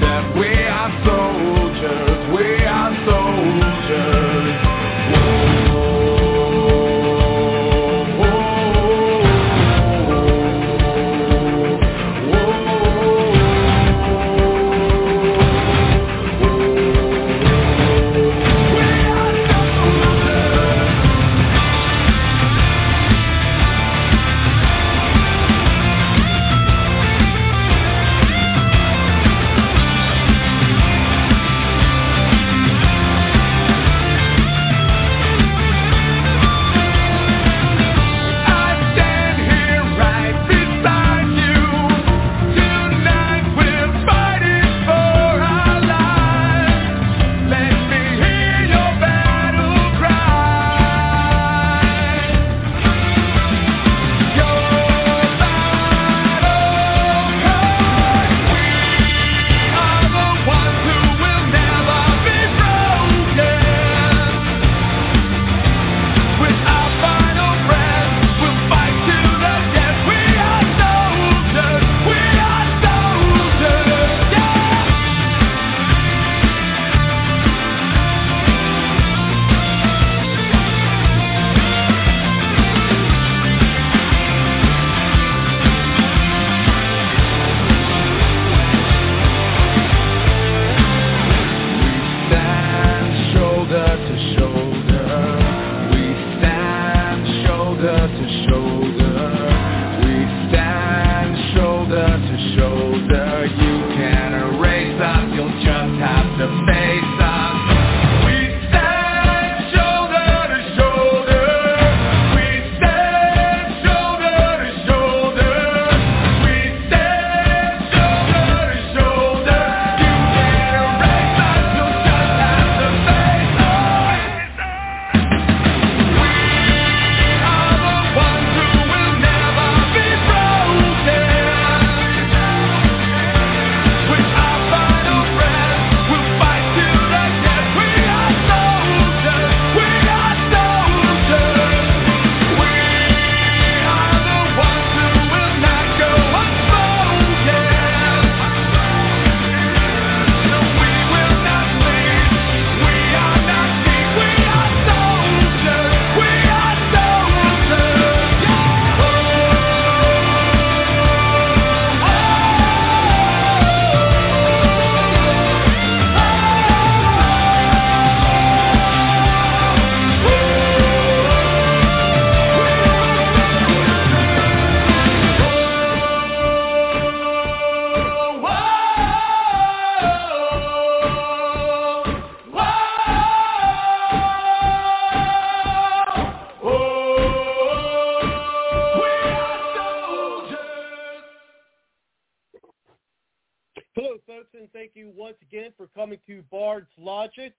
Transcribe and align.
death. 0.00 0.36
We 0.38 0.53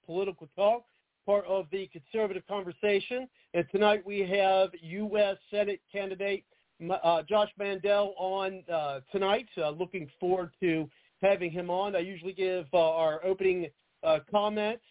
Political 0.05 0.49
Talk, 0.55 0.85
part 1.25 1.45
of 1.45 1.65
the 1.71 1.87
conservative 1.87 2.43
conversation. 2.47 3.27
And 3.53 3.65
tonight 3.71 4.05
we 4.05 4.19
have 4.19 4.69
U.S. 4.81 5.37
Senate 5.49 5.81
candidate 5.91 6.45
uh, 6.89 7.23
Josh 7.23 7.49
Mandel 7.57 8.13
on 8.17 8.63
uh, 8.71 8.99
tonight. 9.11 9.47
Uh, 9.57 9.69
looking 9.71 10.09
forward 10.19 10.51
to 10.61 10.89
having 11.21 11.51
him 11.51 11.69
on. 11.69 11.95
I 11.95 11.99
usually 11.99 12.33
give 12.33 12.65
uh, 12.73 12.77
our 12.77 13.23
opening 13.25 13.67
uh, 14.03 14.19
comments 14.29 14.83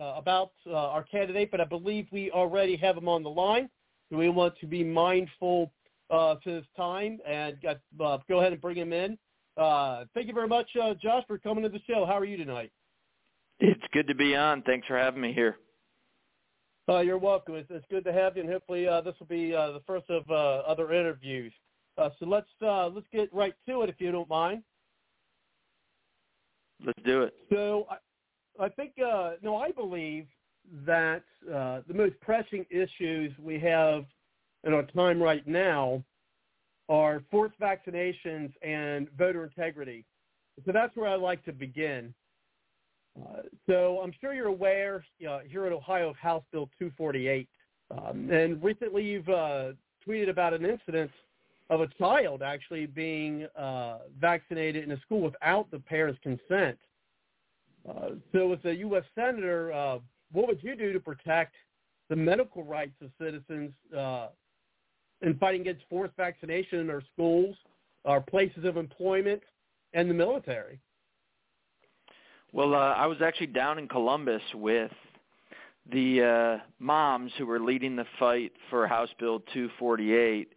uh, 0.00 0.14
about 0.16 0.52
our 0.72 1.02
candidate, 1.04 1.50
but 1.50 1.60
I 1.60 1.64
believe 1.64 2.06
we 2.12 2.30
already 2.30 2.76
have 2.76 2.96
him 2.96 3.08
on 3.08 3.22
the 3.22 3.30
line. 3.30 3.68
So 4.10 4.18
we 4.18 4.28
want 4.28 4.58
to 4.60 4.66
be 4.66 4.84
mindful 4.84 5.72
to 6.10 6.38
this 6.44 6.66
time 6.76 7.18
and 7.26 7.56
go 7.62 8.38
ahead 8.38 8.52
and 8.52 8.60
bring 8.60 8.76
him 8.76 8.92
in. 8.92 9.18
Thank 9.56 10.28
you 10.28 10.34
very 10.34 10.48
much, 10.48 10.68
Josh, 10.74 11.24
for 11.26 11.38
coming 11.38 11.62
to 11.64 11.70
the 11.70 11.80
show. 11.86 12.04
How 12.04 12.18
are 12.18 12.24
you 12.24 12.36
tonight? 12.36 12.70
It's 13.60 13.82
good 13.92 14.08
to 14.08 14.14
be 14.14 14.34
on. 14.34 14.62
Thanks 14.62 14.86
for 14.86 14.98
having 14.98 15.20
me 15.20 15.32
here. 15.32 15.56
Uh, 16.88 16.98
you're 16.98 17.18
welcome. 17.18 17.54
It's, 17.54 17.70
it's 17.70 17.86
good 17.90 18.04
to 18.04 18.12
have 18.12 18.36
you, 18.36 18.42
and 18.42 18.50
hopefully 18.50 18.88
uh, 18.88 19.00
this 19.00 19.14
will 19.20 19.26
be 19.26 19.54
uh, 19.54 19.72
the 19.72 19.82
first 19.86 20.10
of 20.10 20.28
uh, 20.28 20.62
other 20.66 20.92
interviews. 20.92 21.52
Uh, 21.96 22.10
so 22.18 22.26
let's 22.26 22.48
uh, 22.60 22.88
let's 22.88 23.06
get 23.12 23.32
right 23.32 23.54
to 23.68 23.82
it, 23.82 23.88
if 23.88 23.96
you 23.98 24.10
don't 24.10 24.28
mind. 24.28 24.62
Let's 26.84 27.00
do 27.04 27.22
it. 27.22 27.34
So 27.52 27.86
I, 27.88 28.64
I 28.64 28.68
think 28.70 28.94
uh, 28.98 29.32
no, 29.42 29.56
I 29.56 29.70
believe 29.70 30.26
that 30.86 31.22
uh, 31.46 31.82
the 31.86 31.94
most 31.94 32.18
pressing 32.20 32.66
issues 32.70 33.32
we 33.38 33.58
have 33.60 34.04
in 34.64 34.72
our 34.72 34.82
time 34.82 35.22
right 35.22 35.46
now 35.46 36.02
are 36.88 37.22
forced 37.30 37.58
vaccinations 37.60 38.52
and 38.62 39.08
voter 39.16 39.44
integrity. 39.44 40.04
So 40.64 40.72
that's 40.72 40.94
where 40.96 41.08
I'd 41.08 41.20
like 41.20 41.44
to 41.44 41.52
begin. 41.52 42.12
Uh, 43.20 43.42
so 43.66 44.00
I'm 44.02 44.12
sure 44.20 44.32
you're 44.32 44.46
aware 44.46 45.04
uh, 45.28 45.40
here 45.40 45.66
in 45.66 45.72
Ohio 45.72 46.10
of 46.10 46.16
House 46.16 46.42
Bill 46.52 46.68
248. 46.78 47.48
Um, 47.90 48.30
and 48.30 48.62
recently 48.62 49.04
you've 49.04 49.28
uh, 49.28 49.72
tweeted 50.06 50.30
about 50.30 50.54
an 50.54 50.64
incident 50.64 51.10
of 51.68 51.80
a 51.80 51.88
child 51.98 52.42
actually 52.42 52.86
being 52.86 53.46
uh, 53.56 53.98
vaccinated 54.18 54.84
in 54.84 54.92
a 54.92 55.00
school 55.00 55.20
without 55.20 55.70
the 55.70 55.78
parent's 55.78 56.20
consent. 56.22 56.78
So 58.32 58.52
as 58.52 58.64
a 58.64 58.74
U.S. 58.76 59.02
Senator, 59.14 60.00
what 60.30 60.46
would 60.46 60.62
you 60.62 60.76
do 60.76 60.92
to 60.92 61.00
protect 61.00 61.54
the 62.08 62.16
medical 62.16 62.62
rights 62.62 62.94
of 63.02 63.10
citizens 63.20 63.72
in 63.92 65.38
fighting 65.38 65.62
against 65.62 65.82
forced 65.90 66.14
vaccination 66.16 66.78
in 66.78 66.90
our 66.90 67.02
schools, 67.12 67.56
our 68.04 68.20
places 68.20 68.64
of 68.64 68.76
employment, 68.76 69.42
and 69.94 70.08
the 70.08 70.14
military? 70.14 70.78
Well, 72.54 72.74
uh, 72.74 72.92
I 72.92 73.06
was 73.06 73.22
actually 73.22 73.46
down 73.46 73.78
in 73.78 73.88
Columbus 73.88 74.42
with 74.54 74.90
the 75.90 76.60
uh, 76.60 76.64
moms 76.78 77.32
who 77.38 77.46
were 77.46 77.58
leading 77.58 77.96
the 77.96 78.04
fight 78.18 78.52
for 78.68 78.86
House 78.86 79.08
Bill 79.18 79.40
248, 79.54 80.52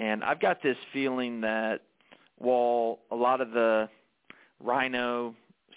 and 0.00 0.24
I've 0.24 0.40
got 0.40 0.60
this 0.64 0.76
feeling 0.92 1.40
that 1.42 1.82
while 2.38 2.98
a 3.12 3.14
lot 3.14 3.40
of 3.40 3.52
the 3.52 3.88
rhino, 4.58 5.32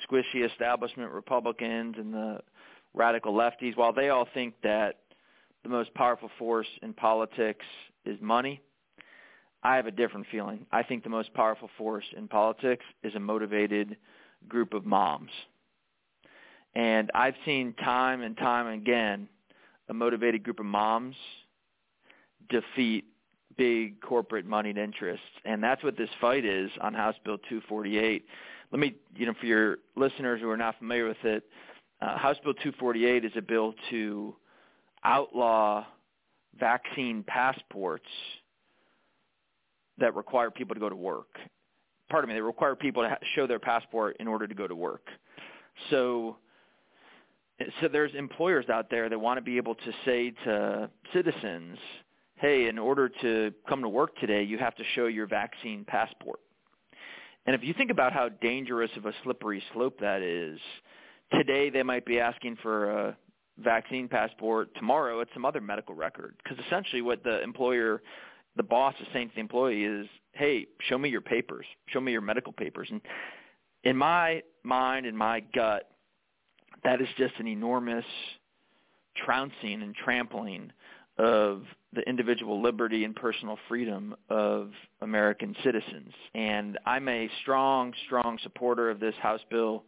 squishy 0.10 0.50
establishment 0.50 1.12
Republicans 1.12 1.94
and 2.00 2.12
the 2.12 2.40
radical 2.96 3.32
lefties, 3.32 3.78
while 3.78 3.94
they 3.94 4.10
all 4.10 4.28
think 4.34 4.56
that 4.64 5.02
the 5.62 5.70
most 5.70 5.94
powerful 5.94 6.32
force 6.40 6.68
in 6.82 6.92
politics 6.92 7.66
is 8.04 8.18
money, 8.20 8.64
I 9.62 9.76
have 9.76 9.86
a 9.86 9.92
different 9.92 10.26
feeling. 10.32 10.66
I 10.72 10.82
think 10.82 11.04
the 11.04 11.10
most 11.10 11.32
powerful 11.36 11.70
force 11.78 12.06
in 12.18 12.28
politics 12.28 12.84
is 13.04 13.14
a 13.14 13.20
motivated 13.20 13.96
group 14.48 14.74
of 14.74 14.88
moms. 14.88 15.30
And 16.76 17.12
I've 17.14 17.36
seen 17.46 17.74
time 17.84 18.22
and 18.22 18.38
time 18.38 18.68
again 18.68 19.28
a 19.90 19.94
motivated 19.94 20.44
group 20.44 20.60
of 20.60 20.66
moms 20.66 21.16
defeat 22.50 23.06
big 23.58 24.00
corporate 24.02 24.46
moneyed 24.46 24.78
interests. 24.78 25.26
And 25.46 25.62
that's 25.62 25.84
what 25.84 25.98
this 25.98 26.10
fight 26.20 26.46
is 26.46 26.70
on 26.82 26.94
House 26.94 27.16
Bill 27.26 27.38
248. 27.50 28.26
Let 28.72 28.80
me, 28.80 28.96
you 29.16 29.26
know, 29.26 29.34
for 29.40 29.46
your 29.46 29.78
listeners 29.96 30.40
who 30.42 30.50
are 30.50 30.58
not 30.58 30.78
familiar 30.80 31.08
with 31.08 31.24
it, 31.24 31.44
uh, 32.02 32.18
House 32.18 32.38
Bill 32.44 32.54
248 32.54 33.26
is 33.26 33.32
a 33.36 33.42
bill 33.42 33.74
to 33.90 34.36
outlaw 35.04 35.86
vaccine 36.60 37.24
passports 37.28 38.06
that 39.98 40.16
require 40.16 40.50
people 40.50 40.74
to 40.74 40.80
go 40.80 40.90
to 40.90 40.96
work. 40.96 41.38
Pardon 42.10 42.30
me, 42.30 42.34
they 42.34 42.42
require 42.42 42.76
people 42.76 43.04
to 43.04 43.18
show 43.36 43.46
their 43.46 43.60
passport 43.60 44.18
in 44.20 44.28
order 44.28 44.48
to 44.48 44.56
go 44.56 44.68
to 44.68 44.76
work. 44.76 45.08
So 45.90 46.38
so 47.82 47.88
there's 47.88 48.12
employers 48.16 48.66
out 48.70 48.90
there 48.90 49.10
that 49.10 49.20
want 49.20 49.38
to 49.38 49.42
be 49.42 49.58
able 49.58 49.76
to 49.76 49.92
say 50.06 50.32
to 50.46 50.90
citizens, 51.14 51.78
"Hey, 52.36 52.68
in 52.68 52.78
order 52.78 53.10
to 53.22 53.54
come 53.68 53.82
to 53.82 53.90
work 53.90 54.16
today, 54.18 54.44
you 54.44 54.58
have 54.58 54.76
to 54.76 54.84
show 54.96 55.08
your 55.08 55.28
vaccine 55.28 55.86
passport." 55.86 56.40
And 57.46 57.56
if 57.56 57.64
you 57.64 57.74
think 57.74 57.90
about 57.90 58.14
how 58.14 58.30
dangerous 58.30 58.92
of 58.98 59.06
a 59.06 59.14
slippery 59.24 59.64
slope 59.74 60.00
that 60.00 60.22
is, 60.22 60.60
today 61.32 61.70
they 61.70 61.84
might 61.84 62.06
be 62.06 62.20
asking 62.20 62.58
for 62.62 62.92
a 62.92 63.18
vaccine 63.58 64.08
passport. 64.08 64.74
Tomorrow 64.76 65.20
it's 65.22 65.32
some 65.34 65.46
other 65.46 65.62
medical 65.62 65.96
record. 65.96 66.36
Because 66.44 66.64
essentially 66.66 67.02
what 67.02 67.24
the 67.24 67.42
employer, 67.42 68.02
the 68.56 68.64
boss 68.64 68.94
is 69.00 69.08
saying 69.14 69.30
to 69.30 69.36
the 69.36 69.42
employee 69.42 69.84
is, 69.84 70.08
hey, 70.34 70.68
show 70.82 70.98
me 70.98 71.10
your 71.10 71.22
papers. 71.22 71.66
Show 71.88 72.02
me 72.02 72.12
your 72.12 72.22
medical 72.22 72.54
papers. 72.54 72.88
And 72.92 73.02
in 73.84 73.98
my 73.98 74.44
mind, 74.64 75.06
in 75.06 75.16
my 75.16 75.40
gut, 75.54 75.90
that 76.84 77.02
is 77.02 77.08
just 77.18 77.34
an 77.40 77.48
enormous 77.48 78.06
trouncing 79.26 79.82
and 79.82 79.96
trampling 79.96 80.72
of 81.18 81.64
the 81.94 82.02
individual 82.02 82.62
liberty 82.62 83.04
and 83.04 83.16
personal 83.16 83.58
freedom 83.68 84.16
of 84.30 84.72
American 85.02 85.56
citizens. 85.64 86.14
And 86.34 86.80
I'm 86.86 87.08
a 87.08 87.30
strong, 87.42 87.94
strong 88.06 88.38
supporter 88.44 88.90
of 88.90 89.00
this 89.00 89.16
House 89.22 89.42
Bill 89.50 89.84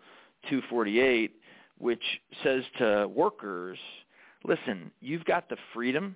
248, 0.50 1.31
which 1.78 2.04
says 2.44 2.63
to 2.78 3.07
workers, 3.07 3.78
listen, 4.44 4.92
you've 5.00 5.25
got 5.25 5.50
the 5.50 5.57
freedom 5.74 6.16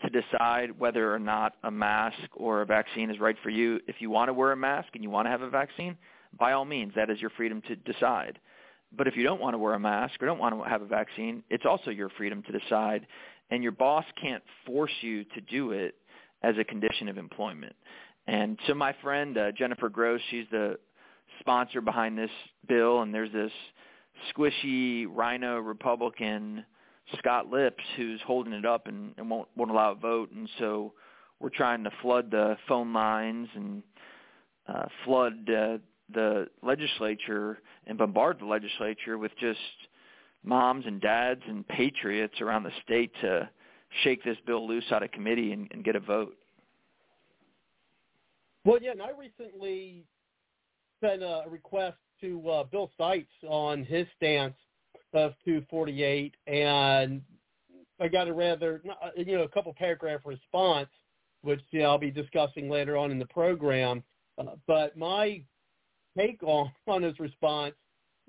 to 0.00 0.08
decide 0.08 0.78
whether 0.78 1.12
or 1.12 1.18
not 1.18 1.54
a 1.64 1.70
mask 1.70 2.28
or 2.34 2.62
a 2.62 2.66
vaccine 2.66 3.10
is 3.10 3.18
right 3.18 3.36
for 3.42 3.50
you. 3.50 3.80
If 3.88 3.96
you 3.98 4.10
want 4.10 4.28
to 4.28 4.32
wear 4.32 4.52
a 4.52 4.56
mask 4.56 4.90
and 4.94 5.02
you 5.02 5.10
want 5.10 5.26
to 5.26 5.30
have 5.30 5.42
a 5.42 5.50
vaccine, 5.50 5.96
by 6.38 6.52
all 6.52 6.64
means, 6.64 6.92
that 6.94 7.10
is 7.10 7.20
your 7.20 7.30
freedom 7.30 7.60
to 7.62 7.74
decide. 7.74 8.38
But 8.96 9.06
if 9.06 9.16
you 9.16 9.22
don't 9.22 9.40
want 9.40 9.54
to 9.54 9.58
wear 9.58 9.74
a 9.74 9.78
mask 9.78 10.22
or 10.22 10.26
don't 10.26 10.38
want 10.38 10.54
to 10.56 10.68
have 10.68 10.82
a 10.82 10.86
vaccine, 10.86 11.42
it's 11.50 11.66
also 11.66 11.90
your 11.90 12.08
freedom 12.10 12.42
to 12.44 12.58
decide. 12.58 13.06
And 13.50 13.62
your 13.62 13.72
boss 13.72 14.04
can't 14.20 14.42
force 14.66 14.92
you 15.00 15.24
to 15.24 15.40
do 15.40 15.72
it 15.72 15.94
as 16.42 16.56
a 16.58 16.64
condition 16.64 17.08
of 17.08 17.18
employment. 17.18 17.74
And 18.26 18.58
so 18.66 18.74
my 18.74 18.94
friend 19.02 19.36
uh, 19.36 19.52
Jennifer 19.52 19.88
Gross, 19.88 20.20
she's 20.30 20.46
the 20.50 20.78
sponsor 21.40 21.80
behind 21.80 22.18
this 22.18 22.30
bill, 22.66 23.02
and 23.02 23.14
there's 23.14 23.32
this 23.32 23.52
squishy 24.32 25.06
rhino 25.08 25.58
Republican 25.58 26.64
Scott 27.18 27.50
Lipps 27.50 27.82
who's 27.96 28.20
holding 28.26 28.52
it 28.52 28.66
up 28.66 28.86
and, 28.86 29.14
and 29.16 29.30
won't 29.30 29.48
won't 29.56 29.70
allow 29.70 29.92
a 29.92 29.94
vote. 29.94 30.30
And 30.32 30.48
so 30.58 30.92
we're 31.40 31.48
trying 31.50 31.84
to 31.84 31.90
flood 32.02 32.30
the 32.30 32.56
phone 32.66 32.92
lines 32.92 33.48
and 33.54 33.82
uh, 34.66 34.86
flood 35.04 35.48
uh, 35.48 35.78
the 36.12 36.46
legislature 36.62 37.58
and 37.86 37.98
bombard 37.98 38.38
the 38.40 38.46
legislature 38.46 39.18
with 39.18 39.32
just 39.38 39.58
moms 40.42 40.84
and 40.86 41.00
dads 41.00 41.42
and 41.46 41.66
patriots 41.68 42.40
around 42.40 42.62
the 42.62 42.72
state 42.84 43.12
to 43.20 43.48
shake 44.02 44.22
this 44.24 44.36
bill 44.46 44.66
loose 44.66 44.84
out 44.90 45.02
of 45.02 45.10
committee 45.12 45.52
and, 45.52 45.68
and 45.72 45.84
get 45.84 45.96
a 45.96 46.00
vote. 46.00 46.36
Well, 48.64 48.78
yeah, 48.82 48.92
and 48.92 49.02
I 49.02 49.10
recently 49.10 50.04
sent 51.00 51.22
a 51.22 51.44
request 51.48 51.96
to 52.20 52.50
uh, 52.50 52.64
Bill 52.64 52.90
Seitz 52.98 53.30
on 53.48 53.84
his 53.84 54.06
stance 54.16 54.54
of 55.14 55.32
248, 55.44 56.34
and 56.46 57.22
I 58.00 58.08
got 58.08 58.28
a 58.28 58.32
rather, 58.32 58.82
you 59.16 59.36
know, 59.36 59.44
a 59.44 59.48
couple 59.48 59.72
paragraph 59.74 60.20
response, 60.24 60.88
which 61.42 61.60
I'll 61.82 61.98
be 61.98 62.10
discussing 62.10 62.68
later 62.68 62.96
on 62.96 63.10
in 63.10 63.18
the 63.18 63.26
program. 63.26 64.02
Uh, 64.36 64.56
but 64.66 64.96
my 64.96 65.42
take 66.18 66.42
on, 66.42 66.70
on 66.86 67.02
his 67.02 67.18
response 67.18 67.74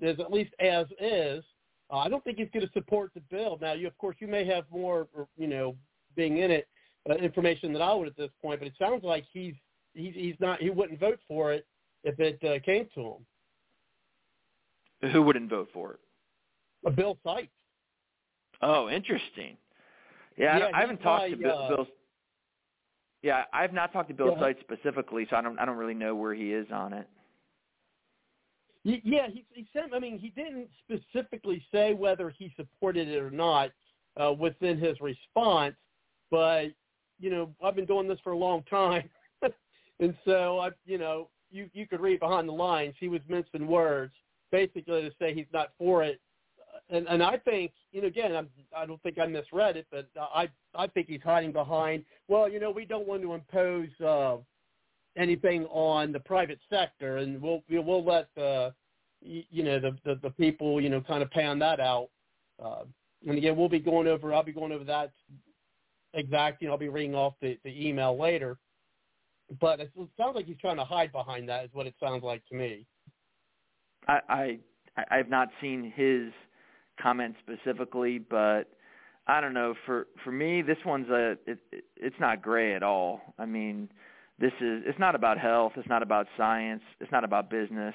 is 0.00 0.18
at 0.18 0.32
least 0.32 0.52
as 0.60 0.86
is. 1.00 1.44
Uh, 1.90 1.98
I 1.98 2.08
don't 2.08 2.22
think 2.24 2.38
he's 2.38 2.48
going 2.52 2.66
to 2.66 2.72
support 2.72 3.10
the 3.14 3.20
bill. 3.30 3.58
Now, 3.60 3.72
you 3.72 3.86
of 3.86 3.96
course 3.98 4.16
you 4.20 4.28
may 4.28 4.44
have 4.46 4.64
more, 4.70 5.08
you 5.36 5.46
know, 5.46 5.76
being 6.16 6.38
in 6.38 6.50
it 6.50 6.68
uh, 7.08 7.14
information 7.14 7.72
than 7.72 7.82
I 7.82 7.92
would 7.92 8.08
at 8.08 8.16
this 8.16 8.30
point, 8.40 8.60
but 8.60 8.68
it 8.68 8.74
sounds 8.78 9.02
like 9.02 9.24
he's 9.32 9.54
he's 9.94 10.14
he's 10.14 10.36
not 10.38 10.60
he 10.60 10.70
wouldn't 10.70 11.00
vote 11.00 11.18
for 11.26 11.52
it 11.52 11.66
if 12.04 12.18
it 12.20 12.38
uh, 12.44 12.60
came 12.64 12.86
to 12.94 13.00
him. 15.00 15.12
Who 15.12 15.22
wouldn't 15.22 15.50
vote 15.50 15.68
for 15.72 15.94
it? 15.94 16.00
A 16.86 16.90
Bill 16.90 17.18
Seitz. 17.24 17.50
Oh, 18.62 18.88
interesting. 18.88 19.56
Yeah, 20.36 20.58
yeah 20.58 20.64
I, 20.72 20.78
I 20.78 20.80
haven't 20.80 20.98
talked 20.98 21.30
to 21.30 21.36
Bill. 21.36 21.58
Uh, 21.58 21.68
Bill 21.68 21.86
yeah, 23.22 23.44
I've 23.52 23.72
not 23.72 23.92
talked 23.92 24.08
to 24.08 24.14
Bill 24.14 24.34
Yeah. 24.36 24.40
Seitz 24.40 24.60
specifically, 24.60 25.26
so 25.28 25.36
I 25.36 25.42
don't 25.42 25.58
I 25.58 25.64
don't 25.64 25.76
really 25.76 25.94
know 25.94 26.14
where 26.14 26.34
he 26.34 26.52
is 26.52 26.70
on 26.70 26.92
it. 26.92 27.08
Yeah, 28.84 29.28
he, 29.28 29.44
he 29.52 29.66
said. 29.72 29.90
I 29.94 29.98
mean, 29.98 30.18
he 30.18 30.30
didn't 30.30 30.68
specifically 30.84 31.62
say 31.72 31.92
whether 31.92 32.30
he 32.30 32.52
supported 32.56 33.08
it 33.08 33.18
or 33.18 33.30
not 33.30 33.70
uh, 34.16 34.32
within 34.32 34.78
his 34.78 34.98
response, 35.00 35.74
but 36.30 36.66
you 37.18 37.30
know, 37.30 37.50
I've 37.62 37.76
been 37.76 37.84
doing 37.84 38.08
this 38.08 38.18
for 38.24 38.32
a 38.32 38.38
long 38.38 38.62
time, 38.70 39.08
and 40.00 40.14
so 40.24 40.58
I, 40.60 40.70
you 40.86 40.96
know, 40.96 41.28
you 41.50 41.68
you 41.74 41.86
could 41.86 42.00
read 42.00 42.20
behind 42.20 42.48
the 42.48 42.52
lines. 42.52 42.94
He 42.98 43.08
was 43.08 43.20
mincing 43.28 43.66
words, 43.66 44.14
basically 44.50 45.02
to 45.02 45.10
say 45.18 45.34
he's 45.34 45.46
not 45.52 45.72
for 45.76 46.02
it, 46.02 46.18
and 46.88 47.06
and 47.06 47.22
I 47.22 47.36
think, 47.36 47.72
you 47.92 48.00
know, 48.00 48.08
again, 48.08 48.34
I'm, 48.34 48.48
I 48.76 48.86
don't 48.86 49.02
think 49.02 49.18
I 49.18 49.26
misread 49.26 49.76
it, 49.76 49.86
but 49.90 50.08
I 50.16 50.48
I 50.74 50.86
think 50.86 51.08
he's 51.08 51.22
hiding 51.22 51.52
behind. 51.52 52.04
Well, 52.28 52.48
you 52.48 52.60
know, 52.60 52.70
we 52.70 52.84
don't 52.84 53.06
want 53.06 53.22
to 53.22 53.34
impose. 53.34 53.88
Uh, 54.02 54.38
anything 55.20 55.66
on 55.66 56.12
the 56.12 56.20
private 56.20 56.58
sector, 56.70 57.18
and 57.18 57.40
we'll 57.40 57.62
we'll 57.68 58.04
let 58.04 58.28
the 58.34 58.72
you 59.20 59.62
know 59.62 59.78
the 59.78 59.96
the, 60.04 60.18
the 60.22 60.30
people 60.30 60.80
you 60.80 60.88
know 60.88 61.00
kind 61.00 61.22
of 61.22 61.30
pan 61.30 61.58
that 61.58 61.80
out. 61.80 62.08
Uh, 62.62 62.84
and 63.26 63.36
again, 63.36 63.56
we'll 63.56 63.68
be 63.68 63.78
going 63.78 64.06
over. 64.06 64.32
I'll 64.32 64.42
be 64.42 64.52
going 64.52 64.72
over 64.72 64.84
that 64.84 65.12
exact. 66.14 66.62
You 66.62 66.68
know, 66.68 66.74
I'll 66.74 66.78
be 66.78 66.88
reading 66.88 67.14
off 67.14 67.34
the, 67.40 67.58
the 67.64 67.88
email 67.88 68.18
later. 68.18 68.56
But 69.60 69.80
it 69.80 69.90
sounds 70.16 70.36
like 70.36 70.46
he's 70.46 70.56
trying 70.60 70.76
to 70.76 70.84
hide 70.84 71.12
behind 71.12 71.48
that. 71.48 71.64
Is 71.64 71.70
what 71.72 71.86
it 71.86 71.94
sounds 72.00 72.22
like 72.22 72.46
to 72.48 72.54
me. 72.54 72.86
I 74.08 74.20
I 74.28 74.58
I 75.10 75.16
have 75.16 75.28
not 75.28 75.48
seen 75.60 75.92
his 75.94 76.32
comments 77.00 77.38
specifically, 77.40 78.18
but 78.18 78.64
I 79.26 79.40
don't 79.40 79.54
know. 79.54 79.74
For 79.86 80.06
for 80.24 80.32
me, 80.32 80.62
this 80.62 80.78
one's 80.86 81.08
a 81.10 81.36
it, 81.46 81.58
it's 81.96 82.16
not 82.20 82.42
gray 82.42 82.74
at 82.74 82.82
all. 82.82 83.20
I 83.38 83.46
mean, 83.46 83.88
this 84.40 84.52
is 84.60 84.82
it's 84.86 84.98
not 84.98 85.14
about 85.14 85.38
health. 85.38 85.72
It's 85.76 85.88
not 85.88 86.02
about 86.02 86.26
science. 86.36 86.82
It's 86.98 87.12
not 87.12 87.24
about 87.24 87.50
business. 87.50 87.94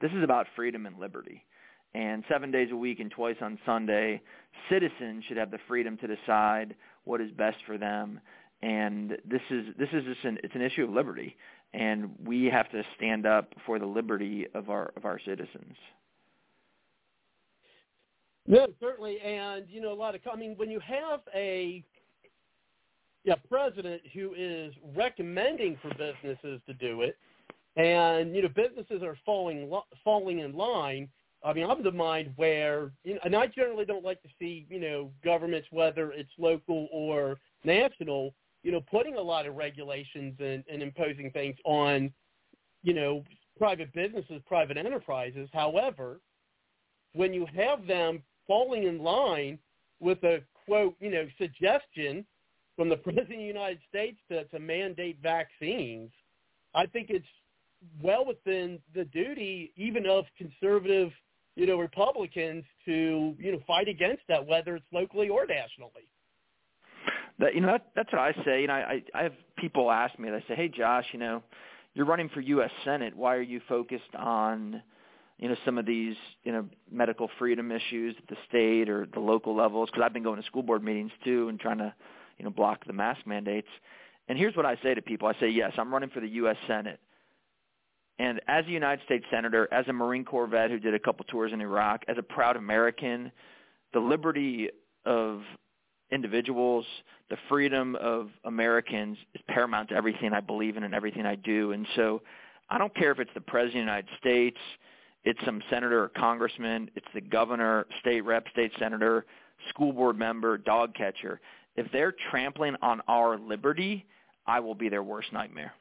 This 0.00 0.12
is 0.12 0.22
about 0.22 0.46
freedom 0.54 0.84
and 0.84 0.98
liberty. 0.98 1.42
And 1.94 2.22
seven 2.28 2.50
days 2.50 2.68
a 2.70 2.76
week 2.76 3.00
and 3.00 3.10
twice 3.10 3.36
on 3.40 3.58
Sunday, 3.64 4.20
citizens 4.68 5.24
should 5.26 5.38
have 5.38 5.50
the 5.50 5.58
freedom 5.66 5.96
to 5.98 6.06
decide 6.06 6.74
what 7.04 7.22
is 7.22 7.30
best 7.30 7.56
for 7.66 7.78
them. 7.78 8.20
And 8.62 9.12
this 9.24 9.40
is 9.50 9.66
this 9.78 9.88
is 9.92 10.04
just 10.04 10.24
an 10.24 10.38
it's 10.44 10.54
an 10.54 10.60
issue 10.60 10.84
of 10.84 10.90
liberty, 10.90 11.34
and 11.72 12.10
we 12.22 12.44
have 12.46 12.70
to 12.72 12.82
stand 12.96 13.24
up 13.24 13.54
for 13.64 13.78
the 13.78 13.86
liberty 13.86 14.46
of 14.54 14.68
our 14.68 14.92
of 14.96 15.06
our 15.06 15.18
citizens. 15.24 15.76
No, 18.46 18.66
certainly, 18.80 19.18
and 19.20 19.64
you 19.68 19.80
know 19.80 19.92
a 19.92 19.94
lot 19.94 20.14
of. 20.14 20.20
I 20.30 20.36
mean, 20.36 20.54
when 20.56 20.70
you 20.70 20.80
have 20.80 21.20
a 21.34 21.82
yeah, 23.26 23.34
president 23.50 24.00
who 24.14 24.34
is 24.36 24.72
recommending 24.94 25.76
for 25.82 25.90
businesses 25.90 26.60
to 26.66 26.74
do 26.74 27.02
it, 27.02 27.18
and 27.76 28.34
you 28.34 28.40
know 28.40 28.48
businesses 28.48 29.02
are 29.02 29.18
falling 29.26 29.68
falling 30.04 30.38
in 30.38 30.54
line. 30.56 31.08
I 31.44 31.52
mean, 31.52 31.68
I'm 31.68 31.82
the 31.82 31.92
mind 31.92 32.32
where, 32.36 32.92
you 33.04 33.14
know, 33.14 33.20
and 33.24 33.36
I 33.36 33.46
generally 33.46 33.84
don't 33.84 34.04
like 34.04 34.22
to 34.22 34.28
see 34.38 34.64
you 34.70 34.78
know 34.78 35.10
governments, 35.24 35.66
whether 35.72 36.12
it's 36.12 36.30
local 36.38 36.86
or 36.92 37.38
national, 37.64 38.32
you 38.62 38.70
know, 38.70 38.80
putting 38.80 39.16
a 39.16 39.20
lot 39.20 39.44
of 39.46 39.56
regulations 39.56 40.36
and, 40.38 40.62
and 40.72 40.80
imposing 40.80 41.32
things 41.32 41.56
on, 41.64 42.12
you 42.84 42.94
know, 42.94 43.24
private 43.58 43.92
businesses, 43.92 44.40
private 44.46 44.76
enterprises. 44.76 45.48
However, 45.52 46.20
when 47.12 47.34
you 47.34 47.44
have 47.56 47.88
them 47.88 48.22
falling 48.46 48.84
in 48.84 49.02
line 49.02 49.58
with 49.98 50.22
a 50.22 50.42
quote, 50.64 50.94
you 51.00 51.10
know, 51.10 51.26
suggestion 51.38 52.24
from 52.76 52.88
the 52.88 52.96
President 53.04 53.32
of 53.32 53.38
the 53.38 53.44
United 53.44 53.78
States 53.88 54.18
to, 54.30 54.44
to 54.44 54.58
mandate 54.58 55.18
vaccines, 55.22 56.10
I 56.74 56.86
think 56.86 57.08
it's 57.10 57.26
well 58.02 58.24
within 58.24 58.78
the 58.94 59.04
duty 59.06 59.72
even 59.76 60.06
of 60.06 60.24
conservative, 60.36 61.10
you 61.56 61.66
know, 61.66 61.78
Republicans 61.78 62.64
to, 62.84 63.34
you 63.38 63.52
know, 63.52 63.60
fight 63.66 63.88
against 63.88 64.22
that, 64.28 64.46
whether 64.46 64.76
it's 64.76 64.86
locally 64.92 65.28
or 65.28 65.46
nationally. 65.46 66.08
That 67.38 67.54
you 67.54 67.60
know 67.60 67.72
that, 67.72 67.88
that's 67.94 68.10
what 68.12 68.20
I 68.22 68.32
say. 68.44 68.62
You 68.62 68.68
know, 68.68 68.74
I 68.74 69.02
I 69.14 69.24
have 69.24 69.34
people 69.58 69.90
ask 69.90 70.18
me. 70.18 70.30
They 70.30 70.42
say, 70.48 70.54
"Hey, 70.54 70.68
Josh, 70.68 71.04
you 71.12 71.18
know, 71.18 71.42
you're 71.92 72.06
running 72.06 72.30
for 72.30 72.40
U.S. 72.40 72.70
Senate. 72.82 73.14
Why 73.14 73.34
are 73.34 73.42
you 73.42 73.60
focused 73.68 74.14
on 74.18 74.82
you 75.38 75.48
know 75.48 75.56
some 75.64 75.76
of 75.76 75.84
these 75.84 76.16
you 76.44 76.52
know 76.52 76.66
medical 76.90 77.28
freedom 77.38 77.70
issues 77.72 78.14
at 78.18 78.26
the 78.28 78.36
state 78.48 78.88
or 78.88 79.06
the 79.12 79.20
local 79.20 79.54
levels 79.54 79.90
because 79.90 80.02
I've 80.04 80.14
been 80.14 80.22
going 80.22 80.40
to 80.40 80.46
school 80.46 80.62
board 80.62 80.82
meetings 80.82 81.12
too 81.24 81.48
and 81.48 81.60
trying 81.60 81.78
to 81.78 81.94
you 82.38 82.44
know 82.44 82.50
block 82.50 82.84
the 82.86 82.92
mask 82.92 83.26
mandates. 83.26 83.68
And 84.28 84.36
here's 84.36 84.56
what 84.56 84.66
I 84.66 84.76
say 84.82 84.94
to 84.94 85.02
people: 85.02 85.28
I 85.28 85.38
say, 85.40 85.48
yes, 85.48 85.72
I'm 85.78 85.92
running 85.92 86.10
for 86.10 86.20
the 86.20 86.28
U.S. 86.28 86.56
Senate. 86.66 87.00
And 88.18 88.40
as 88.48 88.64
a 88.66 88.70
United 88.70 89.04
States 89.04 89.24
Senator, 89.30 89.68
as 89.72 89.86
a 89.88 89.92
Marine 89.92 90.24
Corps 90.24 90.46
vet 90.46 90.70
who 90.70 90.78
did 90.78 90.94
a 90.94 90.98
couple 90.98 91.24
tours 91.26 91.52
in 91.52 91.60
Iraq, 91.60 92.02
as 92.08 92.16
a 92.18 92.22
proud 92.22 92.56
American, 92.56 93.30
the 93.92 94.00
liberty 94.00 94.70
of 95.04 95.42
individuals, 96.10 96.86
the 97.30 97.36
freedom 97.48 97.96
of 97.96 98.30
Americans 98.44 99.18
is 99.34 99.40
paramount 99.48 99.90
to 99.90 99.94
everything 99.94 100.32
I 100.32 100.40
believe 100.40 100.76
in 100.76 100.84
and 100.84 100.94
everything 100.94 101.26
I 101.26 101.34
do. 101.34 101.72
And 101.72 101.86
so 101.96 102.22
I 102.70 102.78
don't 102.78 102.94
care 102.94 103.10
if 103.10 103.18
it's 103.18 103.30
the 103.34 103.40
President 103.40 103.82
of 103.82 103.86
the 103.86 103.92
United 103.92 104.08
States, 104.18 104.58
it's 105.24 105.44
some 105.44 105.60
senator 105.68 106.04
or 106.04 106.08
congressman, 106.08 106.90
it's 106.94 107.06
the 107.12 107.20
governor, 107.20 107.86
state 108.00 108.22
rep, 108.22 108.46
state 108.52 108.72
senator, 108.78 109.26
school 109.68 109.92
board 109.92 110.18
member, 110.18 110.56
dog 110.56 110.94
catcher. 110.94 111.40
If 111.76 111.90
they're 111.92 112.14
trampling 112.30 112.74
on 112.82 113.00
our 113.08 113.38
liberty, 113.38 114.06
I 114.46 114.60
will 114.60 114.74
be 114.74 114.88
their 114.88 115.02
worst 115.02 115.32
nightmare. 115.32 115.72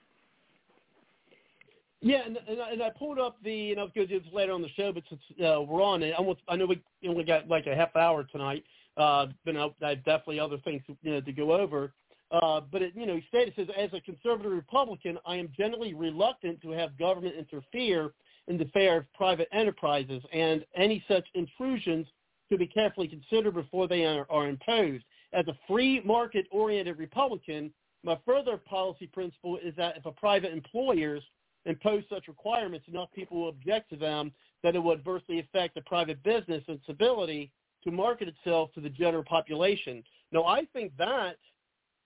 Yeah, 2.01 2.21
and, 2.25 2.37
and, 2.47 2.61
I, 2.61 2.71
and 2.71 2.83
I 2.83 2.91
pulled 2.91 3.17
up 3.17 3.37
the, 3.43 3.53
you 3.53 3.75
know, 3.75 3.87
because 3.87 4.09
it's 4.11 4.25
later 4.31 4.51
on 4.51 4.61
the 4.61 4.69
show, 4.75 4.91
but 4.91 5.03
since 5.09 5.21
uh, 5.39 5.61
we're 5.61 5.81
on 5.81 6.03
it, 6.03 6.13
almost, 6.13 6.41
I 6.47 6.55
know 6.55 6.67
we 6.67 6.81
only 7.07 7.23
got 7.23 7.47
like 7.47 7.65
a 7.65 7.75
half 7.75 7.95
hour 7.95 8.23
tonight, 8.23 8.63
uh, 8.97 9.27
but 9.43 9.55
I 9.57 9.71
have 9.81 10.05
definitely 10.05 10.39
other 10.39 10.57
things 10.59 10.83
you 11.01 11.13
know, 11.13 11.21
to 11.21 11.31
go 11.31 11.53
over. 11.53 11.93
Uh, 12.31 12.61
but 12.71 12.81
it, 12.81 12.93
you 12.95 13.05
know, 13.05 13.15
he 13.15 13.23
stated, 13.27 13.53
says, 13.55 13.67
as 13.77 13.89
a 13.93 14.01
conservative 14.01 14.51
Republican, 14.51 15.17
I 15.25 15.37
am 15.37 15.49
generally 15.57 15.93
reluctant 15.93 16.61
to 16.61 16.71
have 16.71 16.97
government 16.97 17.35
interfere 17.37 18.11
in 18.47 18.57
the 18.57 18.65
affair 18.65 18.97
of 18.97 19.13
private 19.13 19.47
enterprises, 19.51 20.21
and 20.31 20.65
any 20.75 21.03
such 21.07 21.25
intrusions 21.33 22.07
to 22.49 22.57
be 22.57 22.67
carefully 22.67 23.07
considered 23.07 23.55
before 23.55 23.87
they 23.87 24.05
are, 24.05 24.27
are 24.29 24.47
imposed. 24.47 25.03
As 25.35 25.45
a 25.47 25.57
free 25.67 26.01
market-oriented 26.05 26.97
Republican, 26.97 27.71
my 28.03 28.17
further 28.25 28.55
policy 28.55 29.07
principle 29.07 29.57
is 29.57 29.75
that 29.75 29.97
if 29.97 30.05
a 30.05 30.11
private 30.11 30.53
employers 30.53 31.21
impose 31.65 32.03
such 32.09 32.29
requirements, 32.29 32.87
enough 32.87 33.09
people 33.13 33.41
will 33.41 33.49
object 33.49 33.89
to 33.89 33.97
them 33.97 34.31
that 34.63 34.75
it 34.75 34.79
will 34.79 34.93
adversely 34.93 35.39
affect 35.39 35.75
the 35.75 35.81
private 35.81 36.23
business 36.23 36.63
and 36.67 36.77
its 36.77 36.87
ability 36.87 37.51
to 37.83 37.91
market 37.91 38.29
itself 38.29 38.71
to 38.75 38.81
the 38.81 38.89
general 38.89 39.23
population. 39.23 40.03
Now, 40.31 40.45
I 40.45 40.65
think 40.71 40.93
that 40.97 41.35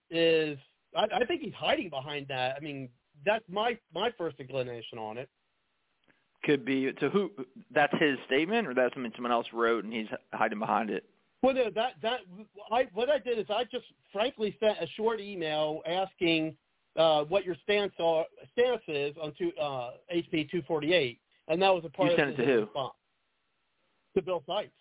is, 0.10 0.58
I, 0.96 1.06
I 1.14 1.26
think 1.26 1.42
he's 1.42 1.54
hiding 1.54 1.90
behind 1.90 2.28
that. 2.30 2.56
I 2.58 2.60
mean, 2.62 2.90
that's 3.26 3.46
my 3.50 3.78
my 3.94 4.12
first 4.18 4.40
inclination 4.40 4.98
on 4.98 5.18
it 5.18 5.30
could 6.44 6.64
be 6.64 6.92
to 6.94 7.10
who 7.10 7.30
that's 7.72 7.94
his 8.00 8.18
statement 8.26 8.66
or 8.66 8.74
that's 8.74 8.94
something 8.94 9.12
someone 9.14 9.32
else 9.32 9.48
wrote 9.52 9.84
and 9.84 9.92
he's 9.92 10.08
hiding 10.32 10.58
behind 10.58 10.90
it 10.90 11.04
well 11.42 11.54
no, 11.54 11.70
that 11.70 11.94
that 12.02 12.20
i 12.72 12.88
what 12.94 13.10
i 13.10 13.18
did 13.20 13.38
is 13.40 13.46
i 13.50 13.64
just 13.66 13.86
frankly 14.12 14.56
sent 14.60 14.78
a 14.82 14.88
short 14.96 15.20
email 15.20 15.82
asking 15.86 16.56
uh 16.98 17.24
what 17.26 17.46
your 17.46 17.56
stance 17.64 17.94
are 18.00 18.26
stance 18.52 18.82
is 18.88 19.16
on 19.22 19.34
two 19.38 19.52
uh 19.60 19.92
hb 20.14 20.50
248 20.50 21.20
and 21.48 21.62
that 21.62 21.74
was 21.74 21.84
a 21.86 21.90
part 21.90 22.12
you 22.12 22.18
sent 22.18 22.30
of 22.34 22.40
it 22.40 22.46
to 22.46 22.52
who 22.52 22.60
response. 22.62 22.94
to 24.16 24.22
bill 24.22 24.44
Seitz. 24.48 24.72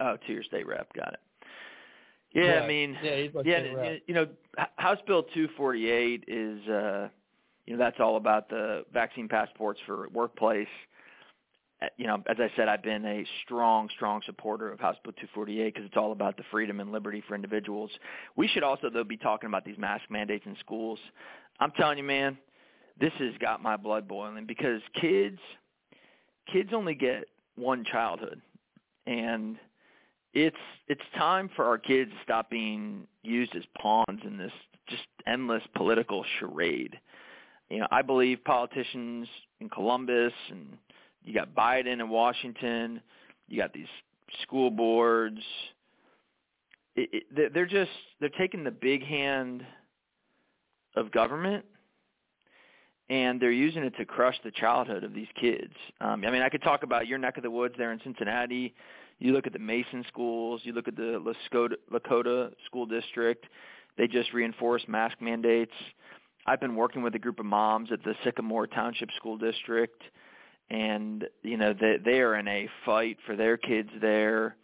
oh 0.00 0.16
to 0.26 0.32
your 0.32 0.42
state 0.42 0.66
rep 0.66 0.92
got 0.94 1.12
it 1.12 1.20
yeah 2.34 2.42
Correct. 2.42 2.64
i 2.64 2.68
mean 2.68 2.96
yeah, 3.02 3.16
yeah 3.44 3.96
you 4.06 4.14
know 4.14 4.26
house 4.76 4.98
bill 5.06 5.22
248 5.22 6.24
is 6.28 6.68
uh 6.68 7.08
you 7.68 7.76
know 7.76 7.84
that's 7.84 8.00
all 8.00 8.16
about 8.16 8.48
the 8.48 8.84
vaccine 8.94 9.28
passports 9.28 9.78
for 9.84 10.08
workplace. 10.08 10.66
You 11.96 12.08
know, 12.08 12.22
as 12.28 12.36
I 12.40 12.50
said, 12.56 12.68
I've 12.68 12.82
been 12.82 13.04
a 13.04 13.24
strong, 13.44 13.88
strong 13.94 14.20
supporter 14.26 14.72
of 14.72 14.80
House 14.80 14.96
Bill 15.04 15.12
248 15.12 15.74
because 15.74 15.86
it's 15.86 15.96
all 15.96 16.10
about 16.12 16.36
the 16.36 16.42
freedom 16.50 16.80
and 16.80 16.90
liberty 16.90 17.22
for 17.26 17.36
individuals. 17.36 17.90
We 18.36 18.48
should 18.48 18.64
also, 18.64 18.90
though, 18.90 19.04
be 19.04 19.16
talking 19.16 19.48
about 19.48 19.64
these 19.64 19.78
mask 19.78 20.04
mandates 20.10 20.44
in 20.46 20.56
schools. 20.58 20.98
I'm 21.60 21.70
telling 21.72 21.98
you, 21.98 22.04
man, 22.04 22.36
this 23.00 23.12
has 23.18 23.32
got 23.40 23.62
my 23.62 23.76
blood 23.76 24.08
boiling 24.08 24.44
because 24.46 24.80
kids, 25.00 25.38
kids 26.52 26.70
only 26.72 26.94
get 26.94 27.24
one 27.54 27.84
childhood, 27.84 28.40
and 29.06 29.56
it's 30.34 30.56
it's 30.88 31.02
time 31.16 31.48
for 31.54 31.64
our 31.64 31.78
kids 31.78 32.10
to 32.10 32.16
stop 32.24 32.50
being 32.50 33.06
used 33.22 33.54
as 33.54 33.62
pawns 33.80 34.20
in 34.24 34.36
this 34.36 34.52
just 34.88 35.06
endless 35.26 35.62
political 35.76 36.24
charade 36.38 36.98
you 37.70 37.80
know, 37.80 37.88
I 37.90 38.02
believe 38.02 38.42
politicians 38.44 39.28
in 39.60 39.68
Columbus 39.68 40.32
and 40.50 40.78
you 41.24 41.34
got 41.34 41.54
Biden 41.54 42.00
in 42.00 42.08
Washington, 42.08 43.00
you 43.48 43.58
got 43.58 43.72
these 43.72 43.86
school 44.42 44.70
boards. 44.70 45.40
It, 46.96 47.24
it, 47.36 47.54
they're 47.54 47.66
just 47.66 47.90
they're 48.20 48.28
taking 48.30 48.64
the 48.64 48.70
big 48.70 49.04
hand 49.04 49.64
of 50.96 51.12
government 51.12 51.64
and 53.10 53.40
they're 53.40 53.50
using 53.50 53.84
it 53.84 53.96
to 53.96 54.04
crush 54.04 54.36
the 54.44 54.50
childhood 54.50 55.04
of 55.04 55.14
these 55.14 55.28
kids. 55.40 55.72
Um, 56.00 56.24
I 56.26 56.30
mean, 56.30 56.42
I 56.42 56.48
could 56.48 56.62
talk 56.62 56.82
about 56.82 57.06
your 57.06 57.18
neck 57.18 57.36
of 57.36 57.42
the 57.42 57.50
woods 57.50 57.74
there 57.78 57.92
in 57.92 58.00
Cincinnati. 58.04 58.74
You 59.18 59.32
look 59.32 59.46
at 59.46 59.52
the 59.52 59.58
Mason 59.58 60.04
schools. 60.08 60.60
You 60.64 60.72
look 60.72 60.88
at 60.88 60.96
the 60.96 61.34
Lakota, 61.52 61.76
Lakota 61.92 62.52
school 62.66 62.86
district. 62.86 63.46
They 63.96 64.06
just 64.06 64.32
reinforced 64.32 64.88
mask 64.88 65.16
mandates. 65.20 65.72
I've 66.46 66.60
been 66.60 66.76
working 66.76 67.02
with 67.02 67.14
a 67.14 67.18
group 67.18 67.40
of 67.40 67.46
moms 67.46 67.90
at 67.92 68.02
the 68.04 68.14
Sycamore 68.24 68.66
Township 68.66 69.10
School 69.16 69.36
District, 69.36 70.00
and 70.70 71.24
you 71.42 71.56
know 71.56 71.74
they 71.78 71.96
they 72.04 72.20
are 72.20 72.36
in 72.36 72.48
a 72.48 72.68
fight 72.84 73.18
for 73.26 73.36
their 73.36 73.56
kids 73.56 73.90
there, 74.00 74.56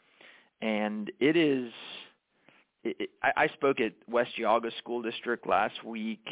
and 0.60 1.10
it 1.20 1.36
is. 1.36 1.72
It, 2.82 3.10
I, 3.22 3.44
I 3.44 3.48
spoke 3.48 3.80
at 3.80 3.92
West 4.08 4.32
Geauga 4.38 4.70
School 4.78 5.02
District 5.02 5.46
last 5.46 5.82
week, 5.84 6.26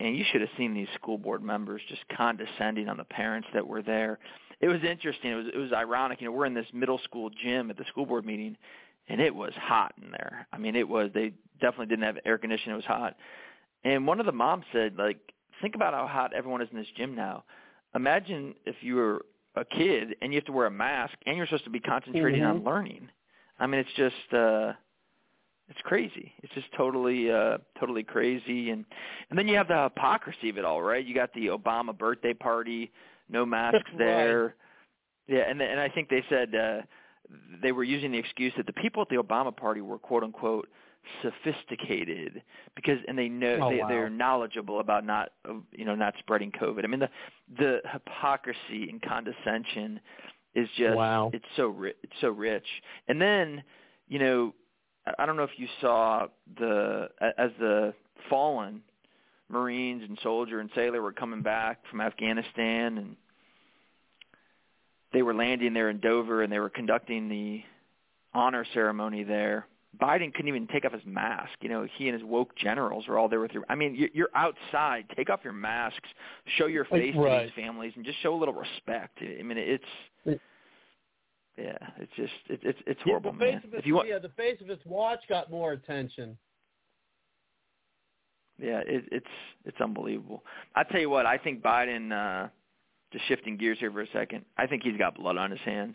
and 0.00 0.16
you 0.16 0.24
should 0.30 0.40
have 0.40 0.50
seen 0.56 0.74
these 0.74 0.88
school 0.94 1.18
board 1.18 1.42
members 1.42 1.80
just 1.88 2.02
condescending 2.16 2.88
on 2.88 2.96
the 2.96 3.04
parents 3.04 3.48
that 3.54 3.66
were 3.66 3.82
there. 3.82 4.18
It 4.60 4.68
was 4.68 4.82
interesting. 4.82 5.30
It 5.30 5.36
was 5.36 5.46
it 5.54 5.58
was 5.58 5.72
ironic. 5.72 6.20
You 6.20 6.26
know, 6.26 6.32
we're 6.32 6.46
in 6.46 6.54
this 6.54 6.66
middle 6.72 6.98
school 7.04 7.30
gym 7.42 7.70
at 7.70 7.76
the 7.76 7.84
school 7.84 8.06
board 8.06 8.26
meeting, 8.26 8.56
and 9.08 9.20
it 9.20 9.34
was 9.34 9.52
hot 9.56 9.94
in 10.02 10.10
there. 10.10 10.48
I 10.52 10.58
mean, 10.58 10.74
it 10.74 10.88
was. 10.88 11.10
They 11.14 11.32
definitely 11.60 11.86
didn't 11.86 12.04
have 12.04 12.18
air 12.24 12.38
conditioning. 12.38 12.74
It 12.74 12.76
was 12.76 12.84
hot 12.84 13.16
and 13.84 14.06
one 14.06 14.18
of 14.18 14.26
the 14.26 14.32
moms 14.32 14.64
said, 14.72 14.96
like, 14.96 15.18
think 15.60 15.74
about 15.74 15.94
how 15.94 16.06
hot 16.06 16.32
everyone 16.34 16.62
is 16.62 16.68
in 16.72 16.78
this 16.78 16.86
gym 16.96 17.14
now. 17.14 17.44
Imagine 17.94 18.54
if 18.66 18.76
you 18.80 18.96
were 18.96 19.24
a 19.56 19.64
kid 19.64 20.16
and 20.20 20.32
you 20.32 20.38
have 20.38 20.46
to 20.46 20.52
wear 20.52 20.66
a 20.66 20.70
mask 20.70 21.14
and 21.26 21.36
you're 21.36 21.46
supposed 21.46 21.64
to 21.64 21.70
be 21.70 21.80
concentrating 21.80 22.40
mm-hmm. 22.40 22.58
on 22.58 22.64
learning. 22.64 23.08
I 23.58 23.66
mean, 23.66 23.80
it's 23.80 23.90
just 23.96 24.34
uh 24.34 24.72
It's 25.68 25.80
crazy. 25.84 26.32
It's 26.42 26.52
just 26.54 26.66
totally 26.76 27.30
uh 27.30 27.58
totally 27.78 28.02
crazy 28.02 28.70
and 28.70 28.84
and 29.30 29.38
then 29.38 29.46
you 29.48 29.56
have 29.56 29.68
the 29.68 29.84
hypocrisy 29.84 30.50
of 30.50 30.58
it 30.58 30.64
all, 30.64 30.82
right? 30.82 31.04
You 31.04 31.14
got 31.14 31.32
the 31.34 31.46
Obama 31.48 31.96
birthday 31.96 32.34
party, 32.34 32.90
no 33.28 33.46
masks 33.46 33.90
there. 33.98 34.56
Yeah, 35.28 35.48
and 35.48 35.60
and 35.60 35.80
I 35.80 35.88
think 35.88 36.08
they 36.08 36.24
said 36.28 36.54
uh 36.54 36.80
they 37.62 37.72
were 37.72 37.84
using 37.84 38.12
the 38.12 38.18
excuse 38.18 38.52
that 38.56 38.66
the 38.66 38.72
people 38.74 39.02
at 39.02 39.08
the 39.08 39.16
Obama 39.16 39.56
party 39.56 39.80
were 39.80 39.98
quote 39.98 40.24
unquote 40.24 40.68
sophisticated 41.22 42.42
because 42.76 42.98
and 43.08 43.18
they 43.18 43.28
know 43.28 43.58
Oh, 43.62 43.70
they 43.70 43.78
wow. 43.78 43.88
they're 43.88 44.10
knowledgeable 44.10 44.80
about 44.80 45.04
not 45.04 45.30
you 45.72 45.84
know 45.84 45.94
not 45.94 46.14
spreading 46.18 46.50
covid. 46.52 46.84
I 46.84 46.86
mean 46.88 47.00
the 47.00 47.10
the 47.58 47.80
hypocrisy 47.92 48.88
and 48.90 49.00
condescension 49.02 50.00
is 50.54 50.68
just 50.76 50.96
Wow. 50.96 51.30
it's 51.32 51.44
so 51.56 51.68
ri- 51.68 51.94
it's 52.02 52.12
so 52.20 52.28
rich. 52.30 52.66
And 53.08 53.20
then, 53.20 53.62
you 54.08 54.18
know, 54.18 54.54
I 55.18 55.26
don't 55.26 55.36
know 55.36 55.42
if 55.42 55.58
you 55.58 55.66
saw 55.80 56.26
the 56.58 57.08
as 57.38 57.50
the 57.58 57.92
fallen 58.30 58.82
Marines 59.48 60.02
and 60.08 60.18
soldier 60.22 60.60
and 60.60 60.70
sailor 60.74 61.02
were 61.02 61.12
coming 61.12 61.42
back 61.42 61.80
from 61.90 62.00
Afghanistan 62.00 62.98
and 62.98 63.16
they 65.12 65.22
were 65.22 65.34
landing 65.34 65.74
there 65.74 65.90
in 65.90 66.00
Dover 66.00 66.42
and 66.42 66.52
they 66.52 66.58
were 66.58 66.70
conducting 66.70 67.28
the 67.28 67.62
honor 68.32 68.64
ceremony 68.74 69.22
there. 69.22 69.66
Biden 70.00 70.32
couldn't 70.32 70.48
even 70.48 70.66
take 70.66 70.84
off 70.84 70.92
his 70.92 71.04
mask. 71.06 71.52
You 71.60 71.68
know, 71.68 71.86
he 71.96 72.08
and 72.08 72.14
his 72.18 72.24
woke 72.24 72.54
generals 72.56 73.06
were 73.08 73.18
all 73.18 73.28
there 73.28 73.40
with 73.40 73.52
your. 73.52 73.64
I 73.68 73.74
mean, 73.74 73.94
you- 73.94 74.10
you're 74.12 74.30
outside. 74.34 75.06
Take 75.16 75.30
off 75.30 75.40
your 75.44 75.52
masks. 75.52 76.08
Show 76.56 76.66
your 76.66 76.84
Like, 76.90 77.02
face 77.02 77.14
to 77.14 77.40
these 77.44 77.52
families 77.54 77.92
and 77.96 78.04
just 78.04 78.18
show 78.20 78.34
a 78.34 78.38
little 78.38 78.54
respect. 78.54 79.18
I 79.22 79.42
mean, 79.42 79.58
it's 79.58 79.84
It- 80.24 80.40
yeah, 81.56 81.78
it's 81.98 82.12
just 82.16 82.32
it, 82.48 82.60
it's 82.62 82.80
it's 82.86 83.00
Yeah, 83.00 83.12
horrible, 83.12 83.32
the 83.32 83.38
face 83.38 83.52
man. 83.54 83.64
of 83.64 83.70
his, 83.72 83.78
If 83.80 83.86
you 83.86 83.94
want, 83.94 84.08
yeah, 84.08 84.18
the 84.18 84.28
face 84.30 84.60
of 84.60 84.66
his 84.68 84.84
watch 84.86 85.20
got 85.28 85.50
more 85.50 85.72
attention. 85.72 86.36
yeah, 88.58 88.80
it, 88.86 89.04
it's 89.12 89.26
it's 89.64 89.80
unbelievable. 89.80 90.44
I 90.74 90.84
tell 90.84 91.00
you 91.00 91.10
what, 91.10 91.26
I 91.26 91.38
think 91.38 91.62
Biden. 91.62 92.12
uh 92.12 92.48
Just 93.12 93.26
shifting 93.26 93.56
gears 93.56 93.78
here 93.78 93.92
for 93.92 94.00
a 94.02 94.08
second, 94.08 94.44
I 94.58 94.66
think 94.66 94.82
he's 94.82 94.96
got 94.96 95.14
blood 95.14 95.36
on 95.36 95.50
his 95.52 95.60
hands. 95.60 95.94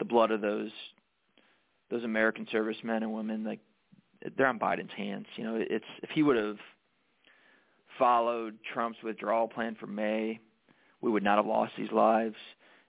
The 0.00 0.04
blood 0.04 0.32
of 0.32 0.40
those 0.40 0.72
those 1.90 2.04
American 2.04 2.46
servicemen 2.50 3.02
and 3.02 3.12
women, 3.12 3.44
like 3.44 3.60
they're 4.36 4.46
on 4.46 4.58
Biden's 4.58 4.92
hands. 4.96 5.26
You 5.36 5.44
know, 5.44 5.56
it's 5.56 5.84
if 6.02 6.10
he 6.10 6.22
would 6.22 6.36
have 6.36 6.58
followed 7.98 8.58
Trump's 8.72 9.02
withdrawal 9.02 9.48
plan 9.48 9.76
for 9.78 9.86
May, 9.86 10.40
we 11.00 11.10
would 11.10 11.22
not 11.22 11.36
have 11.36 11.46
lost 11.46 11.72
these 11.76 11.92
lives. 11.92 12.36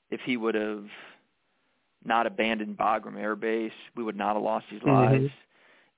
If 0.10 0.22
he 0.22 0.38
would 0.38 0.56
have 0.56 0.86
not 2.04 2.28
abandoned 2.28 2.78
Bagram 2.78 3.18
Air 3.18 3.36
Base, 3.36 3.74
we 3.96 4.04
would 4.04 4.16
not 4.16 4.36
have 4.36 4.44
lost 4.44 4.68
these 4.70 4.82
Mhm. 4.82 4.94
lives. 4.94 5.34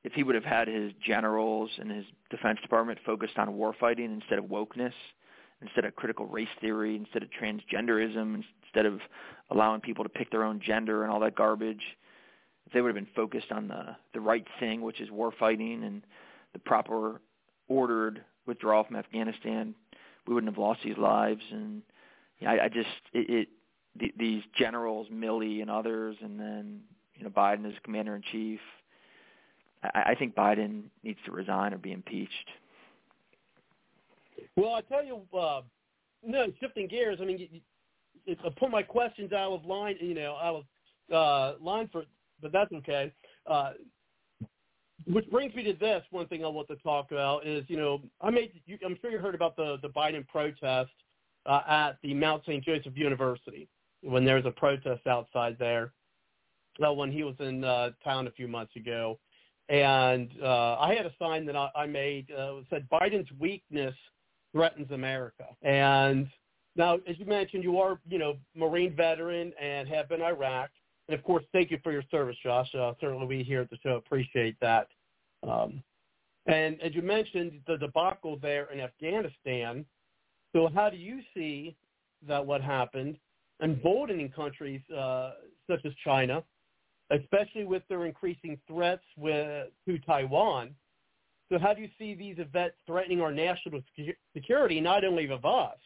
If 0.04 0.14
he 0.14 0.24
would 0.24 0.36
have 0.36 0.46
had 0.46 0.68
his 0.68 0.94
generals 0.94 1.78
and 1.80 1.92
his 1.92 2.06
Defense 2.30 2.62
Department 2.62 3.00
focused 3.02 3.38
on 3.38 3.58
war 3.58 3.74
fighting 3.74 4.12
instead 4.14 4.40
of 4.40 4.46
wokeness, 4.46 4.94
instead 5.62 5.86
of 5.86 5.96
critical 5.96 6.26
race 6.26 6.50
theory, 6.62 6.96
instead 6.96 7.24
of 7.24 7.30
transgenderism, 7.30 8.44
instead 8.64 8.86
of 8.86 9.02
allowing 9.50 9.82
people 9.82 10.04
to 10.04 10.10
pick 10.10 10.30
their 10.30 10.44
own 10.44 10.60
gender 10.60 11.04
and 11.04 11.12
all 11.12 11.20
that 11.20 11.36
garbage, 11.36 11.98
they 12.74 12.82
would 12.82 12.96
have 12.96 12.96
been 12.96 13.14
focused 13.16 13.52
on 13.52 13.68
the 13.68 13.96
the 14.14 14.20
right 14.20 14.46
thing, 14.60 14.82
which 14.82 15.02
is 15.02 15.10
war 15.12 15.32
fighting 15.40 15.84
and 15.84 16.04
the 16.54 16.60
proper 16.60 17.22
ordered 17.68 18.24
withdrawal 18.46 18.84
from 18.84 18.96
Afghanistan, 18.96 19.76
we 20.26 20.34
wouldn't 20.34 20.52
have 20.52 20.60
lost 20.60 20.80
these 20.84 20.98
lives. 20.98 21.42
And 21.52 21.82
yeah, 22.40 22.52
I, 22.52 22.66
I 22.66 22.70
just 22.70 22.88
it, 23.14 23.30
it 23.30 23.48
the, 24.00 24.14
these 24.18 24.44
generals, 24.58 25.08
Milley 25.14 25.62
and 25.62 25.70
others, 25.70 26.16
and 26.22 26.40
then 26.40 26.82
you 27.16 27.24
know 27.24 27.30
Biden 27.30 27.66
as 27.68 27.74
commander 27.84 28.16
in 28.16 28.24
chief. 28.32 28.60
I, 29.84 30.12
I 30.12 30.16
think 30.16 30.36
Biden 30.36 30.84
needs 31.04 31.20
to 31.26 31.32
resign 31.32 31.74
or 31.74 31.78
be 31.78 31.92
impeached. 31.92 32.32
Well, 34.56 34.74
I 34.74 34.82
tell 34.82 35.04
you, 35.04 35.22
uh, 35.38 35.62
no, 36.26 36.48
shifting 36.60 36.88
gears. 36.88 37.20
I 37.22 37.26
mean, 37.26 37.40
you, 37.40 37.48
you, 38.26 38.36
I 38.46 38.50
put 38.58 38.70
my 38.70 38.84
questions 38.84 39.32
out 39.34 39.52
of 39.52 39.66
line, 39.66 39.96
you 40.00 40.14
know, 40.14 40.36
out 40.42 40.64
of 41.12 41.56
uh, 41.58 41.64
line 41.64 41.90
for, 41.92 42.04
but 42.42 42.52
that's 42.52 42.72
okay. 42.72 43.12
Uh, 43.46 43.74
which 45.06 45.30
brings 45.30 45.54
me 45.56 45.64
to 45.64 45.74
this 45.74 46.04
one 46.12 46.28
thing 46.28 46.44
I 46.44 46.48
want 46.48 46.68
to 46.70 46.76
talk 46.78 47.12
about 47.12 47.46
is, 47.46 47.64
you 47.68 47.78
know, 47.78 48.02
I 48.22 48.30
made. 48.30 48.52
You, 48.66 48.78
I'm 48.86 48.98
sure 49.02 49.12
you 49.12 49.20
heard 49.20 49.36
about 49.36 49.56
the 49.56 49.78
the 49.82 49.90
Biden 49.90 50.28
protest 50.28 50.92
uh, 51.46 51.62
at 51.68 51.98
the 52.04 52.14
Mount 52.14 52.44
St. 52.44 52.64
Joseph 52.64 52.94
University 52.96 53.68
when 54.02 54.26
there 54.26 54.36
was 54.36 54.46
a 54.46 54.52
protest 54.52 55.08
outside 55.08 55.58
there. 55.60 55.94
Uh, 56.86 56.94
when 56.94 57.12
he 57.12 57.24
was 57.24 57.34
in 57.40 57.64
uh, 57.64 57.90
town 58.04 58.28
a 58.28 58.32
few 58.32 58.48
months 58.48 58.76
ago, 58.76 59.18
and 59.70 60.30
uh, 60.44 60.78
I 60.80 60.94
had 60.94 61.08
a 61.08 61.14
sign 61.18 61.46
that 61.48 61.56
I, 61.56 61.70
I 61.76 61.86
made 61.88 62.32
uh, 62.32 62.58
said 62.70 62.88
Biden's 62.92 63.30
weakness 63.40 63.96
threatens 64.54 64.92
America. 64.92 65.46
And 65.62 66.28
now, 66.76 66.96
as 67.08 67.18
you 67.18 67.26
mentioned, 67.26 67.64
you 67.64 67.80
are, 67.80 68.00
you 68.08 68.20
know, 68.20 68.38
Marine 68.56 68.96
veteran 68.96 69.52
and 69.62 69.88
have 69.90 70.08
been 70.08 70.22
Iraq. 70.22 70.70
And 71.08 71.18
of 71.18 71.24
course, 71.24 71.44
thank 71.54 71.72
you 71.72 71.80
for 71.84 71.92
your 71.92 72.04
service, 72.12 72.36
Josh. 72.44 72.74
Uh, 72.76 72.94
certainly, 73.00 73.26
we 73.26 73.44
here 73.44 73.62
at 73.62 73.70
the 73.70 73.78
show 73.84 73.96
appreciate 73.96 74.58
that. 74.62 74.88
Um, 75.48 75.82
and 76.46 76.82
as 76.82 76.96
you 76.96 77.02
mentioned, 77.02 77.62
the 77.68 77.78
debacle 77.78 78.38
there 78.42 78.72
in 78.72 78.80
Afghanistan. 78.80 79.86
So, 80.54 80.70
how 80.74 80.90
do 80.90 80.98
you 80.98 81.20
see 81.34 81.76
that 82.28 82.46
what 82.46 82.62
happened 82.62 83.18
emboldening 83.62 84.30
countries 84.30 84.82
uh, 84.96 85.32
such 85.70 85.86
as 85.86 85.92
China, 86.04 86.44
especially 87.12 87.66
with 87.66 87.84
their 87.90 88.06
increasing 88.06 88.58
threats 88.68 89.04
with, 89.18 89.68
to 89.88 90.00
Taiwan? 90.00 90.76
So 91.50 91.58
how 91.58 91.74
do 91.74 91.82
you 91.82 91.90
see 91.98 92.14
these 92.14 92.36
events 92.40 92.76
threatening 92.86 93.22
our 93.22 93.32
national 93.32 93.82
security, 94.36 94.82
not 94.82 95.06
only 95.06 95.30
of 95.30 95.46
us, 95.46 95.78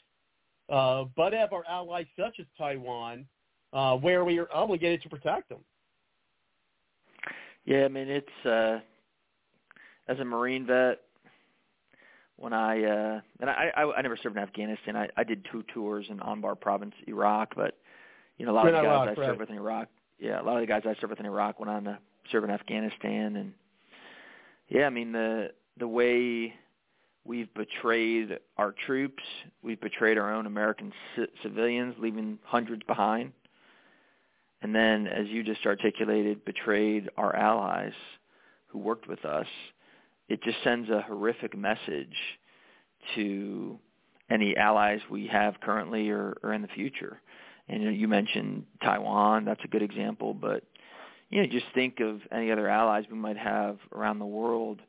uh, 0.70 1.06
but 1.16 1.34
of 1.34 1.54
our 1.54 1.64
allies 1.70 2.08
such 2.20 2.40
as 2.40 2.46
Taiwan, 2.58 3.26
uh, 3.74 3.96
where 3.98 4.24
we 4.24 4.40
are 4.40 4.48
obligated 4.54 5.02
to 5.04 5.10
protect 5.10 5.50
them? 5.50 5.60
Yeah, 7.66 7.86
I 7.86 7.88
mean 7.90 8.10
it's 8.10 8.46
uh 8.46 8.80
as 10.08 10.20
a 10.20 10.26
Marine 10.26 10.66
vet 10.66 11.02
when 12.38 12.54
I 12.54 12.84
uh 12.84 13.22
and 13.40 13.50
I 13.50 13.72
I, 13.76 13.98
I 13.98 14.02
never 14.02 14.18
served 14.18 14.38
in 14.38 14.44
Afghanistan. 14.44 14.96
I, 14.96 15.10
I 15.16 15.24
did 15.24 15.46
two 15.52 15.64
tours 15.74 16.08
in 16.10 16.18
Anbar 16.20 16.60
province, 16.60 16.96
Iraq, 17.08 17.54
but 17.56 17.78
you 18.38 18.46
know, 18.46 18.52
a 18.52 18.56
lot 18.56 18.68
of 18.68 18.74
the 18.74 18.80
guys 18.80 18.86
Iraq, 18.86 19.02
I 19.02 19.06
right. 19.06 19.28
served 19.28 19.40
with 19.40 19.50
in 19.50 19.58
Iraq 19.58 19.88
yeah, 20.22 20.40
a 20.40 20.44
lot 20.44 20.56
of 20.56 20.62
the 20.62 20.68
guys 20.68 20.84
I 20.86 20.94
served 21.02 21.10
with 21.10 21.20
in 21.20 21.26
Iraq 21.26 21.60
went 21.60 21.72
on 21.72 21.84
to 21.86 22.00
serve 22.32 22.44
in 22.44 22.52
Afghanistan 22.52 23.36
and 23.36 23.54
yeah, 24.70 24.86
I 24.86 24.90
mean 24.90 25.12
the 25.12 25.50
the 25.78 25.88
way 25.88 26.54
we've 27.26 27.54
betrayed 27.56 28.40
our 28.58 28.74
troops, 28.86 29.24
we've 29.62 29.82
betrayed 29.82 30.18
our 30.18 30.34
own 30.34 30.46
American 30.46 30.94
c- 31.16 31.26
civilians, 31.44 31.96
leaving 32.00 32.40
hundreds 32.44 32.84
behind. 32.84 33.34
And 34.62 34.76
then, 34.76 35.08
as 35.08 35.28
you 35.28 35.43
just 35.43 35.65
articulated, 35.65 36.45
betrayed 36.45 37.10
our 37.17 37.36
allies 37.36 37.93
who 38.67 38.80
worked 38.80 39.08
with 39.08 39.26
us. 39.26 39.47
It 40.30 40.41
just 40.43 40.58
sends 40.63 40.89
a 40.89 41.02
horrific 41.02 41.58
message 41.58 42.15
to 43.15 43.80
any 44.30 44.56
allies 44.56 45.00
we 45.10 45.28
have 45.28 45.60
currently 45.62 46.10
or, 46.10 46.38
or 46.43 46.54
in 46.54 46.62
the 46.62 46.67
future. 46.69 47.19
And 47.67 47.95
you, 47.95 48.08
mentioned 48.08 48.65
Taiwan, 48.84 49.45
that's 49.45 49.63
a 49.63 49.67
good 49.67 49.82
example, 49.82 50.34
but 50.34 50.63
you 51.30 51.41
know, 51.41 51.47
just 51.47 51.65
think 51.74 52.00
of 52.02 52.19
any 52.32 52.52
other 52.52 52.67
allies 52.67 53.06
we 53.10 53.17
might 53.17 53.38
have 53.38 53.78
around 53.93 54.19
the 54.19 54.26
world. 54.26 54.82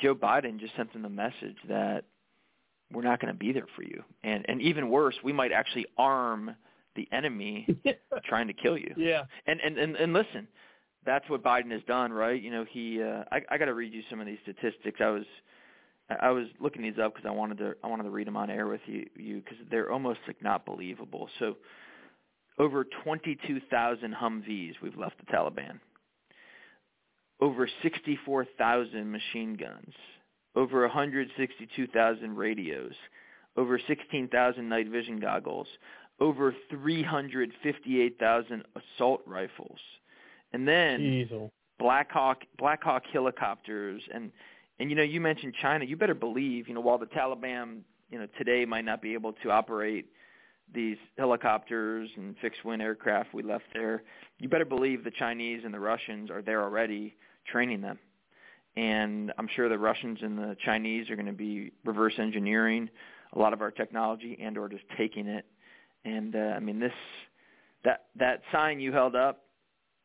Joe 0.00 0.14
Biden 0.14 0.58
just 0.58 0.74
sent 0.76 0.92
them 0.92 1.02
the 1.02 1.08
message 1.08 1.56
that 1.68 2.04
we're 2.90 3.02
not 3.02 3.20
going 3.20 3.32
to 3.32 3.38
be 3.38 3.52
there 3.52 3.66
for 3.76 3.82
you. 3.82 4.02
And 4.22 4.44
and 4.48 4.62
even 4.62 4.88
worse, 4.88 5.14
we 5.22 5.32
might 5.32 5.52
actually 5.52 5.86
arm 5.98 6.56
the 6.96 7.08
enemy 7.12 7.66
trying 8.24 8.46
to 8.46 8.54
kill 8.54 8.78
you. 8.78 8.94
yeah. 8.96 9.24
And 9.46 9.60
and 9.60 9.78
and, 9.78 9.96
and 9.96 10.12
listen, 10.12 10.48
that's 11.04 11.28
what 11.28 11.42
Biden 11.42 11.70
has 11.72 11.82
done, 11.86 12.12
right? 12.12 12.40
You 12.40 12.50
know, 12.50 12.64
he. 12.70 13.02
Uh, 13.02 13.24
I 13.30 13.40
I 13.50 13.58
got 13.58 13.66
to 13.66 13.74
read 13.74 13.92
you 13.92 14.02
some 14.10 14.20
of 14.20 14.26
these 14.26 14.38
statistics. 14.42 15.00
I 15.00 15.08
was 15.10 15.24
I 16.20 16.30
was 16.30 16.46
looking 16.60 16.82
these 16.82 16.98
up 17.02 17.14
because 17.14 17.26
I 17.28 17.32
wanted 17.32 17.58
to 17.58 17.74
I 17.82 17.86
wanted 17.86 18.04
to 18.04 18.10
read 18.10 18.26
them 18.26 18.36
on 18.36 18.50
air 18.50 18.66
with 18.66 18.82
you 18.86 19.06
you 19.16 19.40
because 19.40 19.58
they're 19.70 19.90
almost 19.90 20.20
like 20.26 20.42
not 20.42 20.66
believable. 20.66 21.28
So, 21.38 21.56
over 22.58 22.86
22,000 23.04 24.14
Humvees 24.14 24.74
we've 24.82 24.96
left 24.96 25.16
the 25.18 25.32
Taliban. 25.32 25.80
Over 27.40 27.68
64,000 27.82 29.10
machine 29.10 29.56
guns. 29.56 29.92
Over 30.54 30.82
162,000 30.82 32.36
radios. 32.36 32.92
Over 33.56 33.80
16,000 33.86 34.68
night 34.68 34.88
vision 34.88 35.18
goggles. 35.20 35.66
Over 36.20 36.54
358,000 36.70 38.64
assault 38.76 39.22
rifles. 39.26 39.78
And 40.52 40.66
then 40.66 41.00
Diesel. 41.00 41.50
Black 41.78 42.10
Hawk 42.12 42.42
Black 42.56 42.82
Hawk 42.82 43.02
helicopters 43.12 44.02
and 44.14 44.30
and 44.78 44.90
you 44.90 44.96
know 44.96 45.02
you 45.02 45.20
mentioned 45.20 45.54
China 45.60 45.84
you 45.84 45.96
better 45.96 46.14
believe 46.14 46.68
you 46.68 46.74
know 46.74 46.80
while 46.80 46.98
the 46.98 47.06
Taliban 47.06 47.80
you 48.10 48.18
know 48.18 48.26
today 48.38 48.64
might 48.64 48.84
not 48.84 49.02
be 49.02 49.12
able 49.14 49.32
to 49.32 49.50
operate 49.50 50.06
these 50.72 50.96
helicopters 51.18 52.08
and 52.16 52.36
fixed 52.40 52.64
wing 52.64 52.80
aircraft 52.80 53.34
we 53.34 53.42
left 53.42 53.64
there 53.74 54.04
you 54.38 54.48
better 54.48 54.64
believe 54.64 55.02
the 55.02 55.10
Chinese 55.10 55.62
and 55.64 55.74
the 55.74 55.80
Russians 55.80 56.30
are 56.30 56.42
there 56.42 56.62
already 56.62 57.16
training 57.50 57.80
them 57.80 57.98
and 58.76 59.32
I'm 59.38 59.48
sure 59.54 59.68
the 59.68 59.78
Russians 59.78 60.18
and 60.22 60.38
the 60.38 60.56
Chinese 60.64 61.10
are 61.10 61.16
going 61.16 61.26
to 61.26 61.32
be 61.32 61.72
reverse 61.84 62.14
engineering 62.18 62.88
a 63.34 63.38
lot 63.38 63.52
of 63.52 63.60
our 63.60 63.70
technology 63.70 64.38
and 64.40 64.56
or 64.56 64.68
just 64.68 64.84
taking 64.96 65.26
it. 65.26 65.44
And 66.04 66.34
uh, 66.36 66.54
I 66.56 66.60
mean 66.60 66.78
this 66.78 66.92
that 67.84 68.06
that 68.16 68.42
sign 68.52 68.80
you 68.80 68.92
held 68.92 69.14
up 69.14 69.44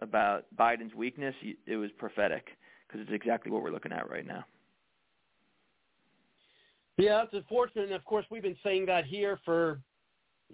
about 0.01 0.45
Biden's 0.57 0.93
weakness, 0.95 1.35
it 1.65 1.75
was 1.75 1.89
prophetic 1.97 2.47
because 2.87 3.01
it's 3.01 3.11
exactly 3.13 3.51
what 3.51 3.61
we're 3.61 3.71
looking 3.71 3.91
at 3.91 4.09
right 4.09 4.25
now. 4.25 4.45
Yeah, 6.97 7.23
it's 7.23 7.33
unfortunate, 7.33 7.91
of 7.91 8.03
course 8.05 8.25
we've 8.29 8.43
been 8.43 8.57
saying 8.63 8.85
that 8.87 9.05
here 9.05 9.39
for 9.45 9.79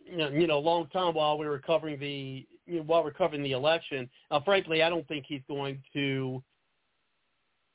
you 0.05 0.17
know, 0.17 0.29
you 0.29 0.47
know 0.47 0.58
a 0.58 0.60
long 0.60 0.88
time 0.88 1.13
while 1.13 1.38
we 1.38 1.47
were 1.47 1.60
covering 1.60 1.99
the 1.99 2.45
you 2.65 2.77
know, 2.77 2.84
while 2.84 3.03
we're 3.03 3.12
covering 3.12 3.43
the 3.43 3.51
election. 3.51 4.10
Frankly, 4.43 4.84
I 4.84 4.89
don't 4.89 5.08
think 5.08 5.25
he's 5.27 5.41
going 5.47 5.81
to 5.93 6.43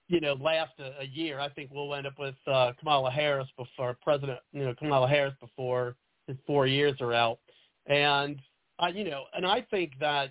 you 0.09 0.20
know 0.20 0.35
last 0.35 0.72
a, 0.78 1.02
a 1.02 1.06
year. 1.06 1.40
I 1.40 1.48
think 1.48 1.70
we'll 1.72 1.94
end 1.94 2.06
up 2.06 2.18
with 2.18 2.35
uh, 2.46 2.72
Kamala 2.78 3.11
Harris 3.11 3.48
before 3.56 3.96
President 4.02 4.38
you 4.52 4.64
know 4.64 4.74
Kamala 4.74 5.09
Harris 5.09 5.35
before 5.40 5.96
his 6.26 6.37
four 6.46 6.66
years 6.66 6.96
are 7.00 7.12
out, 7.12 7.38
and 7.87 8.40
I 8.79 8.88
you 8.88 9.05
know 9.05 9.25
and 9.35 9.47
I 9.47 9.62
think 9.71 9.93
that 10.01 10.31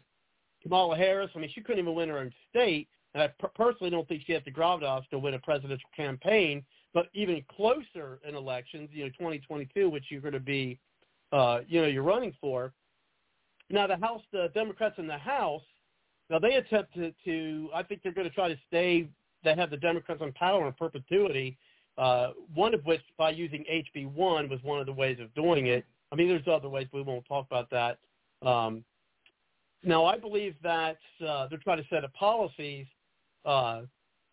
Kamala 0.61 0.95
Harris. 0.95 1.31
I 1.35 1.39
mean, 1.39 1.49
she 1.53 1.61
couldn't 1.61 1.79
even 1.79 1.95
win 1.95 2.09
her 2.09 2.19
own 2.19 2.31
state, 2.49 2.87
and 3.13 3.23
I 3.23 3.27
personally 3.55 3.89
don't 3.89 4.07
think 4.07 4.23
she 4.25 4.33
has 4.33 4.43
the 4.45 4.51
gravitas 4.51 5.07
to 5.09 5.19
win 5.19 5.33
a 5.33 5.39
presidential 5.39 5.89
campaign. 5.95 6.63
But 6.93 7.07
even 7.13 7.43
closer 7.55 8.19
in 8.27 8.35
elections, 8.35 8.89
you 8.91 9.03
know, 9.03 9.09
2022, 9.09 9.89
which 9.89 10.05
you're 10.09 10.21
going 10.21 10.33
to 10.33 10.39
be, 10.39 10.79
uh, 11.31 11.59
you 11.67 11.81
know, 11.81 11.87
you're 11.87 12.03
running 12.03 12.33
for. 12.41 12.73
Now, 13.69 13.85
the 13.85 13.97
House, 13.97 14.23
the 14.31 14.49
Democrats 14.55 14.95
in 14.97 15.05
the 15.05 15.17
House, 15.17 15.61
now 16.31 16.39
they 16.39 16.55
attempt 16.55 16.95
to, 16.95 17.13
to 17.25 17.69
I 17.73 17.83
think 17.83 18.01
they're 18.01 18.11
going 18.11 18.27
to 18.27 18.33
try 18.33 18.47
to 18.47 18.57
stay. 18.67 19.07
They 19.43 19.55
have 19.55 19.69
the 19.69 19.77
Democrats 19.77 20.21
on 20.21 20.31
power 20.33 20.65
in 20.67 20.73
perpetuity. 20.73 21.57
Uh, 21.97 22.31
one 22.53 22.73
of 22.73 22.83
which, 22.85 23.01
by 23.17 23.29
using 23.29 23.65
HB1, 23.71 24.49
was 24.49 24.59
one 24.63 24.79
of 24.79 24.85
the 24.85 24.93
ways 24.93 25.19
of 25.19 25.33
doing 25.35 25.67
it. 25.67 25.85
I 26.11 26.15
mean, 26.15 26.27
there's 26.27 26.47
other 26.47 26.69
ways, 26.69 26.87
but 26.91 26.99
we 26.99 27.03
won't 27.03 27.25
talk 27.25 27.45
about 27.49 27.69
that. 27.69 27.99
Um, 28.47 28.83
now, 29.83 30.05
I 30.05 30.17
believe 30.17 30.55
that 30.63 30.97
uh, 31.25 31.47
they're 31.47 31.59
trying 31.59 31.81
to 31.81 31.87
set 31.89 32.03
up 32.03 32.13
policies. 32.13 32.85
Uh, 33.45 33.81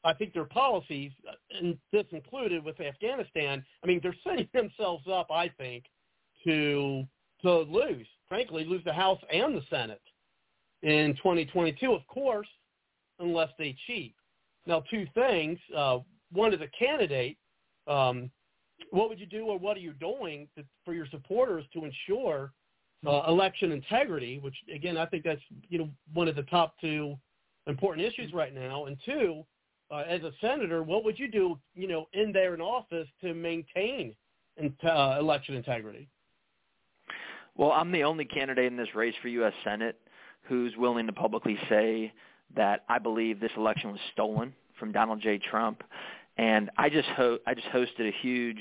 I 0.04 0.12
think 0.14 0.32
their 0.32 0.44
policies, 0.44 1.12
and 1.50 1.76
this 1.92 2.04
included 2.12 2.64
with 2.64 2.80
Afghanistan, 2.80 3.64
I 3.82 3.86
mean, 3.86 4.00
they're 4.02 4.14
setting 4.26 4.48
themselves 4.52 5.04
up, 5.10 5.30
I 5.30 5.48
think, 5.48 5.84
to 6.44 7.04
to 7.42 7.52
lose, 7.52 8.06
frankly, 8.28 8.64
lose 8.64 8.82
the 8.84 8.92
House 8.92 9.20
and 9.30 9.54
the 9.54 9.62
Senate 9.68 10.00
in 10.82 11.14
2022, 11.16 11.92
of 11.92 12.06
course, 12.06 12.48
unless 13.18 13.50
they 13.58 13.76
cheat. 13.86 14.14
Now, 14.66 14.82
two 14.90 15.06
things. 15.14 15.58
Uh, 15.76 15.98
one 16.32 16.54
is 16.54 16.60
a 16.60 16.68
candidate. 16.78 17.36
Um, 17.86 18.30
what 18.90 19.08
would 19.08 19.18
you 19.18 19.26
do, 19.26 19.46
or 19.46 19.58
what 19.58 19.76
are 19.76 19.80
you 19.80 19.92
doing 19.94 20.48
to, 20.56 20.64
for 20.84 20.94
your 20.94 21.06
supporters 21.10 21.64
to 21.72 21.84
ensure 21.84 22.52
uh, 23.06 23.22
election 23.28 23.72
integrity, 23.72 24.38
which 24.38 24.54
again 24.74 24.96
I 24.96 25.06
think 25.06 25.24
that's 25.24 25.40
you 25.68 25.78
know 25.78 25.90
one 26.14 26.28
of 26.28 26.36
the 26.36 26.42
top 26.44 26.74
two 26.80 27.16
important 27.66 28.06
issues 28.06 28.32
right 28.32 28.54
now. 28.54 28.86
And 28.86 28.96
two, 29.04 29.44
uh, 29.90 30.04
as 30.08 30.22
a 30.22 30.32
senator, 30.40 30.82
what 30.82 31.04
would 31.04 31.18
you 31.18 31.30
do 31.30 31.58
you 31.74 31.88
know 31.88 32.06
in 32.12 32.32
there 32.32 32.54
in 32.54 32.60
office 32.60 33.08
to 33.22 33.34
maintain 33.34 34.14
in, 34.56 34.74
uh, 34.84 35.16
election 35.18 35.54
integrity? 35.54 36.08
Well, 37.56 37.72
I'm 37.72 37.90
the 37.90 38.04
only 38.04 38.26
candidate 38.26 38.66
in 38.66 38.76
this 38.76 38.94
race 38.94 39.14
for 39.22 39.28
U.S. 39.28 39.54
Senate 39.64 39.98
who's 40.42 40.76
willing 40.76 41.06
to 41.06 41.12
publicly 41.12 41.58
say 41.68 42.12
that 42.54 42.84
I 42.88 42.98
believe 42.98 43.40
this 43.40 43.50
election 43.56 43.90
was 43.90 44.00
stolen 44.12 44.54
from 44.78 44.92
Donald 44.92 45.20
J. 45.20 45.38
Trump. 45.38 45.82
And 46.36 46.70
I 46.76 46.88
just 46.88 47.08
ho- 47.08 47.38
I 47.46 47.54
just 47.54 47.68
hosted 47.68 48.08
a 48.08 48.12
huge 48.22 48.60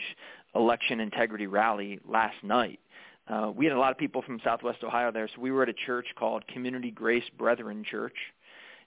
election 0.55 0.99
integrity 0.99 1.47
rally 1.47 1.99
last 2.07 2.41
night 2.43 2.79
uh, 3.27 3.51
we 3.55 3.65
had 3.65 3.73
a 3.73 3.79
lot 3.79 3.91
of 3.91 3.97
people 3.97 4.21
from 4.21 4.39
Southwest 4.43 4.83
Ohio 4.83 5.11
there, 5.11 5.27
so 5.27 5.41
we 5.41 5.51
were 5.51 5.63
at 5.63 5.69
a 5.69 5.73
church 5.73 6.07
called 6.17 6.47
Community 6.47 6.91
Grace 6.91 7.23
Brethren 7.37 7.83
Church 7.89 8.15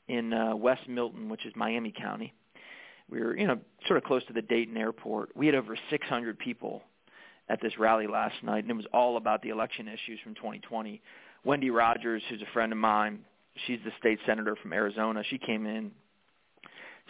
in 0.06 0.32
uh, 0.32 0.54
West 0.54 0.88
Milton, 0.88 1.28
which 1.28 1.44
is 1.44 1.52
Miami 1.56 1.92
County. 1.92 2.32
We 3.10 3.20
were, 3.20 3.36
you 3.36 3.46
know, 3.46 3.58
sort 3.86 3.96
of 3.96 4.04
close 4.04 4.24
to 4.26 4.32
the 4.32 4.42
Dayton 4.42 4.76
airport. 4.76 5.30
We 5.34 5.46
had 5.46 5.54
over 5.54 5.76
600 5.90 6.38
people 6.38 6.82
at 7.48 7.60
this 7.60 7.78
rally 7.78 8.06
last 8.06 8.36
night, 8.42 8.62
and 8.62 8.70
it 8.70 8.76
was 8.76 8.86
all 8.92 9.16
about 9.16 9.42
the 9.42 9.48
election 9.48 9.88
issues 9.88 10.20
from 10.22 10.34
2020. 10.34 11.00
Wendy 11.44 11.70
Rogers, 11.70 12.22
who's 12.28 12.42
a 12.42 12.52
friend 12.52 12.70
of 12.70 12.78
mine, 12.78 13.20
she's 13.66 13.80
the 13.84 13.92
state 13.98 14.18
senator 14.24 14.54
from 14.62 14.72
Arizona. 14.72 15.22
She 15.28 15.38
came 15.38 15.66
in. 15.66 15.90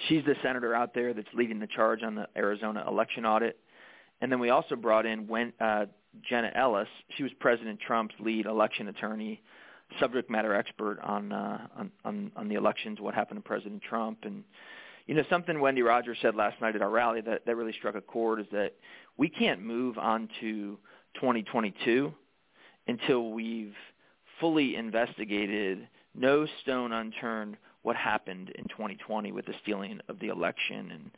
She's 0.07 0.25
the 0.25 0.37
senator 0.43 0.75
out 0.75 0.95
there 0.95 1.13
that's 1.13 1.29
leading 1.35 1.59
the 1.59 1.67
charge 1.67 2.03
on 2.03 2.15
the 2.15 2.29
Arizona 2.37 2.85
election 2.87 3.27
audit. 3.27 3.59
And 4.21 4.31
then 4.31 4.39
we 4.39 4.51
also 4.51 4.77
brought 4.77 5.07
in 5.07 5.27
when, 5.27 5.53
uh, 5.61 5.87
Jenna 6.29 6.51
Ellis. 6.55 6.89
She 7.17 7.23
was 7.23 7.33
President 7.41 7.81
Trump's 7.81 8.15
lead 8.21 8.47
election 8.47 8.89
attorney, 8.89 9.43
subject 10.01 10.31
matter 10.31 10.55
expert 10.55 10.99
on 11.03 11.33
uh, 11.33 11.67
on, 11.77 11.91
on 12.05 12.33
on 12.37 12.49
the 12.49 12.55
elections, 12.55 13.01
what 13.01 13.15
happened 13.15 13.43
to 13.43 13.47
President 13.47 13.83
Trump, 13.83 14.19
and 14.23 14.45
you 15.07 15.15
know 15.15 15.23
something 15.31 15.61
Wendy 15.61 15.83
Rogers 15.83 16.19
said 16.23 16.35
last 16.35 16.61
night 16.61 16.75
at 16.75 16.83
our 16.83 16.91
rally 16.91 17.21
that 17.21 17.45
that 17.47 17.57
really 17.57 17.73
struck 17.73 17.95
a 17.95 18.01
chord 18.01 18.41
is 18.41 18.47
that 18.53 18.75
we 19.17 19.29
can't 19.29 19.61
move 19.61 19.99
on 19.99 20.29
to 20.41 20.79
2022 21.15 22.13
until 22.87 23.31
we've 23.31 23.75
fully 24.41 24.77
investigated, 24.77 25.89
no 26.15 26.47
stone 26.63 26.93
unturned, 26.93 27.57
what 27.83 27.97
happened 27.97 28.51
in 28.57 28.65
2020 28.65 29.33
with 29.33 29.47
the 29.47 29.55
stealing 29.63 30.01
of 30.09 30.19
the 30.21 30.29
election 30.29 30.91
and 30.91 31.11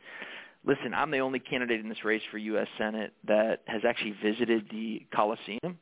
listen, 0.65 0.93
I'm 0.93 1.11
the 1.11 1.19
only 1.19 1.39
candidate 1.39 1.79
in 1.79 1.89
this 1.89 2.03
race 2.03 2.21
for 2.29 2.37
U.S. 2.37 2.67
Senate 2.77 3.13
that 3.27 3.61
has 3.65 3.81
actually 3.87 4.15
visited 4.23 4.67
the 4.71 5.05
Coliseum 5.13 5.79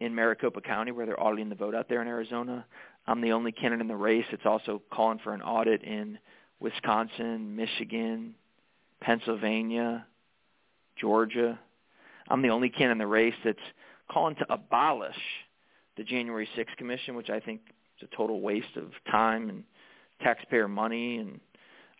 in 0.00 0.14
Maricopa 0.14 0.60
County 0.60 0.92
where 0.92 1.06
they're 1.06 1.20
auditing 1.20 1.48
the 1.48 1.54
vote 1.54 1.74
out 1.74 1.88
there 1.88 2.02
in 2.02 2.08
Arizona. 2.08 2.64
I'm 3.06 3.20
the 3.20 3.32
only 3.32 3.52
candidate 3.52 3.80
in 3.80 3.88
the 3.88 3.96
race 3.96 4.24
that's 4.30 4.46
also 4.46 4.82
calling 4.92 5.18
for 5.22 5.34
an 5.34 5.42
audit 5.42 5.82
in 5.82 6.18
Wisconsin, 6.60 7.56
Michigan, 7.56 8.34
Pennsylvania, 9.00 10.06
Georgia. 10.96 11.58
I'm 12.28 12.42
the 12.42 12.50
only 12.50 12.68
candidate 12.68 12.92
in 12.92 12.98
the 12.98 13.06
race 13.06 13.34
that's 13.44 13.58
calling 14.10 14.36
to 14.36 14.52
abolish 14.52 15.16
the 15.96 16.04
January 16.04 16.48
6th 16.56 16.76
Commission, 16.76 17.16
which 17.16 17.30
I 17.30 17.40
think 17.40 17.60
is 18.00 18.08
a 18.12 18.16
total 18.16 18.40
waste 18.40 18.76
of 18.76 18.92
time 19.10 19.48
and 19.48 19.64
taxpayer 20.22 20.68
money 20.68 21.18
and 21.18 21.40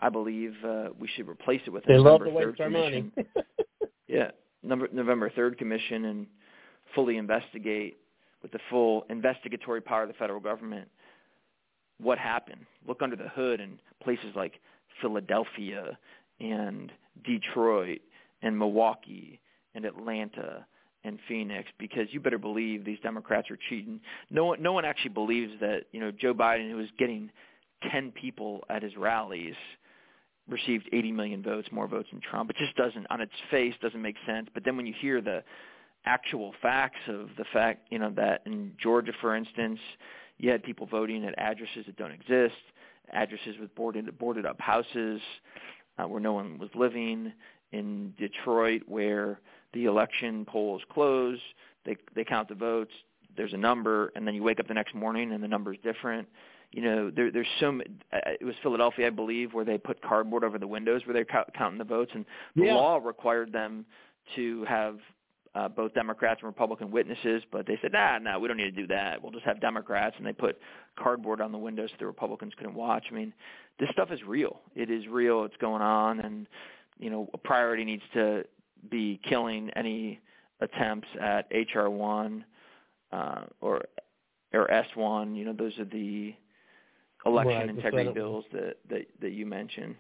I 0.01 0.09
believe 0.09 0.55
uh, 0.67 0.89
we 0.99 1.09
should 1.15 1.29
replace 1.29 1.61
it 1.67 1.71
with 1.71 1.85
a 1.85 1.89
they 1.89 1.97
November 1.97 2.27
love 2.27 2.35
to 2.35 2.41
third 2.41 2.57
commission. 2.57 3.13
yeah, 4.09 4.31
number, 4.63 4.89
November 4.93 5.31
third 5.31 5.57
commission 5.59 6.07
and 6.07 6.27
fully 6.95 7.17
investigate 7.17 7.99
with 8.43 8.51
the 8.51 8.59
full 8.69 9.05
investigatory 9.09 9.81
power 9.81 10.03
of 10.03 10.09
the 10.09 10.15
federal 10.15 10.41
government 10.41 10.89
what 12.01 12.19
happened. 12.19 12.67
Look 12.87 13.01
under 13.01 13.15
the 13.15 13.29
hood 13.29 13.61
in 13.61 13.79
places 14.03 14.33
like 14.35 14.55
Philadelphia 15.01 15.97
and 16.41 16.91
Detroit 17.25 18.01
and 18.43 18.59
Milwaukee 18.59 19.41
and 19.75 19.85
Atlanta 19.85 20.67
and 21.05 21.19
Phoenix 21.29 21.69
because 21.79 22.07
you 22.11 22.21
better 22.21 22.39
believe 22.39 22.85
these 22.85 22.99
Democrats 23.03 23.51
are 23.51 23.59
cheating. 23.69 24.01
No 24.31 24.47
one 24.47 24.63
no 24.63 24.73
one 24.73 24.85
actually 24.85 25.11
believes 25.11 25.53
that, 25.61 25.85
you 25.93 26.01
know, 26.01 26.11
Joe 26.11 26.35
Biden 26.35 26.71
who 26.71 26.81
is 26.81 26.89
getting 26.99 27.31
10 27.91 28.13
people 28.13 28.65
at 28.69 28.83
his 28.83 28.97
rallies 28.97 29.55
received 30.49 30.89
80 30.93 31.13
million 31.13 31.43
votes, 31.43 31.69
more 31.71 31.87
votes 31.87 32.09
than 32.13 32.21
Trump. 32.21 32.51
It 32.51 32.57
just 32.57 32.77
doesn't, 32.77 33.07
on 33.11 33.21
its 33.21 33.33
face, 33.51 33.75
doesn't 33.81 34.01
make 34.03 34.17
sense. 34.27 34.49
But 34.53 34.65
then 34.65 34.77
when 34.77 34.87
you 34.87 34.95
hear 35.01 35.21
the 35.21 35.43
actual 36.05 36.53
facts 36.61 37.01
of 37.09 37.29
the 37.39 37.45
fact, 37.53 37.87
you 37.91 37.99
know, 37.99 38.11
that 38.17 38.43
in 38.47 38.73
Georgia, 38.81 39.13
for 39.21 39.37
instance, 39.37 39.79
you 40.39 40.51
had 40.51 40.63
people 40.63 40.87
voting 40.87 41.25
at 41.25 41.39
addresses 41.39 41.87
that 41.87 41.97
don't 41.97 42.13
exist, 42.13 42.57
addresses 43.13 43.57
with 43.61 43.75
boarded 43.75 44.19
boarded 44.19 44.47
up 44.47 44.61
houses 44.61 45.21
uh, 45.99 46.09
where 46.09 46.21
no 46.21 46.33
one 46.33 46.59
was 46.59 46.71
living. 46.75 47.33
In 47.73 48.13
Detroit, 48.19 48.83
where 48.87 49.41
the 49.73 49.87
election 49.87 50.45
polls 50.45 50.83
close, 50.93 51.39
they 51.87 51.97
they 52.15 52.25
count 52.25 52.49
the 52.49 52.55
votes. 52.55 52.93
There's 53.35 53.55
a 53.55 53.59
number, 53.59 54.13
and 54.15 54.27
then 54.27 54.35
you 54.35 54.43
wake 54.43 54.61
up 54.61 54.69
the 54.69 54.75
next 54.75 54.95
morning 54.95 55.33
and 55.33 55.43
the 55.43 55.49
number 55.49 55.73
is 55.73 55.79
different 55.83 56.29
you 56.73 56.83
know, 56.83 57.11
there, 57.11 57.31
there's 57.31 57.47
so 57.61 57.81
uh, 58.13 58.19
it 58.41 58.45
was 58.45 58.55
Philadelphia, 58.63 59.07
I 59.07 59.11
believe, 59.11 59.53
where 59.53 59.65
they 59.65 59.79
put 59.79 60.01
cardboard 60.03 60.43
over 60.43 60.59
the 60.59 60.67
windows 60.67 61.03
where 61.05 61.15
they're 61.15 61.45
counting 61.57 61.79
the 61.79 61.85
votes, 61.85 62.11
and 62.15 62.25
the 62.57 62.65
yeah. 62.65 62.75
law 62.75 62.97
required 62.97 63.53
them 63.53 63.85
to 64.37 64.65
have 64.65 64.99
uh, 65.55 65.69
both 65.69 65.93
Democrats 65.93 66.41
and 66.41 66.47
Republican 66.47 66.91
witnesses, 66.91 67.43
but 67.53 67.67
they 67.67 67.79
said, 67.83 67.93
nah, 67.93 68.19
no, 68.19 68.39
we 68.39 68.49
don't 68.49 68.57
need 68.57 68.75
to 68.75 68.83
do 68.83 68.87
that. 68.87 69.23
We'll 69.23 69.33
just 69.33 69.45
have 69.45 69.61
Democrats, 69.61 70.15
and 70.17 70.27
they 70.27 70.33
put 70.33 70.59
cardboard 70.99 71.41
on 71.43 71.53
the 71.53 71.59
windows 71.59 71.91
so 71.91 71.97
the 71.99 72.07
Republicans 72.07 72.55
couldn't 72.57 72.75
watch. 72.75 73.05
I 73.11 73.15
mean, 73.15 73.35
this 73.79 73.91
stuff 73.93 74.11
is 74.11 74.21
real. 74.27 74.61
It 74.75 74.91
is 74.91 75.07
real. 75.09 75.45
It's 75.45 75.57
going 75.61 75.83
on, 75.83 76.21
and 76.21 76.47
you 76.99 77.11
know, 77.11 77.29
a 77.35 77.39
priority 77.39 77.85
needs 77.85 78.03
to 78.15 78.45
be 78.91 79.21
killing 79.29 79.71
any 79.77 80.21
attempts 80.61 81.09
at 81.21 81.51
HR 81.51 81.89
one 81.89 82.45
uh, 83.13 83.43
or 83.61 83.83
or 84.55 84.71
S 84.71 84.87
one. 84.95 85.35
You 85.35 85.45
know, 85.47 85.53
those 85.53 85.79
are 85.79 85.85
the 85.85 86.35
election 87.27 87.55
right, 87.55 87.69
integrity 87.69 88.13
bills 88.13 88.45
that, 88.53 88.77
that 88.89 89.07
that 89.21 89.33
you 89.33 89.47
mentioned. 89.47 89.95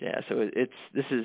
Yeah, 0.00 0.20
so 0.28 0.40
it, 0.40 0.52
it's 0.56 0.72
this 0.94 1.04
is 1.10 1.24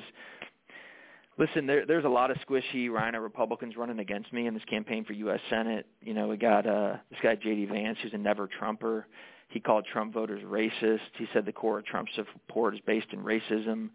listen, 1.38 1.66
there 1.66 1.86
there's 1.86 2.04
a 2.04 2.08
lot 2.08 2.30
of 2.30 2.36
squishy 2.38 2.90
Rhino 2.90 3.20
Republicans 3.20 3.76
running 3.76 3.98
against 3.98 4.32
me 4.32 4.46
in 4.46 4.54
this 4.54 4.64
campaign 4.64 5.04
for 5.04 5.12
US 5.12 5.40
Senate. 5.50 5.86
You 6.00 6.14
know, 6.14 6.28
we 6.28 6.36
got 6.36 6.66
uh 6.66 6.96
this 7.10 7.18
guy 7.22 7.36
JD 7.36 7.68
Vance 7.70 7.98
who's 8.02 8.14
a 8.14 8.18
never 8.18 8.46
Trumper. 8.46 9.06
He 9.48 9.60
called 9.60 9.86
Trump 9.92 10.14
voters 10.14 10.42
racist. 10.44 11.00
He 11.18 11.26
said 11.32 11.44
the 11.44 11.52
core 11.52 11.78
of 11.78 11.84
Trump's 11.84 12.12
support 12.14 12.74
is 12.74 12.80
based 12.86 13.08
in 13.12 13.20
racism. 13.20 13.90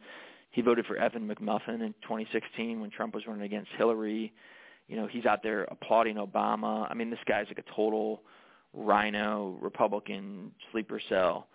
He 0.51 0.61
voted 0.61 0.85
for 0.85 0.97
Evan 0.97 1.27
McMuffin 1.27 1.81
in 1.81 1.93
2016 2.03 2.79
when 2.79 2.89
Trump 2.91 3.15
was 3.15 3.25
running 3.27 3.43
against 3.43 3.69
Hillary. 3.77 4.33
You 4.87 4.95
know, 4.95 5.07
he's 5.07 5.25
out 5.25 5.43
there 5.43 5.63
applauding 5.63 6.15
Obama. 6.15 6.87
I 6.89 6.93
mean, 6.93 7.09
this 7.09 7.19
guy's 7.27 7.47
like 7.47 7.57
a 7.57 7.75
total 7.75 8.21
rhino 8.73 9.57
Republican 9.61 10.51
sleeper 10.71 11.01
cell, 11.09 11.47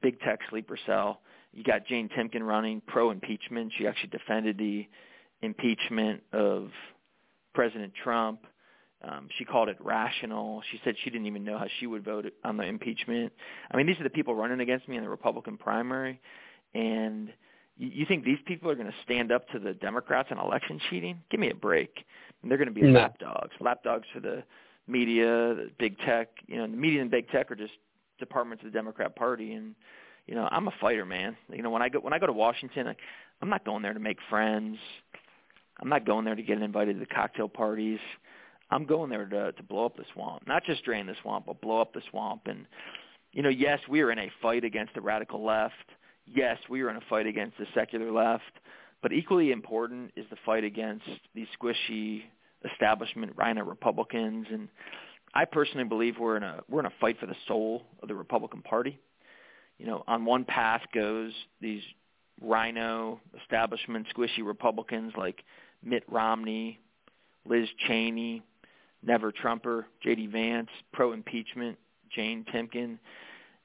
big 0.00 0.20
tech 0.20 0.40
sleeper 0.50 0.78
cell. 0.86 1.20
You 1.52 1.62
got 1.62 1.86
Jane 1.86 2.08
Timken 2.08 2.42
running 2.42 2.80
pro 2.86 3.10
impeachment. 3.10 3.72
She 3.76 3.86
actually 3.86 4.08
defended 4.10 4.56
the 4.56 4.86
impeachment 5.42 6.22
of 6.32 6.70
President 7.54 7.92
Trump. 8.02 8.46
Um, 9.06 9.28
she 9.36 9.44
called 9.44 9.68
it 9.68 9.76
rational. 9.80 10.62
She 10.70 10.80
said 10.84 10.94
she 11.02 11.10
didn't 11.10 11.26
even 11.26 11.44
know 11.44 11.58
how 11.58 11.66
she 11.80 11.86
would 11.86 12.04
vote 12.04 12.32
on 12.44 12.56
the 12.56 12.64
impeachment. 12.64 13.32
I 13.70 13.76
mean, 13.76 13.86
these 13.86 13.98
are 13.98 14.04
the 14.04 14.10
people 14.10 14.34
running 14.34 14.60
against 14.60 14.88
me 14.88 14.96
in 14.96 15.02
the 15.02 15.08
Republican 15.08 15.58
primary, 15.58 16.20
and 16.74 17.32
you, 17.76 17.88
you 17.92 18.06
think 18.06 18.24
these 18.24 18.38
people 18.46 18.70
are 18.70 18.76
going 18.76 18.86
to 18.86 18.94
stand 19.04 19.32
up 19.32 19.48
to 19.48 19.58
the 19.58 19.74
Democrats 19.74 20.28
on 20.30 20.38
election 20.38 20.80
cheating? 20.88 21.20
Give 21.30 21.40
me 21.40 21.50
a 21.50 21.54
break. 21.54 22.04
And 22.42 22.50
they're 22.50 22.58
going 22.58 22.68
to 22.68 22.74
be 22.74 22.82
No. 22.82 23.00
lapdogs, 23.00 23.52
lapdogs 23.60 24.06
for 24.12 24.20
the 24.20 24.44
media, 24.86 25.66
big 25.78 25.98
tech. 26.00 26.28
You 26.46 26.58
know, 26.58 26.66
media 26.66 27.00
and 27.02 27.10
big 27.10 27.28
tech 27.28 27.50
are 27.50 27.56
just 27.56 27.72
departments 28.18 28.64
of 28.64 28.72
the 28.72 28.76
Democrat 28.76 29.16
Party, 29.16 29.54
and 29.54 29.74
you 30.26 30.34
know, 30.34 30.48
I'm 30.50 30.68
a 30.68 30.72
fighter, 30.80 31.04
man. 31.04 31.36
You 31.50 31.62
know, 31.62 31.70
when 31.70 31.82
I 31.82 31.88
go 31.88 32.00
when 32.00 32.12
I 32.12 32.18
go 32.18 32.26
to 32.26 32.32
Washington, 32.32 32.88
I, 32.88 32.96
I'm 33.40 33.48
not 33.48 33.64
going 33.64 33.82
there 33.82 33.94
to 33.94 34.00
make 34.00 34.18
friends. 34.30 34.78
I'm 35.80 35.88
not 35.88 36.06
going 36.06 36.24
there 36.24 36.34
to 36.34 36.42
get 36.42 36.60
invited 36.62 36.94
to 36.94 37.00
the 37.00 37.06
cocktail 37.06 37.48
parties. 37.48 37.98
I'm 38.70 38.86
going 38.86 39.10
there 39.10 39.26
to 39.26 39.52
to 39.52 39.62
blow 39.62 39.86
up 39.86 39.96
the 39.96 40.04
swamp, 40.12 40.46
not 40.46 40.64
just 40.64 40.84
drain 40.84 41.06
the 41.06 41.14
swamp, 41.22 41.46
but 41.46 41.60
blow 41.60 41.80
up 41.80 41.92
the 41.92 42.02
swamp. 42.10 42.42
And 42.46 42.66
you 43.32 43.42
know, 43.42 43.48
yes, 43.48 43.80
we 43.88 44.00
are 44.00 44.10
in 44.12 44.18
a 44.18 44.30
fight 44.40 44.64
against 44.64 44.94
the 44.94 45.00
radical 45.00 45.44
left. 45.44 45.74
Yes, 46.26 46.58
we 46.70 46.82
are 46.82 46.90
in 46.90 46.96
a 46.96 47.02
fight 47.08 47.26
against 47.26 47.58
the 47.58 47.66
secular 47.74 48.12
left. 48.12 48.44
But 49.02 49.12
equally 49.12 49.50
important 49.50 50.12
is 50.14 50.24
the 50.30 50.36
fight 50.46 50.62
against 50.62 51.04
these 51.34 51.48
squishy 51.60 52.22
establishment 52.70 53.32
rhino 53.36 53.64
Republicans. 53.64 54.46
And 54.50 54.68
I 55.34 55.44
personally 55.44 55.84
believe 55.84 56.18
we're 56.18 56.36
in 56.36 56.42
a 56.42 56.60
we're 56.68 56.80
in 56.80 56.86
a 56.86 56.92
fight 57.00 57.18
for 57.18 57.26
the 57.26 57.36
soul 57.46 57.82
of 58.02 58.08
the 58.08 58.14
Republican 58.14 58.62
Party. 58.62 58.98
You 59.78 59.86
know, 59.86 60.04
on 60.06 60.24
one 60.24 60.44
path 60.44 60.82
goes 60.94 61.32
these 61.60 61.82
rhino 62.40 63.20
establishment 63.40 64.06
squishy 64.14 64.44
Republicans 64.44 65.12
like 65.16 65.42
Mitt 65.82 66.04
Romney, 66.08 66.78
Liz 67.46 67.68
Cheney, 67.86 68.42
Never 69.04 69.32
Trumper, 69.32 69.86
J.D. 70.02 70.28
Vance, 70.28 70.68
pro 70.92 71.12
impeachment, 71.12 71.76
Jane 72.14 72.44
Timken. 72.54 72.98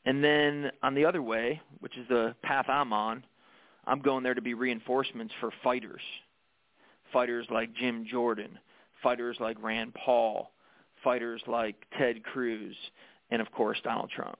And 0.05 0.23
then 0.23 0.71
on 0.81 0.95
the 0.95 1.05
other 1.05 1.21
way, 1.21 1.61
which 1.79 1.97
is 1.97 2.07
the 2.07 2.33
path 2.41 2.65
I'm 2.69 2.93
on, 2.93 3.23
I'm 3.85 4.01
going 4.01 4.23
there 4.23 4.33
to 4.33 4.41
be 4.41 4.53
reinforcements 4.53 5.33
for 5.39 5.51
fighters. 5.63 6.01
Fighters 7.13 7.45
like 7.51 7.73
Jim 7.75 8.05
Jordan, 8.09 8.57
fighters 9.01 9.37
like 9.39 9.61
Rand 9.61 9.93
Paul, 9.93 10.51
fighters 11.03 11.41
like 11.47 11.75
Ted 11.97 12.23
Cruz, 12.23 12.75
and 13.29 13.41
of 13.41 13.51
course 13.51 13.77
Donald 13.83 14.09
Trump. 14.15 14.37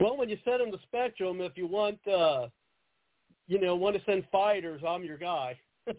Well, 0.00 0.16
when 0.16 0.28
you 0.28 0.38
set 0.44 0.60
on 0.60 0.70
the 0.70 0.78
spectrum, 0.82 1.40
if 1.40 1.56
you 1.56 1.66
want, 1.66 1.98
uh, 2.06 2.46
you 3.48 3.60
know, 3.60 3.74
want 3.74 3.96
to 3.96 4.02
send 4.04 4.24
fighters, 4.30 4.82
I'm 4.86 5.02
your 5.02 5.18
guy. 5.18 5.58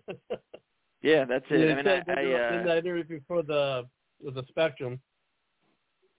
Yeah, 1.03 1.25
that's 1.25 1.45
it. 1.49 1.69
I 1.69 1.75
mean, 1.75 1.87
I, 1.87 2.19
I, 2.19 2.23
were 2.23 2.53
in 2.53 2.59
uh, 2.61 2.63
that 2.63 2.77
interview 2.85 3.19
for 3.27 3.43
the 3.43 3.85
the 4.23 4.43
spectrum. 4.47 5.01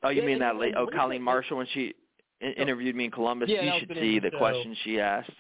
oh, 0.03 0.11
you 0.11 0.21
Yeah, 0.21 0.27
mean 0.27 0.39
that 0.41 0.57
late? 0.57 0.75
Oh, 0.77 0.87
Colleen 0.87 1.23
Marshall 1.23 1.57
when 1.57 1.67
she 1.73 1.95
interviewed 2.41 2.95
me 2.95 3.07
in 3.07 3.11
Columbus. 3.11 3.49
Yeah, 3.49 3.63
you 3.63 3.81
should 3.81 3.97
see 3.97 4.19
the 4.19 4.31
show. 4.31 4.39
questions 4.39 4.77
she 4.85 5.01
asked. 5.01 5.31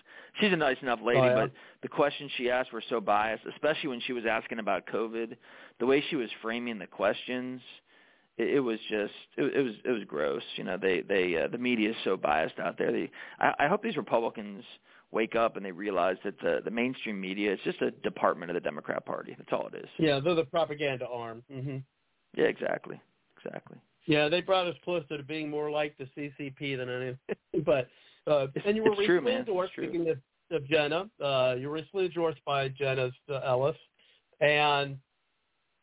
She's 0.41 0.53
a 0.53 0.57
nice 0.57 0.77
enough 0.83 1.01
lady, 1.05 1.21
Oh, 1.21 1.25
yeah? 1.27 1.35
but 1.35 1.53
the 1.83 1.89
questions 1.89 2.31
she 2.37 2.51
asked 2.51 2.73
were 2.73 2.83
so 2.89 3.01
biased, 3.01 3.45
especially 3.47 3.89
when 3.91 4.01
she 4.01 4.13
was 4.13 4.25
asking 4.29 4.59
about 4.59 4.87
COVID. 4.87 5.37
The 5.79 5.87
way 5.87 6.03
she 6.11 6.17
was 6.17 6.29
framing 6.43 6.79
the 6.79 6.87
questions, 6.87 7.61
it, 8.37 8.57
it 8.57 8.61
was 8.61 8.79
just 8.91 9.13
it, 9.37 9.55
it 9.55 9.63
was 9.63 9.75
it 9.85 9.91
was 9.91 10.03
gross. 10.07 10.43
You 10.57 10.65
know, 10.65 10.77
they 10.77 11.03
they 11.03 11.37
uh, 11.37 11.49
the 11.49 11.59
media 11.59 11.91
is 11.91 11.97
so 12.05 12.17
biased 12.17 12.59
out 12.59 12.77
there. 12.79 12.91
They 12.93 13.11
I, 13.39 13.55
I 13.61 13.69
hope 13.69 13.83
these 13.83 13.97
Republicans 13.97 14.65
wake 15.13 15.37
up 15.37 15.57
and 15.57 15.65
they 15.65 15.71
realize 15.73 16.17
that 16.25 16.39
the 16.41 16.61
the 16.65 16.71
mainstream 16.71 17.21
media 17.21 17.53
is 17.53 17.61
just 17.65 17.81
a 17.81 17.93
department 17.93 18.51
of 18.51 18.55
the 18.55 18.61
Democrat 18.61 19.07
Party. 19.07 19.35
That's 19.39 19.53
all 19.53 19.69
it 19.69 19.77
is. 19.77 19.89
Yeah, 19.99 20.19
they're 20.21 20.35
the 20.35 20.45
propaganda 20.45 21.07
arm. 21.07 21.45
hmm 21.51 21.77
Yeah, 22.37 22.47
exactly, 22.47 23.01
exactly. 23.37 23.79
Yeah, 24.07 24.29
they 24.29 24.41
brought 24.43 24.67
us 24.67 24.75
closer 24.85 25.17
to 25.17 25.23
being 25.23 25.49
more 25.49 25.71
like 25.71 25.97
the 25.97 26.05
CCP 26.17 26.77
than 26.77 26.91
anything. 26.91 27.19
but 27.65 27.89
uh, 28.27 28.47
and 28.65 28.77
you 28.77 28.83
were 28.83 28.93
it's 28.93 29.01
recently. 29.01 29.33
It's 29.33 29.49
endorsed. 29.49 29.75
true. 29.75 29.89
Speaking 29.89 30.09
of, 30.09 30.19
of 30.51 30.67
Jenna, 30.67 31.09
uh, 31.23 31.57
you 31.59 31.69
were 31.69 31.75
recently 31.75 32.07
endorsed 32.07 32.41
by 32.45 32.69
Jenna 32.69 33.11
uh, 33.31 33.41
Ellis, 33.45 33.77
and 34.41 34.97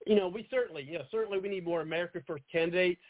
you 0.05 0.15
know 0.15 0.27
we 0.27 0.47
certainly, 0.49 0.87
yeah, 0.89 1.03
certainly 1.11 1.39
we 1.39 1.49
need 1.49 1.65
more 1.65 1.81
America 1.81 2.21
First 2.25 2.43
candidates. 2.51 3.01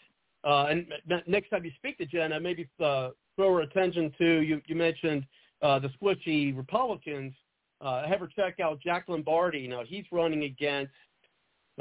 Uh, 0.43 0.65
and 0.69 0.87
next 1.27 1.49
time 1.49 1.63
you 1.63 1.71
speak 1.77 1.97
to 1.99 2.05
Jenna, 2.05 2.39
maybe 2.39 2.67
uh, 2.83 3.09
throw 3.35 3.55
her 3.55 3.61
attention 3.61 4.11
to 4.17 4.41
you. 4.41 4.61
You 4.65 4.75
mentioned 4.75 5.25
uh, 5.61 5.79
the 5.79 5.89
squishy 6.01 6.55
Republicans. 6.55 7.33
Uh, 7.79 8.07
have 8.07 8.19
her 8.19 8.29
check 8.35 8.59
out 8.59 8.79
Jack 8.79 9.05
Lombardi. 9.07 9.67
Now 9.67 9.81
he's 9.83 10.05
running 10.11 10.43
against. 10.43 10.91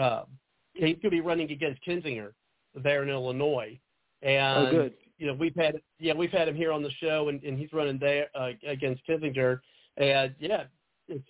Uh, 0.01 0.23
he's 0.73 0.83
going 0.83 1.01
to 1.03 1.11
be 1.11 1.21
running 1.21 1.51
against 1.51 1.85
Kinzinger 1.85 2.33
there 2.75 3.03
in 3.03 3.11
Illinois. 3.11 3.79
And 4.23 4.69
Oh, 4.69 4.71
good. 4.71 4.95
You 5.20 5.26
know, 5.26 5.35
we've 5.35 5.54
had 5.54 5.80
yeah, 5.98 6.14
we've 6.14 6.33
had 6.33 6.48
him 6.48 6.56
here 6.56 6.72
on 6.72 6.83
the 6.83 6.90
show, 6.92 7.28
and, 7.28 7.42
and 7.44 7.59
he's 7.59 7.72
running 7.74 7.98
there 7.98 8.28
uh, 8.35 8.52
against 8.66 9.06
Kissinger, 9.06 9.61
and 9.98 10.35
yeah, 10.40 10.64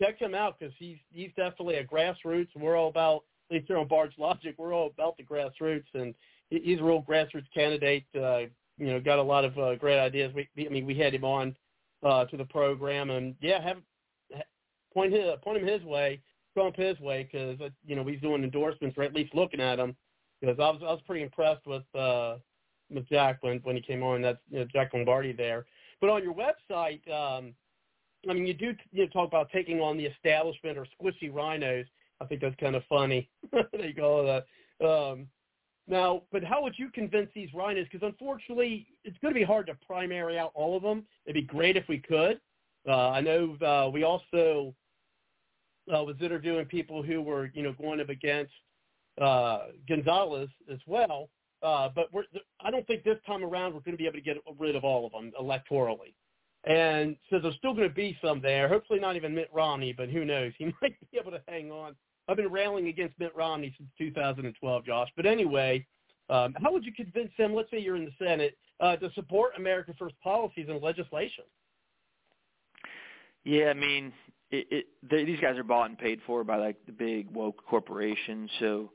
check 0.01 0.17
him 0.17 0.33
out 0.33 0.59
because 0.59 0.73
he's 0.79 0.97
he's 1.11 1.31
definitely 1.37 1.75
a 1.75 1.85
grassroots. 1.85 2.49
We're 2.55 2.77
all 2.77 2.89
about 2.89 3.25
at 3.51 3.57
least 3.57 3.67
here 3.67 3.79
on 3.79 3.89
Bard's 3.89 4.15
Logic, 4.17 4.55
we're 4.57 4.73
all 4.73 4.87
about 4.87 5.17
the 5.17 5.25
grassroots, 5.25 5.93
and 5.95 6.15
he- 6.51 6.61
he's 6.61 6.79
a 6.79 6.85
real 6.85 7.03
grassroots 7.03 7.51
candidate. 7.53 8.05
Uh, 8.15 8.43
you 8.79 8.87
know, 8.87 9.01
got 9.01 9.19
a 9.19 9.23
lot 9.23 9.45
of 9.45 9.59
uh, 9.59 9.75
great 9.75 9.99
ideas. 9.99 10.33
We, 10.35 10.49
I 10.65 10.71
mean, 10.71 10.87
we 10.87 10.97
had 10.97 11.13
him 11.13 11.25
on 11.25 11.57
uh, 12.05 12.27
to 12.27 12.37
the 12.37 12.45
program, 12.45 13.11
and 13.11 13.35
yeah, 13.41 13.61
have 13.61 13.79
point 14.95 15.13
his, 15.13 15.25
point 15.43 15.61
him 15.61 15.67
his 15.67 15.83
way, 15.83 16.23
Trump 16.55 16.77
his 16.77 16.99
way, 17.01 17.29
because 17.31 17.61
uh, 17.61 17.71
you 17.85 17.97
know 17.97 18.05
he's 18.05 18.21
doing 18.21 18.45
endorsements 18.45 18.97
or 18.97 19.03
at 19.03 19.15
least 19.15 19.35
looking 19.35 19.61
at 19.61 19.77
them. 19.77 19.97
Because 20.41 20.61
I 20.61 20.71
was 20.71 20.81
I 20.81 20.93
was 20.93 21.01
pretty 21.09 21.25
impressed 21.25 21.67
with 21.67 21.83
uh, 21.93 22.37
with 22.91 23.09
Jack 23.09 23.39
when 23.43 23.59
when 23.59 23.77
he 23.77 23.83
came 23.83 24.03
on. 24.03 24.23
That's 24.23 24.39
you 24.51 24.61
know, 24.61 24.67
Jack 24.73 24.93
Lombardi 24.93 25.33
there. 25.33 25.67
But 26.01 26.11
on 26.11 26.23
your 26.23 26.35
website, 26.35 27.07
um, 27.11 27.55
I 28.29 28.35
mean, 28.35 28.47
you 28.47 28.55
do 28.55 28.75
you 28.93 29.05
know, 29.05 29.09
talk 29.09 29.29
about 29.29 29.51
taking 29.51 29.81
on 29.81 29.97
the 29.97 30.07
establishment 30.07 30.79
or 30.79 30.87
squishy 31.01 31.33
rhinos. 31.33 31.87
I 32.21 32.27
think 32.27 32.41
that's 32.41 32.57
kind 32.57 32.77
of 32.77 32.83
funny. 32.89 33.29
they 33.73 33.93
call 33.93 34.23
it 34.29 34.45
that. 34.81 34.87
Um, 34.87 35.27
now, 35.89 36.23
but 36.31 36.45
how 36.45 36.63
would 36.63 36.79
you 36.79 36.91
convince 36.91 37.31
these 37.35 37.53
rhinos? 37.55 37.87
Because 37.91 38.07
unfortunately, 38.07 38.87
it's 39.05 39.17
going 39.19 39.35
to 39.35 39.41
be 39.41 39.45
hard 39.45 39.67
to 39.67 39.75
primary 39.87 40.39
out 40.39 40.53
all 40.55 40.77
of 40.77 40.83
them. 40.83 41.05
It'd 41.27 41.35
be 41.35 41.43
great 41.43 41.77
if 41.77 41.89
we 41.89 41.99
could. 41.99 42.41
Uh, 42.89 43.11
I 43.11 43.21
know 43.21 43.57
uh, 43.57 43.91
we 43.91 44.05
also 44.05 44.75
uh, 45.93 46.03
was 46.03 46.17
interviewing 46.21 46.67
people 46.67 47.03
who 47.03 47.21
were, 47.21 47.51
you 47.55 47.63
know, 47.63 47.73
going 47.73 48.01
up 48.01 48.09
against 48.09 48.53
uh, 49.21 49.67
Gonzalez 49.89 50.49
as 50.73 50.79
well. 50.87 51.29
Uh, 51.63 51.89
but 51.95 52.07
we're, 52.13 52.25
I 52.61 52.71
don't 52.71 52.87
think 52.87 53.05
this 53.05 53.19
time 53.27 53.45
around 53.45 53.75
we're 53.75 53.81
going 53.81 53.93
to 53.93 53.99
be 53.99 54.07
able 54.07 54.19
to 54.19 54.23
get 54.23 54.37
rid 54.59 54.77
of 54.77 54.85
all 54.85 55.07
of 55.07 55.13
them 55.13 55.33
electorally. 55.41 56.15
And 56.65 57.17
so 57.31 57.39
there's 57.39 57.57
still 57.57 57.75
going 57.75 57.89
to 57.89 57.95
be 57.95 58.19
some 58.23 58.41
there. 58.41 58.69
Hopefully 58.69 59.01
not 59.01 59.17
even 59.17 59.35
Mitt 59.35 59.51
Romney, 59.53 59.93
but 59.93 60.09
who 60.11 60.25
knows? 60.25 60.53
He 60.59 60.67
might 60.83 60.95
be 61.11 61.19
able 61.19 61.31
to 61.33 61.43
hang 61.49 61.71
on. 61.71 61.95
I've 62.29 62.37
been 62.37 62.51
railing 62.51 62.89
against 62.89 63.19
Mitt 63.19 63.35
Romney 63.35 63.75
since 63.77 63.89
2012, 63.99 64.85
Josh. 64.85 65.09
But 65.17 65.27
anyway, 65.27 65.87
um, 66.29 66.55
how 66.63 66.73
would 66.73 66.85
you 66.85 66.93
convince 66.93 67.31
them, 67.37 67.55
let's 67.55 67.71
say 67.71 67.81
you're 67.81 67.97
in 67.97 68.05
the 68.05 68.25
Senate, 68.25 68.57
uh, 68.79 68.97
to 68.97 69.11
support 69.15 69.53
America 69.57 69.93
First 69.99 70.15
policies 70.23 70.67
and 70.69 70.81
legislation? 70.83 71.45
Yeah, 73.45 73.71
I 73.71 73.75
mean, 73.75 74.13
it, 74.51 74.67
it, 74.71 74.87
they, 75.09 75.25
these 75.25 75.41
guys 75.41 75.59
are 75.59 75.65
bought 75.65 75.89
and 75.89 75.99
paid 75.99 76.21
for 76.27 76.45
by 76.45 76.57
like 76.57 76.77
the 76.87 76.93
big 76.93 77.31
woke 77.31 77.65
corporations. 77.67 78.51
So, 78.61 78.91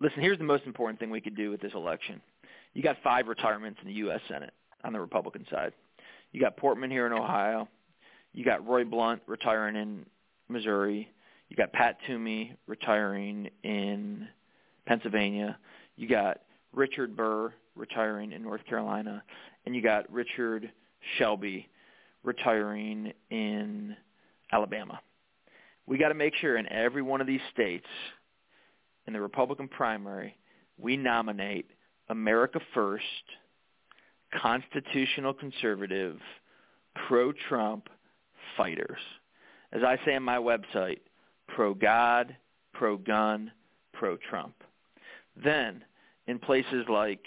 listen, 0.00 0.20
here's 0.20 0.38
the 0.38 0.44
most 0.44 0.64
important 0.64 0.98
thing 0.98 1.10
we 1.10 1.20
could 1.20 1.36
do 1.36 1.50
with 1.50 1.60
this 1.60 1.72
election. 1.74 2.20
You 2.74 2.82
got 2.82 2.96
five 3.02 3.28
retirements 3.28 3.78
in 3.82 3.88
the 3.88 3.94
U.S. 3.94 4.20
Senate 4.28 4.52
on 4.84 4.92
the 4.92 5.00
Republican 5.00 5.46
side. 5.50 5.72
You 6.32 6.40
got 6.40 6.56
Portman 6.56 6.90
here 6.90 7.06
in 7.06 7.12
Ohio. 7.12 7.68
You 8.32 8.44
got 8.44 8.66
Roy 8.66 8.84
Blunt 8.84 9.22
retiring 9.26 9.76
in 9.76 10.06
Missouri. 10.48 11.08
You 11.48 11.56
got 11.56 11.72
Pat 11.72 11.98
Toomey 12.06 12.56
retiring 12.66 13.48
in 13.62 14.26
Pennsylvania. 14.86 15.56
You 15.96 16.08
got 16.08 16.40
Richard 16.72 17.16
Burr 17.16 17.52
retiring 17.76 18.32
in 18.32 18.42
North 18.42 18.64
Carolina, 18.66 19.22
and 19.64 19.74
you 19.74 19.82
got 19.82 20.10
Richard 20.12 20.70
Shelby 21.16 21.68
retiring 22.24 23.12
in 23.30 23.96
Alabama. 24.52 25.00
We 25.86 25.98
got 25.98 26.08
to 26.08 26.14
make 26.14 26.34
sure 26.36 26.56
in 26.56 26.70
every 26.72 27.02
one 27.02 27.20
of 27.20 27.26
these 27.26 27.40
states 27.52 27.86
in 29.06 29.12
the 29.12 29.20
Republican 29.20 29.68
primary, 29.68 30.36
we 30.78 30.96
nominate 30.96 31.70
America 32.08 32.60
First, 32.72 33.04
constitutional 34.40 35.32
conservative, 35.32 36.18
pro-Trump 37.06 37.88
fighters. 38.56 39.00
As 39.72 39.82
I 39.82 39.98
say 40.04 40.14
on 40.14 40.22
my 40.22 40.36
website, 40.38 41.00
pro-God, 41.48 42.36
pro-gun, 42.72 43.52
pro-Trump. 43.92 44.54
Then, 45.36 45.84
in 46.26 46.38
places 46.38 46.84
like 46.88 47.24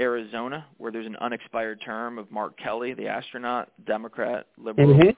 Arizona, 0.00 0.66
where 0.78 0.90
there's 0.90 1.06
an 1.06 1.16
unexpired 1.16 1.80
term 1.80 2.18
of 2.18 2.30
Mark 2.30 2.56
Kelly, 2.56 2.94
the 2.94 3.08
astronaut, 3.08 3.70
Democrat, 3.84 4.46
liberal, 4.56 4.94
Mhm. 4.94 5.16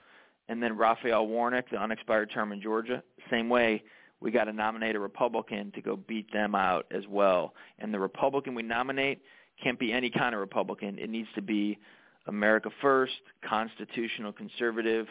and 0.49 0.63
then 0.63 0.77
Raphael 0.77 1.27
Warnock, 1.27 1.69
the 1.71 1.81
unexpired 1.81 2.31
term 2.31 2.53
in 2.53 2.61
Georgia. 2.61 3.03
Same 3.31 3.49
way, 3.49 3.85
we 4.25 4.31
got 4.31 4.45
to 4.45 4.55
nominate 4.55 4.97
a 4.97 4.99
Republican 4.99 5.71
to 5.73 5.83
go 5.83 5.97
beat 5.97 6.33
them 6.33 6.55
out 6.55 6.87
as 6.91 7.07
well. 7.07 7.53
And 7.79 7.93
the 7.93 8.01
Republican 8.01 8.55
we 8.55 8.63
nominate 8.63 9.21
can't 9.63 9.79
be 9.79 9.93
any 9.93 10.09
kind 10.09 10.35
of 10.35 10.41
Republican. 10.41 10.99
It 10.99 11.11
needs 11.11 11.29
to 11.35 11.43
be 11.43 11.79
America 12.27 12.71
First, 12.81 13.13
constitutional 13.47 14.33
conservative, 14.33 15.07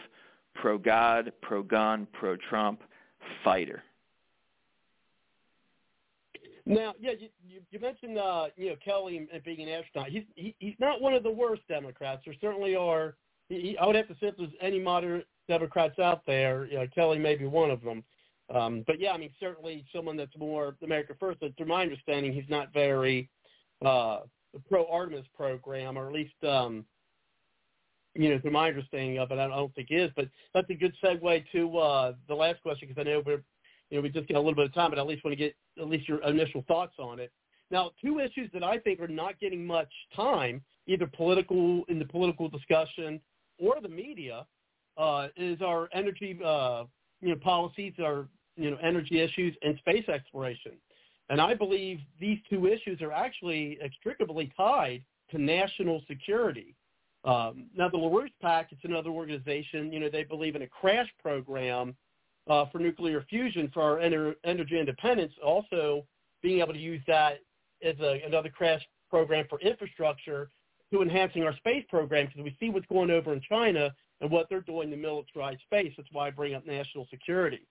pro-God, 0.55 1.31
pro-gun, 1.43 2.07
pro-Trump 2.11 2.81
fighter. 3.43 3.83
Now, 6.65 6.95
yeah, 6.99 7.11
you, 7.11 7.61
you, 7.69 7.79
mentioned 7.79 8.17
uh, 8.17 8.47
you 8.55 8.69
know 8.69 8.75
Kelly 8.83 9.17
and 9.31 9.43
being 9.43 9.61
an 9.61 9.69
astronaut. 9.69 10.09
He's 10.09 10.23
he, 10.35 10.55
he's 10.57 10.75
not 10.79 11.01
one 11.01 11.13
of 11.13 11.21
the 11.21 11.29
worst 11.29 11.61
Democrats. 11.67 12.23
There 12.25 12.33
certainly 12.41 12.75
are. 12.75 13.15
He, 13.49 13.77
I 13.79 13.85
would 13.85 13.97
have 13.97 14.07
to 14.07 14.13
say 14.13 14.27
if 14.27 14.37
there's 14.37 14.49
any 14.61 14.79
moderate 14.79 15.27
Democrats 15.47 15.99
out 15.99 16.25
there, 16.25 16.65
you 16.65 16.77
know, 16.77 16.87
Kelly 16.95 17.19
may 17.19 17.35
be 17.35 17.45
one 17.45 17.69
of 17.69 17.81
them. 17.83 18.01
Um, 18.53 18.83
but 18.85 18.99
yeah, 18.99 19.11
I 19.11 19.17
mean, 19.17 19.31
certainly 19.39 19.85
someone 19.95 20.17
that's 20.17 20.35
more 20.37 20.75
America 20.83 21.13
First. 21.19 21.39
But 21.39 21.55
to 21.57 21.65
my 21.65 21.83
understanding, 21.83 22.33
he's 22.33 22.49
not 22.49 22.73
very 22.73 23.29
uh, 23.85 24.21
pro 24.69 24.85
Artemis 24.87 25.25
program, 25.35 25.97
or 25.97 26.07
at 26.07 26.13
least 26.13 26.33
um, 26.47 26.85
you 28.15 28.29
know, 28.29 28.37
to 28.39 28.51
my 28.51 28.67
understanding 28.67 29.17
of 29.17 29.31
it, 29.31 29.39
I 29.39 29.47
don't 29.47 29.73
think 29.73 29.87
is. 29.91 30.11
But 30.15 30.29
that's 30.53 30.69
a 30.69 30.75
good 30.75 30.93
segue 31.03 31.43
to 31.53 31.77
uh, 31.77 32.13
the 32.27 32.35
last 32.35 32.61
question 32.61 32.87
because 32.87 33.01
I 33.01 33.09
know 33.09 33.23
we're 33.25 33.43
you 33.89 33.99
know, 33.99 34.01
we 34.01 34.09
just 34.09 34.27
get 34.27 34.37
a 34.37 34.39
little 34.39 34.55
bit 34.55 34.65
of 34.65 34.73
time, 34.73 34.89
but 34.89 34.97
I 34.97 35.03
at 35.03 35.07
least 35.07 35.23
want 35.23 35.37
to 35.37 35.43
get 35.43 35.55
at 35.79 35.87
least 35.87 36.09
your 36.09 36.23
initial 36.23 36.63
thoughts 36.67 36.95
on 36.97 37.19
it. 37.19 37.31
Now, 37.69 37.91
two 38.03 38.19
issues 38.19 38.49
that 38.53 38.63
I 38.63 38.79
think 38.79 38.99
are 38.99 39.07
not 39.07 39.39
getting 39.39 39.65
much 39.65 39.91
time, 40.15 40.61
either 40.87 41.07
political 41.07 41.83
in 41.89 41.99
the 41.99 42.05
political 42.05 42.49
discussion 42.49 43.19
or 43.59 43.75
the 43.81 43.89
media, 43.89 44.45
uh, 44.97 45.27
is 45.37 45.61
our 45.61 45.89
energy, 45.93 46.39
uh, 46.43 46.83
you 47.23 47.29
know, 47.29 47.35
policies, 47.37 47.93
are, 47.99 48.27
you 48.57 48.69
know, 48.69 48.77
energy 48.83 49.21
issues, 49.21 49.55
and 49.61 49.77
space 49.79 50.07
exploration. 50.09 50.73
And 51.29 51.39
I 51.39 51.53
believe 51.53 51.99
these 52.19 52.37
two 52.49 52.67
issues 52.67 53.01
are 53.01 53.13
actually 53.13 53.79
extricably 53.83 54.51
tied 54.57 55.03
to 55.31 55.37
national 55.41 56.03
security. 56.07 56.75
Um, 57.23 57.67
now, 57.75 57.87
the 57.87 57.97
LaRouche 57.97 58.33
PAC, 58.41 58.67
it's 58.71 58.83
another 58.83 59.09
organization. 59.09 59.93
You 59.93 60.01
know, 60.01 60.09
they 60.09 60.25
believe 60.25 60.57
in 60.57 60.63
a 60.63 60.67
crash 60.67 61.07
program 61.21 61.95
uh, 62.49 62.65
for 62.71 62.79
nuclear 62.79 63.25
fusion 63.29 63.71
for 63.73 63.81
our 63.81 63.97
ener- 63.99 64.35
energy 64.43 64.77
independence, 64.77 65.31
also 65.41 66.05
being 66.41 66.59
able 66.59 66.73
to 66.73 66.79
use 66.79 67.01
that 67.07 67.39
as 67.81 67.95
a, 68.01 68.21
another 68.25 68.49
crash 68.49 68.81
program 69.09 69.45
for 69.49 69.61
infrastructure 69.61 70.49
to 70.91 71.01
enhancing 71.01 71.43
our 71.43 71.55
space 71.55 71.85
program 71.89 72.25
because 72.27 72.43
we 72.43 72.55
see 72.59 72.69
what's 72.69 72.85
going 72.87 73.09
over 73.09 73.31
in 73.31 73.39
China 73.47 73.93
and 74.23 74.31
what 74.31 74.47
they're 74.49 74.61
doing 74.61 74.89
to 74.89 74.95
militarize 74.95 75.61
space. 75.61 75.93
That's 75.97 76.09
why 76.13 76.27
I 76.27 76.31
bring 76.31 76.55
up 76.55 76.65
national 76.65 77.05
security. 77.11 77.67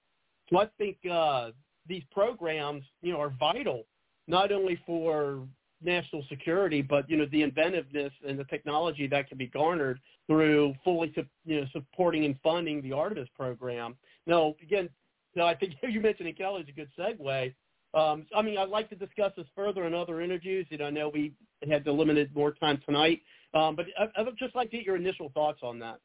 So 0.51 0.59
I 0.59 0.67
think 0.77 0.99
uh, 1.11 1.51
these 1.89 2.03
programs, 2.13 2.85
you 3.01 3.13
know, 3.13 3.21
are 3.21 3.33
vital 3.41 3.85
not 4.29 4.53
only 4.53 4.79
for 4.87 5.41
national 5.83 6.25
security, 6.29 6.83
but 6.83 7.09
you 7.11 7.17
know 7.17 7.27
the 7.33 7.43
inventiveness 7.43 8.13
and 8.29 8.39
the 8.39 8.45
technology 8.45 9.09
that 9.09 9.29
can 9.29 9.39
be 9.39 9.47
garnered 9.47 9.99
through 10.29 10.75
fully, 10.85 11.13
you 11.45 11.61
know, 11.61 11.67
supporting 11.73 12.25
and 12.27 12.37
funding 12.43 12.83
the 12.83 12.93
Artemis 12.93 13.29
program. 13.35 13.97
Now, 14.27 14.55
again, 14.63 14.89
now 15.35 15.47
I 15.47 15.55
think 15.55 15.73
you 15.83 16.01
mentioning 16.01 16.35
Kelly 16.35 16.63
is 16.63 16.69
a 16.69 16.73
good 16.73 16.91
segue. 16.97 17.55
Um, 17.95 18.27
I 18.37 18.43
mean, 18.43 18.59
I'd 18.59 18.69
like 18.69 18.91
to 18.91 18.95
discuss 18.95 19.33
this 19.37 19.47
further 19.57 19.87
in 19.87 19.95
other 19.95 20.21
interviews. 20.21 20.67
You 20.71 20.79
know, 20.79 20.85
I 20.85 20.91
know 20.91 21.09
we 21.09 21.33
had 21.69 21.85
the 21.85 21.93
limited 21.93 22.35
more 22.35 22.53
time 22.53 22.81
tonight, 22.87 23.23
um, 23.55 23.75
but 23.75 23.87
I, 23.99 24.21
I 24.21 24.23
would 24.23 24.39
just 24.39 24.55
like 24.55 24.71
to 24.71 24.77
get 24.77 24.87
your 24.87 24.97
initial 24.97 25.31
thoughts 25.35 25.61
on 25.63 25.79
that. 25.81 25.99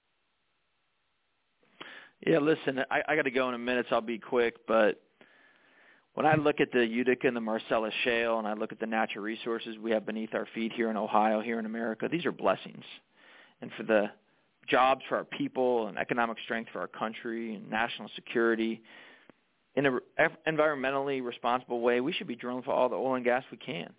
Yeah, 2.25 2.39
listen, 2.39 2.79
I, 2.89 3.01
I 3.07 3.15
got 3.15 3.23
to 3.23 3.31
go 3.31 3.47
in 3.49 3.55
a 3.55 3.59
minute, 3.59 3.85
so 3.89 3.95
I'll 3.95 4.01
be 4.01 4.17
quick. 4.17 4.55
But 4.67 5.01
when 6.15 6.25
I 6.25 6.35
look 6.35 6.59
at 6.59 6.71
the 6.71 6.85
Utica 6.85 7.27
and 7.27 7.35
the 7.35 7.41
Marcellus 7.41 7.93
Shale, 8.03 8.39
and 8.39 8.47
I 8.47 8.53
look 8.53 8.71
at 8.71 8.79
the 8.79 8.87
natural 8.87 9.23
resources 9.23 9.77
we 9.77 9.91
have 9.91 10.05
beneath 10.05 10.33
our 10.33 10.47
feet 10.55 10.71
here 10.73 10.89
in 10.89 10.97
Ohio, 10.97 11.41
here 11.41 11.59
in 11.59 11.65
America, 11.65 12.07
these 12.11 12.25
are 12.25 12.31
blessings. 12.31 12.83
And 13.61 13.71
for 13.77 13.83
the 13.83 14.09
jobs 14.67 15.01
for 15.07 15.17
our 15.17 15.23
people 15.25 15.87
and 15.87 15.97
economic 15.97 16.37
strength 16.43 16.71
for 16.73 16.79
our 16.79 16.87
country 16.87 17.55
and 17.55 17.69
national 17.69 18.09
security 18.15 18.81
in 19.75 19.85
an 19.85 19.99
environmentally 20.47 21.23
responsible 21.23 21.81
way, 21.81 22.01
we 22.01 22.11
should 22.11 22.27
be 22.27 22.35
drilling 22.35 22.63
for 22.63 22.71
all 22.71 22.89
the 22.89 22.95
oil 22.95 23.13
and 23.13 23.23
gas 23.23 23.43
we 23.51 23.57
can. 23.57 23.93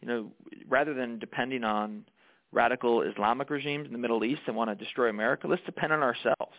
You 0.00 0.08
know, 0.08 0.32
rather 0.66 0.94
than 0.94 1.18
depending 1.18 1.62
on 1.62 2.06
radical 2.52 3.02
Islamic 3.02 3.50
regimes 3.50 3.86
in 3.86 3.92
the 3.92 3.98
Middle 3.98 4.24
East 4.24 4.40
that 4.46 4.54
want 4.54 4.70
to 4.70 4.82
destroy 4.82 5.10
America, 5.10 5.46
let's 5.46 5.62
depend 5.66 5.92
on 5.92 6.02
ourselves. 6.02 6.56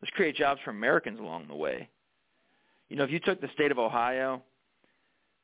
Let's 0.00 0.12
create 0.14 0.36
jobs 0.36 0.60
for 0.64 0.70
Americans 0.70 1.18
along 1.20 1.48
the 1.48 1.54
way. 1.54 1.88
You 2.88 2.96
know, 2.96 3.04
if 3.04 3.10
you 3.10 3.20
took 3.20 3.40
the 3.40 3.50
state 3.54 3.70
of 3.70 3.78
Ohio, 3.78 4.42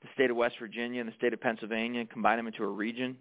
the 0.02 0.08
state 0.14 0.30
of 0.30 0.36
West 0.36 0.56
Virginia, 0.58 1.00
and 1.00 1.08
the 1.08 1.14
state 1.16 1.32
of 1.32 1.40
Pennsylvania 1.40 2.00
and 2.00 2.10
combined 2.10 2.38
them 2.38 2.46
into 2.46 2.62
a 2.62 2.68
region, 2.68 3.16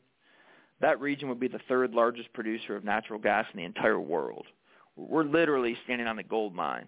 that 0.81 0.99
region 0.99 1.29
would 1.29 1.39
be 1.39 1.47
the 1.47 1.59
third 1.67 1.93
largest 1.93 2.31
producer 2.33 2.75
of 2.75 2.83
natural 2.83 3.19
gas 3.19 3.45
in 3.53 3.57
the 3.57 3.65
entire 3.65 3.99
world. 3.99 4.45
We're 4.95 5.23
literally 5.23 5.75
standing 5.85 6.07
on 6.07 6.15
the 6.15 6.23
gold 6.23 6.53
mine. 6.53 6.87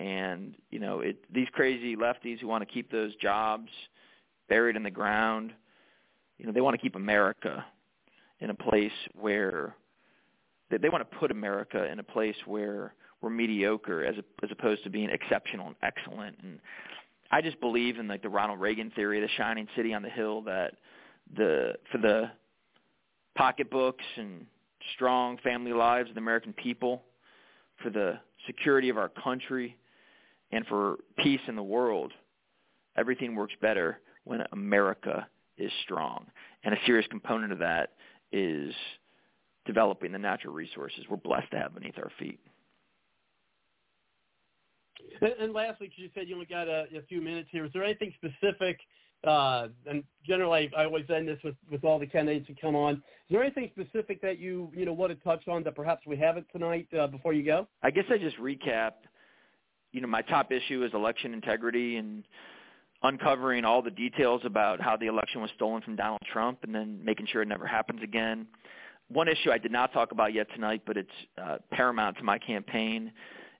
And, 0.00 0.54
you 0.70 0.78
know, 0.78 1.00
it, 1.00 1.16
these 1.32 1.48
crazy 1.52 1.96
lefties 1.96 2.38
who 2.38 2.46
want 2.46 2.66
to 2.66 2.72
keep 2.72 2.90
those 2.90 3.14
jobs 3.16 3.68
buried 4.48 4.76
in 4.76 4.82
the 4.82 4.90
ground, 4.90 5.52
you 6.36 6.46
know, 6.46 6.52
they 6.52 6.60
want 6.60 6.74
to 6.74 6.80
keep 6.80 6.94
America 6.94 7.64
in 8.40 8.50
a 8.50 8.54
place 8.54 8.92
where 9.14 9.74
they, 10.70 10.78
they 10.78 10.88
want 10.88 11.08
to 11.08 11.16
put 11.18 11.30
America 11.30 11.90
in 11.90 11.98
a 11.98 12.04
place 12.04 12.36
where 12.46 12.94
we're 13.20 13.30
mediocre 13.30 14.04
as 14.04 14.16
a, 14.16 14.44
as 14.44 14.50
opposed 14.50 14.84
to 14.84 14.90
being 14.90 15.10
exceptional 15.10 15.66
and 15.66 15.76
excellent. 15.82 16.36
And 16.42 16.60
I 17.30 17.40
just 17.42 17.60
believe 17.60 17.98
in 17.98 18.08
like 18.08 18.22
the 18.22 18.28
Ronald 18.28 18.60
Reagan 18.60 18.90
theory, 18.90 19.20
the 19.20 19.28
shining 19.36 19.66
city 19.76 19.92
on 19.92 20.02
the 20.02 20.08
hill 20.08 20.42
that 20.42 20.74
the 21.36 21.74
for 21.92 21.98
the 21.98 22.30
pocketbooks 23.36 24.04
and 24.16 24.46
strong 24.94 25.38
family 25.38 25.72
lives 25.72 26.08
of 26.08 26.14
the 26.14 26.20
American 26.20 26.52
people, 26.52 27.02
for 27.82 27.90
the 27.90 28.18
security 28.46 28.88
of 28.88 28.96
our 28.96 29.08
country, 29.08 29.76
and 30.52 30.66
for 30.66 30.96
peace 31.18 31.40
in 31.48 31.56
the 31.56 31.62
world, 31.62 32.12
everything 32.96 33.34
works 33.34 33.54
better 33.60 34.00
when 34.24 34.42
America 34.52 35.26
is 35.58 35.70
strong. 35.84 36.26
And 36.64 36.74
a 36.74 36.78
serious 36.86 37.06
component 37.10 37.52
of 37.52 37.58
that 37.58 37.92
is 38.32 38.72
developing 39.66 40.12
the 40.12 40.18
natural 40.18 40.54
resources 40.54 41.04
we're 41.10 41.16
blessed 41.16 41.50
to 41.50 41.58
have 41.58 41.74
beneath 41.74 41.98
our 41.98 42.10
feet. 42.18 42.40
And, 45.40 45.52
lastly, 45.52 45.88
because 45.88 45.98
you 45.98 46.10
said 46.14 46.28
you 46.28 46.34
only 46.34 46.46
got 46.46 46.68
a, 46.68 46.86
a 46.96 47.02
few 47.08 47.20
minutes 47.20 47.48
here, 47.50 47.64
is 47.64 47.72
there 47.72 47.84
anything 47.84 48.12
specific 48.16 48.78
uh, 49.26 49.68
and 49.86 50.04
generally 50.24 50.70
I 50.76 50.84
always 50.84 51.04
end 51.12 51.26
this 51.26 51.38
with, 51.42 51.56
with 51.70 51.84
all 51.84 51.98
the 51.98 52.06
candidates 52.06 52.46
who 52.46 52.54
come 52.60 52.76
on. 52.76 52.94
Is 52.94 53.00
there 53.30 53.42
anything 53.42 53.70
specific 53.72 54.22
that 54.22 54.38
you 54.38 54.70
you 54.74 54.84
know 54.84 54.92
want 54.92 55.10
to 55.10 55.24
touch 55.24 55.48
on 55.48 55.64
that 55.64 55.74
perhaps 55.74 56.06
we 56.06 56.16
haven't 56.16 56.46
tonight 56.52 56.86
uh, 56.98 57.08
before 57.08 57.32
you 57.32 57.44
go? 57.44 57.66
I 57.82 57.90
guess 57.90 58.04
I 58.10 58.18
just 58.18 58.36
recap. 58.38 58.92
You 59.92 60.00
know, 60.00 60.06
my 60.06 60.22
top 60.22 60.52
issue 60.52 60.84
is 60.84 60.92
election 60.94 61.34
integrity 61.34 61.96
and 61.96 62.22
uncovering 63.02 63.64
all 63.64 63.82
the 63.82 63.90
details 63.90 64.42
about 64.44 64.80
how 64.80 64.96
the 64.96 65.06
election 65.06 65.40
was 65.40 65.50
stolen 65.56 65.82
from 65.82 65.96
Donald 65.96 66.20
Trump, 66.32 66.60
and 66.62 66.74
then 66.74 67.00
making 67.04 67.26
sure 67.26 67.42
it 67.42 67.48
never 67.48 67.66
happens 67.66 68.00
again. 68.02 68.46
One 69.08 69.26
issue 69.26 69.50
I 69.50 69.58
did 69.58 69.72
not 69.72 69.92
talk 69.92 70.12
about 70.12 70.34
yet 70.34 70.46
tonight, 70.54 70.82
but 70.86 70.96
it's 70.96 71.08
uh, 71.42 71.56
paramount 71.72 72.18
to 72.18 72.22
my 72.22 72.38
campaign. 72.38 73.10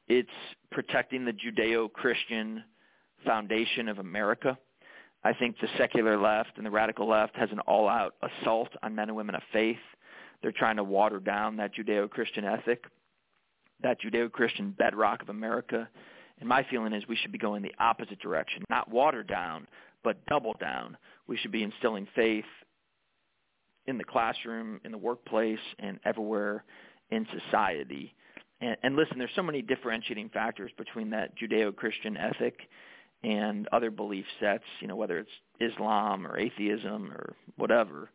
It's 0.07 0.29
protecting 0.71 1.25
the 1.25 1.33
Judeo-Christian 1.33 2.65
foundation 3.25 3.89
of 3.89 3.99
America 3.99 4.57
I 5.25 5.33
think 5.35 5.57
the 5.61 5.69
secular 5.77 6.17
left 6.17 6.53
and 6.57 6.65
the 6.65 6.71
radical 6.71 7.09
left 7.09 7.37
has 7.37 7.51
an 7.51 7.61
all-out 7.61 8.15
assault 8.23 8.69
on 8.83 8.95
men 8.95 9.09
and 9.09 9.17
women 9.17 9.35
of 9.35 9.43
faith. 9.53 9.77
They're 10.43 10.53
trying 10.53 10.77
to 10.77 10.85
water 10.85 11.19
down 11.19 11.57
that 11.57 11.75
Judeo-Christian 11.75 12.45
ethic, 12.45 12.85
that 13.83 14.01
Judeo-Christian 14.01 14.75
bedrock 14.79 15.23
of 15.23 15.29
America. 15.29 15.89
And 16.39 16.49
my 16.49 16.65
feeling 16.71 16.93
is 16.93 17.03
we 17.09 17.17
should 17.17 17.33
be 17.33 17.39
going 17.39 17.63
the 17.63 17.75
opposite 17.81 18.21
direction, 18.21 18.63
not 18.71 18.89
water 18.89 19.25
down, 19.25 19.67
but 20.05 20.25
double 20.27 20.55
down. 20.61 20.97
We 21.27 21.37
should 21.37 21.53
be 21.53 21.65
instilling 21.65 22.07
faith 22.15 22.45
in 23.87 23.99
the 23.99 24.05
classroom, 24.05 24.81
in 24.85 24.93
the 24.93 24.99
workplace, 24.99 25.59
and 25.81 25.99
everywhere 26.05 26.65
in 27.11 27.27
society. 27.33 28.15
And, 28.61 28.77
and 28.83 28.97
listen, 28.97 29.19
there's 29.19 29.31
so 29.37 29.43
many 29.43 29.63
differentiating 29.63 30.31
factors 30.31 30.71
between 30.77 31.11
that 31.11 31.37
Judeo-Christian 31.39 32.17
ethic 32.17 32.59
and 33.23 33.69
other 33.73 33.91
belief 33.91 34.25
sets, 34.41 34.65
you 34.81 34.89
know, 34.89 34.97
whether 34.97 35.19
it's 35.19 35.31
Islam 35.61 36.27
or 36.27 36.39
atheism 36.39 37.13
or 37.13 37.35
whatever. 37.57 38.11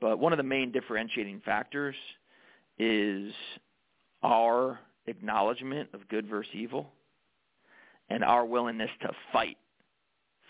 But 0.00 0.18
one 0.18 0.32
of 0.32 0.36
the 0.36 0.42
main 0.42 0.72
differentiating 0.72 1.42
factors 1.44 1.94
is 2.78 3.32
our 4.22 4.78
acknowledgement 5.06 5.90
of 5.92 6.08
good 6.08 6.26
versus 6.26 6.52
evil 6.54 6.90
and 8.08 8.24
our 8.24 8.44
willingness 8.44 8.90
to 9.02 9.10
fight 9.32 9.56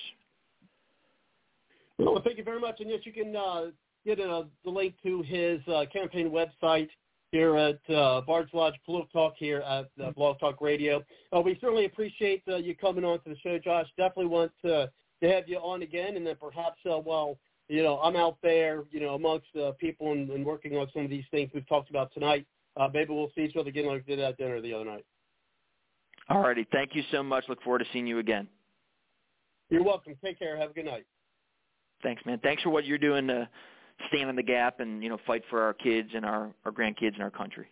Well, 1.99 2.21
thank 2.23 2.37
you 2.37 2.45
very 2.45 2.61
much. 2.61 2.81
And 2.81 2.91
yes, 2.91 3.01
you 3.05 3.13
can 3.13 3.35
uh, 3.35 3.71
get 4.05 4.19
a, 4.19 4.47
the 4.65 4.71
link 4.71 4.95
to 5.03 5.23
his 5.23 5.61
uh, 5.69 5.85
campaign 5.93 6.31
website 6.31 6.89
here 7.33 7.57
at 7.57 7.81
uh, 7.95 8.21
Bard's 8.21 8.53
Logic 8.53 8.81
Political 8.85 9.09
Talk 9.13 9.35
here 9.39 9.61
at 9.61 9.89
uh, 10.03 10.11
Blog 10.13 10.39
Talk 10.39 10.61
Radio. 10.61 11.03
Uh, 11.35 11.41
we 11.41 11.59
certainly 11.61 11.87
appreciate 11.87 12.43
uh, 12.47 12.57
you 12.57 12.77
coming 12.77 13.05
on 13.05 13.21
to 13.21 13.31
the 13.31 13.37
show, 13.43 13.59
Josh. 13.59 13.87
Definitely 13.97 14.27
want 14.27 14.53
to, 14.65 14.91
to 15.23 15.29
have 15.29 15.49
you 15.49 15.57
on 15.57 15.83
again, 15.83 16.17
and 16.17 16.27
then 16.27 16.37
perhaps 16.39 16.79
uh, 16.85 16.99
while 16.99 17.39
you 17.69 17.83
know 17.83 17.99
I'm 18.01 18.17
out 18.17 18.37
there, 18.43 18.85
you 18.91 19.01
know, 19.01 19.15
amongst 19.15 19.47
uh, 19.57 19.73
people 19.81 20.13
and, 20.13 20.29
and 20.31 20.45
working 20.45 20.77
on 20.77 20.89
some 20.93 21.05
of 21.05 21.11
these 21.11 21.25
things 21.31 21.51
we've 21.55 21.69
talked 21.69 21.89
about 21.89 22.13
tonight, 22.13 22.47
uh, 22.77 22.89
maybe 22.93 23.15
we'll 23.15 23.33
see 23.35 23.43
each 23.43 23.57
other 23.57 23.71
again 23.71 23.87
like 23.87 24.05
we 24.07 24.17
did 24.17 24.23
at 24.23 24.37
dinner 24.37 24.61
the 24.61 24.75
other 24.75 24.85
night. 24.85 25.05
All 26.29 26.41
righty. 26.41 26.67
Thank 26.71 26.95
you 26.95 27.03
so 27.11 27.23
much. 27.23 27.45
Look 27.49 27.63
forward 27.63 27.81
to 27.81 27.87
seeing 27.93 28.07
you 28.07 28.19
again. 28.19 28.47
You're 29.71 29.83
welcome. 29.83 30.15
Take 30.23 30.39
care. 30.39 30.57
Have 30.57 30.71
a 30.71 30.75
good 30.75 30.85
night. 30.85 31.07
Thanks, 32.03 32.23
man. 32.27 32.39
Thanks 32.43 32.63
for 32.63 32.71
what 32.71 32.85
you're 32.85 32.99
doing 32.99 33.27
to 33.29 33.49
stand 34.09 34.31
in 34.31 34.37
the 34.37 34.43
gap 34.43 34.81
and 34.81 35.03
you 35.03 35.09
know 35.09 35.19
fight 35.27 35.43
for 35.51 35.63
our 35.63 35.75
kids 35.75 36.11
and 36.15 36.25
our 36.25 36.51
our 36.65 36.73
grandkids 36.73 37.15
and 37.15 37.23
our 37.23 37.31
country. 37.31 37.69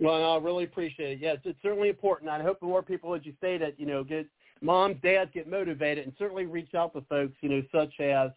Well, 0.00 0.18
no, 0.18 0.34
I 0.34 0.38
really 0.38 0.64
appreciate 0.64 1.12
it. 1.12 1.18
Yes, 1.20 1.38
it's 1.44 1.58
certainly 1.62 1.88
important. 1.88 2.28
I 2.28 2.42
hope 2.42 2.60
more 2.60 2.82
people, 2.82 3.14
as 3.14 3.24
you 3.24 3.34
stated, 3.38 3.74
you 3.78 3.86
know, 3.86 4.02
get 4.02 4.26
moms, 4.60 4.96
dads 5.02 5.30
get 5.32 5.48
motivated, 5.48 6.04
and 6.04 6.12
certainly 6.18 6.46
reach 6.46 6.74
out 6.74 6.92
to 6.94 7.02
folks, 7.02 7.34
you 7.40 7.48
know, 7.48 7.62
such 7.70 8.00
as, 8.00 8.30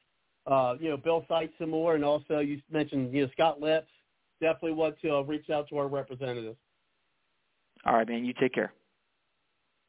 uh, 0.45 0.75
you 0.79 0.89
know, 0.89 0.97
Bill 0.97 1.25
Seitz 1.27 1.53
some 1.57 1.71
more, 1.71 1.95
and 1.95 2.05
also 2.05 2.39
you 2.39 2.61
mentioned, 2.69 3.13
you 3.13 3.23
know, 3.23 3.31
Scott 3.33 3.59
Lipps. 3.59 3.89
Definitely 4.41 4.73
want 4.73 4.99
to 5.01 5.15
uh, 5.15 5.21
reach 5.21 5.49
out 5.49 5.67
to 5.69 5.77
our 5.77 5.87
representatives. 5.87 6.57
All 7.85 7.93
right, 7.93 8.07
man. 8.07 8.25
You 8.25 8.33
take 8.39 8.53
care. 8.53 8.73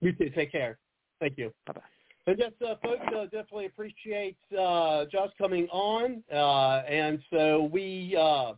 You 0.01 0.12
too. 0.12 0.30
Take 0.30 0.53
care. 0.53 0.78
Thank 1.20 1.36
you. 1.36 1.53
Bye 1.66 1.74
bye. 1.74 1.95
And 2.29 2.39
yes, 2.41 2.51
uh, 2.61 2.74
folks, 2.83 3.03
uh, 3.14 3.24
definitely 3.24 3.66
appreciate 3.66 4.37
uh, 4.59 5.05
Josh 5.12 5.31
coming 5.39 5.68
on. 5.68 6.24
Uh, 6.33 6.83
and 6.89 7.20
so 7.31 7.70
we 7.72 8.16
uh, 8.20 8.55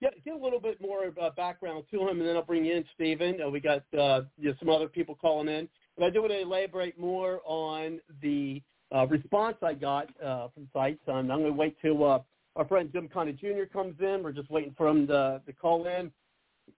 get, 0.00 0.24
get 0.24 0.34
a 0.34 0.38
little 0.38 0.60
bit 0.60 0.80
more 0.80 1.12
uh, 1.20 1.30
background 1.36 1.84
to 1.90 2.08
him, 2.08 2.20
and 2.20 2.28
then 2.28 2.36
I'll 2.36 2.44
bring 2.44 2.66
in, 2.66 2.84
Stephen. 2.94 3.40
Uh, 3.44 3.50
we 3.50 3.58
got 3.58 3.82
uh, 3.98 4.22
you 4.38 4.50
know, 4.50 4.54
some 4.60 4.68
other 4.68 4.86
people 4.86 5.16
calling 5.16 5.48
in. 5.48 5.68
But 5.98 6.04
I 6.04 6.10
do 6.10 6.20
want 6.20 6.32
to 6.32 6.40
elaborate 6.40 7.00
more 7.00 7.40
on 7.44 8.00
the 8.22 8.62
uh, 8.94 9.08
response 9.08 9.56
I 9.60 9.74
got 9.74 10.08
uh, 10.24 10.48
from 10.54 10.68
Seitz. 10.72 11.00
Um, 11.08 11.30
I'm 11.32 11.40
going 11.40 11.44
to 11.46 11.52
wait 11.52 11.76
till 11.82 12.04
uh, 12.08 12.20
our 12.54 12.64
friend 12.66 12.90
Jim 12.92 13.08
Conner 13.08 13.32
Jr. 13.32 13.64
comes 13.72 13.96
in. 14.00 14.22
We're 14.22 14.32
just 14.32 14.50
waiting 14.50 14.74
for 14.78 14.86
him 14.86 15.08
to, 15.08 15.42
to 15.44 15.52
call 15.52 15.86
in. 15.88 16.12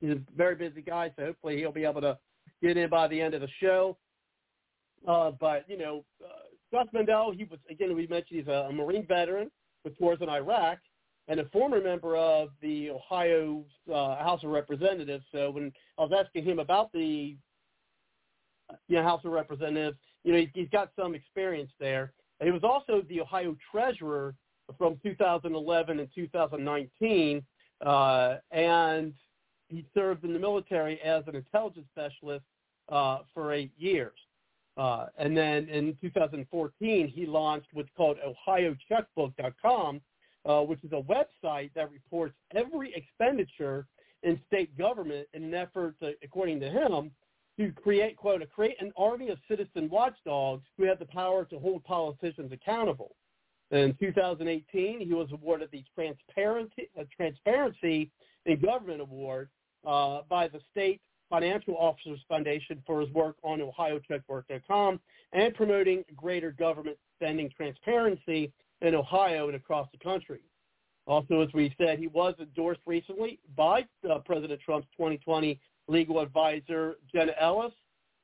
He's 0.01 0.13
a 0.13 0.21
very 0.35 0.55
busy 0.55 0.81
guy, 0.81 1.13
so 1.15 1.27
hopefully 1.27 1.59
he'll 1.59 1.73
be 1.73 1.85
able 1.85 2.01
to 2.01 2.19
get 2.63 2.79
in 2.79 2.89
by 2.89 3.07
the 3.07 3.21
end 3.21 3.35
of 3.35 3.43
the 3.43 3.49
show. 3.61 3.99
Uh, 5.07 5.33
but 5.41 5.65
you 5.69 5.79
know, 5.79 6.05
uh, 6.25 6.29
Josh 6.73 6.87
Mandel, 6.93 7.33
he 7.33 7.45
was 7.45 7.59
again 7.71 7.95
we 7.95 8.07
mentioned 8.07 8.41
he's 8.41 8.49
a, 8.49 8.69
a 8.69 8.73
Marine 8.73 9.07
veteran 9.07 9.51
with 9.85 9.97
tours 9.99 10.19
in 10.21 10.29
Iraq 10.29 10.79
and 11.29 11.39
a 11.41 11.45
former 11.47 11.81
member 11.81 12.17
of 12.17 12.51
the 12.61 12.91
Ohio 12.91 13.65
uh, 13.93 14.17
House 14.17 14.43
of 14.43 14.51
Representatives. 14.51 15.25
So 15.33 15.51
when 15.51 15.73
I 15.99 16.03
was 16.03 16.13
asking 16.19 16.45
him 16.45 16.59
about 16.59 16.93
the 16.93 17.37
you 18.89 18.97
know, 18.97 19.03
House 19.03 19.25
of 19.25 19.33
Representatives, 19.33 19.97
you 20.25 20.33
know, 20.33 20.39
he, 20.39 20.51
he's 20.55 20.69
got 20.71 20.91
some 20.99 21.15
experience 21.15 21.71
there. 21.79 22.13
And 22.41 22.49
he 22.49 22.53
was 22.53 22.65
also 22.65 23.03
the 23.09 23.21
Ohio 23.21 23.57
Treasurer 23.71 24.35
from 24.79 24.99
2011 25.03 26.01
and 26.01 26.09
2019, 26.15 27.43
uh, 27.87 28.37
and 28.51 29.13
he 29.69 29.87
served 29.95 30.25
in 30.25 30.33
the 30.33 30.39
military 30.39 31.01
as 31.03 31.23
an 31.27 31.37
intelligence 31.37 31.87
specialist 31.93 32.45
uh, 32.91 33.19
for 33.33 33.53
eight 33.53 33.73
years. 33.77 34.13
Uh, 34.77 35.07
and 35.19 35.37
then 35.37 35.69
in 35.69 35.97
2014, 36.01 37.09
he 37.09 37.27
launched 37.27 37.69
what's 37.73 37.91
called 37.97 38.17
OhioCheckbook.com, 38.49 40.01
uh, 40.45 40.61
which 40.63 40.83
is 40.83 40.93
a 40.93 41.03
website 41.03 41.71
that 41.75 41.91
reports 41.91 42.35
every 42.55 42.93
expenditure 42.95 43.87
in 44.23 44.41
state 44.47 44.77
government 44.79 45.29
in 45.35 45.45
an 45.45 45.55
effort, 45.55 45.95
to, 46.01 46.13
according 46.23 46.61
to 46.61 46.71
him, 46.71 47.11
to 47.59 47.71
create, 47.73 48.17
quote, 48.17 48.43
create 48.51 48.81
an 48.81 48.93
army 48.97 49.29
of 49.29 49.39
citizen 49.49 49.91
watchdogs 49.91 50.65
who 50.79 50.85
have 50.85 50.99
the 50.99 51.07
power 51.07 51.45
to 51.45 51.59
hold 51.59 51.85
politicians 51.85 52.51
accountable. 52.53 53.15
In 53.71 53.95
2018, 54.01 55.01
he 55.01 55.15
was 55.15 55.29
awarded 55.33 55.71
the 55.71 55.85
Transparency, 55.95 56.89
uh, 56.99 57.05
Transparency 57.15 58.11
in 58.47 58.61
Government 58.61 59.01
Award 59.01 59.49
uh, 59.87 60.21
by 60.29 60.49
the 60.49 60.61
State 60.71 61.01
Financial 61.33 61.75
Officers 61.79 62.21
Foundation 62.29 62.83
for 62.87 63.01
his 63.01 63.11
work 63.13 63.37
on 63.43 63.59
OhioCheckbook.com 63.59 65.01
and 65.33 65.55
promoting 65.55 66.05
greater 66.15 66.51
government 66.51 66.99
spending 67.17 67.51
transparency 67.57 68.53
in 68.83 68.95
Ohio 68.95 69.47
and 69.47 69.57
across 69.57 69.89
the 69.93 69.99
country. 69.99 70.41
Also, 71.07 71.41
as 71.41 71.49
we 71.55 71.75
said, 71.79 71.99
he 71.99 72.09
was 72.09 72.35
endorsed 72.39 72.83
recently 72.85 73.39
by 73.57 73.83
uh, 74.11 74.19
President 74.27 74.61
Trump's 74.61 74.87
2020 74.95 75.59
legal 75.89 76.21
advisor, 76.21 76.97
Jenna 77.11 77.33
Ellis, 77.41 77.73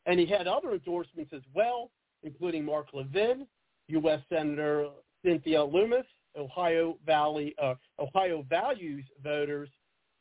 and 0.05 0.21
he 0.21 0.27
had 0.27 0.47
other 0.47 0.73
endorsements 0.73 1.33
as 1.33 1.43
well, 1.55 1.91
including 2.23 2.63
Mark 2.63 2.89
Levin, 2.93 3.47
U.S. 3.89 4.21
Senator 4.31 4.91
Cynthia 5.25 5.65
Lummis, 5.65 6.05
Ohio 6.39 6.99
Valley, 7.07 7.55
uh, 7.61 7.75
Ohio 7.99 8.45
Values 8.51 9.07
voters, 9.25 9.71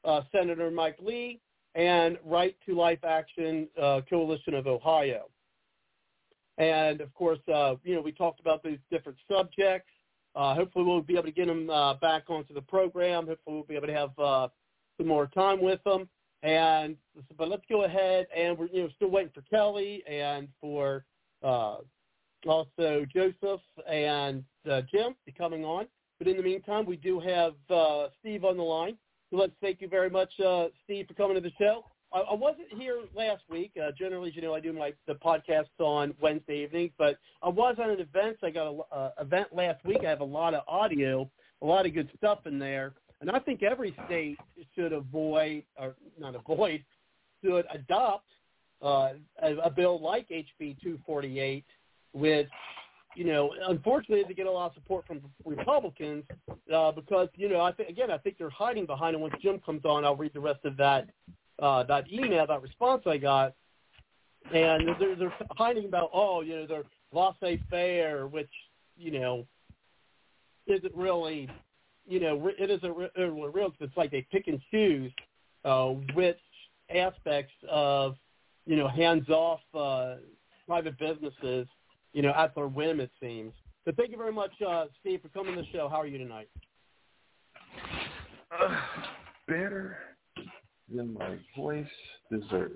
uh, 0.05 0.21
Senator 0.31 0.71
Mike 0.71 0.97
Lee, 1.01 1.41
and 1.77 2.17
Right 2.25 2.55
to 2.65 2.75
Life 2.75 3.03
Action 3.07 3.69
uh, 3.81 4.01
Coalition 4.09 4.55
of 4.55 4.67
Ohio. 4.67 5.29
And 6.57 7.01
of 7.01 7.13
course, 7.13 7.39
uh, 7.53 7.75
you 7.83 7.95
know, 7.95 8.01
we 8.01 8.11
talked 8.11 8.39
about 8.39 8.63
these 8.63 8.79
different 8.91 9.17
subjects. 9.31 9.91
Uh, 10.35 10.55
hopefully, 10.55 10.83
we'll 10.85 11.01
be 11.01 11.13
able 11.13 11.23
to 11.23 11.31
get 11.31 11.45
them 11.47 11.69
uh, 11.69 11.93
back 11.95 12.23
onto 12.29 12.53
the 12.53 12.61
program. 12.61 13.27
Hopefully, 13.27 13.55
we'll 13.55 13.63
be 13.63 13.75
able 13.75 13.87
to 13.87 13.93
have 13.93 14.19
uh, 14.19 14.47
some 14.97 15.07
more 15.07 15.27
time 15.27 15.61
with 15.61 15.83
them. 15.83 16.09
And 16.43 16.97
but 17.37 17.47
let's 17.49 17.63
go 17.69 17.83
ahead 17.83 18.27
and 18.35 18.57
we're 18.57 18.67
you 18.67 18.83
know 18.83 18.89
still 18.95 19.09
waiting 19.09 19.31
for 19.33 19.41
Kelly 19.41 20.03
and 20.07 20.47
for 20.59 21.05
uh, 21.43 21.77
also 22.47 23.05
Joseph 23.13 23.61
and 23.89 24.43
uh, 24.69 24.81
Jim 24.91 25.15
to 25.25 25.31
coming 25.31 25.63
on. 25.63 25.87
But 26.17 26.27
in 26.27 26.37
the 26.37 26.43
meantime, 26.43 26.85
we 26.85 26.95
do 26.97 27.19
have 27.19 27.53
uh, 27.69 28.07
Steve 28.19 28.45
on 28.45 28.57
the 28.57 28.63
line. 28.63 28.97
Let's 29.31 29.53
thank 29.61 29.81
you 29.81 29.89
very 29.89 30.09
much, 30.09 30.31
uh, 30.39 30.67
Steve, 30.85 31.07
for 31.07 31.13
coming 31.13 31.35
to 31.35 31.41
the 31.41 31.51
show. 31.59 31.83
I, 32.13 32.19
I 32.19 32.33
wasn't 32.33 32.71
here 32.77 32.99
last 33.13 33.43
week. 33.49 33.71
Uh, 33.81 33.91
generally, 33.97 34.29
as 34.29 34.35
you 34.35 34.41
know, 34.41 34.53
I 34.53 34.61
do 34.61 34.71
my 34.71 34.93
the 35.05 35.15
podcasts 35.15 35.65
on 35.79 36.13
Wednesday 36.21 36.63
evenings, 36.63 36.91
but 36.97 37.17
I 37.43 37.49
was 37.49 37.75
on 37.81 37.89
an 37.89 37.99
event. 37.99 38.37
I 38.41 38.49
got 38.49 38.71
an 38.71 38.81
uh, 38.91 39.09
event 39.19 39.47
last 39.53 39.83
week. 39.85 39.99
I 40.05 40.09
have 40.09 40.21
a 40.21 40.25
lot 40.25 40.53
of 40.53 40.63
audio, 40.67 41.29
a 41.61 41.65
lot 41.65 41.85
of 41.85 41.93
good 41.93 42.09
stuff 42.15 42.39
in 42.45 42.57
there, 42.57 42.93
and 43.19 43.29
I 43.29 43.39
think 43.39 43.63
every 43.63 43.93
state 44.05 44.37
should 44.75 44.93
avoid, 44.93 45.63
or 45.77 45.95
not 46.17 46.35
avoid, 46.35 46.85
should 47.43 47.65
adopt 47.73 48.27
uh, 48.81 49.13
a, 49.43 49.55
a 49.63 49.69
bill 49.69 50.01
like 50.01 50.29
HB 50.29 50.79
248, 50.81 51.65
which 52.13 52.47
you 53.17 53.23
know, 53.25 53.53
unfortunately, 53.67 54.23
they 54.27 54.33
get 54.33 54.47
a 54.47 54.51
lot 54.51 54.67
of 54.67 54.73
support 54.75 55.05
from 55.07 55.21
Republicans 55.43 56.23
uh, 56.73 56.91
because, 56.91 57.29
you 57.35 57.49
know, 57.49 57.61
I 57.61 57.71
think 57.71 57.89
again, 57.89 58.11
I 58.11 58.17
think 58.17 58.37
they're 58.37 58.49
hiding 58.49 58.85
behind 58.85 59.15
it. 59.15 59.19
Once 59.19 59.33
Jim 59.41 59.59
comes 59.65 59.83
on, 59.85 60.05
I'll 60.05 60.15
read 60.15 60.33
the 60.33 60.39
rest 60.39 60.63
of 60.65 60.77
that 60.77 61.09
uh, 61.59 61.83
that 61.83 62.11
email, 62.11 62.45
that 62.45 62.61
response 62.61 63.03
I 63.07 63.17
got, 63.17 63.55
and 64.53 64.87
they're, 64.99 65.15
they're 65.15 65.33
hiding 65.51 65.85
about, 65.85 66.11
oh, 66.13 66.41
you 66.41 66.55
know, 66.55 66.67
they're 66.67 66.83
laissez-faire, 67.11 68.27
which, 68.27 68.51
you 68.95 69.11
know, 69.11 69.47
isn't 70.67 70.93
really 70.93 71.49
you 72.07 72.21
know, 72.21 72.49
it 72.57 72.71
is 72.71 72.79
a, 72.83 72.91
re- 72.91 73.09
real. 73.17 73.73
It's 73.79 73.97
like 73.97 74.11
they 74.11 74.25
pick 74.31 74.47
and 74.47 74.61
choose 74.71 75.11
uh, 75.65 75.87
which 76.13 76.37
aspects 76.93 77.53
of, 77.69 78.15
you 78.65 78.77
know, 78.77 78.87
hands-off 78.87 79.59
uh, 79.73 80.15
private 80.65 80.97
businesses, 80.97 81.67
you 82.13 82.21
know, 82.21 82.33
at 82.35 82.55
their 82.55 82.67
whim. 82.67 82.99
It 82.99 83.11
seems. 83.21 83.53
But 83.85 83.95
thank 83.95 84.11
you 84.11 84.17
very 84.17 84.33
much, 84.33 84.51
uh, 84.67 84.85
Steve, 84.99 85.21
for 85.21 85.29
coming 85.29 85.55
to 85.55 85.61
the 85.61 85.67
show. 85.71 85.87
How 85.89 86.01
are 86.01 86.07
you 86.07 86.17
tonight? 86.17 86.49
Uh, 88.51 88.75
better 89.47 89.97
than 90.93 91.13
my 91.13 91.37
voice 91.55 91.85
deserves. 92.31 92.73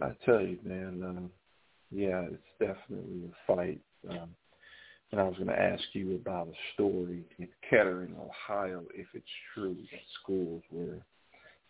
I 0.00 0.10
tell 0.24 0.40
you, 0.40 0.58
man. 0.62 1.02
Um, 1.04 1.30
yeah, 1.90 2.22
it's 2.30 2.42
definitely 2.60 3.30
a 3.30 3.54
fight. 3.54 3.80
Um, 4.10 4.34
and 5.10 5.20
I 5.20 5.24
was 5.24 5.36
going 5.36 5.48
to 5.48 5.60
ask 5.60 5.82
you 5.94 6.16
about 6.16 6.48
a 6.48 6.74
story 6.74 7.24
in 7.38 7.48
Kettering, 7.68 8.14
Ohio, 8.20 8.84
if 8.94 9.06
it's 9.14 9.26
true 9.54 9.74
that 9.74 10.00
schools 10.22 10.62
were 10.70 10.98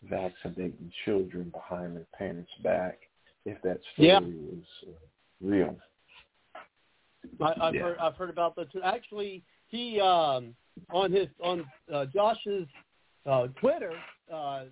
vaccinating 0.02 0.90
children 1.04 1.50
behind 1.50 1.96
their 1.96 2.06
parents' 2.16 2.50
back, 2.62 2.98
if 3.44 3.60
that 3.62 3.78
story 3.94 4.08
Yeah. 4.08 4.20
was 4.20 4.64
uh, 4.88 4.90
real. 5.40 5.76
I, 7.40 7.54
I've 7.60 7.74
Yeah. 7.74 7.82
heard 7.82 7.98
I've 7.98 8.16
heard 8.16 8.30
about 8.30 8.56
that 8.56 8.72
too. 8.72 8.82
Actually, 8.82 9.42
he 9.68 10.00
um, 10.00 10.54
on 10.90 11.12
his 11.12 11.28
on 11.42 11.64
uh, 11.92 12.06
Josh's 12.06 12.66
uh, 13.26 13.48
Twitter, 13.60 13.92
uh, 14.32 14.64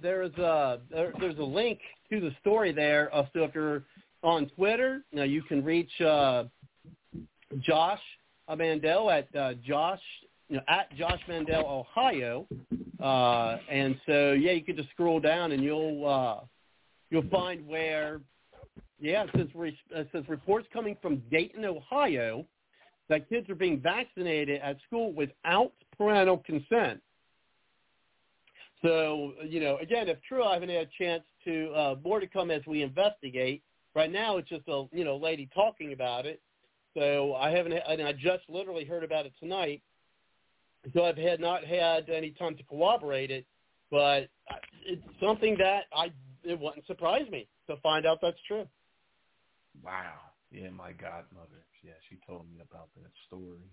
there's 0.00 0.34
a 0.34 0.80
there, 0.90 1.12
there's 1.20 1.38
a 1.38 1.42
link 1.42 1.78
to 2.10 2.20
the 2.20 2.34
story 2.40 2.72
there. 2.72 3.14
Uh, 3.14 3.26
so 3.32 3.44
if 3.44 3.54
you're 3.54 3.84
on 4.22 4.48
Twitter, 4.56 5.04
now 5.12 5.24
you 5.24 5.42
can 5.42 5.64
reach 5.64 6.00
uh, 6.00 6.44
Josh 7.60 8.00
Mandel 8.56 9.10
at 9.10 9.34
uh, 9.34 9.54
Josh 9.54 10.00
you 10.48 10.56
know, 10.56 10.62
at 10.68 10.94
Josh 10.96 11.20
Mandel 11.28 11.64
Ohio, 11.66 12.46
uh, 13.02 13.56
and 13.70 13.98
so 14.06 14.32
yeah, 14.32 14.52
you 14.52 14.62
can 14.62 14.76
just 14.76 14.90
scroll 14.90 15.20
down 15.20 15.52
and 15.52 15.62
you'll 15.62 16.06
uh, 16.06 16.44
you'll 17.10 17.28
find 17.30 17.66
where 17.66 18.20
yeah, 19.02 19.24
it 19.24 19.30
says, 19.36 19.48
it 19.90 20.08
says 20.12 20.24
reports 20.28 20.68
coming 20.72 20.96
from 21.02 21.22
Dayton, 21.30 21.64
Ohio, 21.64 22.46
that 23.08 23.28
kids 23.28 23.50
are 23.50 23.56
being 23.56 23.80
vaccinated 23.80 24.60
at 24.62 24.76
school 24.86 25.12
without 25.12 25.72
parental 25.98 26.38
consent. 26.38 27.00
So, 28.80 29.32
you 29.44 29.60
know, 29.60 29.76
again, 29.78 30.08
if 30.08 30.18
true, 30.22 30.44
I 30.44 30.54
haven't 30.54 30.68
had 30.68 30.86
a 30.86 31.04
chance 31.04 31.24
to 31.44 31.72
uh, 31.72 31.94
more 32.04 32.20
to 32.20 32.28
come 32.28 32.52
as 32.52 32.62
we 32.66 32.82
investigate. 32.82 33.62
Right 33.94 34.10
now, 34.10 34.36
it's 34.38 34.48
just 34.48 34.66
a 34.68 34.86
you 34.92 35.04
know 35.04 35.16
lady 35.16 35.48
talking 35.54 35.92
about 35.92 36.24
it. 36.24 36.40
So 36.94 37.34
I 37.34 37.50
haven't, 37.50 37.72
and 37.72 38.02
I 38.02 38.12
just 38.12 38.44
literally 38.48 38.84
heard 38.84 39.04
about 39.04 39.26
it 39.26 39.32
tonight. 39.40 39.82
So 40.94 41.04
I've 41.04 41.16
had 41.16 41.40
not 41.40 41.64
had 41.64 42.08
any 42.08 42.30
time 42.30 42.56
to 42.56 42.62
corroborate 42.64 43.30
it, 43.30 43.46
but 43.90 44.28
it's 44.86 45.02
something 45.20 45.56
that 45.58 45.84
I 45.94 46.12
it 46.44 46.58
wouldn't 46.58 46.86
surprise 46.86 47.28
me 47.30 47.48
to 47.68 47.76
find 47.82 48.06
out 48.06 48.18
that's 48.22 48.38
true. 48.48 48.66
Wow. 49.80 50.18
Yeah, 50.50 50.68
my 50.70 50.92
godmother. 50.92 51.64
Yeah, 51.82 51.96
she 52.08 52.18
told 52.26 52.44
me 52.52 52.60
about 52.60 52.88
that 52.96 53.10
story. 53.26 53.70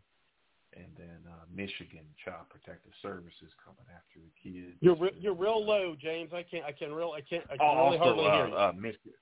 And 0.77 0.87
then 0.97 1.19
uh 1.27 1.45
Michigan 1.53 2.05
Child 2.23 2.45
Protective 2.49 2.93
Services 3.01 3.51
coming 3.63 3.89
after 3.89 4.19
the 4.21 4.31
kids. 4.37 4.77
You're 4.81 4.95
re- 4.95 5.17
you're 5.19 5.33
real 5.33 5.65
low, 5.65 5.95
James. 5.99 6.31
I 6.33 6.43
can't 6.43 6.63
I 6.63 6.71
can 6.71 6.93
real 6.93 7.11
I 7.17 7.21
can't 7.21 7.43
I 7.49 7.57
can 7.57 7.65
Oh, 7.65 7.85
really 7.85 7.97
also, 7.97 8.03
hardly 8.05 8.25
uh, 8.27 8.33
hear 8.35 8.47
you. 8.47 8.55
uh, 8.55 8.71
Michigan. 8.75 9.13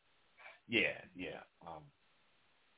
Yeah, 0.67 0.99
yeah. 1.15 1.39
Um, 1.65 1.83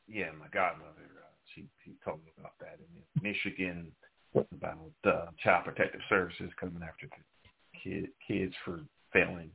yeah, 0.08 0.30
my 0.40 0.48
godmother. 0.54 1.10
Uh, 1.18 1.34
she 1.56 1.66
she 1.84 1.96
told 2.06 2.20
me 2.24 2.32
about 2.38 2.54
that. 2.60 2.78
And 2.78 2.94
in 2.94 3.24
Michigan, 3.24 3.92
about 4.36 4.92
uh, 5.04 5.32
Child 5.44 5.66
Protective 5.66 6.02
Services 6.08 6.52
coming 6.60 6.84
after 6.88 7.08
the 7.08 7.80
kid 7.84 8.10
kids 8.28 8.54
for 8.64 8.82
failing 9.12 9.50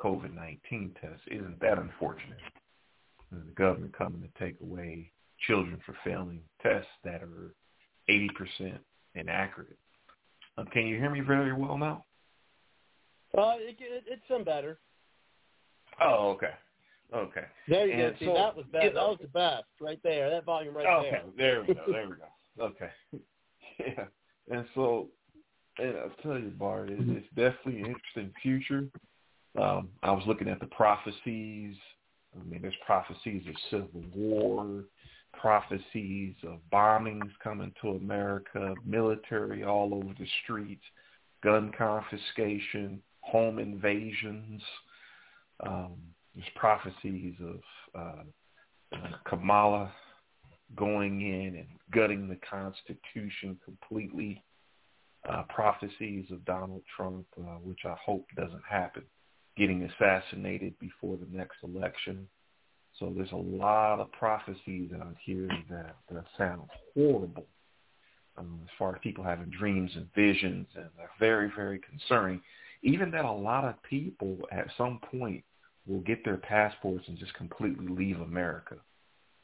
COVID 0.00 0.32
nineteen 0.32 0.94
tests. 1.00 1.26
Isn't 1.26 1.58
that 1.60 1.78
unfortunate? 1.78 2.38
And 3.32 3.46
the 3.46 3.52
government 3.52 3.96
coming 3.96 4.22
to 4.22 4.44
take 4.44 4.56
away 4.60 5.10
children 5.46 5.78
for 5.86 5.96
failing 6.04 6.40
tests 6.62 6.88
that 7.04 7.22
are 7.22 7.54
eighty 8.08 8.28
percent 8.36 8.80
inaccurate. 9.14 9.78
Um, 10.58 10.66
can 10.66 10.86
you 10.86 10.96
hear 10.96 11.10
me 11.10 11.20
very 11.20 11.52
well 11.52 11.78
now? 11.78 12.04
Uh, 13.36 13.54
it, 13.58 13.76
it, 13.78 14.04
it's 14.06 14.22
some 14.28 14.42
better. 14.44 14.78
Oh, 16.02 16.30
okay, 16.30 16.54
okay. 17.14 17.44
There 17.68 17.86
you 17.86 17.92
And 17.92 18.12
go. 18.14 18.18
See, 18.18 18.24
so, 18.26 18.34
that 18.34 18.56
was 18.56 18.66
bad. 18.72 18.82
that 18.86 18.94
was 18.94 19.18
the 19.20 19.28
best 19.28 19.64
right 19.80 20.00
there. 20.02 20.30
That 20.30 20.44
volume 20.44 20.76
right 20.76 20.86
okay, 20.86 21.10
there. 21.10 21.22
there 21.36 21.62
we 21.62 21.74
go. 21.74 21.80
There 21.92 22.08
we 22.08 22.16
go. 22.16 22.24
Okay. 22.60 22.90
Yeah. 23.78 24.04
And 24.50 24.66
so, 24.74 25.06
and 25.78 25.96
I'll 25.96 26.10
tell 26.22 26.38
you, 26.38 26.50
Bart, 26.50 26.90
it's, 26.90 27.00
it's 27.06 27.28
definitely 27.28 27.80
an 27.80 27.86
interesting 27.86 28.32
future. 28.42 28.88
Um, 29.58 29.88
I 30.02 30.10
was 30.10 30.22
looking 30.26 30.48
at 30.48 30.60
the 30.60 30.66
prophecies. 30.66 31.76
I 32.34 32.44
mean, 32.48 32.62
there's 32.62 32.74
prophecies 32.86 33.42
of 33.48 33.54
civil 33.70 34.04
war, 34.14 34.84
prophecies 35.38 36.34
of 36.46 36.58
bombings 36.72 37.30
coming 37.42 37.72
to 37.82 37.90
America, 37.90 38.74
military 38.84 39.64
all 39.64 39.94
over 39.94 40.14
the 40.18 40.26
streets, 40.42 40.84
gun 41.42 41.72
confiscation, 41.76 43.02
home 43.20 43.58
invasions. 43.58 44.62
Um, 45.66 45.92
there's 46.34 46.48
prophecies 46.56 47.34
of 47.40 47.60
uh, 47.94 48.96
uh, 48.96 49.10
Kamala 49.28 49.92
going 50.76 51.20
in 51.20 51.56
and 51.56 51.66
gutting 51.92 52.28
the 52.28 52.38
Constitution 52.48 53.58
completely. 53.64 54.42
Uh, 55.28 55.42
prophecies 55.54 56.24
of 56.30 56.42
Donald 56.46 56.80
Trump, 56.96 57.26
uh, 57.38 57.58
which 57.62 57.80
I 57.84 57.94
hope 58.02 58.24
doesn't 58.36 58.62
happen, 58.66 59.02
getting 59.60 59.82
assassinated 59.82 60.72
before 60.78 61.18
the 61.18 61.36
next 61.36 61.58
election. 61.62 62.26
So 62.98 63.12
there's 63.14 63.32
a 63.32 63.36
lot 63.36 64.00
of 64.00 64.10
prophecies 64.12 64.90
out 64.98 65.14
here 65.22 65.48
that, 65.68 65.96
that 66.10 66.24
sound 66.38 66.62
horrible 66.94 67.46
um, 68.38 68.60
as 68.64 68.70
far 68.78 68.94
as 68.96 69.00
people 69.02 69.22
having 69.22 69.50
dreams 69.50 69.90
and 69.94 70.08
visions, 70.14 70.66
and 70.74 70.86
they're 70.96 71.10
very, 71.18 71.52
very 71.54 71.78
concerning. 71.78 72.40
Even 72.82 73.10
that 73.10 73.26
a 73.26 73.30
lot 73.30 73.64
of 73.64 73.74
people 73.82 74.38
at 74.50 74.66
some 74.78 74.98
point 75.10 75.44
will 75.86 76.00
get 76.00 76.24
their 76.24 76.38
passports 76.38 77.04
and 77.08 77.18
just 77.18 77.34
completely 77.34 77.86
leave 77.86 78.20
America 78.20 78.76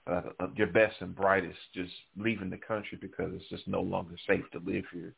uh, 0.07 0.23
uh, 0.41 0.47
your 0.55 0.69
best 0.69 0.95
and 1.01 1.15
brightest 1.15 1.59
just 1.75 1.93
leaving 2.17 2.49
the 2.49 2.57
country 2.57 2.97
because 3.01 3.31
it's 3.35 3.49
just 3.51 3.67
no 3.69 3.83
longer 3.83 4.17
safe 4.27 4.45
to 4.53 4.59
live 4.59 4.85
here. 4.93 5.15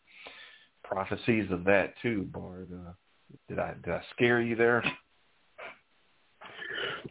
Prophecies 0.83 1.51
of 1.51 1.65
that 1.65 1.95
too, 2.03 2.27
Bard. 2.33 2.69
Uh, 2.73 2.93
did 3.49 3.59
I 3.59 3.75
did 3.85 3.95
I 3.95 4.03
scare 4.15 4.41
you 4.41 4.57
there? 4.57 4.85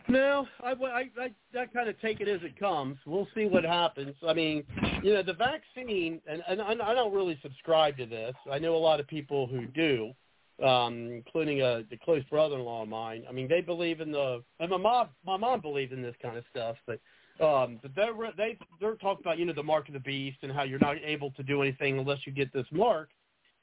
No, 0.07 0.47
I, 0.63 0.71
I, 0.71 1.09
I, 1.19 1.59
I 1.59 1.65
kind 1.67 1.89
of 1.89 1.99
take 1.99 2.21
it 2.21 2.27
as 2.27 2.39
it 2.41 2.57
comes. 2.57 2.97
We'll 3.05 3.27
see 3.35 3.45
what 3.45 3.63
happens. 3.63 4.15
I 4.25 4.33
mean, 4.33 4.63
you 5.03 5.13
know, 5.13 5.23
the 5.23 5.33
vaccine, 5.33 6.21
and, 6.27 6.41
and 6.47 6.81
I 6.81 6.93
don't 6.93 7.13
really 7.13 7.37
subscribe 7.41 7.97
to 7.97 8.05
this. 8.05 8.33
I 8.49 8.59
know 8.59 8.75
a 8.75 8.77
lot 8.77 8.99
of 8.99 9.07
people 9.07 9.47
who 9.47 9.65
do, 9.65 10.13
um, 10.65 11.11
including 11.11 11.61
a 11.61 11.83
the 11.89 11.97
close 11.97 12.23
brother-in-law 12.25 12.83
of 12.83 12.89
mine. 12.89 13.23
I 13.29 13.33
mean, 13.33 13.47
they 13.47 13.61
believe 13.61 13.99
in 13.99 14.11
the, 14.11 14.43
and 14.59 14.69
my 14.69 14.77
mom, 14.77 15.09
my 15.25 15.37
mom 15.37 15.61
believed 15.61 15.91
in 15.91 16.01
this 16.01 16.15
kind 16.21 16.37
of 16.37 16.43
stuff, 16.51 16.77
but 16.85 16.99
um, 17.39 17.79
but 17.81 17.91
they're 17.95 18.13
they 18.35 18.57
they're 18.79 18.95
talking 18.95 19.23
about 19.23 19.37
you 19.37 19.45
know 19.45 19.53
the 19.53 19.63
mark 19.63 19.87
of 19.87 19.93
the 19.93 19.99
beast 19.99 20.37
and 20.41 20.51
how 20.51 20.63
you're 20.63 20.79
not 20.79 20.95
able 21.03 21.31
to 21.31 21.43
do 21.43 21.61
anything 21.61 21.99
unless 21.99 22.19
you 22.25 22.31
get 22.31 22.51
this 22.53 22.65
mark. 22.71 23.09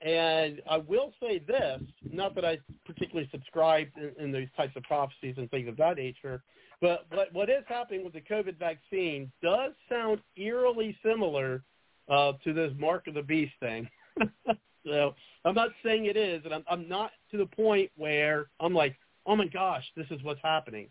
And 0.05 0.61
I 0.71 0.77
will 0.77 1.13
say 1.19 1.39
this, 1.39 1.81
not 2.13 2.35
that 2.35 2.45
I 2.45 2.59
particularly 2.85 3.29
subscribe 3.33 3.89
in, 3.97 4.13
in 4.23 4.33
these 4.33 4.49
types 4.55 4.77
of 4.77 4.83
prophecies 4.83 5.37
and 5.39 5.51
things 5.51 5.67
of 5.67 5.79
that 5.79 5.97
nature, 5.97 6.43
but 6.83 7.07
what, 7.11 7.33
what 7.33 7.49
is 7.49 7.65
happening 7.67 8.05
with 8.05 8.13
the 8.13 8.21
COVID 8.21 8.59
vaccine 8.59 9.33
does 9.43 9.73
sound 9.89 10.21
eerily 10.37 10.95
similar 11.03 11.63
uh, 12.11 12.33
to 12.45 12.53
this 12.53 12.71
mark 12.79 13.07
of 13.07 13.15
the 13.15 13.23
beast 13.23 13.55
thing. 13.61 13.89
so 14.87 15.15
I'm 15.47 15.55
not 15.55 15.71
saying 15.83 16.05
it 16.05 16.19
is, 16.19 16.43
and 16.45 16.53
I'm, 16.53 16.65
I'm 16.69 16.87
not 16.87 17.13
to 17.31 17.39
the 17.39 17.47
point 17.47 17.91
where 17.97 18.51
I'm 18.61 18.75
like, 18.75 18.97
oh 19.25 19.37
my 19.37 19.47
gosh, 19.47 19.85
this 19.97 20.07
is 20.11 20.23
what's 20.23 20.43
happening. 20.43 20.89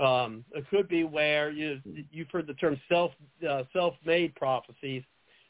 Um, 0.00 0.42
it 0.52 0.64
could 0.70 0.88
be 0.88 1.04
where 1.04 1.50
you 1.50 1.80
you've 2.10 2.30
heard 2.30 2.46
the 2.46 2.54
term 2.54 2.80
self 2.88 3.12
uh, 3.48 3.62
self-made 3.72 4.34
prophecies, 4.34 5.04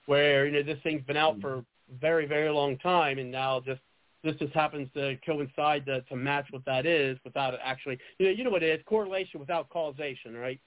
where 0.07 0.47
you 0.47 0.53
know 0.53 0.63
this 0.63 0.83
thing's 0.83 1.05
been 1.05 1.17
out 1.17 1.41
for 1.41 1.55
a 1.55 1.65
very 2.01 2.27
very 2.27 2.51
long 2.51 2.79
time, 2.79 3.19
and 3.19 3.31
now 3.31 3.61
just 3.61 3.81
this 4.23 4.37
just 4.37 4.55
happens 4.55 4.89
to 4.95 5.17
coincide 5.27 5.85
to, 5.87 6.01
to 6.03 6.17
match 6.17 6.47
what 6.51 6.65
that 6.65 6.87
is 6.87 7.19
without 7.25 7.55
it 7.55 7.61
actually 7.63 7.99
you 8.19 8.27
know 8.27 8.33
you 8.33 8.45
know 8.45 8.51
what 8.51 8.63
it 8.63 8.81
is 8.81 8.85
correlation 8.87 9.41
without 9.41 9.69
causation, 9.69 10.37
right? 10.37 10.61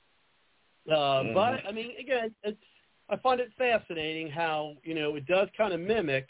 Uh, 0.89 1.23
Mhm. 1.23 1.33
But 1.33 1.65
I 1.67 1.71
mean, 1.71 1.91
again, 1.99 2.33
it's 2.43 2.61
I 3.09 3.15
find 3.17 3.39
it 3.39 3.51
fascinating 3.57 4.29
how 4.29 4.75
you 4.83 4.93
know 4.93 5.15
it 5.15 5.25
does 5.25 5.49
kind 5.57 5.73
of 5.73 5.79
mimic 5.79 6.27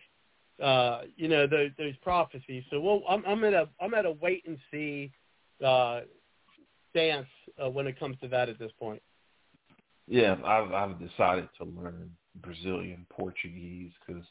uh, 0.61 1.01
you 1.15 1.27
know 1.27 1.47
those, 1.47 1.71
those 1.77 1.95
prophecies. 1.97 2.63
So 2.69 2.79
well, 2.79 3.03
I'm, 3.07 3.23
I'm 3.25 3.43
at 3.43 3.53
a 3.53 3.69
I'm 3.79 3.93
at 3.93 4.05
a 4.05 4.11
wait 4.11 4.45
and 4.47 4.57
see 4.71 5.11
uh, 5.63 6.01
stance 6.91 7.27
uh, 7.63 7.69
when 7.69 7.87
it 7.87 7.99
comes 7.99 8.17
to 8.21 8.27
that 8.29 8.49
at 8.49 8.57
this 8.59 8.71
point. 8.79 9.01
Yeah, 10.07 10.35
I've 10.43 10.71
I've 10.71 10.99
decided 10.99 11.49
to 11.59 11.65
learn 11.65 12.11
Brazilian 12.41 13.05
Portuguese 13.09 13.91
because 14.05 14.23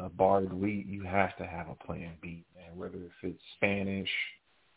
uh, 0.00 0.08
Bard, 0.08 0.52
we 0.52 0.84
you 0.88 1.02
have 1.02 1.36
to 1.36 1.46
have 1.46 1.68
a 1.68 1.74
plan 1.74 2.12
B, 2.20 2.44
man. 2.56 2.76
Whether 2.76 2.96
if 2.96 3.12
it's 3.22 3.42
Spanish 3.56 4.08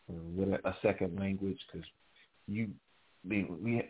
or 0.07 0.15
what 0.15 0.61
a 0.65 0.75
second 0.81 1.19
language, 1.19 1.59
because 1.71 1.87
you, 2.47 2.69
we, 3.27 3.43
we 3.61 3.83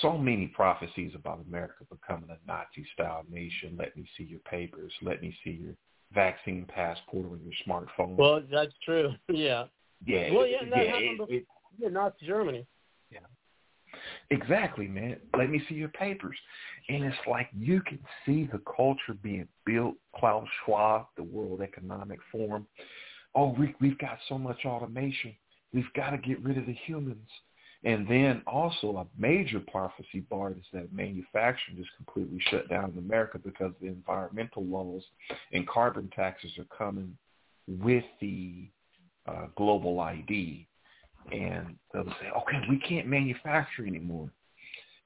so 0.00 0.16
many 0.16 0.46
prophecies 0.46 1.12
about 1.14 1.44
America 1.46 1.84
becoming 1.90 2.30
a 2.30 2.38
Nazi-style 2.46 3.24
nation. 3.30 3.76
Let 3.78 3.96
me 3.96 4.06
see 4.16 4.24
your 4.24 4.40
papers. 4.40 4.92
Let 5.02 5.20
me 5.20 5.36
see 5.44 5.50
your 5.62 5.74
vaccine 6.14 6.66
passport 6.66 7.26
on 7.26 7.40
your 7.44 7.52
smartphone. 7.66 8.16
Well, 8.16 8.42
that's 8.50 8.72
true. 8.84 9.12
Yeah. 9.28 9.64
yeah. 10.06 10.32
Well, 10.32 10.46
yeah, 10.46 10.58
that 10.70 10.84
yeah, 10.84 10.90
happened 10.90 11.04
it, 11.04 11.18
before. 11.18 11.34
it, 11.34 11.46
Yeah, 11.78 11.88
Nazi 11.88 12.26
Germany. 12.26 12.66
Exactly, 14.30 14.86
man. 14.86 15.16
Let 15.36 15.50
me 15.50 15.62
see 15.68 15.74
your 15.74 15.88
papers. 15.88 16.36
And 16.88 17.04
it's 17.04 17.16
like 17.28 17.48
you 17.56 17.80
can 17.82 17.98
see 18.24 18.48
the 18.50 18.60
culture 18.76 19.14
being 19.22 19.48
built. 19.64 19.94
Klaus 20.16 20.46
Schwab, 20.64 21.06
the 21.16 21.22
World 21.22 21.60
Economic 21.60 22.18
Forum. 22.30 22.66
Oh, 23.34 23.54
we, 23.58 23.74
we've 23.80 23.98
got 23.98 24.18
so 24.28 24.38
much 24.38 24.64
automation. 24.64 25.34
We've 25.72 25.92
got 25.94 26.10
to 26.10 26.18
get 26.18 26.42
rid 26.42 26.58
of 26.58 26.66
the 26.66 26.76
humans. 26.86 27.28
And 27.84 28.08
then 28.08 28.42
also 28.46 28.96
a 28.96 29.20
major 29.20 29.60
prophecy 29.60 30.20
Bart 30.30 30.56
is 30.56 30.64
that 30.72 30.92
manufacturing 30.92 31.78
is 31.78 31.86
completely 31.96 32.40
shut 32.50 32.68
down 32.70 32.92
in 32.92 32.98
America 32.98 33.38
because 33.38 33.72
the 33.80 33.88
environmental 33.88 34.64
laws 34.64 35.02
and 35.52 35.68
carbon 35.68 36.10
taxes 36.16 36.52
are 36.58 36.76
coming 36.76 37.16
with 37.68 38.04
the 38.20 38.68
uh, 39.26 39.46
global 39.56 40.00
ID 40.00 40.66
and 41.32 41.76
they'll 41.92 42.04
say, 42.04 42.28
okay, 42.36 42.60
we 42.68 42.78
can't 42.78 43.06
manufacture 43.06 43.86
anymore. 43.86 44.30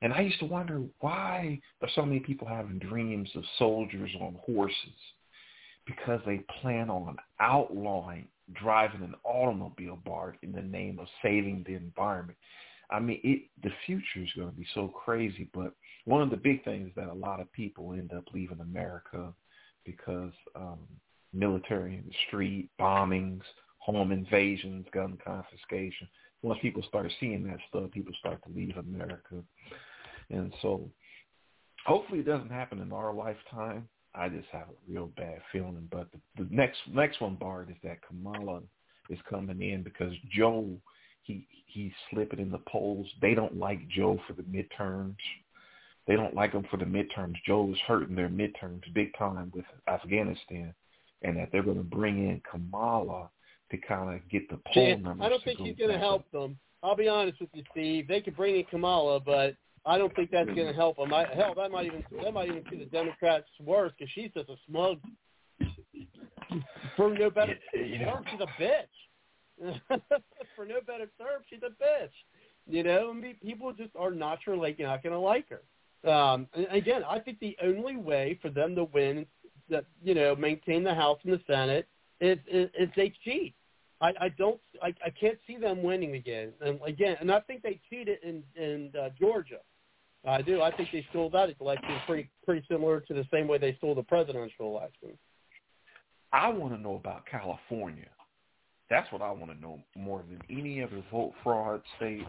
And 0.00 0.12
I 0.12 0.20
used 0.20 0.38
to 0.40 0.44
wonder 0.44 0.82
why 1.00 1.60
there's 1.80 1.94
so 1.94 2.06
many 2.06 2.20
people 2.20 2.46
having 2.46 2.78
dreams 2.78 3.28
of 3.34 3.42
soldiers 3.58 4.10
on 4.20 4.36
horses 4.44 4.76
because 5.86 6.20
they 6.26 6.44
plan 6.60 6.90
on 6.90 7.16
outlawing 7.40 8.28
driving 8.54 9.02
an 9.02 9.14
automobile 9.24 9.98
bar 10.04 10.36
in 10.42 10.52
the 10.52 10.62
name 10.62 10.98
of 10.98 11.06
saving 11.22 11.64
the 11.66 11.74
environment. 11.74 12.38
I 12.90 13.00
mean, 13.00 13.20
it 13.22 13.42
the 13.62 13.70
future 13.84 14.22
is 14.22 14.32
going 14.34 14.48
to 14.48 14.56
be 14.56 14.66
so 14.74 14.88
crazy. 14.88 15.50
But 15.52 15.74
one 16.04 16.22
of 16.22 16.30
the 16.30 16.36
big 16.36 16.64
things 16.64 16.90
that 16.96 17.08
a 17.08 17.14
lot 17.14 17.40
of 17.40 17.52
people 17.52 17.92
end 17.92 18.12
up 18.16 18.24
leaving 18.32 18.60
America 18.60 19.32
because 19.84 20.32
um, 20.54 20.78
military 21.32 21.96
in 21.96 22.04
the 22.06 22.14
street, 22.26 22.70
bombings, 22.80 23.42
home 23.78 24.12
invasions, 24.12 24.86
gun 24.92 25.18
confiscation. 25.24 26.08
Once 26.42 26.58
people 26.62 26.82
start 26.88 27.10
seeing 27.18 27.44
that 27.46 27.58
stuff, 27.68 27.90
people 27.90 28.14
start 28.18 28.40
to 28.44 28.52
leave 28.54 28.76
America. 28.76 29.42
And 30.30 30.52
so 30.62 30.88
hopefully 31.86 32.20
it 32.20 32.26
doesn't 32.26 32.50
happen 32.50 32.80
in 32.80 32.92
our 32.92 33.12
lifetime. 33.12 33.88
I 34.14 34.28
just 34.28 34.48
have 34.52 34.68
a 34.68 34.92
real 34.92 35.10
bad 35.16 35.40
feeling. 35.52 35.88
But 35.90 36.08
the, 36.12 36.44
the 36.44 36.48
next 36.54 36.78
next 36.92 37.20
one, 37.20 37.36
Bart, 37.36 37.70
is 37.70 37.76
that 37.82 38.06
Kamala 38.06 38.60
is 39.10 39.18
coming 39.28 39.62
in 39.62 39.82
because 39.82 40.12
Joe 40.30 40.68
he 41.22 41.46
he's 41.66 41.92
slipping 42.10 42.40
in 42.40 42.50
the 42.50 42.60
polls. 42.68 43.06
They 43.20 43.34
don't 43.34 43.58
like 43.58 43.86
Joe 43.88 44.18
for 44.26 44.32
the 44.32 44.42
midterms. 44.42 45.16
They 46.06 46.16
don't 46.16 46.34
like 46.34 46.52
him 46.52 46.64
for 46.70 46.78
the 46.78 46.86
midterms. 46.86 47.34
Joe 47.46 47.70
is 47.70 47.78
hurting 47.86 48.16
their 48.16 48.30
midterms 48.30 48.82
big 48.94 49.16
time 49.18 49.52
with 49.54 49.66
Afghanistan, 49.86 50.74
and 51.22 51.36
that 51.36 51.50
they're 51.52 51.62
going 51.62 51.76
to 51.76 51.82
bring 51.82 52.18
in 52.28 52.40
Kamala 52.50 53.28
to 53.70 53.76
kind 53.76 54.14
of 54.14 54.28
get 54.28 54.48
the 54.48 54.58
poll 54.72 54.98
numbers. 54.98 55.24
I 55.24 55.28
don't 55.28 55.44
think 55.44 55.58
he's 55.58 55.76
going 55.76 55.90
to 55.90 55.98
help 55.98 56.30
them. 56.30 56.58
I'll 56.82 56.96
be 56.96 57.08
honest 57.08 57.40
with 57.40 57.50
you, 57.52 57.64
Steve. 57.72 58.08
They 58.08 58.20
could 58.20 58.36
bring 58.36 58.56
in 58.56 58.64
Kamala, 58.64 59.20
but 59.20 59.54
I 59.84 59.98
don't 59.98 60.14
think 60.14 60.30
that's 60.30 60.50
going 60.50 60.66
to 60.66 60.72
help 60.72 60.96
them. 60.96 61.12
I, 61.12 61.26
hell, 61.34 61.54
that 61.56 61.70
might 61.70 61.86
even 61.86 62.04
that 62.22 62.32
might 62.32 62.48
even 62.48 62.64
see 62.70 62.78
the 62.78 62.84
Democrats 62.84 63.46
worse 63.64 63.92
because 63.98 64.10
she's 64.14 64.30
just 64.34 64.48
a 64.48 64.56
smug. 64.68 64.98
For 66.96 67.10
no 67.10 67.30
better 67.30 67.54
you 67.74 67.98
know. 67.98 68.12
term, 68.12 68.24
she's 68.30 68.40
a 68.40 68.62
bitch. 68.62 69.80
For 70.56 70.64
no 70.64 70.80
better 70.86 71.10
term, 71.18 71.42
she's 71.48 71.60
a 71.62 71.70
bitch. 71.82 72.10
You 72.66 72.82
know, 72.82 73.12
mean, 73.12 73.36
people 73.42 73.72
just 73.72 73.90
are 73.96 74.10
naturally 74.10 74.76
not 74.78 75.02
going 75.02 75.12
to 75.12 75.18
like 75.18 75.46
her. 75.48 75.62
Um, 76.10 76.46
and 76.54 76.66
again, 76.70 77.02
I 77.08 77.18
think 77.18 77.40
the 77.40 77.56
only 77.62 77.96
way 77.96 78.38
for 78.40 78.50
them 78.50 78.74
to 78.76 78.84
win, 78.84 79.26
that 79.68 79.84
you 80.02 80.14
know, 80.14 80.36
maintain 80.36 80.84
the 80.84 80.94
House 80.94 81.18
and 81.24 81.32
the 81.32 81.40
Senate, 81.46 81.88
is 82.20 82.38
is, 82.50 82.68
is 82.78 82.88
they 82.96 83.12
cheat. 83.24 83.54
I, 84.00 84.12
I 84.20 84.28
don't. 84.30 84.60
I, 84.82 84.94
I 85.04 85.10
can't 85.10 85.38
see 85.46 85.56
them 85.56 85.82
winning 85.82 86.14
again. 86.14 86.52
And 86.60 86.78
again, 86.86 87.16
and 87.20 87.32
I 87.32 87.40
think 87.40 87.62
they 87.62 87.80
cheated 87.90 88.18
in 88.22 88.42
in 88.56 88.92
uh, 88.98 89.08
Georgia. 89.18 89.58
I 90.26 90.42
do. 90.42 90.62
I 90.62 90.74
think 90.76 90.90
they 90.92 91.06
stole 91.10 91.30
that 91.30 91.50
election 91.60 91.96
pretty 92.06 92.30
pretty 92.44 92.64
similar 92.70 93.00
to 93.00 93.14
the 93.14 93.26
same 93.32 93.48
way 93.48 93.58
they 93.58 93.74
stole 93.76 93.94
the 93.94 94.02
presidential 94.02 94.76
election. 94.76 95.16
I 96.32 96.48
want 96.48 96.74
to 96.74 96.80
know 96.80 96.96
about 96.96 97.24
California. 97.26 98.08
That's 98.90 99.10
what 99.12 99.22
I 99.22 99.30
want 99.30 99.52
to 99.52 99.60
know 99.60 99.80
more 99.96 100.22
than 100.28 100.40
any 100.50 100.82
other 100.82 101.02
vote 101.10 101.34
fraud 101.42 101.82
state. 101.96 102.26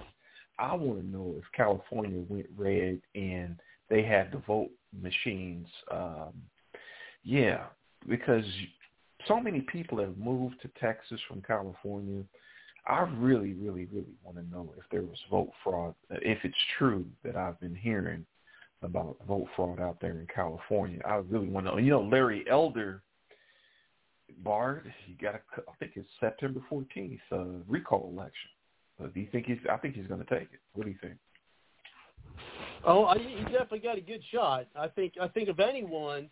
I 0.57 0.73
want 0.73 1.01
to 1.01 1.07
know 1.07 1.35
if 1.37 1.43
California 1.55 2.21
went 2.27 2.47
red 2.57 3.01
and 3.15 3.57
they 3.89 4.03
had 4.03 4.31
the 4.31 4.41
vote 4.45 4.69
machines. 5.01 5.67
Um, 5.91 6.33
yeah, 7.23 7.65
because 8.07 8.45
so 9.27 9.39
many 9.39 9.61
people 9.61 9.99
have 9.99 10.17
moved 10.17 10.61
to 10.61 10.69
Texas 10.79 11.19
from 11.27 11.41
California. 11.41 12.23
I 12.87 13.01
really, 13.17 13.53
really, 13.53 13.87
really 13.91 14.15
want 14.23 14.37
to 14.37 14.49
know 14.49 14.73
if 14.77 14.83
there 14.91 15.01
was 15.01 15.17
vote 15.29 15.51
fraud, 15.63 15.93
if 16.09 16.39
it's 16.43 16.55
true 16.77 17.05
that 17.23 17.35
I've 17.35 17.59
been 17.59 17.75
hearing 17.75 18.25
about 18.81 19.17
vote 19.27 19.47
fraud 19.55 19.79
out 19.79 19.99
there 19.99 20.19
in 20.19 20.27
California. 20.33 20.99
I 21.05 21.15
really 21.15 21.49
want 21.49 21.65
to 21.65 21.73
know. 21.73 21.77
You 21.77 21.91
know, 21.91 22.01
Larry 22.01 22.45
Elder 22.49 23.03
Bard, 24.43 24.91
he 25.05 25.13
got 25.13 25.35
a, 25.35 25.39
I 25.57 25.73
think 25.79 25.93
it's 25.95 26.07
September 26.19 26.61
14th, 26.71 27.19
uh, 27.31 27.43
recall 27.67 28.09
election. 28.13 28.49
Uh, 29.01 29.07
do 29.13 29.19
you 29.19 29.27
think 29.31 29.47
he's, 29.47 29.57
I 29.69 29.77
think 29.77 29.95
he's 29.95 30.07
going 30.07 30.23
to 30.23 30.29
take 30.29 30.49
it. 30.53 30.59
What 30.73 30.85
do 30.85 30.91
you 30.91 30.97
think? 31.01 31.15
Oh, 32.85 33.05
I, 33.05 33.17
he 33.17 33.43
definitely 33.43 33.79
got 33.79 33.97
a 33.97 34.01
good 34.01 34.21
shot. 34.31 34.67
I 34.75 34.87
think. 34.87 35.13
I 35.21 35.27
think 35.27 35.49
of 35.49 35.59
anyone, 35.59 36.29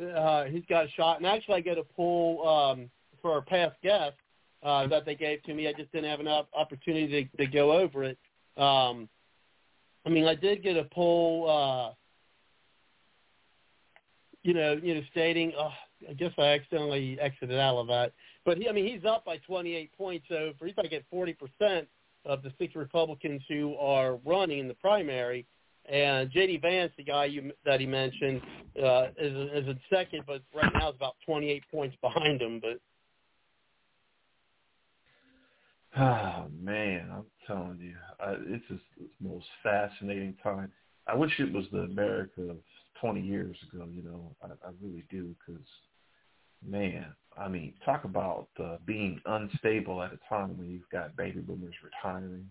uh, 0.00 0.44
he's 0.44 0.64
got 0.68 0.86
a 0.86 0.90
shot. 0.90 1.18
And 1.18 1.26
actually, 1.26 1.56
I 1.56 1.60
got 1.60 1.78
a 1.78 1.84
poll 1.84 2.46
um, 2.46 2.90
for 3.20 3.32
our 3.32 3.42
past 3.42 3.76
guest 3.82 4.16
uh, 4.62 4.86
that 4.88 5.04
they 5.04 5.14
gave 5.14 5.42
to 5.44 5.54
me. 5.54 5.68
I 5.68 5.72
just 5.72 5.92
didn't 5.92 6.10
have 6.10 6.20
an 6.20 6.28
op- 6.28 6.50
opportunity 6.56 7.28
to, 7.36 7.44
to 7.44 7.50
go 7.50 7.72
over 7.72 8.04
it. 8.04 8.18
Um, 8.56 9.08
I 10.06 10.10
mean, 10.10 10.26
I 10.26 10.34
did 10.34 10.62
get 10.62 10.76
a 10.76 10.84
poll. 10.84 11.48
Uh, 11.48 11.94
you 14.42 14.54
know, 14.54 14.78
you 14.82 14.94
know, 14.94 15.02
stating. 15.10 15.52
Uh, 15.58 15.70
I 16.08 16.12
guess 16.14 16.32
I 16.38 16.42
accidentally 16.42 17.18
exited 17.20 17.58
out 17.58 17.76
of 17.76 17.88
that. 17.88 18.12
But 18.44 18.58
he, 18.58 18.68
I 18.68 18.72
mean, 18.72 18.86
he's 18.86 19.04
up 19.04 19.24
by 19.24 19.38
28 19.38 19.90
points 19.96 20.26
over. 20.30 20.64
He's 20.64 20.74
going 20.74 20.84
to 20.84 20.88
get 20.88 21.04
40 21.10 21.34
percent 21.34 21.88
of 22.24 22.42
the 22.42 22.52
six 22.58 22.74
Republicans 22.74 23.42
who 23.48 23.74
are 23.76 24.16
running 24.24 24.60
in 24.60 24.68
the 24.68 24.74
primary. 24.74 25.46
And 25.90 26.30
J.D. 26.30 26.58
Vance, 26.58 26.92
the 26.96 27.04
guy 27.04 27.26
you, 27.26 27.52
that 27.64 27.80
he 27.80 27.86
mentioned, 27.86 28.42
uh, 28.82 29.06
is, 29.16 29.32
is 29.52 29.68
in 29.68 29.80
second, 29.90 30.24
but 30.26 30.42
right 30.54 30.70
now 30.74 30.90
is 30.90 30.96
about 30.96 31.16
28 31.24 31.64
points 31.70 31.96
behind 32.02 32.42
him. 32.42 32.60
But 32.60 32.80
Oh 35.96 36.46
man, 36.62 37.08
I'm 37.12 37.24
telling 37.46 37.78
you, 37.80 37.96
I, 38.20 38.32
it's 38.46 38.64
just 38.68 38.82
the 38.98 39.06
most 39.20 39.46
fascinating 39.62 40.36
time. 40.42 40.70
I 41.06 41.14
wish 41.14 41.32
it 41.38 41.52
was 41.52 41.64
the 41.72 41.80
America 41.80 42.42
of 42.42 42.58
20 43.00 43.20
years 43.20 43.56
ago. 43.72 43.86
You 43.92 44.02
know, 44.02 44.36
I, 44.42 44.48
I 44.48 44.70
really 44.82 45.04
do, 45.10 45.34
because 45.46 45.64
man, 46.66 47.06
I 47.38 47.48
mean, 47.48 47.74
talk 47.84 48.04
about 48.04 48.48
uh, 48.62 48.76
being 48.84 49.20
unstable 49.24 50.02
at 50.02 50.12
a 50.12 50.18
time 50.28 50.58
when 50.58 50.70
you've 50.70 50.88
got 50.90 51.16
baby 51.16 51.40
boomers 51.40 51.74
retiring. 51.82 52.50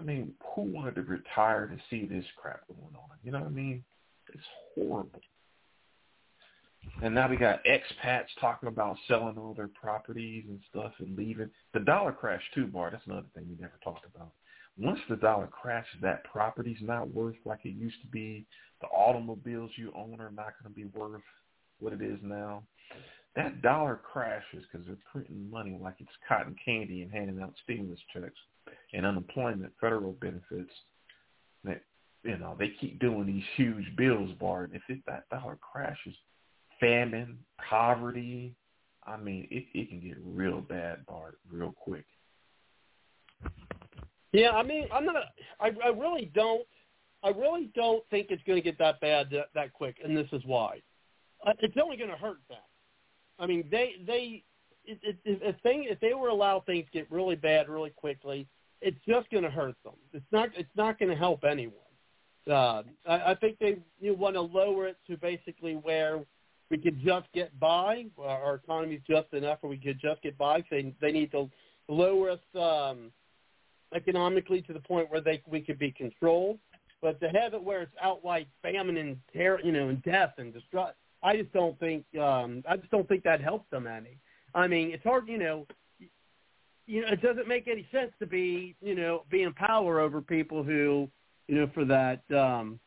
I 0.00 0.02
mean, 0.02 0.32
who 0.54 0.62
wanted 0.62 0.94
to 0.94 1.02
retire 1.02 1.66
to 1.66 1.76
see 1.90 2.06
this 2.06 2.24
crap 2.40 2.66
going 2.68 2.94
on? 2.94 3.18
You 3.22 3.32
know 3.32 3.40
what 3.40 3.48
I 3.48 3.50
mean? 3.50 3.84
It's 4.32 4.42
horrible. 4.74 5.20
And 7.02 7.14
now 7.14 7.28
we 7.28 7.36
got 7.36 7.60
expats 7.64 8.28
talking 8.40 8.68
about 8.68 8.96
selling 9.06 9.36
all 9.36 9.52
their 9.52 9.68
properties 9.68 10.44
and 10.48 10.58
stuff 10.70 10.92
and 11.00 11.16
leaving. 11.16 11.50
The 11.74 11.80
dollar 11.80 12.12
crash 12.12 12.40
too, 12.54 12.66
Bart. 12.66 12.92
That's 12.92 13.06
another 13.06 13.26
thing 13.34 13.44
we 13.48 13.60
never 13.60 13.78
talked 13.84 14.06
about. 14.06 14.30
Once 14.78 14.98
the 15.10 15.16
dollar 15.16 15.48
crashes, 15.48 16.00
that 16.00 16.24
property's 16.24 16.80
not 16.80 17.12
worth 17.12 17.36
like 17.44 17.60
it 17.64 17.74
used 17.74 18.00
to 18.00 18.08
be. 18.08 18.46
The 18.80 18.86
automobiles 18.86 19.70
you 19.76 19.92
own 19.94 20.18
are 20.20 20.30
not 20.30 20.54
going 20.62 20.68
to 20.68 20.74
be 20.74 20.86
worth 20.98 21.20
what 21.78 21.92
it 21.92 22.00
is 22.00 22.18
now. 22.22 22.62
That 23.36 23.60
dollar 23.60 24.00
crashes 24.02 24.64
because 24.72 24.86
they're 24.86 24.96
printing 25.12 25.50
money 25.50 25.78
like 25.80 25.96
it's 25.98 26.10
cotton 26.26 26.56
candy 26.64 27.02
and 27.02 27.12
handing 27.12 27.42
out 27.42 27.52
stimulus 27.62 28.00
checks 28.14 28.38
and 28.92 29.06
unemployment, 29.06 29.72
federal 29.80 30.12
benefits. 30.12 30.72
That 31.64 31.82
you 32.22 32.38
know 32.38 32.56
they 32.58 32.72
keep 32.80 32.98
doing 32.98 33.26
these 33.26 33.44
huge 33.56 33.84
bills, 33.96 34.30
Bart. 34.38 34.70
If 34.72 34.82
it, 34.88 35.00
that 35.06 35.28
dollar 35.30 35.58
crashes, 35.60 36.14
famine, 36.78 37.38
poverty. 37.68 38.54
I 39.06 39.16
mean, 39.16 39.48
it, 39.50 39.64
it 39.72 39.88
can 39.88 40.00
get 40.00 40.18
real 40.24 40.60
bad, 40.60 41.06
Bart, 41.06 41.38
real 41.50 41.72
quick. 41.72 42.04
yeah, 44.32 44.50
I 44.50 44.62
mean, 44.62 44.86
I'm 44.92 45.04
not. 45.06 45.16
I, 45.58 45.70
I 45.84 45.88
really 45.88 46.30
don't. 46.34 46.66
I 47.22 47.28
really 47.28 47.70
don't 47.74 48.02
think 48.10 48.28
it's 48.30 48.42
going 48.44 48.56
to 48.56 48.62
get 48.62 48.78
that 48.78 49.00
bad 49.00 49.28
that, 49.30 49.48
that 49.54 49.72
quick, 49.72 49.96
and 50.04 50.16
this 50.16 50.28
is 50.32 50.42
why. 50.44 50.80
Uh, 51.46 51.52
It's 51.60 51.76
only 51.82 51.96
going 51.96 52.10
to 52.10 52.16
hurt 52.16 52.38
them. 52.48 52.58
I 53.38 53.46
mean, 53.46 53.64
they 53.70 53.94
they 54.06 54.44
if, 54.84 54.98
if, 55.02 55.16
if 55.24 55.60
thing 55.62 55.86
if 55.88 55.98
they 56.00 56.14
were 56.14 56.28
allow 56.28 56.60
things 56.60 56.86
to 56.86 56.98
get 56.98 57.10
really 57.10 57.36
bad 57.36 57.68
really 57.68 57.90
quickly, 57.90 58.46
it's 58.80 58.98
just 59.06 59.30
going 59.30 59.44
to 59.44 59.50
hurt 59.50 59.76
them. 59.84 59.94
It's 60.12 60.24
not 60.32 60.48
it's 60.56 60.76
not 60.76 60.98
going 60.98 61.10
to 61.10 61.16
help 61.16 61.44
anyone. 61.44 61.74
Uh, 62.48 62.82
I, 63.06 63.30
I 63.30 63.34
think 63.34 63.58
they 63.58 63.78
you 64.00 64.14
want 64.14 64.34
to 64.34 64.40
lower 64.40 64.88
it 64.88 64.96
to 65.08 65.16
basically 65.16 65.74
where 65.74 66.20
we 66.70 66.78
could 66.78 67.00
just 67.04 67.26
get 67.34 67.58
by. 67.58 68.06
Our 68.18 68.54
economy's 68.54 69.02
just 69.08 69.32
enough 69.32 69.58
where 69.60 69.70
we 69.70 69.76
could 69.76 70.00
just 70.00 70.22
get 70.22 70.38
by. 70.38 70.64
They 70.70 70.94
they 71.00 71.12
need 71.12 71.32
to 71.32 71.50
lower 71.88 72.30
us 72.30 72.40
um, 72.54 73.10
economically 73.94 74.62
to 74.62 74.72
the 74.72 74.80
point 74.80 75.10
where 75.10 75.20
they 75.20 75.42
we 75.46 75.60
could 75.60 75.78
be 75.78 75.92
controlled. 75.92 76.58
But 77.02 77.18
to 77.20 77.28
have 77.28 77.54
it 77.54 77.62
where 77.62 77.82
it's 77.82 77.92
outright 78.02 78.46
famine 78.62 78.98
and 78.98 79.16
terror, 79.32 79.58
you 79.64 79.72
know, 79.72 79.88
and 79.88 80.02
death 80.02 80.34
and 80.36 80.52
destruction, 80.52 80.94
I 81.22 81.36
just 81.36 81.52
don't 81.52 81.78
think 81.78 82.04
um, 82.20 82.62
I 82.68 82.76
just 82.76 82.90
don't 82.90 83.08
think 83.08 83.24
that 83.24 83.40
helps 83.40 83.68
them 83.70 83.86
any. 83.86 84.18
I 84.54 84.66
mean, 84.66 84.90
it's 84.90 85.04
hard, 85.04 85.28
you 85.28 85.38
know. 85.38 85.66
You 86.90 87.02
know, 87.02 87.08
it 87.12 87.22
doesn't 87.22 87.46
make 87.46 87.68
any 87.68 87.86
sense 87.92 88.10
to 88.18 88.26
be, 88.26 88.74
you 88.82 88.96
know, 88.96 89.22
be 89.30 89.42
in 89.42 89.52
power 89.52 90.00
over 90.00 90.20
people 90.20 90.64
who, 90.64 91.08
you 91.46 91.54
know, 91.54 91.70
for 91.72 91.84
that, 91.84 92.20
um, 92.36 92.80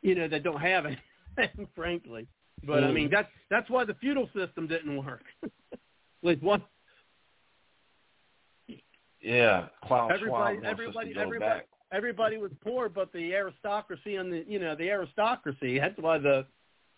you 0.00 0.14
know, 0.14 0.28
that 0.28 0.44
don't 0.44 0.60
have 0.60 0.86
anything, 1.36 1.66
frankly. 1.74 2.28
But 2.62 2.84
I 2.84 2.92
mean, 2.92 3.10
that's 3.10 3.26
that's 3.50 3.68
why 3.68 3.84
the 3.84 3.94
feudal 3.94 4.30
system 4.36 4.68
didn't 4.68 5.04
work. 5.04 5.24
Least 6.22 6.44
one. 6.44 6.62
Yeah, 9.20 9.66
Klaus 9.84 10.12
Everybody, 10.14 10.58
Schwab 10.58 10.70
everybody, 10.70 11.08
us 11.08 11.08
to 11.08 11.14
go 11.14 11.20
everybody, 11.22 11.50
back. 11.58 11.68
everybody 11.92 12.36
was 12.36 12.52
poor, 12.62 12.88
but 12.88 13.12
the 13.12 13.34
aristocracy 13.34 14.14
and 14.14 14.32
the, 14.32 14.44
you 14.46 14.60
know, 14.60 14.76
the 14.76 14.88
aristocracy. 14.90 15.80
That's 15.80 15.98
why 15.98 16.18
the 16.18 16.46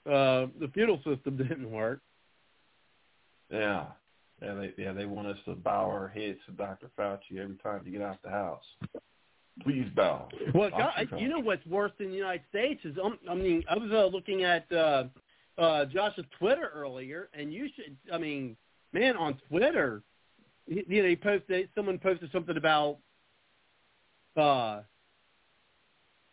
uh 0.04 0.48
the 0.60 0.70
feudal 0.74 0.98
system 0.98 1.36
didn't 1.48 1.70
work. 1.70 2.00
Yeah. 3.50 3.86
Yeah, 4.42 4.54
they 4.54 4.74
yeah, 4.76 4.92
they 4.92 5.06
want 5.06 5.28
us 5.28 5.38
to 5.44 5.54
bow 5.54 5.88
our 5.88 6.08
heads 6.08 6.38
to 6.46 6.52
Dr. 6.52 6.90
Fauci 6.98 7.38
every 7.38 7.56
time 7.56 7.84
to 7.84 7.90
get 7.90 8.02
out 8.02 8.20
the 8.22 8.30
house. 8.30 8.64
Please 9.62 9.86
bow. 9.94 10.28
Well. 10.54 10.70
God, 10.70 11.08
you 11.18 11.28
know 11.28 11.38
what's 11.38 11.64
worse 11.66 11.92
in 12.00 12.08
the 12.08 12.16
United 12.16 12.42
States 12.48 12.80
is 12.84 12.96
um, 13.02 13.18
I 13.30 13.34
mean 13.34 13.62
I 13.68 13.76
was 13.76 13.90
uh, 13.92 14.06
looking 14.06 14.42
at 14.42 14.70
uh, 14.72 15.04
uh, 15.58 15.84
Josh's 15.84 16.24
Twitter 16.38 16.70
earlier, 16.74 17.28
and 17.34 17.52
you 17.52 17.68
should 17.76 17.96
I 18.12 18.18
mean 18.18 18.56
man 18.92 19.16
on 19.16 19.38
Twitter, 19.48 20.02
you 20.66 21.02
know 21.02 21.08
he 21.08 21.16
posted 21.16 21.68
someone 21.74 21.98
posted 21.98 22.30
something 22.32 22.56
about 22.56 22.98
uh 24.36 24.80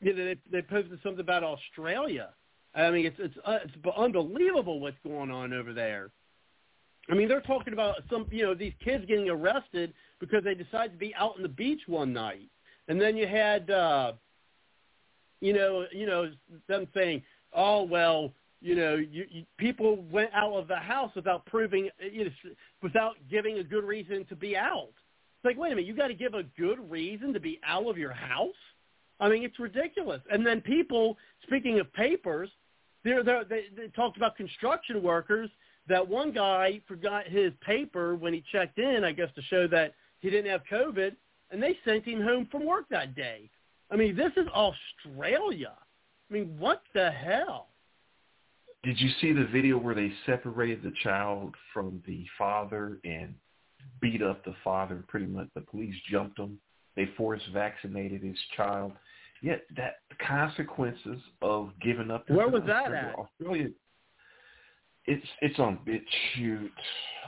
you 0.02 0.16
know 0.16 0.26
they 0.26 0.38
they 0.52 0.62
posted 0.64 1.00
something 1.04 1.20
about 1.20 1.44
Australia. 1.44 2.30
I 2.74 2.90
mean 2.90 3.06
it's 3.06 3.18
it's 3.20 3.38
uh, 3.46 3.60
it's 3.64 3.74
unbelievable 3.96 4.80
what's 4.80 4.98
going 5.04 5.30
on 5.30 5.54
over 5.54 5.74
there. 5.74 6.12
I 7.10 7.16
mean 7.16 7.28
they're 7.28 7.42
talking 7.42 7.74
about 7.74 7.96
some 8.10 8.28
you 8.32 8.46
know 8.46 8.54
these 8.54 8.74
kids 8.84 9.06
getting 9.06 9.30
arrested 9.30 9.94
because 10.20 10.44
they 10.44 10.54
decided 10.54 10.94
to 10.94 10.98
be 10.98 11.14
out 11.16 11.36
on 11.38 11.44
the 11.44 11.50
beach 11.50 11.82
one 11.88 12.14
night. 12.14 12.50
And 12.88 13.00
then 13.00 13.16
you 13.16 13.28
had, 13.28 13.70
uh, 13.70 14.14
you 15.42 15.54
know, 15.54 15.86
you 15.92 16.06
know, 16.06 16.32
them 16.68 16.88
saying, 16.94 17.24
"Oh 17.54 17.84
well, 17.84 18.34
you 18.62 18.76
know, 18.76 18.96
you, 18.96 19.26
you, 19.30 19.46
people 19.58 20.04
went 20.12 20.32
out 20.34 20.54
of 20.54 20.68
the 20.68 20.76
house 20.76 21.12
without 21.16 21.46
proving, 21.46 21.90
you 22.12 22.26
know, 22.26 22.32
without 22.82 23.16
giving 23.30 23.60
a 23.60 23.64
good 23.64 23.84
reason 23.84 24.26
to 24.26 24.36
be 24.36 24.58
out." 24.58 24.90
It's 24.90 25.46
like, 25.46 25.58
wait 25.58 25.72
a 25.72 25.76
minute, 25.76 25.88
you 25.88 25.96
got 25.96 26.10
to 26.10 26.14
give 26.14 26.34
a 26.34 26.44
good 26.58 26.92
reason 26.92 27.32
to 27.32 27.40
be 27.40 27.62
out 27.66 27.86
of 27.86 27.98
your 27.98 28.12
house. 28.12 28.50
I 29.22 29.30
mean, 29.30 29.44
it's 29.44 29.58
ridiculous. 29.58 30.22
And 30.30 30.46
then 30.46 30.60
people, 30.60 31.18
speaking 31.44 31.80
of 31.80 31.92
papers, 31.94 32.50
they're, 33.06 33.24
they're, 33.24 33.46
they 33.46 33.66
they 33.76 33.88
talked 33.90 34.18
about 34.18 34.36
construction 34.36 35.02
workers. 35.02 35.50
That 35.90 36.08
one 36.08 36.32
guy 36.32 36.80
forgot 36.88 37.26
his 37.28 37.52
paper 37.62 38.16
when 38.16 38.34
he 38.34 38.44
checked 38.52 38.78
in, 38.78 39.04
I 39.04 39.12
guess, 39.12 39.30
to 39.36 39.42
show 39.42 39.68
that 39.68 39.96
he 40.20 40.30
didn't 40.30 40.52
have 40.52 40.62
COVID 40.72 41.16
and 41.52 41.62
they 41.62 41.78
sent 41.84 42.06
him 42.06 42.22
home 42.22 42.48
from 42.52 42.66
work 42.66 42.86
that 42.90 43.16
day. 43.16 43.50
I 43.92 43.96
mean, 43.96 44.16
this 44.16 44.32
is 44.38 44.48
Australia. 44.54 45.74
I 46.30 46.34
mean, 46.34 46.56
what 46.60 46.84
the 46.94 47.10
hell? 47.10 47.70
Did 48.84 49.00
you 49.02 49.10
see 49.20 49.34
the 49.34 49.48
video 49.52 49.78
where 49.78 49.96
they 49.96 50.14
separated 50.26 50.84
the 50.84 50.94
child 51.04 51.56
from 51.74 52.02
the 52.06 52.24
father 52.38 53.00
and 53.04 53.34
beat 54.00 54.22
up 54.22 54.46
the 54.46 54.56
father? 54.64 55.04
Pretty 55.08 55.26
much, 55.26 55.48
the 55.56 55.62
police 55.62 55.96
jumped 56.10 56.38
him. 56.38 56.60
They 56.96 57.10
forced 57.18 57.46
vaccinated 57.52 58.22
his 58.22 58.38
child. 58.56 58.94
Yet 59.42 59.64
that 59.76 59.96
consequences 60.26 61.20
of 61.42 61.72
giving 61.82 62.12
up. 62.12 62.30
Where 62.30 62.48
was 62.48 62.64
that 62.68 62.94
at? 62.94 63.16
Australia. 63.16 63.70
It's 65.06 65.26
it's 65.42 65.60
on 65.60 65.80
BitChute. 65.88 66.70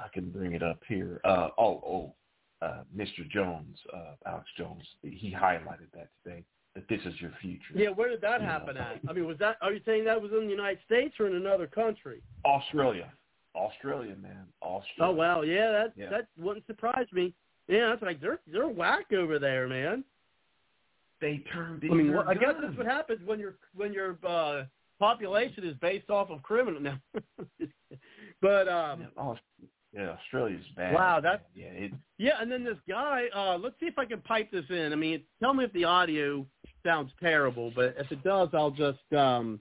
I 0.03 0.07
can 0.13 0.29
bring 0.29 0.53
it 0.53 0.63
up 0.63 0.79
here. 0.87 1.21
Uh, 1.23 1.49
oh 1.57 1.81
oh, 1.85 2.13
uh, 2.61 2.83
Mr. 2.95 3.27
Jones, 3.29 3.77
uh, 3.93 4.13
Alex 4.27 4.45
Jones. 4.57 4.83
He 5.01 5.33
highlighted 5.35 5.91
that 5.93 6.09
today. 6.23 6.43
That 6.75 6.87
this 6.87 7.01
is 7.05 7.19
your 7.19 7.31
future. 7.41 7.73
Yeah, 7.75 7.89
where 7.89 8.09
did 8.09 8.21
that 8.21 8.39
Yeah. 8.41 8.47
happen 8.47 8.77
at? 8.77 8.99
I 9.07 9.13
mean, 9.13 9.25
was 9.25 9.37
that? 9.39 9.57
Are 9.61 9.73
you 9.73 9.81
saying 9.85 10.05
that 10.05 10.21
was 10.21 10.31
in 10.31 10.45
the 10.45 10.51
United 10.51 10.79
States 10.85 11.15
or 11.19 11.27
in 11.27 11.35
another 11.35 11.67
country? 11.67 12.21
Australia. 12.45 13.11
Australia, 13.55 14.15
man. 14.21 14.47
Australia. 14.61 15.11
Oh 15.11 15.11
wow, 15.11 15.41
yeah, 15.41 15.71
that 15.71 15.93
Yeah. 15.97 16.09
that 16.09 16.27
wouldn't 16.37 16.65
surprise 16.67 17.07
me. 17.11 17.33
Yeah, 17.67 17.89
that's 17.89 18.01
like 18.01 18.21
they're 18.21 18.39
they're 18.47 18.67
whack 18.67 19.11
over 19.11 19.39
there, 19.39 19.67
man. 19.67 20.05
They 21.19 21.43
turned 21.53 21.83
I 21.83 21.93
mean, 21.93 22.13
well, 22.13 22.27
I 22.27 22.33
guess 22.33 22.55
that's 22.61 22.75
what 22.77 22.85
happens 22.87 23.19
when 23.25 23.39
you're 23.39 23.55
when 23.75 23.91
your 23.93 24.17
uh, 24.25 24.63
population 25.01 25.63
is 25.63 25.75
based 25.81 26.09
off 26.11 26.29
of 26.29 26.41
criminal. 26.43 26.79
Now, 26.81 26.99
but 28.41 28.67
um, 28.67 29.07
Yeah, 29.17 29.33
yeah, 29.93 30.09
Australia's 30.11 30.63
bad. 30.75 30.93
Wow, 30.93 31.19
that's- 31.19 31.41
yeah. 31.55 31.65
It, 31.67 31.91
Yeah, 32.17 32.39
and 32.39 32.51
then 32.51 32.63
this 32.63 32.77
guy, 32.87 33.25
uh, 33.35 33.57
let's 33.57 33.75
see 33.79 33.87
if 33.87 33.97
I 33.99 34.05
can 34.05 34.21
pipe 34.21 34.49
this 34.51 34.65
in. 34.69 34.93
I 34.93 34.95
mean, 34.95 35.23
tell 35.39 35.53
me 35.53 35.65
if 35.65 35.73
the 35.73 35.83
audio 35.83 36.45
sounds 36.85 37.11
terrible, 37.19 37.71
but 37.75 37.95
if 37.97 38.11
it 38.11 38.23
does, 38.23 38.49
I'll 38.53 38.71
just, 38.71 39.11
um, 39.15 39.59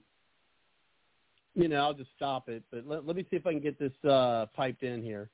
you 1.55 1.67
know, 1.67 1.81
I'll 1.83 1.93
just 1.93 2.11
stop 2.15 2.47
it. 2.49 2.63
But 2.71 2.87
let, 2.87 3.05
let 3.05 3.15
me 3.15 3.23
see 3.29 3.35
if 3.35 3.45
I 3.45 3.51
can 3.51 3.61
get 3.61 3.77
this 3.77 3.91
uh, 4.09 4.45
piped 4.55 4.83
in 4.83 5.03
here. 5.03 5.29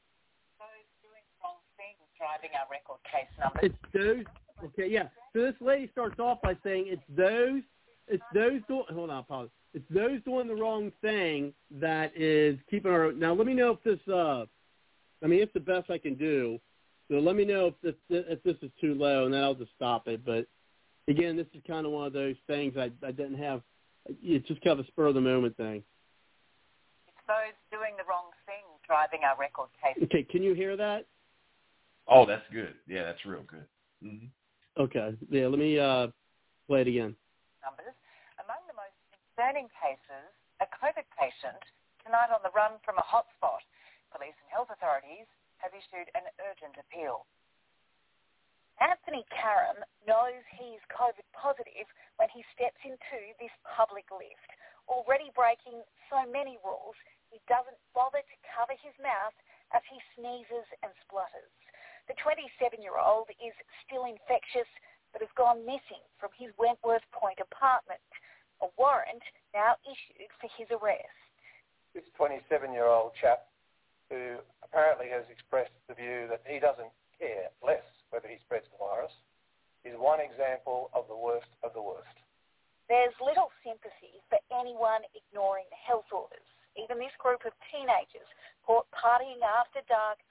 those 0.57 0.67
doing 1.03 1.95
driving 2.17 2.49
our 2.59 2.67
record 2.71 2.99
case 3.11 3.31
numbers. 3.39 3.71
It's 3.71 3.93
those. 3.93 4.25
Okay, 4.69 4.89
yeah. 4.89 5.09
So 5.33 5.41
this 5.43 5.55
lady 5.61 5.89
starts 5.91 6.19
off 6.19 6.41
by 6.41 6.57
saying 6.63 6.85
it's 6.87 7.03
those. 7.15 7.61
It's 8.07 8.23
those. 8.33 8.61
Do- 8.67 8.83
hold 8.89 9.09
on, 9.11 9.23
pause. 9.25 9.49
It's 9.73 9.85
those 9.89 10.21
doing 10.25 10.47
the 10.47 10.55
wrong 10.55 10.91
thing 11.01 11.53
that 11.71 12.11
is 12.15 12.57
keeping 12.69 12.91
our. 12.91 13.11
Now 13.11 13.33
let 13.33 13.45
me 13.47 13.53
know 13.53 13.71
if 13.71 13.83
this. 13.83 14.13
uh 14.13 14.45
I 15.23 15.27
mean, 15.27 15.41
it's 15.41 15.53
the 15.53 15.59
best 15.59 15.89
I 15.89 15.97
can 15.97 16.15
do. 16.15 16.59
So 17.09 17.15
let 17.15 17.35
me 17.35 17.45
know 17.45 17.67
if 17.67 17.73
this 17.81 17.95
if 18.09 18.41
this 18.43 18.55
is 18.61 18.71
too 18.79 18.93
low, 18.93 19.25
and 19.25 19.33
then 19.33 19.43
I'll 19.43 19.55
just 19.55 19.71
stop 19.75 20.07
it. 20.07 20.25
But 20.25 20.47
again, 21.07 21.35
this 21.37 21.47
is 21.53 21.61
kind 21.67 21.85
of 21.85 21.91
one 21.91 22.07
of 22.07 22.13
those 22.13 22.35
things 22.47 22.75
I 22.77 22.91
I 23.05 23.11
didn't 23.11 23.37
have. 23.37 23.61
It's 24.23 24.47
just 24.47 24.61
kind 24.61 24.79
of 24.79 24.85
a 24.85 24.87
spur 24.87 25.07
of 25.07 25.15
the 25.15 25.21
moment 25.21 25.57
thing. 25.57 25.83
It's 27.07 27.17
those 27.27 27.55
doing 27.71 27.91
the 27.97 28.03
wrong 28.09 28.31
thing 28.45 28.63
driving 28.85 29.19
our 29.23 29.37
record 29.39 29.69
case 29.83 30.01
Okay, 30.03 30.23
can 30.23 30.41
you 30.43 30.53
hear 30.53 30.77
that? 30.77 31.05
oh, 32.07 32.25
that's 32.25 32.45
good. 32.53 32.73
Yeah, 32.87 33.03
that's 33.03 33.25
real 33.25 33.43
good. 33.47 33.65
hmm 34.01 34.27
Okay, 34.79 35.15
yeah. 35.29 35.47
Let 35.47 35.59
me 35.59 35.79
uh 35.79 36.07
play 36.67 36.81
it 36.81 36.87
again. 36.87 37.15
numbers. 37.63 37.95
Concerning 39.37 39.69
cases, 39.77 40.33
a 40.57 40.67
COVID 40.81 41.05
patient 41.13 41.61
tonight 42.01 42.33
on 42.33 42.41
the 42.41 42.49
run 42.57 42.81
from 42.81 42.97
a 42.97 43.05
hotspot. 43.05 43.61
Police 44.09 44.33
and 44.33 44.49
health 44.49 44.73
authorities 44.73 45.29
have 45.61 45.77
issued 45.77 46.09
an 46.17 46.25
urgent 46.41 46.73
appeal. 46.73 47.29
Anthony 48.81 49.21
Karam 49.29 49.85
knows 50.09 50.41
he's 50.57 50.81
COVID 50.89 51.21
positive 51.37 51.85
when 52.17 52.33
he 52.33 52.41
steps 52.57 52.81
into 52.81 53.37
this 53.37 53.53
public 53.61 54.09
lift. 54.09 54.49
Already 54.89 55.29
breaking 55.37 55.85
so 56.09 56.25
many 56.25 56.57
rules, 56.65 56.97
he 57.29 57.37
doesn't 57.45 57.77
bother 57.93 58.25
to 58.25 58.45
cover 58.57 58.73
his 58.73 58.97
mouth 58.97 59.37
as 59.69 59.85
he 59.85 60.01
sneezes 60.17 60.65
and 60.81 60.89
splutters. 61.05 61.53
The 62.09 62.17
27-year-old 62.25 63.29
is 63.37 63.53
still 63.85 64.09
infectious 64.09 64.69
but 65.13 65.21
has 65.21 65.29
gone 65.37 65.61
missing 65.61 66.01
from 66.17 66.33
his 66.33 66.49
Wentworth 66.57 67.05
Point 67.13 67.37
apartment. 67.37 68.01
A 68.61 68.67
warrant 68.77 69.23
now 69.53 69.75
issued 69.85 70.29
for 70.41 70.49
his 70.57 70.67
arrest. 70.73 71.13
this 71.93 72.05
27-year-old 72.19 73.13
chap 73.19 73.47
who 74.09 74.37
apparently 74.63 75.09
has 75.09 75.25
expressed 75.29 75.73
the 75.87 75.95
view 75.95 76.27
that 76.29 76.41
he 76.47 76.59
doesn't 76.59 76.91
care 77.19 77.49
less 77.61 77.83
whether 78.09 78.27
he 78.27 78.37
spreads 78.45 78.65
the 78.71 78.79
virus 78.79 79.13
is 79.83 79.93
one 79.97 80.19
example 80.19 80.89
of 80.93 81.07
the 81.07 81.15
worst 81.15 81.49
of 81.63 81.73
the 81.73 81.81
worst. 81.81 82.17
There's 82.87 83.15
little 83.19 83.51
sympathy 83.67 84.23
for 84.31 84.39
anyone 84.51 85.03
ignoring 85.11 85.67
the 85.69 85.79
health 85.79 86.07
orders. 86.11 86.45
Even 86.79 86.99
this 86.99 87.13
group 87.19 87.43
of 87.43 87.51
teenagers 87.67 88.27
caught 88.63 88.87
partying 88.95 89.43
after 89.43 89.83
dark 89.91 90.21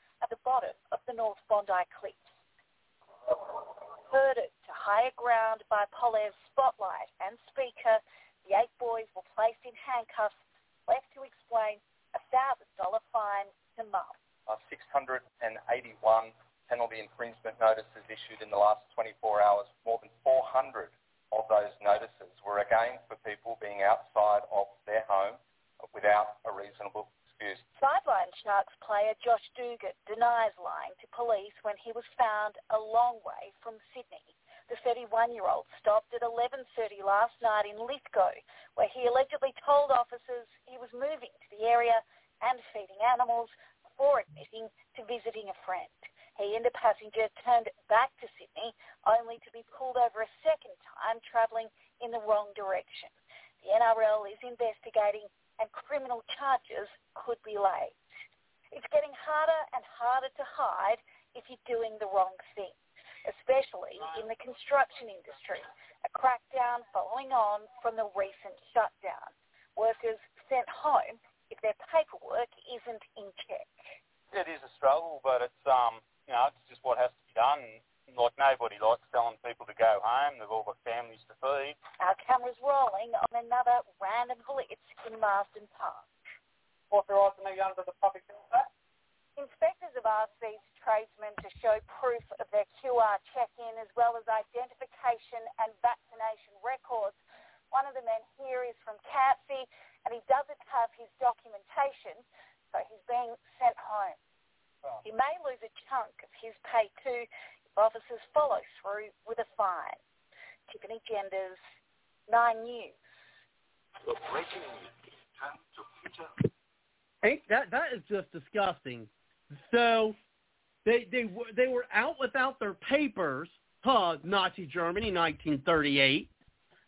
Germany, 124.76 125.10
1938. 125.10 126.28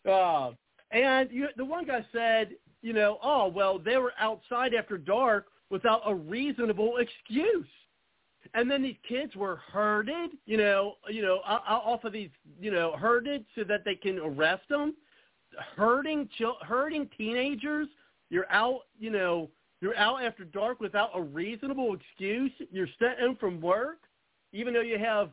Uh, 0.07 0.51
and 0.91 1.31
you, 1.31 1.49
the 1.57 1.65
one 1.65 1.87
guy 1.87 2.05
said, 2.13 2.51
you 2.83 2.93
know, 2.93 3.19
oh 3.23 3.49
well, 3.49 3.79
they 3.79 3.97
were 3.97 4.13
outside 4.21 4.75
after 4.75 4.99
dark 4.99 5.47
without 5.71 6.03
a 6.05 6.15
reasonable 6.15 6.99
excuse. 6.99 7.67
And 8.53 8.71
then 8.71 8.83
these 8.83 8.97
kids 9.09 9.35
were 9.35 9.57
herded, 9.73 10.33
you 10.45 10.59
know, 10.59 10.97
you 11.09 11.23
know, 11.23 11.37
off 11.47 12.05
of 12.05 12.13
these, 12.13 12.31
you 12.61 12.71
know, 12.71 12.95
herded 12.97 13.47
so 13.55 13.65
that 13.65 13.87
they 13.87 13.95
can 13.95 14.19
arrest 14.19 14.69
them. 14.69 14.95
Herding, 15.75 16.29
herding 16.61 17.09
teenagers. 17.17 17.89
You're 18.29 18.51
out, 18.51 18.81
you 18.99 19.11
know, 19.11 19.49
you're 19.81 19.97
out 19.97 20.23
after 20.23 20.45
dark 20.45 20.79
without 20.79 21.11
a 21.15 21.23
reasonable 21.23 21.95
excuse. 21.95 22.53
You're 22.71 22.89
sent 22.99 23.19
in 23.19 23.37
from 23.37 23.63
work, 23.63 24.01
even 24.53 24.75
though 24.75 24.83
you 24.83 24.99
have 24.99 25.31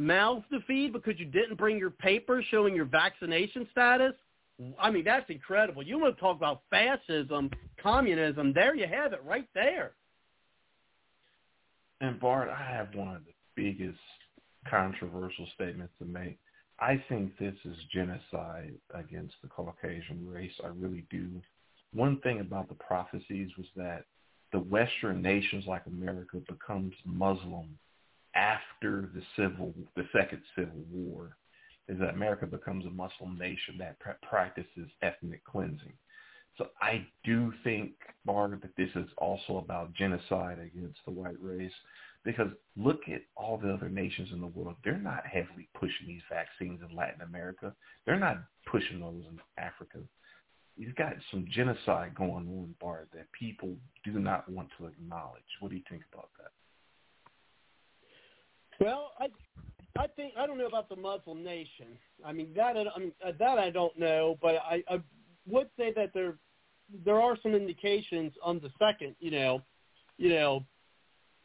mouths 0.00 0.44
to 0.50 0.60
feed 0.66 0.92
because 0.92 1.18
you 1.18 1.26
didn't 1.26 1.56
bring 1.56 1.78
your 1.78 1.90
papers 1.90 2.44
showing 2.50 2.74
your 2.74 2.86
vaccination 2.86 3.68
status. 3.70 4.14
I 4.78 4.90
mean, 4.90 5.04
that's 5.04 5.28
incredible. 5.30 5.82
You 5.82 5.98
want 5.98 6.16
to 6.16 6.20
talk 6.20 6.36
about 6.36 6.62
fascism, 6.70 7.50
communism? 7.82 8.52
There 8.52 8.74
you 8.74 8.86
have 8.86 9.12
it, 9.12 9.22
right 9.24 9.48
there. 9.54 9.92
And 12.00 12.18
Bart, 12.18 12.48
I 12.48 12.62
have 12.74 12.94
one 12.94 13.08
of 13.08 13.22
the 13.24 13.32
biggest 13.56 13.98
controversial 14.68 15.46
statements 15.54 15.92
to 15.98 16.04
make. 16.04 16.38
I 16.78 17.02
think 17.08 17.36
this 17.38 17.54
is 17.64 17.76
genocide 17.92 18.74
against 18.94 19.34
the 19.42 19.48
Caucasian 19.48 20.26
race. 20.26 20.52
I 20.64 20.68
really 20.68 21.04
do. 21.10 21.28
One 21.92 22.20
thing 22.20 22.40
about 22.40 22.68
the 22.68 22.74
prophecies 22.74 23.50
was 23.58 23.66
that 23.76 24.04
the 24.52 24.60
Western 24.60 25.20
nations 25.20 25.64
like 25.66 25.86
America 25.86 26.38
becomes 26.48 26.94
Muslim 27.04 27.78
after 28.34 29.10
the 29.14 29.22
civil, 29.36 29.74
the 29.96 30.04
second 30.12 30.42
civil 30.56 30.84
war, 30.90 31.36
is 31.88 31.98
that 31.98 32.14
America 32.14 32.46
becomes 32.46 32.86
a 32.86 32.90
Muslim 32.90 33.36
nation 33.38 33.76
that 33.78 33.98
pra- 33.98 34.16
practices 34.22 34.88
ethnic 35.02 35.44
cleansing. 35.44 35.92
So 36.56 36.66
I 36.80 37.06
do 37.24 37.52
think, 37.64 37.92
Bart, 38.24 38.60
that 38.60 38.76
this 38.76 38.90
is 38.94 39.08
also 39.18 39.58
about 39.58 39.94
genocide 39.94 40.58
against 40.58 40.98
the 41.04 41.12
white 41.12 41.40
race 41.40 41.72
because 42.24 42.48
look 42.76 43.00
at 43.08 43.22
all 43.34 43.56
the 43.56 43.72
other 43.72 43.88
nations 43.88 44.28
in 44.32 44.40
the 44.40 44.46
world. 44.46 44.76
They're 44.84 44.98
not 44.98 45.26
heavily 45.26 45.68
pushing 45.74 46.06
these 46.06 46.22
vaccines 46.30 46.80
in 46.88 46.94
Latin 46.94 47.22
America. 47.22 47.74
They're 48.04 48.18
not 48.18 48.44
pushing 48.70 49.00
those 49.00 49.24
in 49.30 49.40
Africa. 49.56 49.98
You've 50.76 50.96
got 50.96 51.14
some 51.30 51.46
genocide 51.50 52.14
going 52.14 52.46
on, 52.46 52.74
Bart, 52.80 53.08
that 53.14 53.32
people 53.32 53.74
do 54.04 54.12
not 54.18 54.48
want 54.48 54.68
to 54.78 54.86
acknowledge. 54.86 55.42
What 55.60 55.70
do 55.70 55.76
you 55.76 55.82
think 55.88 56.02
about 56.12 56.28
that? 56.38 56.50
Well, 58.80 59.12
I 59.20 59.26
I 59.98 60.06
think 60.06 60.34
I 60.38 60.46
don't 60.46 60.58
know 60.58 60.66
about 60.66 60.88
the 60.88 60.96
Muslim 60.96 61.44
nation. 61.44 61.86
I 62.24 62.32
mean 62.32 62.52
that 62.56 62.76
I, 62.76 62.84
I 62.94 62.98
mean 62.98 63.12
that 63.22 63.58
I 63.58 63.70
don't 63.70 63.96
know, 63.98 64.38
but 64.40 64.56
I, 64.56 64.82
I 64.88 65.00
would 65.46 65.68
say 65.76 65.92
that 65.94 66.12
there 66.14 66.36
there 67.04 67.20
are 67.20 67.36
some 67.42 67.54
indications 67.54 68.32
on 68.42 68.58
the 68.58 68.70
second, 68.78 69.14
you 69.20 69.30
know, 69.30 69.62
you 70.16 70.30
know, 70.30 70.64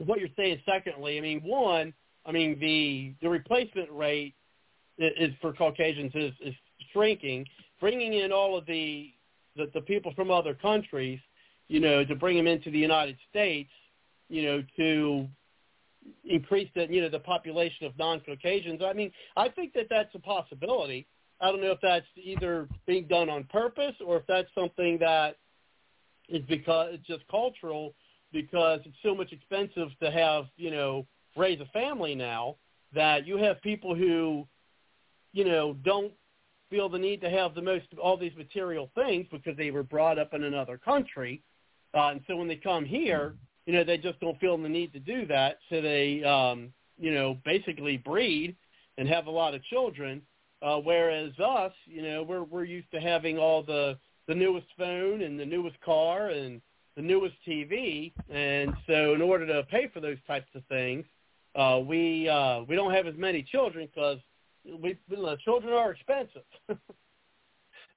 what 0.03 0.19
you're 0.19 0.29
saying. 0.35 0.61
Secondly, 0.65 1.17
I 1.17 1.21
mean, 1.21 1.41
one, 1.41 1.93
I 2.25 2.31
mean 2.31 2.57
the 2.59 3.13
the 3.21 3.29
replacement 3.29 3.91
rate 3.91 4.33
is, 4.97 5.11
is 5.29 5.35
for 5.41 5.53
Caucasians 5.53 6.11
is, 6.15 6.31
is 6.41 6.53
shrinking. 6.93 7.45
Bringing 7.81 8.13
in 8.13 8.31
all 8.31 8.57
of 8.57 8.65
the, 8.65 9.11
the 9.57 9.69
the 9.73 9.81
people 9.81 10.13
from 10.15 10.31
other 10.31 10.53
countries, 10.53 11.19
you 11.67 11.81
know, 11.81 12.05
to 12.05 12.15
bring 12.15 12.37
them 12.37 12.47
into 12.47 12.71
the 12.71 12.79
United 12.79 13.17
States, 13.29 13.69
you 14.29 14.43
know, 14.43 14.63
to 14.77 15.27
increase 16.23 16.69
the 16.75 16.87
you 16.89 17.01
know 17.01 17.09
the 17.09 17.19
population 17.19 17.85
of 17.85 17.97
non-Caucasians. 17.97 18.81
I 18.83 18.93
mean, 18.93 19.11
I 19.35 19.49
think 19.49 19.73
that 19.73 19.87
that's 19.89 20.13
a 20.15 20.19
possibility. 20.19 21.07
I 21.41 21.51
don't 21.51 21.61
know 21.61 21.71
if 21.71 21.79
that's 21.81 22.05
either 22.15 22.67
being 22.87 23.07
done 23.07 23.29
on 23.29 23.43
purpose 23.45 23.95
or 24.05 24.17
if 24.17 24.23
that's 24.27 24.47
something 24.55 24.97
that 24.99 25.35
is 26.29 26.43
because 26.47 26.89
it's 26.93 27.05
just 27.05 27.27
cultural 27.27 27.93
because 28.31 28.79
it's 28.85 28.97
so 29.03 29.13
much 29.13 29.31
expensive 29.31 29.89
to 30.01 30.11
have 30.11 30.45
you 30.57 30.71
know 30.71 31.05
raise 31.35 31.59
a 31.59 31.65
family 31.65 32.15
now 32.15 32.55
that 32.93 33.27
you 33.27 33.37
have 33.37 33.61
people 33.61 33.95
who 33.95 34.47
you 35.33 35.45
know 35.45 35.75
don't 35.83 36.13
feel 36.69 36.89
the 36.89 36.97
need 36.97 37.21
to 37.21 37.29
have 37.29 37.53
the 37.53 37.61
most 37.61 37.85
all 38.01 38.17
these 38.17 38.35
material 38.35 38.89
things 38.95 39.25
because 39.31 39.55
they 39.57 39.71
were 39.71 39.83
brought 39.83 40.17
up 40.17 40.33
in 40.33 40.43
another 40.43 40.77
country 40.77 41.43
uh, 41.93 42.09
and 42.09 42.21
so 42.27 42.35
when 42.35 42.47
they 42.47 42.55
come 42.55 42.85
here 42.85 43.35
you 43.65 43.73
know 43.73 43.83
they 43.83 43.97
just 43.97 44.19
don't 44.19 44.39
feel 44.39 44.57
the 44.57 44.69
need 44.69 44.93
to 44.93 44.99
do 44.99 45.25
that. 45.27 45.59
So 45.69 45.81
they 45.81 46.23
um 46.23 46.73
you 46.97 47.13
know 47.13 47.37
basically 47.45 47.97
breed 47.97 48.55
and 48.97 49.07
have 49.07 49.27
a 49.27 49.31
lot 49.31 49.53
of 49.53 49.63
children 49.63 50.21
uh 50.61 50.77
whereas 50.77 51.31
us 51.39 51.73
you 51.85 52.01
know 52.01 52.23
we're 52.23 52.43
we're 52.43 52.63
used 52.63 52.89
to 52.91 52.99
having 52.99 53.37
all 53.37 53.63
the 53.63 53.97
the 54.27 54.35
newest 54.35 54.67
phone 54.77 55.21
and 55.21 55.39
the 55.39 55.45
newest 55.45 55.79
car 55.81 56.29
and 56.29 56.61
the 56.95 57.01
newest 57.01 57.35
TV 57.45 58.13
and 58.29 58.73
so 58.87 59.13
in 59.13 59.21
order 59.21 59.45
to 59.45 59.63
pay 59.63 59.89
for 59.93 59.99
those 59.99 60.17
types 60.25 60.47
of 60.55 60.63
things 60.67 61.03
uh 61.55 61.77
we 61.85 62.29
uh 62.29 62.61
we 62.69 62.75
don't 62.75 62.93
have 62.93 63.07
as 63.07 63.15
many 63.17 63.43
children 63.43 63.89
because 63.93 64.19
we 64.81 64.97
the 65.09 65.37
children 65.43 65.73
are 65.73 65.91
expensive. 65.91 66.43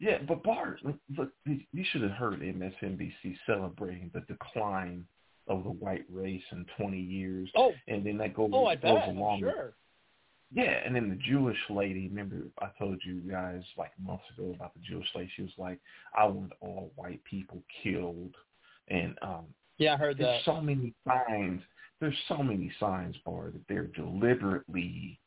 Yeah, 0.00 0.18
but 0.28 0.44
Bart, 0.44 0.78
look, 0.84 0.96
look, 1.16 1.30
you 1.44 1.84
should 1.90 2.02
have 2.02 2.12
heard 2.12 2.40
MSNBC 2.40 3.36
celebrating 3.46 4.10
the 4.14 4.20
decline 4.32 5.04
of 5.48 5.64
the 5.64 5.70
white 5.70 6.04
race 6.12 6.42
in 6.52 6.66
20 6.78 6.98
years, 6.98 7.50
oh 7.56 7.72
and 7.86 8.04
then 8.04 8.18
that 8.18 8.34
goes 8.34 8.50
oh 8.52 8.66
I 8.66 8.76
goes 8.76 8.82
bet 8.96 9.08
I'm 9.08 9.16
along. 9.18 9.40
sure 9.40 9.74
Yeah, 10.52 10.80
and 10.84 10.94
then 10.94 11.10
the 11.10 11.16
Jewish 11.16 11.58
lady. 11.68 12.08
Remember, 12.08 12.36
I 12.60 12.68
told 12.78 13.00
you 13.04 13.20
guys 13.20 13.62
like 13.76 13.92
months 14.02 14.24
ago 14.36 14.52
about 14.54 14.72
the 14.74 14.80
Jewish 14.80 15.06
lady. 15.14 15.30
She 15.36 15.42
was 15.42 15.50
like, 15.58 15.78
"I 16.16 16.24
want 16.26 16.52
all 16.60 16.90
white 16.96 17.22
people 17.24 17.62
killed," 17.82 18.34
and 18.88 19.14
um, 19.22 19.46
Yeah, 19.78 19.94
I 19.94 19.96
heard 19.96 20.16
that 20.18 20.22
There's 20.22 20.44
that. 20.46 20.54
so 20.54 20.60
many 20.60 20.94
signs. 21.06 21.62
There's 22.00 22.16
so 22.28 22.42
many 22.42 22.72
signs, 22.78 23.16
Bar, 23.24 23.50
that 23.50 23.60
they're 23.68 23.88
deliberately 23.88 25.18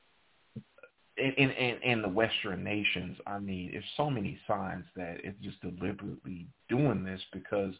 in, 1.17 1.31
in, 1.33 1.49
in, 1.51 1.83
in 1.83 2.01
the 2.01 2.09
Western 2.09 2.63
nations. 2.63 3.17
I 3.27 3.39
mean, 3.39 3.71
there's 3.71 3.83
so 3.97 4.09
many 4.09 4.39
signs 4.47 4.85
that 4.95 5.17
it's 5.23 5.37
just 5.43 5.61
deliberately 5.61 6.47
doing 6.69 7.03
this 7.03 7.21
because 7.33 7.73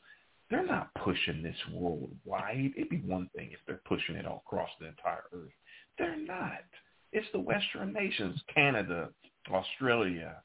they're 0.52 0.68
not 0.68 0.94
pushing 0.96 1.42
this 1.42 1.56
worldwide. 1.74 2.74
It'd 2.76 2.90
be 2.90 3.02
one 3.06 3.30
thing 3.36 3.50
if 3.54 3.60
they're 3.66 3.82
pushing 3.86 4.16
it 4.16 4.28
all 4.28 4.44
across 4.46 4.70
the 4.80 4.88
entire 4.88 5.24
earth. 5.34 5.54
They're 5.98 6.18
not. 6.18 6.60
It's 7.14 7.28
the 7.32 7.40
Western 7.40 7.94
nations, 7.94 8.40
Canada, 8.54 9.10
Australia. 9.50 10.36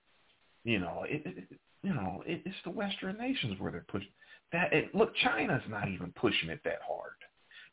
You 0.64 0.78
know, 0.78 1.04
it, 1.08 1.22
it 1.26 1.60
you 1.82 1.92
know, 1.92 2.22
it, 2.24 2.42
it's 2.44 2.56
the 2.64 2.70
Western 2.70 3.18
nations 3.18 3.60
where 3.60 3.72
they're 3.72 3.84
pushing 3.88 4.08
that. 4.52 4.72
It, 4.72 4.94
look, 4.94 5.12
China's 5.16 5.62
not 5.68 5.88
even 5.88 6.12
pushing 6.12 6.50
it 6.50 6.60
that 6.64 6.80
hard. 6.86 7.12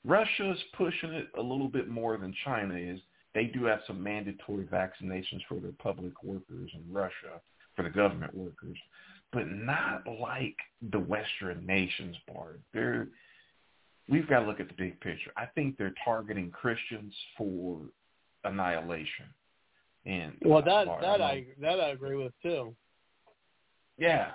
Russia's 0.03 0.59
pushing 0.75 1.13
it 1.13 1.27
a 1.37 1.41
little 1.41 1.69
bit 1.69 1.87
more 1.87 2.17
than 2.17 2.33
China 2.43 2.75
is. 2.75 2.99
They 3.33 3.45
do 3.45 3.65
have 3.65 3.79
some 3.87 4.03
mandatory 4.03 4.65
vaccinations 4.65 5.41
for 5.47 5.59
their 5.59 5.71
public 5.79 6.23
workers 6.23 6.71
in 6.73 6.83
Russia, 6.91 7.41
for 7.75 7.83
the 7.83 7.89
government 7.89 8.35
workers, 8.35 8.77
but 9.33 9.49
not 9.49 10.03
like 10.19 10.55
the 10.91 10.99
Western 10.99 11.65
nations, 11.65 12.15
Bard. 12.27 12.61
They're 12.73 13.07
we've 14.09 14.27
got 14.27 14.41
to 14.41 14.45
look 14.45 14.59
at 14.59 14.67
the 14.67 14.73
big 14.73 14.99
picture. 15.01 15.31
I 15.37 15.45
think 15.47 15.77
they're 15.77 15.93
targeting 16.03 16.51
Christians 16.51 17.13
for 17.37 17.79
annihilation. 18.43 19.25
And 20.05 20.33
Well, 20.43 20.59
uh, 20.59 20.61
that 20.61 21.01
that 21.01 21.21
I 21.21 21.45
that 21.61 21.79
I 21.79 21.89
agree 21.89 22.15
with 22.15 22.33
too. 22.41 22.75
yeah, 23.97 24.31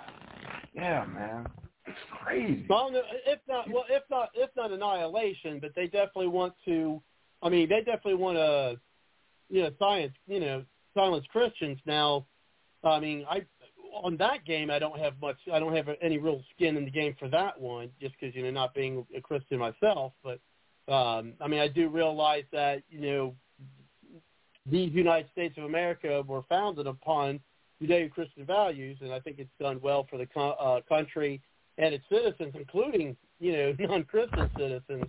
yeah, 0.73 1.05
man, 1.05 1.47
it's 1.85 1.97
crazy. 2.23 2.65
Well, 2.69 2.91
if 2.93 3.39
not, 3.47 3.69
well, 3.69 3.85
if 3.89 4.03
not, 4.09 4.29
if 4.33 4.49
not 4.55 4.71
annihilation, 4.71 5.59
but 5.59 5.71
they 5.75 5.85
definitely 5.85 6.27
want 6.27 6.53
to. 6.65 7.01
I 7.41 7.49
mean, 7.49 7.69
they 7.69 7.79
definitely 7.79 8.15
want 8.15 8.37
to, 8.37 8.79
you 9.49 9.63
know, 9.63 9.69
science, 9.79 10.13
you 10.27 10.39
know, 10.39 10.65
silence 10.93 11.25
Christians. 11.31 11.79
Now, 11.85 12.25
I 12.83 12.99
mean, 12.99 13.25
I 13.29 13.45
on 13.93 14.17
that 14.17 14.45
game, 14.45 14.69
I 14.69 14.79
don't 14.79 14.99
have 14.99 15.13
much. 15.21 15.37
I 15.51 15.59
don't 15.59 15.75
have 15.75 15.87
any 16.01 16.17
real 16.17 16.41
skin 16.55 16.77
in 16.77 16.85
the 16.85 16.91
game 16.91 17.15
for 17.19 17.27
that 17.29 17.59
one, 17.59 17.89
just 18.01 18.15
because 18.19 18.35
you 18.35 18.43
know, 18.43 18.51
not 18.51 18.73
being 18.73 19.05
a 19.15 19.21
Christian 19.21 19.59
myself. 19.59 20.13
But 20.23 20.39
um, 20.91 21.33
I 21.41 21.47
mean, 21.47 21.59
I 21.59 21.67
do 21.67 21.89
realize 21.89 22.43
that 22.51 22.83
you 22.89 23.01
know, 23.01 23.35
these 24.65 24.91
United 24.93 25.29
States 25.31 25.57
of 25.57 25.65
America 25.65 26.23
were 26.27 26.43
founded 26.49 26.87
upon 26.87 27.39
Judeo-Christian 27.81 28.45
values, 28.45 28.97
and 29.01 29.11
I 29.11 29.19
think 29.19 29.39
it's 29.39 29.49
done 29.59 29.79
well 29.81 30.05
for 30.09 30.17
the 30.17 30.25
co- 30.25 30.51
uh, 30.51 30.81
country 30.87 31.41
and 31.77 31.93
its 31.93 32.03
citizens, 32.09 32.53
including 32.57 33.15
you 33.39 33.53
know 33.53 33.73
non-Christian 33.79 34.49
citizens 34.57 35.05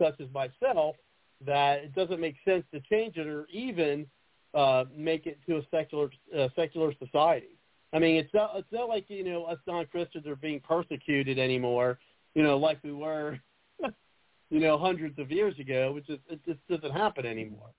such 0.00 0.20
as 0.20 0.26
myself, 0.32 0.96
that 1.44 1.84
it 1.84 1.94
doesn't 1.94 2.20
make 2.20 2.36
sense 2.44 2.64
to 2.72 2.80
change 2.80 3.16
it 3.16 3.26
or 3.26 3.46
even 3.52 4.06
uh, 4.54 4.84
make 4.96 5.26
it 5.26 5.38
to 5.48 5.56
a 5.56 5.62
secular 5.70 6.10
uh, 6.36 6.48
secular 6.56 6.92
society. 7.04 7.58
I 7.94 8.00
mean, 8.00 8.16
it's 8.16 8.34
not 8.34 8.52
it's 8.56 8.72
not 8.72 8.88
like 8.88 9.04
you 9.08 9.24
know 9.24 9.44
us 9.44 9.58
non-Christians 9.66 10.26
are 10.26 10.36
being 10.36 10.60
persecuted 10.60 11.38
anymore, 11.38 11.98
you 12.34 12.42
know, 12.42 12.58
like 12.58 12.78
we 12.82 12.92
were, 12.92 13.38
you 14.50 14.60
know, 14.60 14.76
hundreds 14.76 15.18
of 15.18 15.30
years 15.30 15.58
ago. 15.58 15.92
Which 15.92 16.10
is 16.10 16.18
it 16.28 16.40
just 16.44 16.58
doesn't 16.68 16.96
happen 16.96 17.24
anymore. 17.24 17.70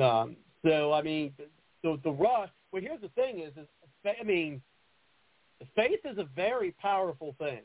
Um, 0.00 0.36
so 0.64 0.92
I 0.92 1.02
mean, 1.02 1.32
so 1.82 1.98
the 2.04 2.12
rush. 2.12 2.50
Well, 2.72 2.82
here's 2.82 3.00
the 3.00 3.08
thing: 3.08 3.40
is, 3.40 3.52
is 3.56 3.66
I 4.04 4.22
mean, 4.22 4.62
faith 5.74 6.00
is 6.04 6.18
a 6.18 6.28
very 6.36 6.70
powerful 6.80 7.34
thing, 7.38 7.62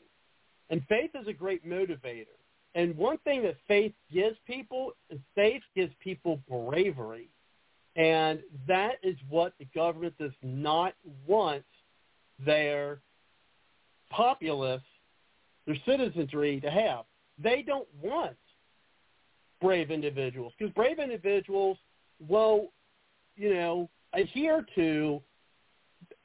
and 0.70 0.82
faith 0.88 1.10
is 1.14 1.28
a 1.28 1.32
great 1.32 1.66
motivator. 1.66 2.26
And 2.74 2.96
one 2.96 3.18
thing 3.18 3.42
that 3.42 3.56
faith 3.68 3.92
gives 4.12 4.36
people 4.46 4.92
is 5.10 5.20
faith 5.34 5.62
gives 5.76 5.92
people 6.00 6.40
bravery, 6.48 7.28
and 7.94 8.40
that 8.66 8.94
is 9.02 9.16
what 9.28 9.52
the 9.58 9.66
government 9.74 10.14
does 10.18 10.32
not 10.42 10.94
want 11.26 11.62
their 12.38 13.00
populace, 14.10 14.82
their 15.66 15.76
citizenry 15.86 16.60
to 16.60 16.70
have. 16.70 17.04
They 17.38 17.62
don't 17.62 17.88
want 18.00 18.36
brave 19.60 19.90
individuals 19.90 20.52
because 20.58 20.72
brave 20.74 20.98
individuals 20.98 21.78
will, 22.28 22.72
you 23.36 23.54
know, 23.54 23.88
adhere 24.12 24.66
to 24.74 25.22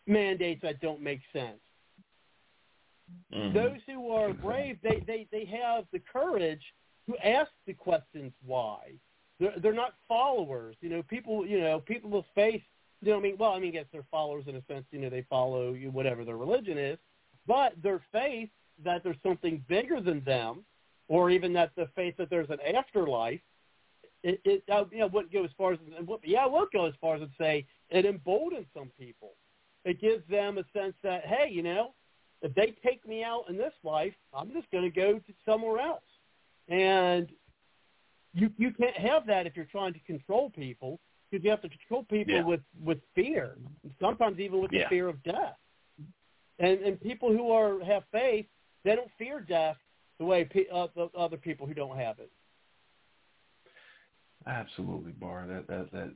mandates 0.06 0.62
that 0.62 0.82
don't 0.82 1.02
make 1.02 1.22
sense. 1.32 1.60
Mhm. 3.34 3.54
Those 3.54 3.80
who 3.86 4.12
are 4.12 4.34
brave, 4.34 4.80
they, 4.82 5.00
they, 5.06 5.28
they 5.32 5.46
have 5.46 5.86
the 5.94 6.00
courage 6.00 6.62
to 7.08 7.16
ask 7.26 7.52
the 7.66 7.74
questions 7.74 8.34
why. 8.46 8.94
They're, 9.40 9.54
they're 9.62 9.74
not 9.74 9.94
followers. 10.08 10.76
You 10.82 10.90
know, 10.90 11.04
people, 11.04 11.46
you 11.46 11.62
know, 11.62 11.80
people 11.80 12.10
with 12.10 12.26
faith, 12.36 12.64
you 13.02 13.12
know, 13.12 13.18
I 13.18 13.22
mean, 13.22 13.36
well, 13.38 13.52
I 13.52 13.60
mean, 13.60 13.74
yes, 13.74 13.86
they're 13.92 14.06
followers 14.10 14.46
in 14.48 14.56
a 14.56 14.64
sense, 14.66 14.86
you 14.92 15.00
know, 15.00 15.10
they 15.10 15.26
follow 15.30 15.74
whatever 15.92 16.26
their 16.26 16.38
religion 16.38 16.78
is, 16.78 16.98
but 17.46 17.74
their 17.82 18.02
faith 18.12 18.50
that 18.84 19.04
there's 19.04 19.18
something 19.24 19.64
bigger 19.68 20.02
than 20.02 20.24
them, 20.24 20.64
or 21.08 21.30
even 21.30 21.54
that 21.54 21.72
the 21.76 21.88
faith 21.96 22.16
that 22.18 22.30
there's 22.30 22.50
an 22.50 22.60
afterlife, 22.76 23.40
it, 24.24 24.42
it 24.44 24.64
you 24.92 25.00
know, 25.00 25.08
wouldn't 25.08 25.32
go 25.32 25.44
as 25.44 25.52
far 25.58 25.74
as, 25.74 25.80
yeah, 26.24 26.40
I 26.40 26.48
would 26.48 26.70
go 26.74 26.86
as 26.86 26.94
far 27.00 27.16
as 27.16 27.22
to 27.22 27.30
say 27.38 27.66
it 27.90 28.06
emboldens 28.06 28.66
some 28.74 28.92
people. 29.00 29.34
It 29.86 30.02
gives 30.02 30.28
them 30.30 30.58
a 30.58 30.64
sense 30.78 30.96
that, 31.04 31.26
hey, 31.26 31.50
you 31.50 31.64
know, 31.64 31.94
if 32.42 32.54
they 32.54 32.76
take 32.86 33.08
me 33.08 33.24
out 33.24 33.46
in 33.50 33.58
this 33.58 33.74
life, 33.84 34.14
I'm 34.34 34.52
just 34.52 34.70
going 34.72 34.84
to 34.84 34.90
go 34.90 35.14
to 35.14 35.34
somewhere 35.46 35.80
else. 35.80 36.02
And 36.68 37.30
you 38.34 38.52
you 38.58 38.72
can't 38.72 38.98
have 38.98 39.26
that 39.28 39.48
if 39.48 39.56
you're 39.56 39.66
trying 39.66 39.94
to 39.94 40.00
control 40.00 40.50
people 40.50 41.00
because 41.30 41.44
you 41.44 41.50
have 41.50 41.62
to 41.62 41.70
control 41.70 42.04
people 42.04 42.34
Yeah. 42.34 42.44
with 42.44 42.62
with 42.84 43.00
fear, 43.16 43.58
sometimes 44.00 44.40
even 44.40 44.62
with 44.62 44.72
Yeah. 44.72 44.84
the 44.84 44.90
fear 44.90 45.08
of 45.08 45.22
death. 45.24 45.58
And 46.60 46.80
and 46.82 47.00
people 47.02 47.32
who 47.32 47.52
are 47.52 47.84
have 47.84 48.06
faith, 48.12 48.48
they 48.84 48.96
don't 48.96 49.12
fear 49.18 49.40
death 49.40 49.78
the 50.20 50.26
way 50.26 50.46
pe- 50.46 50.68
uh, 50.70 50.88
the 50.96 51.10
other 51.16 51.38
people 51.38 51.68
who 51.68 51.74
don't 51.74 51.98
have 51.98 52.20
it. 52.20 52.32
Absolutely, 54.46 55.12
Bar. 55.12 55.46
That 55.48 55.68
that 55.68 55.92
that, 55.92 56.14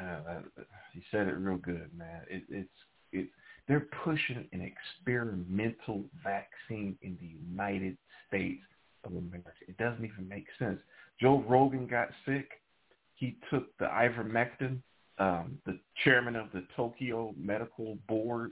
uh, 0.00 0.22
that, 0.24 0.44
that 0.56 0.66
you 0.94 1.02
said 1.10 1.26
it 1.26 1.32
real 1.32 1.58
good, 1.58 1.90
man. 1.96 2.22
It, 2.30 2.44
it's 2.48 2.70
it. 3.12 3.28
They're 3.68 3.88
pushing 4.04 4.48
an 4.52 4.60
experimental 4.60 6.04
vaccine 6.22 6.96
in 7.02 7.16
the 7.20 7.26
United 7.26 7.96
States 8.26 8.62
of 9.04 9.12
America. 9.12 9.50
It 9.68 9.76
doesn't 9.76 10.04
even 10.04 10.28
make 10.28 10.46
sense. 10.58 10.80
Joe 11.20 11.44
Rogan 11.48 11.86
got 11.86 12.08
sick. 12.24 12.50
He 13.22 13.36
took 13.50 13.68
the 13.78 13.84
ivermectin. 13.84 14.78
Um, 15.18 15.56
the 15.64 15.78
chairman 16.02 16.34
of 16.34 16.48
the 16.52 16.66
Tokyo 16.74 17.32
Medical 17.38 17.96
Board 18.08 18.50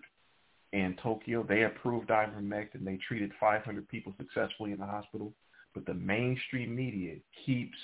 in 0.73 0.97
Tokyo, 1.03 1.45
they 1.49 1.65
approved 1.65 2.11
ivermectin. 2.11 2.85
They 2.85 2.97
treated 3.09 3.33
500 3.41 3.89
people 3.89 4.15
successfully 4.17 4.71
in 4.71 4.79
the 4.79 4.87
hospital. 4.87 5.33
But 5.75 5.87
the 5.87 5.95
mainstream 5.95 6.77
media 6.77 7.17
keeps 7.45 7.77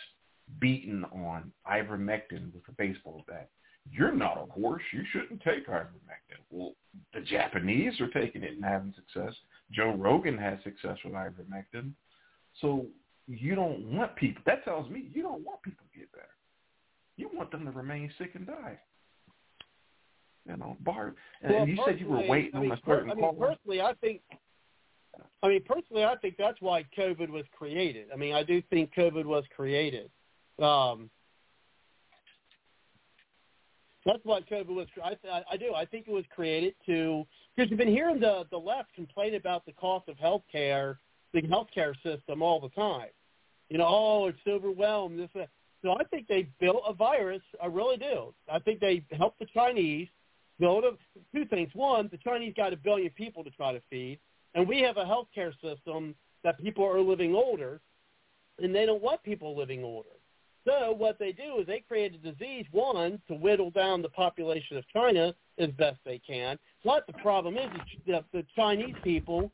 beating 0.61 1.03
on 1.12 1.51
ivermectin 1.68 2.55
with 2.55 2.62
a 2.68 2.72
baseball 2.78 3.24
bat. 3.26 3.49
You're 3.91 4.14
not 4.14 4.39
a 4.39 4.53
horse. 4.53 4.84
You 4.93 5.03
shouldn't 5.12 5.43
take 5.43 5.66
ivermectin. 5.66 6.39
Well, 6.51 6.74
the 7.12 7.20
Japanese 7.20 8.01
are 8.01 8.11
taking 8.11 8.45
it 8.45 8.53
and 8.53 8.64
having 8.64 8.95
success. 8.95 9.34
Joe 9.72 9.97
Rogan 9.99 10.39
has 10.39 10.61
success 10.62 10.99
with 11.05 11.14
ivermectin. 11.14 11.95
So 12.61 12.87
you 13.26 13.57
don't 13.57 13.93
want 13.93 14.14
people. 14.14 14.43
That 14.47 14.64
tells 14.64 14.89
me 14.89 15.09
you 15.12 15.24
don't 15.24 15.45
want 15.45 15.62
people 15.62 15.84
to 15.93 15.99
get 15.99 16.12
better. 16.12 16.28
You 17.17 17.31
want 17.33 17.51
them 17.51 17.64
to 17.64 17.71
remain 17.71 18.11
sick 18.19 18.33
and 18.35 18.47
die. 18.47 18.79
You 20.49 20.57
know, 20.57 20.77
Bard. 20.81 21.14
And 21.43 21.55
Well, 21.55 21.69
you 21.69 21.79
said 21.85 21.99
you 21.99 22.09
were 22.09 22.27
waiting 22.27 22.55
I 22.55 22.61
mean, 22.61 22.71
on 22.73 22.79
a 22.79 22.81
certain 22.87 23.11
I 23.11 23.14
mean, 23.14 23.25
call. 23.25 23.35
personally, 23.35 23.81
I 23.81 23.95
think. 23.95 24.21
I 25.43 25.49
mean, 25.49 25.62
personally, 25.64 26.05
I 26.05 26.14
think 26.17 26.37
that's 26.37 26.61
why 26.61 26.85
COVID 26.97 27.31
was 27.31 27.45
created. 27.57 28.09
I 28.12 28.17
mean, 28.17 28.35
I 28.35 28.43
do 28.43 28.62
think 28.69 28.93
COVID 28.95 29.25
was 29.25 29.45
created. 29.55 30.11
Um, 30.62 31.11
that's 34.05 34.21
why 34.23 34.41
COVID 34.43 34.69
was. 34.69 34.87
I, 35.03 35.43
I, 35.51 35.57
do. 35.57 35.75
I 35.75 35.85
think 35.85 36.07
it 36.07 36.12
was 36.12 36.25
created 36.35 36.75
to 36.87 37.27
because 37.57 37.71
you've 37.71 37.79
been 37.79 37.89
hearing 37.89 38.21
the 38.21 38.45
the 38.51 38.59
left 38.59 38.95
complain 38.95 39.35
about 39.35 39.67
the 39.67 39.73
cost 39.73 40.09
of 40.09 40.17
health 40.19 40.43
care, 40.51 41.01
the 41.33 41.43
healthcare 41.43 41.95
system 42.05 42.41
all 42.41 42.61
the 42.61 42.69
time. 42.71 43.09
You 43.69 43.79
know, 43.79 43.87
oh, 43.89 44.27
it's 44.29 44.39
overwhelmed. 44.47 45.19
This, 45.19 45.29
that. 45.35 45.49
So 45.87 45.93
I 45.93 46.03
think 46.11 46.26
they 46.26 46.49
built 46.59 46.82
a 46.84 46.93
virus. 46.93 47.43
I 47.62 47.66
really 47.66 47.97
do. 47.97 48.34
I 48.53 48.59
think 48.59 48.80
they 48.80 49.05
helped 49.16 49.39
the 49.39 49.47
Chinese 49.55 50.09
build 50.59 50.82
a, 50.82 50.91
two 51.32 51.45
things. 51.45 51.70
One, 51.74 52.09
the 52.11 52.18
Chinese 52.18 52.55
got 52.57 52.72
a 52.72 52.76
billion 52.76 53.11
people 53.11 53.45
to 53.45 53.51
try 53.51 53.72
to 53.72 53.80
feed, 53.89 54.18
and 54.57 54.66
we 54.66 54.80
have 54.80 54.97
a 54.97 55.05
healthcare 55.05 55.53
system 55.62 56.16
that 56.43 56.61
people 56.61 56.84
are 56.84 57.01
living 57.01 57.37
older, 57.37 57.80
and 58.59 58.74
they 58.74 58.84
don't 58.84 59.01
want 59.01 59.22
people 59.22 59.57
living 59.57 59.84
older. 59.84 60.09
So 60.66 60.91
what 60.91 61.20
they 61.20 61.30
do 61.30 61.61
is 61.61 61.68
they 61.68 61.84
create 61.87 62.16
a 62.16 62.32
disease, 62.32 62.66
one, 62.72 63.22
to 63.28 63.34
whittle 63.34 63.70
down 63.70 64.03
the 64.03 64.09
population 64.09 64.76
of 64.76 64.84
China 64.93 65.37
as 65.59 65.70
best 65.78 65.99
they 66.05 66.18
can. 66.18 66.59
But 66.84 67.07
the 67.07 67.12
problem 67.12 67.57
is 67.57 67.70
that 68.09 68.24
the 68.32 68.45
Chinese 68.57 68.97
people 69.05 69.53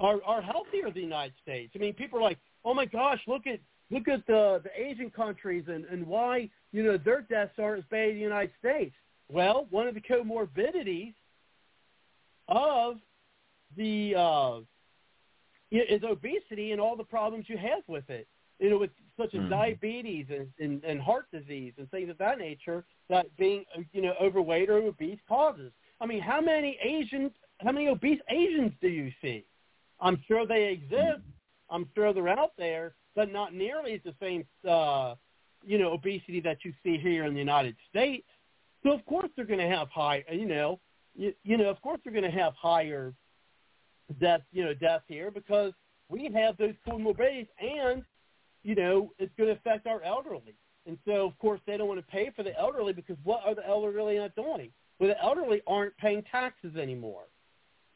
are, 0.00 0.20
are 0.26 0.42
healthier 0.42 0.86
than 0.86 0.94
the 0.94 1.00
United 1.00 1.34
States. 1.40 1.72
I 1.76 1.78
mean, 1.78 1.94
people 1.94 2.18
are 2.18 2.22
like, 2.22 2.38
oh 2.64 2.74
my 2.74 2.86
gosh, 2.86 3.20
look 3.28 3.46
at 3.46 3.60
look 3.90 4.08
at 4.08 4.26
the 4.26 4.60
the 4.64 4.70
Asian 4.80 5.10
countries 5.10 5.64
and 5.68 5.84
and 5.86 6.06
why 6.06 6.48
you 6.72 6.82
know 6.82 6.96
their 6.96 7.22
deaths 7.22 7.58
aren't 7.58 7.80
as 7.80 7.84
bad 7.90 8.08
as 8.08 8.14
the 8.14 8.20
United 8.20 8.52
States. 8.58 8.94
Well, 9.30 9.66
one 9.70 9.86
of 9.88 9.94
the 9.94 10.00
comorbidities 10.00 11.14
of 12.48 12.96
the 13.76 14.14
uh, 14.16 14.60
is 15.70 16.02
obesity 16.04 16.72
and 16.72 16.80
all 16.80 16.96
the 16.96 17.04
problems 17.04 17.46
you 17.48 17.56
have 17.56 17.82
with 17.88 18.08
it. 18.10 18.28
You 18.60 18.70
know, 18.70 18.78
with 18.78 18.90
such 19.16 19.34
as 19.34 19.40
Mhm. 19.40 19.50
diabetes 19.50 20.26
and, 20.30 20.48
and, 20.58 20.84
and 20.84 21.00
heart 21.00 21.26
disease 21.32 21.72
and 21.78 21.90
things 21.90 22.08
of 22.08 22.18
that 22.18 22.38
nature 22.38 22.84
that 23.08 23.34
being 23.36 23.64
you 23.92 24.00
know 24.02 24.14
overweight 24.20 24.70
or 24.70 24.78
obese 24.78 25.18
causes. 25.28 25.72
I 26.00 26.06
mean, 26.06 26.20
how 26.20 26.40
many 26.40 26.78
Asian, 26.82 27.32
how 27.60 27.72
many 27.72 27.88
obese 27.88 28.20
Asians 28.28 28.72
do 28.80 28.88
you 28.88 29.10
see? 29.22 29.44
I'm 30.00 30.20
sure 30.28 30.46
they 30.46 30.64
exist. 30.72 31.22
I'm 31.70 31.88
sure 31.94 32.12
they're 32.12 32.28
out 32.28 32.52
there, 32.56 32.94
but 33.14 33.32
not 33.32 33.54
nearly 33.54 34.00
the 34.04 34.14
same, 34.20 34.44
uh, 34.68 35.14
you 35.64 35.78
know, 35.78 35.92
obesity 35.92 36.40
that 36.40 36.58
you 36.64 36.72
see 36.82 36.98
here 36.98 37.24
in 37.24 37.34
the 37.34 37.40
United 37.40 37.76
States. 37.88 38.26
So 38.82 38.92
of 38.92 39.04
course 39.06 39.30
they're 39.34 39.44
going 39.44 39.60
to 39.60 39.76
have 39.76 39.88
high, 39.88 40.24
you 40.30 40.46
know, 40.46 40.80
you, 41.16 41.32
you 41.42 41.56
know, 41.56 41.70
of 41.70 41.80
course 41.80 42.00
they're 42.04 42.12
going 42.12 42.30
to 42.30 42.38
have 42.38 42.54
higher 42.54 43.14
death, 44.20 44.42
you 44.52 44.64
know, 44.64 44.74
death 44.74 45.02
here 45.08 45.30
because 45.30 45.72
we 46.08 46.30
have 46.34 46.56
those 46.58 46.74
comorbidities, 46.86 47.48
and 47.60 48.02
you 48.62 48.74
know, 48.74 49.12
it's 49.18 49.32
going 49.36 49.48
to 49.48 49.56
affect 49.56 49.86
our 49.86 50.02
elderly. 50.02 50.54
And 50.86 50.98
so, 51.06 51.26
of 51.26 51.38
course, 51.38 51.60
they 51.66 51.76
don't 51.76 51.88
want 51.88 52.00
to 52.00 52.06
pay 52.06 52.30
for 52.34 52.42
the 52.42 52.58
elderly 52.58 52.92
because 52.92 53.16
what 53.24 53.42
are 53.46 53.54
the 53.54 53.66
elderly 53.66 54.18
not 54.18 54.34
doing? 54.34 54.70
Well, 54.98 55.08
the 55.08 55.22
elderly 55.22 55.62
aren't 55.66 55.96
paying 55.96 56.22
taxes 56.30 56.76
anymore. 56.76 57.24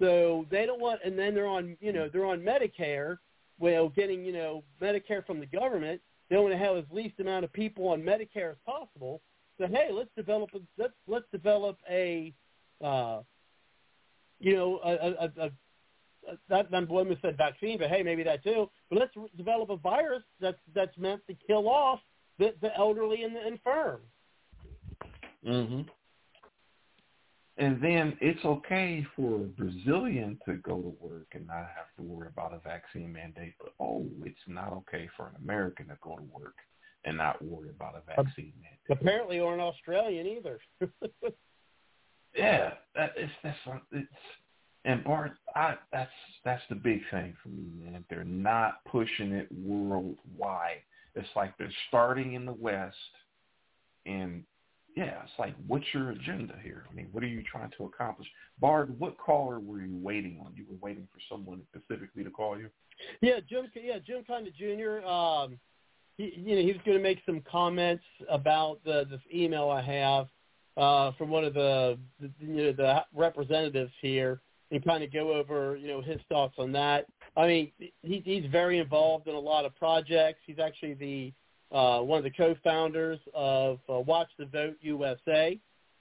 So 0.00 0.46
they 0.50 0.64
don't 0.64 0.80
want, 0.80 1.00
and 1.04 1.18
then 1.18 1.34
they're 1.34 1.46
on, 1.46 1.76
you 1.80 1.92
know, 1.92 2.08
they're 2.10 2.24
on 2.24 2.40
Medicare, 2.40 3.18
well, 3.58 3.88
getting, 3.88 4.24
you 4.24 4.32
know, 4.32 4.64
Medicare 4.80 5.24
from 5.26 5.40
the 5.40 5.46
government. 5.46 6.00
They 6.30 6.36
want 6.36 6.52
to 6.52 6.58
have 6.58 6.76
as 6.76 6.84
least 6.90 7.20
amount 7.20 7.44
of 7.44 7.52
people 7.52 7.88
on 7.88 8.02
Medicare 8.02 8.50
as 8.50 8.58
possible. 8.66 9.22
So 9.58 9.66
hey, 9.66 9.88
let's 9.90 10.10
develop 10.16 10.50
a 10.54 10.58
let's 10.76 10.92
let's 11.06 11.24
develop 11.32 11.78
a, 11.90 12.32
uh, 12.82 13.20
you 14.38 14.54
know, 14.54 14.78
a, 14.84 14.90
a, 14.90 15.10
a, 15.10 15.46
a 15.46 15.50
that 16.48 16.88
woman 16.88 17.16
said 17.22 17.36
vaccine, 17.36 17.78
but 17.78 17.88
hey, 17.88 18.02
maybe 18.02 18.22
that 18.24 18.44
too. 18.44 18.70
But 18.90 18.98
let's 19.00 19.16
re- 19.16 19.30
develop 19.36 19.70
a 19.70 19.76
virus 19.76 20.22
that's 20.40 20.58
that's 20.74 20.96
meant 20.98 21.22
to 21.26 21.34
kill 21.46 21.68
off 21.68 22.00
the, 22.38 22.54
the 22.60 22.76
elderly 22.76 23.22
and 23.22 23.34
the 23.34 23.46
infirm. 23.46 24.00
hmm 25.44 25.80
And 27.58 27.82
then 27.82 28.16
it's 28.20 28.44
okay 28.44 29.04
for 29.16 29.36
a 29.36 29.44
Brazilian 29.44 30.38
to 30.46 30.54
go 30.54 30.76
to 30.76 30.94
work 31.00 31.26
and 31.32 31.46
not 31.46 31.68
have 31.76 31.92
to 31.96 32.02
worry 32.02 32.28
about 32.28 32.54
a 32.54 32.60
vaccine 32.60 33.12
mandate, 33.12 33.54
but 33.58 33.72
oh, 33.80 34.06
it's 34.24 34.38
not 34.46 34.72
okay 34.72 35.08
for 35.16 35.26
an 35.26 35.34
American 35.42 35.88
to 35.88 35.98
go 36.00 36.16
to 36.16 36.22
work 36.32 36.54
and 37.04 37.16
not 37.16 37.44
worry 37.44 37.70
about 37.70 37.96
a 37.96 38.02
vaccine 38.06 38.52
mandate. 38.62 39.00
Apparently, 39.00 39.40
or 39.40 39.54
an 39.54 39.60
Australian 39.60 40.26
either. 40.26 40.60
Yeah, 42.36 42.74
that 42.94 43.14
is 43.16 43.30
that's 43.42 43.56
it's 43.90 44.06
and 44.84 45.02
Bard, 45.02 45.32
I 45.54 45.74
that's 45.92 46.10
that's 46.44 46.62
the 46.68 46.76
big 46.76 47.00
thing 47.10 47.34
for 47.42 47.48
me, 47.48 47.66
man. 47.78 48.04
They're 48.08 48.24
not 48.24 48.84
pushing 48.84 49.32
it 49.32 49.48
worldwide. 49.50 50.82
It's 51.14 51.28
like 51.34 51.56
they're 51.58 51.72
starting 51.88 52.34
in 52.34 52.46
the 52.46 52.52
West, 52.52 52.96
and 54.06 54.44
yeah, 54.98 55.22
it's 55.22 55.38
like, 55.38 55.54
what's 55.68 55.84
your 55.94 56.10
agenda 56.10 56.54
here? 56.60 56.84
I 56.90 56.92
mean, 56.92 57.06
what 57.12 57.22
are 57.22 57.28
you 57.28 57.44
trying 57.44 57.70
to 57.78 57.84
accomplish? 57.84 58.26
Bard, 58.60 58.98
what 58.98 59.16
caller 59.16 59.60
were 59.60 59.80
you 59.80 59.96
waiting 60.02 60.40
on? 60.44 60.52
You 60.56 60.64
were 60.68 60.76
waiting 60.80 61.06
for 61.12 61.20
someone 61.32 61.62
specifically 61.70 62.24
to 62.24 62.30
call 62.30 62.58
you. 62.58 62.68
Yeah, 63.20 63.38
Jim. 63.48 63.70
Yeah, 63.76 63.98
Jim 64.04 64.24
Conda 64.28 64.52
Jr. 64.52 65.06
Um, 65.06 65.56
he, 66.16 66.32
you 66.36 66.56
know, 66.56 66.62
he 66.62 66.72
was 66.72 66.82
going 66.84 66.96
to 66.96 67.02
make 67.02 67.20
some 67.24 67.40
comments 67.48 68.02
about 68.28 68.80
the 68.84 69.06
this 69.08 69.20
email 69.32 69.70
I 69.70 69.82
have 69.82 70.26
uh, 70.76 71.12
from 71.16 71.28
one 71.28 71.44
of 71.44 71.54
the, 71.54 71.96
the 72.20 72.28
you 72.40 72.64
know 72.64 72.72
the 72.72 73.04
representatives 73.14 73.92
here, 74.02 74.40
and 74.72 74.84
kind 74.84 75.04
of 75.04 75.12
go 75.12 75.32
over 75.32 75.76
you 75.76 75.86
know 75.86 76.02
his 76.02 76.18
thoughts 76.28 76.54
on 76.58 76.72
that. 76.72 77.06
I 77.36 77.46
mean, 77.46 77.70
he, 77.78 78.20
he's 78.24 78.50
very 78.50 78.80
involved 78.80 79.28
in 79.28 79.36
a 79.36 79.40
lot 79.40 79.64
of 79.64 79.76
projects. 79.76 80.40
He's 80.44 80.58
actually 80.58 80.94
the 80.94 81.32
uh, 81.70 82.00
one 82.00 82.18
of 82.18 82.24
the 82.24 82.30
co-founders 82.30 83.18
of 83.34 83.78
uh, 83.88 83.98
Watch 84.00 84.28
the 84.38 84.46
Vote 84.46 84.76
USA. 84.80 85.58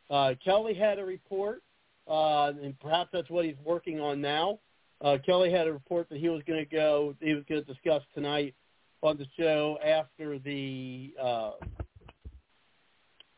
Uh, 0.09 0.33
Kelly 0.43 0.73
had 0.73 0.99
a 0.99 1.05
report, 1.05 1.61
uh, 2.09 2.53
and 2.61 2.79
perhaps 2.79 3.09
that's 3.11 3.29
what 3.29 3.45
he's 3.45 3.57
working 3.65 3.99
on 3.99 4.21
now. 4.21 4.59
Uh, 5.01 5.17
Kelly 5.25 5.51
had 5.51 5.67
a 5.67 5.73
report 5.73 6.07
that 6.09 6.19
he 6.19 6.29
was 6.29 6.41
going 6.47 6.59
to 6.59 6.75
go, 6.75 7.13
he 7.19 7.33
was 7.33 7.43
going 7.49 7.63
to 7.63 7.73
discuss 7.73 8.01
tonight 8.15 8.55
on 9.03 9.17
the 9.17 9.27
show 9.37 9.77
after 9.85 10.39
the, 10.39 11.13
uh, 11.21 11.51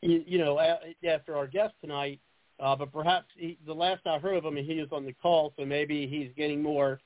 you, 0.02 0.24
you 0.26 0.38
know, 0.38 0.60
a, 0.60 0.96
after 1.08 1.36
our 1.36 1.48
guest 1.48 1.74
tonight. 1.82 2.20
But 2.60 2.92
perhaps 2.94 3.26
he, 3.36 3.58
the 3.66 3.74
last 3.74 4.02
I 4.06 4.20
heard 4.20 4.36
of 4.36 4.46
him, 4.46 4.56
he 4.56 4.80
was 4.80 4.90
on 4.92 5.06
the 5.06 5.14
call, 5.14 5.54
so 5.58 5.66
maybe 5.66 6.08
he's 6.08 6.30
getting 6.38 6.62
more 6.62 7.00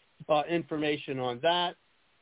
information 0.50 1.20
on 1.20 1.40
that. 1.42 1.76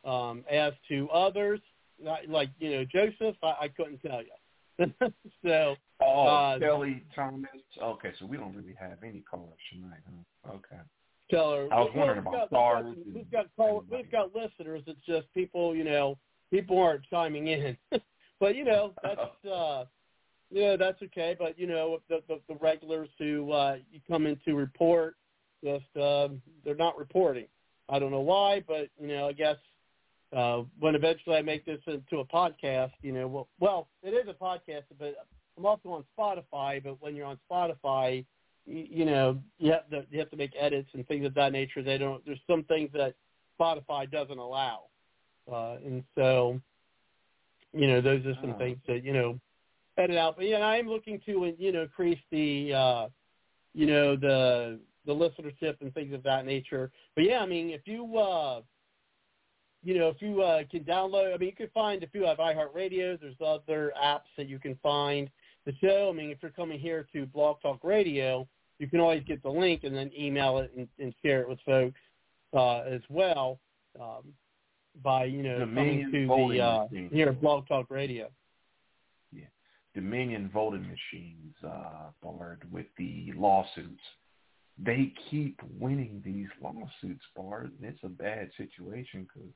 Um, 0.04 0.44
as 0.50 0.74
to 0.90 1.08
others, 1.12 1.60
like- 2.04 2.28
like 2.28 2.50
you 2.60 2.72
know 2.72 2.86
Joseph, 2.86 3.36
I, 3.44 3.56
I 3.62 3.68
couldn't 3.68 4.00
tell 4.00 4.22
you. 4.22 4.32
so 5.44 5.76
Oh, 6.02 6.26
Uh, 6.26 6.60
Kelly 6.60 7.04
Thomas. 7.16 7.50
Okay, 7.82 8.12
so 8.20 8.26
we 8.26 8.38
don't 8.38 8.56
really 8.56 8.76
have 8.80 9.04
any 9.04 9.22
callers 9.22 9.60
tonight, 9.72 10.00
huh? 10.44 10.54
Okay. 10.56 10.82
tell 11.30 11.52
her. 11.52 11.68
I 11.72 11.82
was 11.82 11.92
wondering 11.96 12.20
about 12.20 12.34
got, 12.34 12.48
stars 12.50 12.86
We've 12.86 12.96
got, 13.06 13.16
we've 13.16 13.32
got 13.32 13.56
call, 13.56 13.84
we've 13.92 14.12
got 14.12 14.36
listeners. 14.36 14.82
It's 14.88 15.00
just 15.06 15.32
people, 15.34 15.76
you 15.76 15.84
know, 15.84 16.18
people 16.50 16.80
aren't 16.80 17.04
chiming 17.10 17.48
in. 17.48 17.78
but 18.40 18.56
you 18.56 18.64
know, 18.64 18.94
that's 19.04 19.46
uh, 19.52 19.86
you 20.50 20.62
know, 20.64 20.78
that's 20.78 21.02
okay. 21.04 21.36
But 21.38 21.58
you 21.60 21.68
know, 21.68 22.00
the 22.10 22.22
the, 22.28 22.40
the 22.50 22.56
regulars 22.56 23.10
who 23.20 23.52
uh, 23.52 23.78
you 23.92 24.00
come 24.10 24.26
in 24.26 24.40
to 24.46 24.56
report, 24.56 25.16
just 25.64 25.86
um, 25.96 26.42
they're 26.66 26.76
not 26.76 26.98
reporting. 26.98 27.46
I 27.90 28.00
don't 28.00 28.12
know 28.12 28.22
why, 28.22 28.64
but 28.68 28.90
you 29.00 29.08
know, 29.08 29.28
I 29.28 29.34
guess 29.34 29.58
uh, 30.36 30.64
when 30.80 30.96
eventually 30.96 31.36
I 31.36 31.42
make 31.42 31.66
this 31.66 31.80
into 31.88 32.20
a 32.20 32.26
podcast, 32.26 32.92
you 33.02 33.12
know, 33.12 33.28
well, 33.28 33.48
well, 33.60 33.88
it 34.04 34.10
is 34.12 34.28
a 34.30 34.34
podcast, 34.34 34.84
but 34.98 35.16
I'm 35.58 35.66
also 35.66 35.90
on 35.90 36.06
Spotify. 36.18 36.82
But 36.84 37.02
when 37.02 37.16
you're 37.16 37.26
on 37.26 37.38
Spotify, 37.50 38.26
you, 38.66 38.88
you 38.90 39.06
know, 39.06 39.40
you 39.60 39.72
have 39.72 39.90
to 39.90 40.06
you 40.10 40.20
have 40.20 40.30
to 40.32 40.38
make 40.38 40.52
edits 40.58 40.90
and 40.94 41.08
things 41.08 41.26
of 41.26 41.34
that 41.36 41.52
nature. 41.52 41.84
They 41.84 41.98
don't. 41.98 42.26
There's 42.26 42.40
some 42.48 42.64
things 42.64 42.90
that 42.94 43.16
Spotify 43.60 44.10
doesn't 44.10 44.38
allow, 44.38 44.84
uh, 45.52 45.78
and 45.86 46.04
so, 46.16 46.60
you 47.74 47.88
know, 47.88 48.02
those 48.02 48.26
are 48.26 48.36
some 48.42 48.54
Oh. 48.54 48.58
things 48.58 48.78
that 48.88 49.04
you 49.04 49.14
know 49.14 49.40
edit 49.98 50.18
out. 50.18 50.38
But 50.38 50.46
yeah, 50.48 50.60
I 50.60 50.78
am 50.78 50.88
looking 50.88 51.20
to 51.26 51.54
you 51.58 51.72
know 51.72 51.82
increase 51.84 52.20
the 52.32 52.74
uh, 52.74 53.08
you 53.74 53.86
know 53.86 54.16
the 54.16 54.80
the 55.06 55.14
listenership 55.14 55.82
and 55.82 55.94
things 55.94 56.14
of 56.14 56.24
that 56.24 56.46
nature. 56.46 56.92
But 57.16 57.26
yeah, 57.26 57.40
I 57.40 57.46
mean, 57.46 57.72
if 57.72 57.82
you 57.86 58.18
uh, 58.18 58.62
you 59.84 59.98
know, 59.98 60.10
if 60.10 60.22
you 60.22 60.42
uh, 60.42 60.64
can 60.70 60.84
download, 60.84 61.34
I 61.34 61.38
mean, 61.38 61.50
you 61.50 61.56
can 61.56 61.70
find 61.74 62.04
if 62.04 62.10
you 62.14 62.26
have 62.26 62.38
iHeartRadio, 62.38 63.20
there's 63.20 63.36
other 63.44 63.92
apps 64.02 64.30
that 64.38 64.48
you 64.48 64.60
can 64.60 64.78
find 64.84 65.30
the 65.66 65.74
show. 65.82 66.10
I 66.10 66.16
mean, 66.16 66.30
if 66.30 66.38
you're 66.42 66.52
coming 66.52 66.80
here 66.80 67.08
to 67.14 67.26
Blog 67.26 67.62
Talk 67.62 67.84
Radio, 67.84 68.48
you 68.80 68.88
can 68.88 69.00
always 69.00 69.24
get 69.24 69.42
the 69.44 69.50
link 69.50 69.84
and 69.84 69.96
then 69.96 70.12
email 70.18 70.60
it 70.60 70.72
and, 70.78 70.88
and 71.00 71.14
share 71.24 71.42
it 71.42 71.50
with 71.50 71.60
folks 71.66 72.00
uh, 72.54 72.82
as 72.82 73.02
well 73.10 73.60
um, 74.00 74.34
by 75.04 75.26
you 75.26 75.44
know 75.44 75.60
Dominion 75.60 76.12
coming 76.12 76.28
to 76.28 76.54
the 76.54 76.62
uh, 76.62 76.88
here 77.12 77.30
at 77.30 77.42
Blog 77.42 77.68
Talk 77.68 77.88
Radio. 77.90 78.30
Yeah. 79.32 79.46
Dominion 79.96 80.50
voting 80.54 80.84
machines, 80.84 81.56
uh, 81.66 82.10
Bard, 82.22 82.64
with 82.72 82.88
the 82.98 83.34
lawsuits. 83.36 84.02
They 84.84 85.14
keep 85.30 85.60
winning 85.80 86.22
these 86.26 86.48
lawsuits, 86.62 87.24
Bard, 87.36 87.72
and 87.80 87.90
it's 87.90 88.04
a 88.04 88.10
bad 88.10 88.50
situation 88.58 89.28
because 89.34 89.50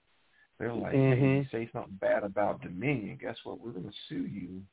they're 0.58 0.74
like, 0.74 0.94
hey, 0.94 1.10
you 1.10 1.16
Mhm. 1.16 1.52
say 1.52 1.70
something 1.72 1.96
bad 1.96 2.24
about 2.24 2.62
Dominion, 2.62 3.18
guess 3.18 3.38
what? 3.44 3.60
We're 3.60 3.72
going 3.72 3.90
to 3.90 3.98
sue 4.08 4.26
you, 4.26 4.66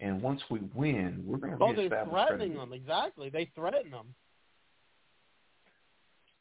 and 0.00 0.22
once 0.22 0.48
we 0.50 0.60
win, 0.74 1.24
we're 1.26 1.38
going 1.38 1.56
to 1.56 1.64
Oh, 1.64 1.72
they're 1.72 1.88
threatening 2.06 2.54
them. 2.54 2.72
Exactly, 2.72 3.28
they 3.28 3.46
threaten 3.46 3.90
them. 3.90 4.14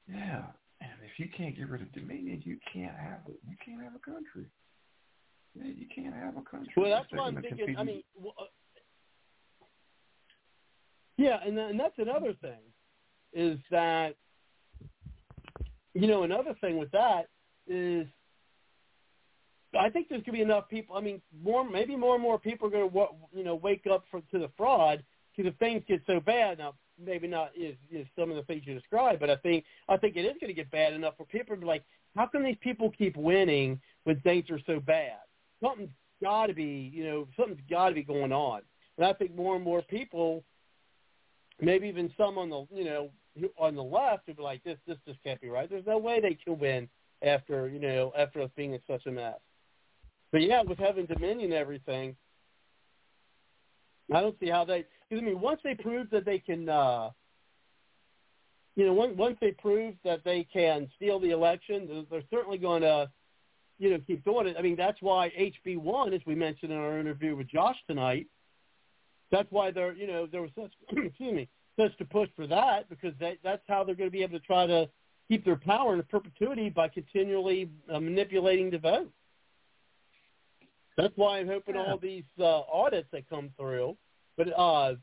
Yeah, 0.07 0.45
and 0.81 0.91
if 1.03 1.19
you 1.19 1.27
can't 1.30 1.55
get 1.55 1.69
rid 1.69 1.81
of 1.81 1.91
Dominion, 1.91 2.41
you 2.45 2.59
can't 2.72 2.95
have 2.95 3.22
it. 3.27 3.39
You 3.47 3.57
can't 3.63 3.81
have 3.81 3.95
a 3.95 3.99
country. 3.99 4.45
Yeah, 5.55 5.65
you 5.65 5.88
can't 5.88 6.13
have 6.13 6.38
a 6.38 6.41
country. 6.41 6.73
Well, 6.76 6.89
that's 6.89 7.09
They're 7.11 7.22
I'm 7.22 7.41
thinking. 7.41 7.76
I 7.77 7.84
mean, 7.84 8.03
well, 8.15 8.34
uh, 8.39 8.45
yeah, 11.17 11.39
and 11.45 11.57
and 11.57 11.80
that's 11.80 11.97
another 11.97 12.34
thing 12.34 12.59
is 13.34 13.57
that 13.72 14.15
you 15.93 16.07
know 16.07 16.23
another 16.23 16.53
thing 16.61 16.77
with 16.77 16.91
that 16.91 17.27
is 17.67 18.05
I 19.80 19.89
think 19.89 20.10
there's 20.10 20.23
going 20.23 20.38
to 20.38 20.39
be 20.39 20.41
enough 20.41 20.69
people. 20.69 20.95
I 20.95 21.02
mean, 21.02 21.22
more 21.43 21.68
maybe 21.69 21.95
more 21.95 22.15
and 22.15 22.23
more 22.23 22.39
people 22.39 22.68
are 22.68 22.72
going 22.72 22.89
to 22.89 23.07
you 23.34 23.43
know 23.43 23.56
wake 23.56 23.85
up 23.91 24.06
for, 24.10 24.22
to 24.31 24.39
the 24.39 24.49
fraud 24.57 25.03
because 25.35 25.52
if 25.52 25.57
things 25.60 25.84
get 25.88 26.02
so 26.07 26.19
bad 26.19 26.57
now. 26.57 26.73
Maybe 26.97 27.27
not 27.27 27.49
is, 27.57 27.76
is 27.91 28.07
some 28.18 28.30
of 28.30 28.38
the 28.38 28.43
things 28.43 28.61
you 28.64 28.73
described, 28.73 29.19
but 29.19 29.30
I 29.30 29.35
think 29.35 29.65
I 29.89 29.97
think 29.97 30.15
it 30.15 30.22
is 30.22 30.38
going 30.39 30.47
to 30.47 30.53
get 30.53 30.72
bad 30.72 30.93
enough 30.93 31.18
for 31.18 31.26
people 31.26 31.53
to 31.53 31.60
be 31.60 31.68
like, 31.68 31.84
how 32.15 32.26
come 32.26 32.41
these 32.41 32.56
people 32.61 32.89
keep 32.97 33.18
winning 33.18 33.81
when 34.06 34.19
things 34.22 34.49
are 34.49 34.60
so 34.65 34.80
bad. 34.80 35.19
Something's 35.61 35.91
got 36.23 36.47
to 36.47 36.53
be, 36.53 36.91
you 36.93 37.03
know, 37.03 37.27
something's 37.38 37.60
got 37.69 37.89
to 37.89 37.95
be 37.95 38.03
going 38.03 38.31
on. 38.31 38.61
And 38.97 39.06
I 39.06 39.14
think 39.14 39.35
more 39.35 39.56
and 39.56 39.64
more 39.64 39.81
people, 39.81 40.43
maybe 41.60 41.88
even 41.88 42.11
some 42.18 42.38
on 42.38 42.49
the, 42.49 42.65
you 42.73 42.85
know, 42.85 43.10
on 43.57 43.76
the 43.76 43.84
left, 43.84 44.27
would 44.27 44.38
be 44.38 44.43
like, 44.43 44.64
this, 44.64 44.77
this 44.88 44.97
just 45.06 45.22
can't 45.23 45.41
be 45.41 45.49
right. 45.49 45.69
There's 45.69 45.85
no 45.85 45.97
way 45.97 46.22
they 46.22 46.38
can 46.41 46.57
win 46.57 46.88
after, 47.22 47.68
you 47.68 47.80
know, 47.80 48.14
after 48.18 48.41
us 48.41 48.49
being 48.56 48.73
in 48.73 48.80
such 48.88 49.06
a 49.07 49.11
mess. 49.11 49.39
But 50.36 50.41
yeah, 50.41 50.64
with 50.64 50.80
having 50.80 51.06
Dominion 51.06 51.53
everything, 51.53 52.14
I 54.14 54.20
don't 54.20 54.38
see 54.38 54.49
how 54.49 54.66
they. 54.66 54.84
Because 55.10 55.24
I 55.24 55.26
mean, 55.26 55.40
once 55.40 55.62
they 55.64 55.76
prove 55.76 56.10
that 56.10 56.26
they 56.26 56.40
can, 56.40 56.68
uh, 56.68 57.12
you 58.76 58.86
know, 58.86 58.91
once 58.91 59.16
once 59.16 59.38
they 59.40 59.52
prove 59.52 59.95
that 60.03 60.26
they 60.26 60.44
can 60.44 60.90
steal 60.98 61.22
the 61.22 61.30
election, 61.30 61.88
they're, 61.88 62.03
they're 62.12 62.30
certainly 62.30 62.57
going 62.57 62.82
to, 62.82 63.10
you 63.80 63.91
know, 63.91 63.98
keep 64.06 64.26
doing 64.26 64.48
it. 64.48 64.57
I 64.60 64.62
mean, 64.62 64.76
that's 64.76 65.02
why 65.02 65.30
HB 65.40 65.78
one, 65.78 66.12
as 66.12 66.20
we 66.26 66.36
mentioned 66.36 66.74
in 66.74 66.80
our 66.80 66.99
interview 66.99 67.34
with 67.38 67.48
Josh 67.48 67.78
tonight, 67.88 68.28
that's 69.32 69.49
why 69.53 69.72
they're, 69.72 69.94
you 69.94 70.06
know, 70.06 70.28
there 70.30 70.41
was 70.41 70.52
such, 70.53 70.74
excuse 70.98 71.34
me, 71.34 71.48
such 71.80 71.94
a 72.02 72.03
push 72.03 72.28
for 72.36 72.45
that 72.45 72.90
because 72.90 73.14
they, 73.22 73.38
that's 73.41 73.64
how 73.70 73.86
they're 73.86 73.95
going 73.95 74.10
to 74.10 74.12
be 74.12 74.24
able 74.24 74.38
to 74.38 74.45
try 74.45 74.68
to 74.68 74.90
keep 75.30 75.45
their 75.45 75.56
power 75.56 75.94
in 75.94 76.03
perpetuity 76.03 76.70
by 76.70 76.90
continually 76.90 77.70
uh, 77.90 78.02
manipulating 78.02 78.70
the 78.70 78.80
vote. 78.80 79.10
That's 80.97 81.15
why 81.17 81.39
I'm 81.39 81.47
hoping 81.47 81.76
Yeah. 81.76 81.84
all 81.84 81.97
these 81.97 82.23
uh, 82.39 82.61
audits 82.61 83.09
that 83.11 83.30
come 83.30 83.51
through. 83.57 83.97
But 84.38 84.49
uh, 84.57 84.95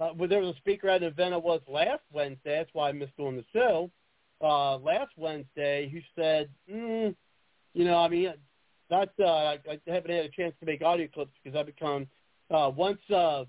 uh, 0.00 0.12
well, 0.14 0.28
there 0.28 0.40
was 0.40 0.54
a 0.54 0.58
speaker 0.58 0.88
at 0.88 1.02
an 1.02 1.08
event 1.08 1.34
I 1.34 1.38
was 1.38 1.60
last 1.68 2.02
Wednesday. 2.12 2.56
That's 2.56 2.72
why 2.72 2.88
I 2.88 2.92
missed 2.92 3.16
doing 3.16 3.36
the 3.36 3.44
show. 3.52 3.90
Uh, 4.40 4.78
last 4.78 5.12
Wednesday, 5.16 5.88
who 5.90 6.00
said, 6.14 6.48
mm, 6.70 7.14
you 7.74 7.84
know, 7.84 7.98
I 7.98 8.08
mean, 8.08 8.32
that's 8.88 9.10
uh, 9.20 9.24
I, 9.24 9.58
I 9.70 9.78
haven't 9.86 10.10
had 10.10 10.24
a 10.24 10.30
chance 10.30 10.54
to 10.60 10.66
make 10.66 10.82
audio 10.82 11.08
clips 11.08 11.32
because 11.42 11.58
I've 11.58 11.66
become 11.66 12.06
uh, 12.50 12.70
once. 12.74 13.00
Uh, 13.10 13.44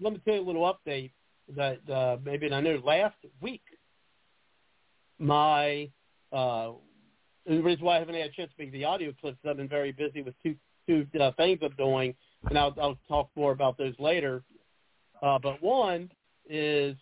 let 0.00 0.12
me 0.12 0.20
tell 0.24 0.34
you 0.34 0.42
a 0.42 0.42
little 0.42 0.72
update 0.72 1.12
that 1.56 1.88
uh, 1.88 2.18
maybe 2.24 2.46
and 2.46 2.54
I 2.54 2.60
know 2.60 2.80
last 2.84 3.16
week 3.40 3.62
my 5.18 5.88
uh, 6.32 6.72
the 7.46 7.60
reason 7.60 7.84
why 7.84 7.96
I 7.96 7.98
haven't 8.00 8.14
had 8.14 8.26
a 8.26 8.32
chance 8.32 8.50
to 8.56 8.62
make 8.62 8.72
the 8.72 8.84
audio 8.84 9.12
clips 9.20 9.38
is 9.42 9.48
I've 9.48 9.56
been 9.56 9.68
very 9.68 9.92
busy 9.92 10.22
with 10.22 10.34
two 10.42 10.54
two 10.88 11.06
uh, 11.20 11.30
things 11.36 11.60
I'm 11.62 11.74
doing, 11.76 12.14
and 12.48 12.58
I'll, 12.58 12.74
I'll 12.80 12.98
talk 13.08 13.28
more 13.36 13.52
about 13.52 13.78
those 13.78 13.94
later. 13.98 14.42
Uh, 15.22 15.38
but 15.38 15.62
one 15.62 16.10
is, 16.48 16.96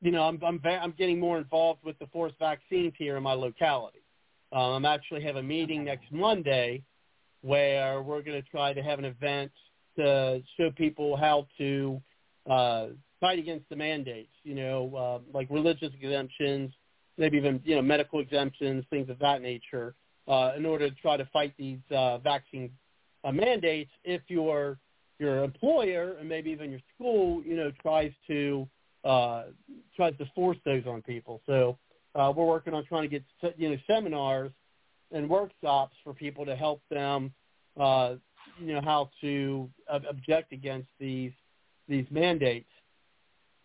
you 0.00 0.10
know, 0.10 0.22
I'm 0.22 0.42
I'm, 0.44 0.60
I'm 0.64 0.94
getting 0.98 1.20
more 1.20 1.38
involved 1.38 1.80
with 1.84 1.98
the 1.98 2.06
forced 2.06 2.38
vaccines 2.38 2.92
here 2.98 3.16
in 3.16 3.22
my 3.22 3.34
locality. 3.34 4.02
Um, 4.52 4.72
I'm 4.72 4.84
actually 4.84 5.22
have 5.22 5.36
a 5.36 5.42
meeting 5.42 5.84
next 5.84 6.10
Monday 6.10 6.82
where 7.42 8.02
we're 8.02 8.22
going 8.22 8.42
to 8.42 8.48
try 8.48 8.72
to 8.72 8.82
have 8.82 8.98
an 8.98 9.04
event 9.04 9.52
to 9.96 10.42
show 10.56 10.70
people 10.70 11.16
how 11.16 11.46
to 11.58 12.00
uh, 12.48 12.86
fight 13.20 13.38
against 13.38 13.68
the 13.68 13.76
mandates. 13.76 14.32
You 14.42 14.54
know, 14.54 14.94
uh, 14.96 15.36
like 15.36 15.48
religious 15.50 15.92
exemptions, 16.00 16.72
maybe 17.18 17.36
even 17.36 17.60
you 17.64 17.76
know 17.76 17.82
medical 17.82 18.20
exemptions, 18.20 18.84
things 18.90 19.10
of 19.10 19.18
that 19.18 19.42
nature, 19.42 19.94
uh, 20.28 20.52
in 20.56 20.66
order 20.66 20.88
to 20.88 20.94
try 20.96 21.16
to 21.16 21.24
fight 21.32 21.54
these 21.58 21.78
uh, 21.90 22.18
vaccine 22.18 22.70
uh, 23.24 23.32
mandates. 23.32 23.90
If 24.04 24.22
your 24.28 24.78
your 25.18 25.42
employer 25.42 26.16
and 26.20 26.28
maybe 26.28 26.50
even 26.50 26.70
your 26.70 26.80
school, 26.94 27.42
you 27.44 27.56
know, 27.56 27.72
tries 27.82 28.12
to 28.28 28.68
uh, 29.04 29.44
tries 29.96 30.16
to 30.18 30.26
force 30.34 30.58
those 30.64 30.84
on 30.86 31.02
people. 31.02 31.40
So 31.46 31.78
uh, 32.14 32.32
we're 32.34 32.46
working 32.46 32.74
on 32.74 32.84
trying 32.84 33.02
to 33.02 33.08
get 33.08 33.24
you 33.56 33.70
know 33.70 33.76
seminars 33.86 34.52
and 35.10 35.28
workshops 35.28 35.96
for 36.04 36.12
people 36.12 36.44
to 36.44 36.54
help 36.54 36.82
them, 36.90 37.32
uh, 37.80 38.14
you 38.60 38.74
know, 38.74 38.80
how 38.82 39.10
to 39.22 39.68
uh, 39.90 40.00
object 40.08 40.52
against 40.52 40.88
these 41.00 41.32
these 41.88 42.06
mandates. 42.10 42.68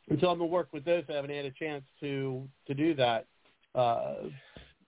And 0.10 0.20
so 0.20 0.28
I'm 0.30 0.38
gonna 0.38 0.50
work 0.50 0.70
with 0.74 0.86
those. 0.86 1.04
I 1.10 1.14
haven't 1.14 1.32
had 1.32 1.46
a 1.46 1.52
chance 1.52 1.84
to 2.00 2.48
to 2.68 2.74
do 2.74 2.94
that. 2.96 3.28
Uh, 3.76 4.16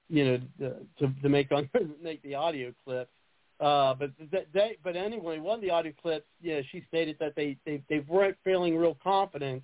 you 0.09 0.25
know, 0.59 0.75
to 0.99 1.13
to 1.21 1.29
make 1.29 1.51
on 1.51 1.69
make 2.01 2.21
the 2.23 2.35
audio 2.35 2.73
clips. 2.83 3.11
Uh, 3.59 3.93
but 3.93 4.11
th- 4.31 4.47
they, 4.53 4.77
but 4.83 4.97
anyway, 4.97 5.39
one 5.39 5.55
of 5.55 5.61
the 5.61 5.69
audio 5.69 5.93
clips, 6.01 6.25
yeah, 6.41 6.59
she 6.71 6.83
stated 6.87 7.15
that 7.19 7.35
they 7.35 7.57
they 7.65 7.81
they 7.89 7.99
weren't 7.99 8.37
feeling 8.43 8.75
real 8.77 8.97
confident 9.01 9.63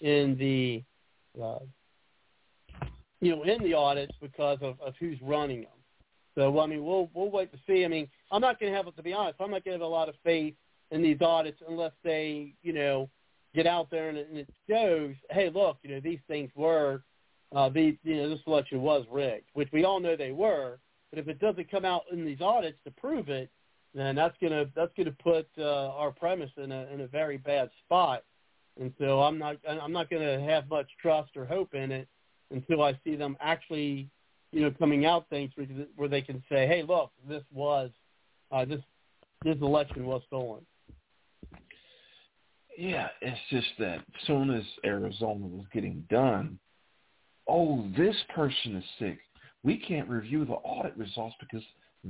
in 0.00 0.36
the, 0.38 0.82
uh, 1.42 1.58
you 3.20 3.34
know, 3.34 3.42
in 3.42 3.62
the 3.62 3.74
audits 3.74 4.14
because 4.20 4.58
of, 4.60 4.80
of 4.80 4.94
who's 5.00 5.18
running 5.20 5.62
them. 5.62 5.70
So 6.36 6.60
I 6.60 6.66
mean, 6.66 6.84
we'll 6.84 7.10
we'll 7.12 7.30
wait 7.30 7.50
to 7.52 7.58
see. 7.66 7.84
I 7.84 7.88
mean, 7.88 8.08
I'm 8.30 8.40
not 8.40 8.60
going 8.60 8.72
to 8.72 8.76
have, 8.76 8.94
to 8.94 9.02
be 9.02 9.12
honest, 9.12 9.40
I'm 9.40 9.50
not 9.50 9.64
going 9.64 9.78
to 9.78 9.84
have 9.84 9.88
a 9.88 9.92
lot 9.92 10.08
of 10.08 10.14
faith 10.22 10.54
in 10.90 11.02
these 11.02 11.20
audits 11.20 11.60
unless 11.68 11.92
they, 12.04 12.54
you 12.62 12.72
know, 12.72 13.08
get 13.54 13.66
out 13.66 13.90
there 13.90 14.08
and 14.08 14.18
it, 14.18 14.28
and 14.28 14.38
it 14.38 14.48
shows, 14.68 15.14
hey, 15.30 15.50
look, 15.52 15.78
you 15.82 15.90
know, 15.90 16.00
these 16.00 16.18
things 16.28 16.50
were, 16.54 17.02
uh, 17.54 17.68
these, 17.68 17.96
you 18.02 18.16
know, 18.16 18.28
this 18.28 18.40
election 18.46 18.82
was 18.82 19.04
rigged, 19.10 19.48
which 19.54 19.68
we 19.72 19.84
all 19.84 20.00
know 20.00 20.16
they 20.16 20.32
were. 20.32 20.78
But 21.10 21.20
if 21.20 21.28
it 21.28 21.38
doesn't 21.38 21.70
come 21.70 21.84
out 21.84 22.02
in 22.10 22.24
these 22.24 22.40
audits 22.40 22.78
to 22.84 22.90
prove 22.90 23.28
it, 23.28 23.50
then 23.94 24.16
that's 24.16 24.36
gonna 24.42 24.66
that's 24.74 24.90
gonna 24.96 25.14
put 25.22 25.46
uh, 25.56 25.90
our 25.90 26.10
premise 26.10 26.50
in 26.56 26.72
a 26.72 26.86
in 26.92 27.02
a 27.02 27.06
very 27.06 27.36
bad 27.36 27.70
spot. 27.84 28.24
And 28.80 28.92
so 28.98 29.22
I'm 29.22 29.38
not 29.38 29.56
I'm 29.68 29.92
not 29.92 30.10
gonna 30.10 30.40
have 30.40 30.68
much 30.68 30.88
trust 31.00 31.36
or 31.36 31.44
hope 31.44 31.74
in 31.74 31.92
it 31.92 32.08
until 32.50 32.82
I 32.82 32.98
see 33.04 33.14
them 33.14 33.36
actually, 33.40 34.10
you 34.50 34.62
know, 34.62 34.72
coming 34.72 35.06
out 35.06 35.28
things 35.30 35.52
where, 35.96 36.08
they 36.08 36.22
can 36.22 36.42
say, 36.48 36.66
hey, 36.66 36.82
look, 36.86 37.12
this 37.28 37.44
was 37.52 37.90
uh, 38.50 38.64
this 38.64 38.80
this 39.44 39.56
election 39.60 40.06
was 40.06 40.22
stolen. 40.26 40.66
Yeah, 42.76 43.08
it's 43.20 43.38
just 43.50 43.68
that 43.78 43.98
as 43.98 44.26
soon 44.26 44.50
as 44.50 44.64
Arizona 44.84 45.46
was 45.46 45.66
getting 45.72 46.04
done, 46.10 46.58
oh, 47.48 47.86
this 47.96 48.16
person 48.34 48.76
is 48.76 48.84
sick. 48.98 49.18
We 49.62 49.78
can't 49.78 50.08
review 50.08 50.44
the 50.44 50.52
audit 50.52 50.96
results 50.96 51.34
because 51.40 51.64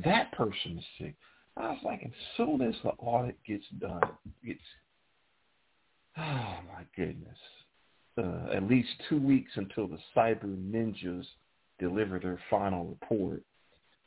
that 0.04 0.32
person 0.32 0.78
is 0.78 0.84
sick. 0.98 1.14
I 1.56 1.70
was 1.70 1.78
like, 1.84 2.02
as 2.04 2.10
soon 2.36 2.62
as 2.62 2.74
the 2.82 2.90
audit 2.90 3.36
gets 3.46 3.64
done, 3.80 4.02
it's 4.42 4.60
oh 6.18 6.56
my 6.72 6.84
goodness. 6.96 7.38
Uh, 8.16 8.52
at 8.54 8.64
least 8.64 8.88
two 9.08 9.20
weeks 9.20 9.50
until 9.56 9.88
the 9.88 9.98
cyber 10.16 10.44
ninjas 10.44 11.26
deliver 11.78 12.18
their 12.18 12.38
final 12.48 12.86
report. 12.86 13.42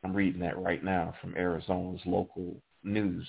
I'm 0.04 0.16
reading 0.16 0.42
that 0.42 0.58
right 0.58 0.84
now 0.84 1.14
from 1.22 1.36
Arizona's 1.36 2.02
local 2.06 2.56
news. 2.84 3.28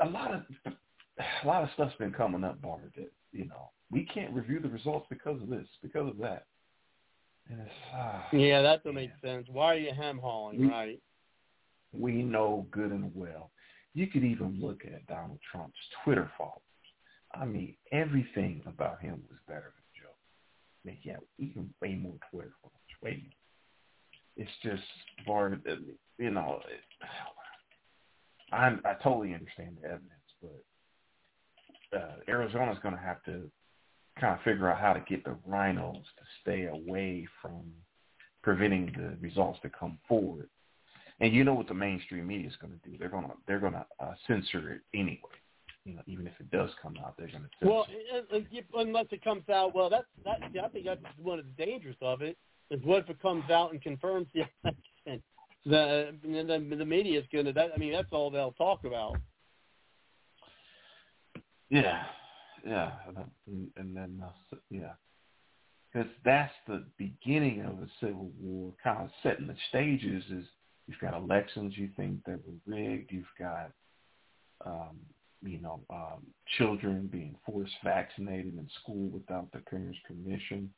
A 0.00 0.06
lot 0.06 0.32
of 0.32 0.72
a 1.44 1.46
lot 1.46 1.62
of 1.62 1.70
stuff's 1.74 1.94
been 1.96 2.12
coming 2.12 2.44
up, 2.44 2.60
Barbara, 2.62 2.88
that, 2.96 3.10
you 3.32 3.46
know, 3.46 3.70
we 3.90 4.04
can't 4.04 4.32
review 4.32 4.60
the 4.60 4.68
results 4.68 5.06
because 5.10 5.40
of 5.42 5.48
this, 5.48 5.66
because 5.82 6.08
of 6.08 6.18
that. 6.18 6.44
And 7.50 7.60
it's, 7.60 7.70
ah, 7.94 8.26
Yeah, 8.32 8.62
that 8.62 8.84
don't 8.84 8.94
make 8.94 9.10
sense. 9.22 9.46
Why 9.50 9.74
are 9.74 9.78
you 9.78 9.92
hem 9.94 10.18
hauling, 10.18 10.60
We- 10.60 10.68
right? 10.68 11.00
we 11.92 12.22
know 12.22 12.66
good 12.70 12.90
and 12.90 13.10
well. 13.14 13.50
You 13.94 14.06
could 14.06 14.22
even 14.22 14.60
look 14.60 14.82
at 14.84 15.06
Donald 15.06 15.38
Trump's 15.50 15.78
Twitter 16.04 16.30
followers. 16.36 16.60
I 17.34 17.44
mean, 17.46 17.76
everything 17.92 18.62
about 18.66 19.00
him 19.00 19.22
was 19.30 19.38
better 19.48 19.72
than 19.74 20.02
Joe. 20.02 20.14
I 20.84 20.88
mean, 20.88 20.98
yeah, 21.02 21.16
even 21.38 21.72
way 21.80 21.94
more 21.94 22.14
Twitter 22.30 22.52
followers, 22.60 22.78
way 23.02 23.22
more. 23.22 24.44
It's 24.46 24.50
just, 24.62 24.82
Barbara, 25.26 25.58
you 26.18 26.30
know, 26.30 26.60
it, 26.68 27.08
I 28.52 28.68
I 28.84 28.94
totally 29.02 29.34
understand 29.34 29.78
the 29.80 29.88
evidence, 29.88 30.12
but 30.40 30.62
uh, 31.96 32.16
Arizona's 32.28 32.78
going 32.82 32.94
to 32.94 33.00
have 33.00 33.22
to 33.24 33.50
kind 34.20 34.34
of 34.34 34.42
figure 34.42 34.68
out 34.68 34.78
how 34.78 34.92
to 34.92 35.00
get 35.08 35.24
the 35.24 35.36
RINOs 35.48 36.02
to 36.02 36.24
stay 36.42 36.66
away 36.66 37.26
from 37.40 37.72
preventing 38.42 38.92
the 38.96 39.16
results 39.20 39.58
to 39.62 39.70
come 39.70 39.98
forward. 40.08 40.48
And 41.20 41.34
you 41.34 41.44
know 41.44 41.54
what 41.54 41.68
the 41.68 41.74
mainstream 41.74 42.26
media 42.26 42.48
is 42.48 42.56
going 42.56 42.72
to 42.72 42.90
do? 42.90 42.96
They're 42.96 43.08
going 43.08 43.24
to 43.24 43.32
they're 43.46 43.58
going 43.58 43.72
to 43.72 43.84
uh, 44.00 44.14
censor 44.26 44.72
it 44.72 44.80
anyway. 44.94 45.18
You 45.84 45.94
know, 45.94 46.02
even 46.06 46.26
if 46.26 46.34
it 46.38 46.50
does 46.50 46.70
come 46.80 46.96
out, 47.04 47.14
they're 47.18 47.28
going 47.28 47.42
to 47.42 47.48
censor. 47.58 47.72
Well, 47.72 47.86
it. 47.88 48.66
unless 48.74 49.06
it 49.10 49.24
comes 49.24 49.48
out, 49.48 49.74
well, 49.74 49.90
that's 49.90 50.04
that. 50.24 50.40
I 50.62 50.68
think 50.68 50.84
that's 50.84 51.00
one 51.20 51.40
of 51.40 51.44
the 51.44 51.64
dangers 51.64 51.96
of 52.02 52.22
it. 52.22 52.36
Is 52.70 52.80
what 52.84 53.00
if 53.00 53.10
it 53.10 53.20
comes 53.20 53.50
out 53.50 53.72
and 53.72 53.82
confirms 53.82 54.28
the 54.34 54.42
election? 54.62 55.22
The 55.64 56.14
the, 56.22 56.76
the 56.76 56.84
media 56.84 57.18
is 57.18 57.26
going 57.32 57.46
to. 57.46 57.52
That 57.52 57.70
I 57.74 57.78
mean, 57.78 57.92
that's 57.92 58.12
all 58.12 58.30
they'll 58.30 58.52
talk 58.52 58.84
about. 58.84 59.16
Yeah, 61.70 62.02
yeah, 62.66 62.92
and, 63.46 63.96
then 63.96 64.22
uh, 64.24 64.56
yeah, 64.70 64.92
because 65.92 66.08
that's 66.24 66.52
the 66.66 66.84
beginning 66.96 67.62
of 67.62 67.78
a 67.78 67.88
civil 68.00 68.30
war, 68.40 68.72
kind 68.82 69.02
of 69.02 69.10
setting 69.22 69.46
the 69.46 69.56
stages. 69.68 70.24
Is 70.30 70.44
you've 70.86 71.00
got 71.00 71.14
elections 71.14 71.74
you 71.76 71.90
think 71.96 72.24
that 72.24 72.40
were 72.46 72.74
rigged, 72.74 73.12
you've 73.12 73.24
got 73.38 73.70
um, 74.64 74.96
you 75.42 75.60
know 75.60 75.80
um, 75.90 76.26
children 76.56 77.08
being 77.12 77.36
forced 77.44 77.72
vaccinated 77.84 78.54
in 78.54 78.68
school 78.82 79.08
without 79.08 79.52
their 79.52 79.62
parents' 79.62 79.98
permission. 80.06 80.70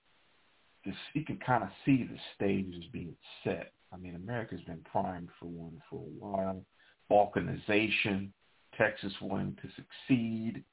This, 0.84 0.94
you 1.14 1.24
can 1.24 1.38
kind 1.38 1.62
of 1.62 1.68
see 1.84 2.08
the 2.10 2.18
stages 2.34 2.84
being 2.90 3.14
set, 3.44 3.72
I 3.92 3.96
mean, 3.96 4.14
America's 4.14 4.60
been 4.62 4.84
primed 4.90 5.28
for 5.38 5.46
one 5.46 5.80
for 5.88 5.96
a 5.96 6.26
while. 6.26 6.64
Balkanization, 7.10 8.30
Texas 8.76 9.12
wanting 9.20 9.56
to 9.62 9.68
succeed. 9.74 10.64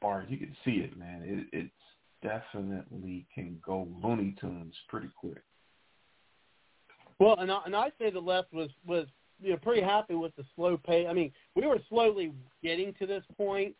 Bard, 0.00 0.26
you 0.28 0.38
can 0.38 0.56
see 0.64 0.72
it, 0.82 0.96
man. 0.96 1.22
It, 1.24 1.58
it's 1.58 1.70
definitely 2.22 3.26
can 3.34 3.58
go 3.64 3.88
Looney 4.02 4.34
Tunes 4.40 4.74
pretty 4.88 5.08
quick. 5.18 5.42
Well, 7.18 7.36
and 7.38 7.50
I, 7.50 7.60
and 7.66 7.74
I 7.74 7.90
say 7.98 8.10
the 8.10 8.20
left 8.20 8.52
was 8.52 8.68
was 8.86 9.06
you 9.40 9.50
know 9.50 9.56
pretty 9.58 9.82
happy 9.82 10.14
with 10.14 10.34
the 10.36 10.44
slow 10.54 10.76
pace. 10.76 11.06
I 11.08 11.12
mean, 11.12 11.32
we 11.54 11.66
were 11.66 11.78
slowly 11.88 12.32
getting 12.62 12.94
to 12.98 13.06
this 13.06 13.24
point. 13.36 13.74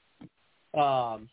Um, 0.74 1.28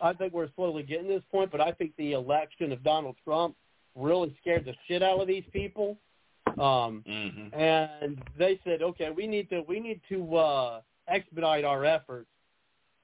I 0.00 0.12
think 0.16 0.32
we're 0.32 0.50
slowly 0.54 0.82
getting 0.84 1.08
to 1.08 1.14
this 1.14 1.24
point, 1.30 1.50
but 1.50 1.60
I 1.60 1.72
think 1.72 1.92
the 1.96 2.12
election 2.12 2.70
of 2.72 2.82
Donald 2.84 3.16
Trump 3.24 3.56
really 3.96 4.36
scared 4.40 4.64
the 4.64 4.74
shit 4.86 5.02
out 5.02 5.20
of 5.20 5.26
these 5.26 5.44
people. 5.52 5.98
Um, 6.58 7.04
Mm-hmm. 7.06 7.58
and 7.58 8.20
they 8.36 8.58
said, 8.64 8.82
okay, 8.82 9.10
we 9.10 9.26
need 9.26 9.48
to 9.50 9.62
we 9.68 9.80
need 9.80 10.00
to 10.08 10.36
uh, 10.36 10.80
expedite 11.06 11.64
our 11.64 11.84
efforts, 11.84 12.28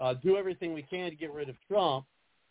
uh, 0.01 0.15
do 0.15 0.37
everything 0.37 0.75
we 0.75 0.83
can 0.83 1.11
to 1.11 1.17
get 1.17 1.33
rid 1.33 1.49
of 1.49 1.57
Trump, 1.69 2.05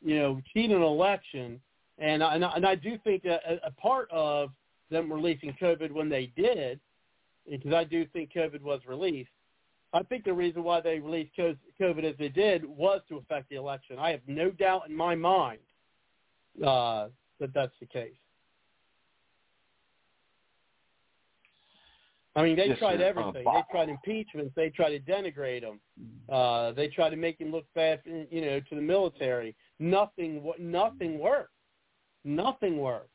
you 0.03 0.17
know, 0.17 0.41
cheat 0.53 0.71
an 0.71 0.81
election, 0.81 1.59
and 1.97 2.23
and 2.23 2.43
I, 2.43 2.53
and 2.55 2.65
I 2.65 2.75
do 2.75 2.97
think 3.03 3.25
a, 3.25 3.59
a 3.63 3.71
part 3.71 4.09
of 4.11 4.49
them 4.89 5.11
releasing 5.11 5.53
COVID 5.61 5.91
when 5.91 6.09
they 6.09 6.31
did, 6.35 6.79
because 7.49 7.73
I 7.73 7.83
do 7.83 8.05
think 8.07 8.31
COVID 8.33 8.61
was 8.61 8.81
released. 8.87 9.29
I 9.93 10.01
think 10.03 10.25
the 10.25 10.33
reason 10.33 10.63
why 10.63 10.81
they 10.81 10.99
released 10.99 11.31
COVID 11.37 12.03
as 12.03 12.15
they 12.17 12.29
did 12.29 12.65
was 12.65 13.01
to 13.09 13.17
affect 13.17 13.49
the 13.49 13.57
election. 13.57 13.99
I 13.99 14.09
have 14.09 14.21
no 14.27 14.49
doubt 14.49 14.89
in 14.89 14.95
my 14.95 15.13
mind 15.13 15.59
uh, 16.65 17.09
that 17.39 17.53
that's 17.53 17.73
the 17.79 17.85
case. 17.85 18.15
I 22.35 22.43
mean, 22.43 22.55
they 22.55 22.67
Yes, 22.69 22.79
tried 22.79 22.97
sir. 22.97 23.05
Uh, 23.05 23.09
everything. 23.09 23.43
Bob- 23.43 23.55
they 23.55 23.71
tried 23.71 23.89
impeachment. 23.89 24.51
They 24.55 24.69
tried 24.69 24.89
to 24.89 24.99
denigrate 24.99 25.61
him. 25.61 25.79
Uh, 26.29 26.71
they 26.71 26.87
tried 26.87 27.11
to 27.11 27.15
make 27.15 27.39
him 27.39 27.51
look 27.51 27.65
bad, 27.75 28.01
you 28.05 28.41
know, 28.41 28.59
to 28.59 28.75
the 28.75 28.81
military. 28.81 29.55
Nothing, 29.79 30.43
nothing 30.57 31.19
worked. 31.19 31.51
Nothing 32.23 32.77
worked. 32.77 33.09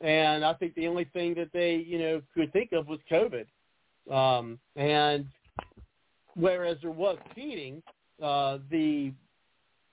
And 0.00 0.44
I 0.44 0.54
think 0.54 0.74
the 0.74 0.88
only 0.88 1.04
thing 1.04 1.34
that 1.34 1.52
they, 1.52 1.76
you 1.76 1.98
know, 1.98 2.22
could 2.34 2.52
think 2.52 2.72
of 2.72 2.88
was 2.88 2.98
COVID. 3.10 3.46
Um, 4.10 4.58
and 4.76 5.26
whereas 6.34 6.78
there 6.82 6.90
was 6.90 7.16
cheating, 7.34 7.82
uh, 8.20 8.58
the 8.70 9.12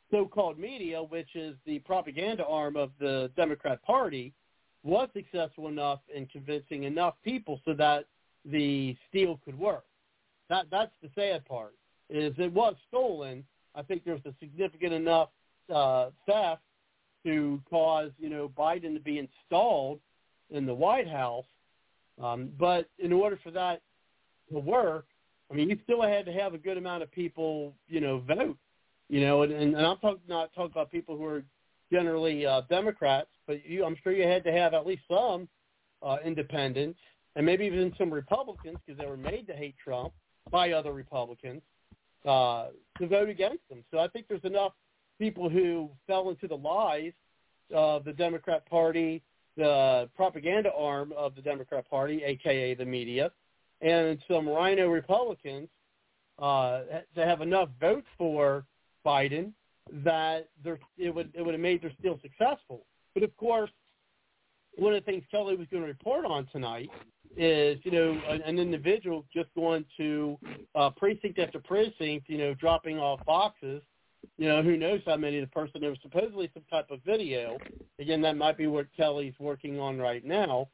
so-called 0.09 0.57
media, 0.57 1.01
which 1.01 1.35
is 1.35 1.55
the 1.65 1.79
propaganda 1.79 2.45
arm 2.45 2.75
of 2.75 2.91
the 2.99 3.31
Democrat 3.35 3.81
Party, 3.83 4.33
was 4.83 5.07
successful 5.13 5.67
enough 5.67 5.99
in 6.13 6.25
convincing 6.25 6.83
enough 6.83 7.13
people 7.23 7.61
so 7.63 7.73
that 7.73 8.05
the 8.45 8.95
steal 9.09 9.39
could 9.43 9.57
work. 9.57 9.85
That 10.49 10.65
that's 10.71 10.91
the 11.01 11.09
sad 11.15 11.45
part. 11.45 11.73
Is 12.09 12.33
it 12.37 12.51
was 12.51 12.75
stolen. 12.87 13.43
I 13.73 13.83
think 13.83 14.03
there 14.03 14.13
was 14.13 14.25
a 14.25 14.33
significant 14.39 14.93
enough 14.93 15.29
uh, 15.73 16.09
theft 16.25 16.61
to 17.25 17.61
cause 17.69 18.11
you 18.19 18.29
know 18.29 18.51
Biden 18.57 18.93
to 18.93 18.99
be 18.99 19.19
installed 19.19 19.99
in 20.49 20.65
the 20.65 20.73
White 20.73 21.07
House. 21.07 21.45
Um, 22.21 22.49
but 22.59 22.89
in 22.99 23.13
order 23.13 23.39
for 23.41 23.51
that 23.51 23.81
to 24.51 24.59
work, 24.59 25.05
I 25.49 25.53
mean, 25.53 25.69
you 25.69 25.77
still 25.83 26.01
had 26.01 26.25
to 26.25 26.33
have 26.33 26.53
a 26.53 26.57
good 26.57 26.77
amount 26.77 27.03
of 27.03 27.11
people, 27.11 27.73
you 27.87 27.99
know, 28.01 28.19
vote. 28.19 28.57
You 29.09 29.21
know, 29.21 29.41
and, 29.41 29.51
and, 29.51 29.75
and 29.75 29.85
I'm 29.85 29.97
talking 29.97 30.21
not 30.27 30.53
talking 30.53 30.71
about 30.71 30.91
people 30.91 31.17
who 31.17 31.25
are 31.25 31.43
generally 31.91 32.45
uh, 32.45 32.61
Democrats, 32.69 33.29
but 33.45 33.65
you, 33.65 33.83
I'm 33.83 33.97
sure 34.03 34.13
you 34.13 34.23
had 34.23 34.43
to 34.45 34.51
have 34.51 34.73
at 34.73 34.85
least 34.85 35.01
some 35.09 35.49
uh, 36.01 36.17
independents 36.23 36.99
and 37.35 37.45
maybe 37.45 37.65
even 37.65 37.93
some 37.97 38.11
Republicans 38.11 38.77
because 38.85 38.99
they 38.99 39.07
were 39.07 39.17
made 39.17 39.47
to 39.47 39.53
hate 39.53 39.75
Trump 39.83 40.13
by 40.51 40.71
other 40.71 40.93
Republicans 40.93 41.61
uh, 42.25 42.67
to 42.97 43.07
vote 43.07 43.29
against 43.29 43.63
him. 43.69 43.83
So 43.91 43.99
I 43.99 44.07
think 44.07 44.27
there's 44.27 44.43
enough 44.43 44.73
people 45.19 45.49
who 45.49 45.89
fell 46.07 46.29
into 46.29 46.47
the 46.47 46.57
lies 46.57 47.13
of 47.73 48.03
the 48.03 48.13
Democrat 48.13 48.65
Party, 48.69 49.21
the 49.55 50.09
propaganda 50.15 50.71
arm 50.77 51.13
of 51.15 51.35
the 51.35 51.41
Democrat 51.41 51.89
Party, 51.89 52.23
aka 52.23 52.73
the 52.73 52.85
media, 52.85 53.31
and 53.81 54.17
some 54.27 54.47
RINO 54.47 54.89
Republicans 54.89 55.69
uh, 56.39 56.81
to 57.15 57.25
have 57.25 57.41
enough 57.41 57.69
votes 57.79 58.07
for 58.17 58.65
Biden 59.05 59.51
that 60.03 60.49
it 60.97 61.13
would 61.13 61.31
it 61.33 61.41
would 61.41 61.53
have 61.53 61.61
made 61.61 61.81
their 61.81 61.91
steal 61.99 62.19
successful. 62.21 62.85
But 63.13 63.23
of 63.23 63.35
course, 63.37 63.71
one 64.77 64.93
of 64.93 65.03
the 65.03 65.11
things 65.11 65.23
Kelly 65.29 65.55
was 65.55 65.67
going 65.71 65.83
to 65.83 65.87
report 65.87 66.25
on 66.25 66.47
tonight 66.51 66.89
is 67.37 67.79
you 67.83 67.91
know 67.91 68.19
an, 68.29 68.41
an 68.41 68.59
individual 68.59 69.25
just 69.33 69.49
going 69.55 69.85
to 69.97 70.37
uh, 70.75 70.89
precinct 70.91 71.39
after 71.39 71.59
precinct, 71.59 72.29
you 72.29 72.37
know, 72.37 72.53
dropping 72.53 72.99
off 72.99 73.25
boxes. 73.25 73.81
You 74.37 74.47
know, 74.47 74.61
who 74.61 74.77
knows 74.77 75.01
how 75.05 75.17
many 75.17 75.39
the 75.39 75.47
person 75.47 75.81
there 75.81 75.89
was 75.89 75.99
supposedly 76.01 76.49
some 76.53 76.63
type 76.69 76.91
of 76.91 76.99
video. 77.03 77.57
Again, 77.99 78.21
that 78.21 78.37
might 78.37 78.57
be 78.57 78.67
what 78.67 78.85
Kelly's 78.95 79.33
working 79.39 79.79
on 79.79 79.97
right 79.97 80.23
now 80.23 80.67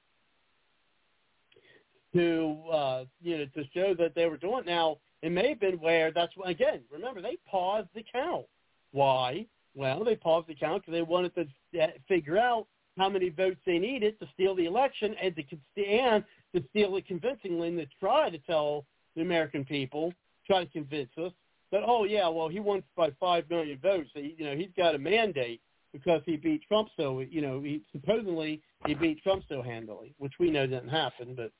to 2.13 2.57
uh, 2.71 3.03
you 3.21 3.37
know 3.37 3.45
to 3.55 3.63
show 3.73 3.93
that 3.95 4.15
they 4.15 4.25
were 4.25 4.37
doing. 4.37 4.63
Now, 4.65 4.97
it 5.21 5.31
may 5.31 5.49
have 5.49 5.59
been 5.59 5.75
where 5.75 6.11
that's 6.11 6.33
again. 6.45 6.81
Remember, 6.91 7.21
they 7.21 7.37
paused 7.49 7.89
the 7.95 8.03
count. 8.11 8.45
Why? 8.91 9.45
Well, 9.75 10.03
they 10.03 10.15
paused 10.15 10.47
the 10.47 10.55
count 10.55 10.81
because 10.81 10.93
they 10.93 11.03
wanted 11.03 11.35
to 11.35 11.81
uh, 11.81 11.87
figure 12.07 12.37
out 12.37 12.67
how 12.97 13.09
many 13.09 13.29
votes 13.29 13.59
they 13.65 13.77
needed 13.77 14.19
to 14.19 14.27
steal 14.33 14.55
the 14.55 14.65
election 14.65 15.15
and 15.21 15.35
to 15.35 15.85
and 15.85 16.23
to 16.55 16.63
steal 16.69 16.95
it 16.95 17.07
convincingly 17.07 17.69
and 17.69 17.77
to 17.77 17.87
try 17.99 18.29
to 18.29 18.39
tell 18.39 18.85
the 19.15 19.21
American 19.21 19.63
people, 19.63 20.13
try 20.45 20.63
to 20.63 20.71
convince 20.71 21.09
us 21.17 21.31
that 21.71 21.81
oh 21.85 22.03
yeah, 22.05 22.27
well 22.27 22.47
he 22.47 22.59
won 22.59 22.83
by 22.95 23.11
five 23.19 23.49
million 23.49 23.79
votes. 23.79 24.09
So, 24.13 24.19
you 24.19 24.45
know 24.45 24.55
he's 24.55 24.71
got 24.75 24.95
a 24.95 24.99
mandate 24.99 25.61
because 25.93 26.21
he 26.25 26.37
beat 26.37 26.61
Trump 26.67 26.89
so 26.97 27.19
you 27.19 27.41
know 27.41 27.61
he 27.61 27.81
supposedly 27.91 28.61
he 28.85 28.93
beat 28.93 29.21
Trump 29.23 29.43
so 29.47 29.61
handily, 29.61 30.13
which 30.17 30.33
we 30.39 30.49
know 30.49 30.65
didn't 30.65 30.89
happen, 30.89 31.35
but 31.35 31.51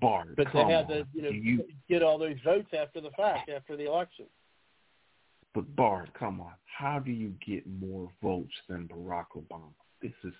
Bard, 0.00 0.34
but 0.36 0.48
they 0.52 0.64
had 0.64 0.88
to 0.88 1.06
you 1.14 1.22
know 1.22 1.30
you, 1.30 1.64
get 1.88 2.02
all 2.02 2.18
those 2.18 2.36
votes 2.44 2.68
after 2.76 3.00
the 3.00 3.10
fact 3.10 3.48
after 3.48 3.76
the 3.76 3.86
election. 3.86 4.26
but 5.54 5.76
Bard, 5.76 6.10
come 6.18 6.40
on. 6.40 6.52
How 6.64 6.98
do 6.98 7.12
you 7.12 7.32
get 7.46 7.64
more 7.80 8.10
votes 8.20 8.54
than 8.68 8.88
Barack 8.88 9.26
Obama? 9.36 9.70
This 10.04 10.12
is 10.22 10.34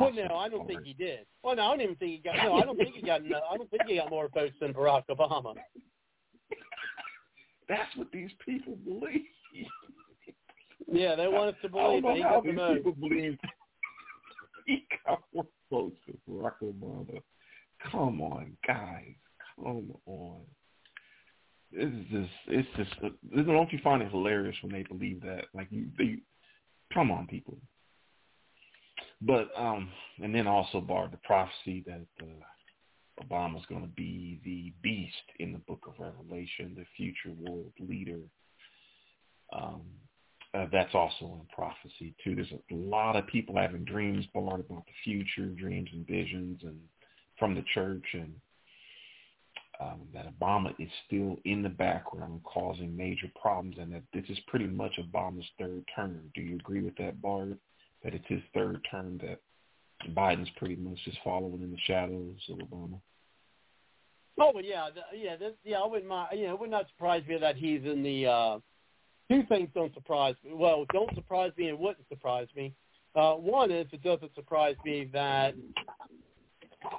Well, 0.00 0.10
no, 0.10 0.36
I 0.36 0.48
don't 0.48 0.66
think 0.66 0.82
he 0.82 0.94
did. 0.94 1.26
Well, 1.42 1.54
no, 1.54 1.64
I 1.66 1.76
don't 1.76 1.82
even 1.82 1.96
think 1.96 2.12
he 2.12 2.18
got. 2.18 2.36
No, 2.42 2.54
I 2.54 2.62
don't 2.62 2.78
think 2.78 2.94
he 2.94 3.02
got. 3.02 3.22
No, 3.22 3.40
I 3.50 3.58
don't 3.58 3.70
think 3.70 3.82
he 3.86 3.96
got 3.96 4.08
more 4.08 4.30
votes 4.32 4.54
than 4.58 4.72
Barack 4.72 5.02
Obama. 5.10 5.52
That's 7.68 7.94
what 7.94 8.10
these 8.10 8.30
people 8.42 8.78
believe. 8.86 9.26
Yeah, 10.90 11.14
they 11.14 11.28
want 11.28 11.50
us 11.50 11.56
to 11.60 11.68
I 11.68 11.82
don't 11.82 12.00
believe 12.00 12.02
know 12.02 12.08
that 12.08 12.16
he 12.16 12.22
how 12.22 12.34
got 12.36 12.44
the 12.44 12.52
most. 12.52 12.76
people 12.76 12.92
believe 12.92 13.38
he 14.66 14.86
got 15.06 15.20
more 15.34 15.46
votes 15.70 15.96
than 16.06 16.18
Barack 16.26 16.54
Obama. 16.62 17.20
Come 17.92 18.22
on, 18.22 18.56
guys. 18.66 19.14
Come 19.62 19.92
on. 20.06 20.40
This 21.70 21.84
is 21.84 22.06
just, 22.10 22.30
it's 22.46 22.68
just, 22.78 23.46
don't 23.46 23.72
you 23.74 23.78
find 23.84 24.00
it 24.00 24.10
hilarious 24.10 24.56
when 24.62 24.72
they 24.72 24.84
believe 24.84 25.20
that? 25.20 25.44
Like, 25.52 25.66
you, 25.70 25.88
they, 25.98 26.16
come 26.94 27.10
on, 27.10 27.26
people. 27.26 27.58
But, 29.22 29.48
um, 29.56 29.90
and 30.22 30.34
then 30.34 30.46
also, 30.46 30.80
Bard, 30.80 31.12
the 31.12 31.18
prophecy 31.18 31.82
that 31.86 32.06
uh, 32.22 33.24
Obama's 33.24 33.64
going 33.66 33.82
to 33.82 33.88
be 33.88 34.40
the 34.44 34.72
beast 34.82 35.14
in 35.38 35.52
the 35.52 35.58
book 35.60 35.86
of 35.86 35.94
Revelation, 35.98 36.74
the 36.76 36.84
future 36.96 37.34
world 37.38 37.72
leader. 37.80 38.20
Um, 39.52 39.82
uh, 40.54 40.66
that's 40.72 40.94
also 40.94 41.40
in 41.40 41.46
prophecy 41.54 42.14
too. 42.22 42.34
There's 42.34 42.52
a 42.52 42.74
lot 42.74 43.16
of 43.16 43.26
people 43.26 43.56
having 43.56 43.84
dreams, 43.84 44.24
Bard, 44.32 44.60
about 44.60 44.86
the 44.86 44.92
future, 45.04 45.46
dreams 45.46 45.88
and 45.92 46.06
visions, 46.06 46.60
and 46.62 46.78
from 47.38 47.54
the 47.54 47.64
church, 47.74 48.04
and 48.12 48.32
um, 49.80 50.02
that 50.14 50.26
Obama 50.38 50.74
is 50.78 50.88
still 51.06 51.36
in 51.44 51.62
the 51.62 51.68
background 51.68 52.40
causing 52.44 52.96
major 52.96 53.30
problems, 53.40 53.76
and 53.78 53.92
that 53.92 54.02
this 54.14 54.24
is 54.28 54.38
pretty 54.46 54.66
much 54.66 54.98
Obama's 54.98 55.46
third 55.58 55.84
term. 55.94 56.30
Do 56.34 56.40
you 56.40 56.54
agree 56.54 56.80
with 56.80 56.96
that, 56.96 57.20
Bard? 57.20 57.58
That 58.04 58.14
it's 58.14 58.24
his 58.28 58.42
third 58.54 58.86
term 58.90 59.18
that 59.18 59.40
Biden's 60.14 60.50
pretty 60.56 60.76
much 60.76 60.98
just 61.04 61.18
following 61.24 61.62
in 61.62 61.70
the 61.70 61.78
shadows 61.86 62.36
of 62.50 62.58
Obama. 62.58 63.00
Oh, 64.38 64.52
well, 64.54 64.62
yeah, 64.62 64.88
yeah, 65.14 65.36
this, 65.36 65.54
yeah. 65.64 65.78
I 65.78 65.86
wouldn't 65.86 66.08
mind. 66.08 66.38
You 66.38 66.46
know, 66.46 66.54
it 66.54 66.60
would 66.60 66.70
not 66.70 66.86
surprise 66.88 67.22
me 67.26 67.38
that 67.38 67.56
he's 67.56 67.82
in 67.84 68.02
the. 68.02 68.26
uh 68.26 68.58
Two 69.28 69.42
things 69.48 69.68
don't 69.74 69.92
surprise 69.92 70.36
me. 70.44 70.52
Well, 70.54 70.84
don't 70.92 71.12
surprise 71.16 71.50
me 71.58 71.68
and 71.68 71.78
wouldn't 71.78 72.06
surprise 72.08 72.46
me. 72.54 72.74
Uh 73.14 73.32
One 73.32 73.72
is 73.72 73.86
it 73.92 74.02
doesn't 74.02 74.34
surprise 74.34 74.76
me 74.84 75.10
that, 75.12 75.54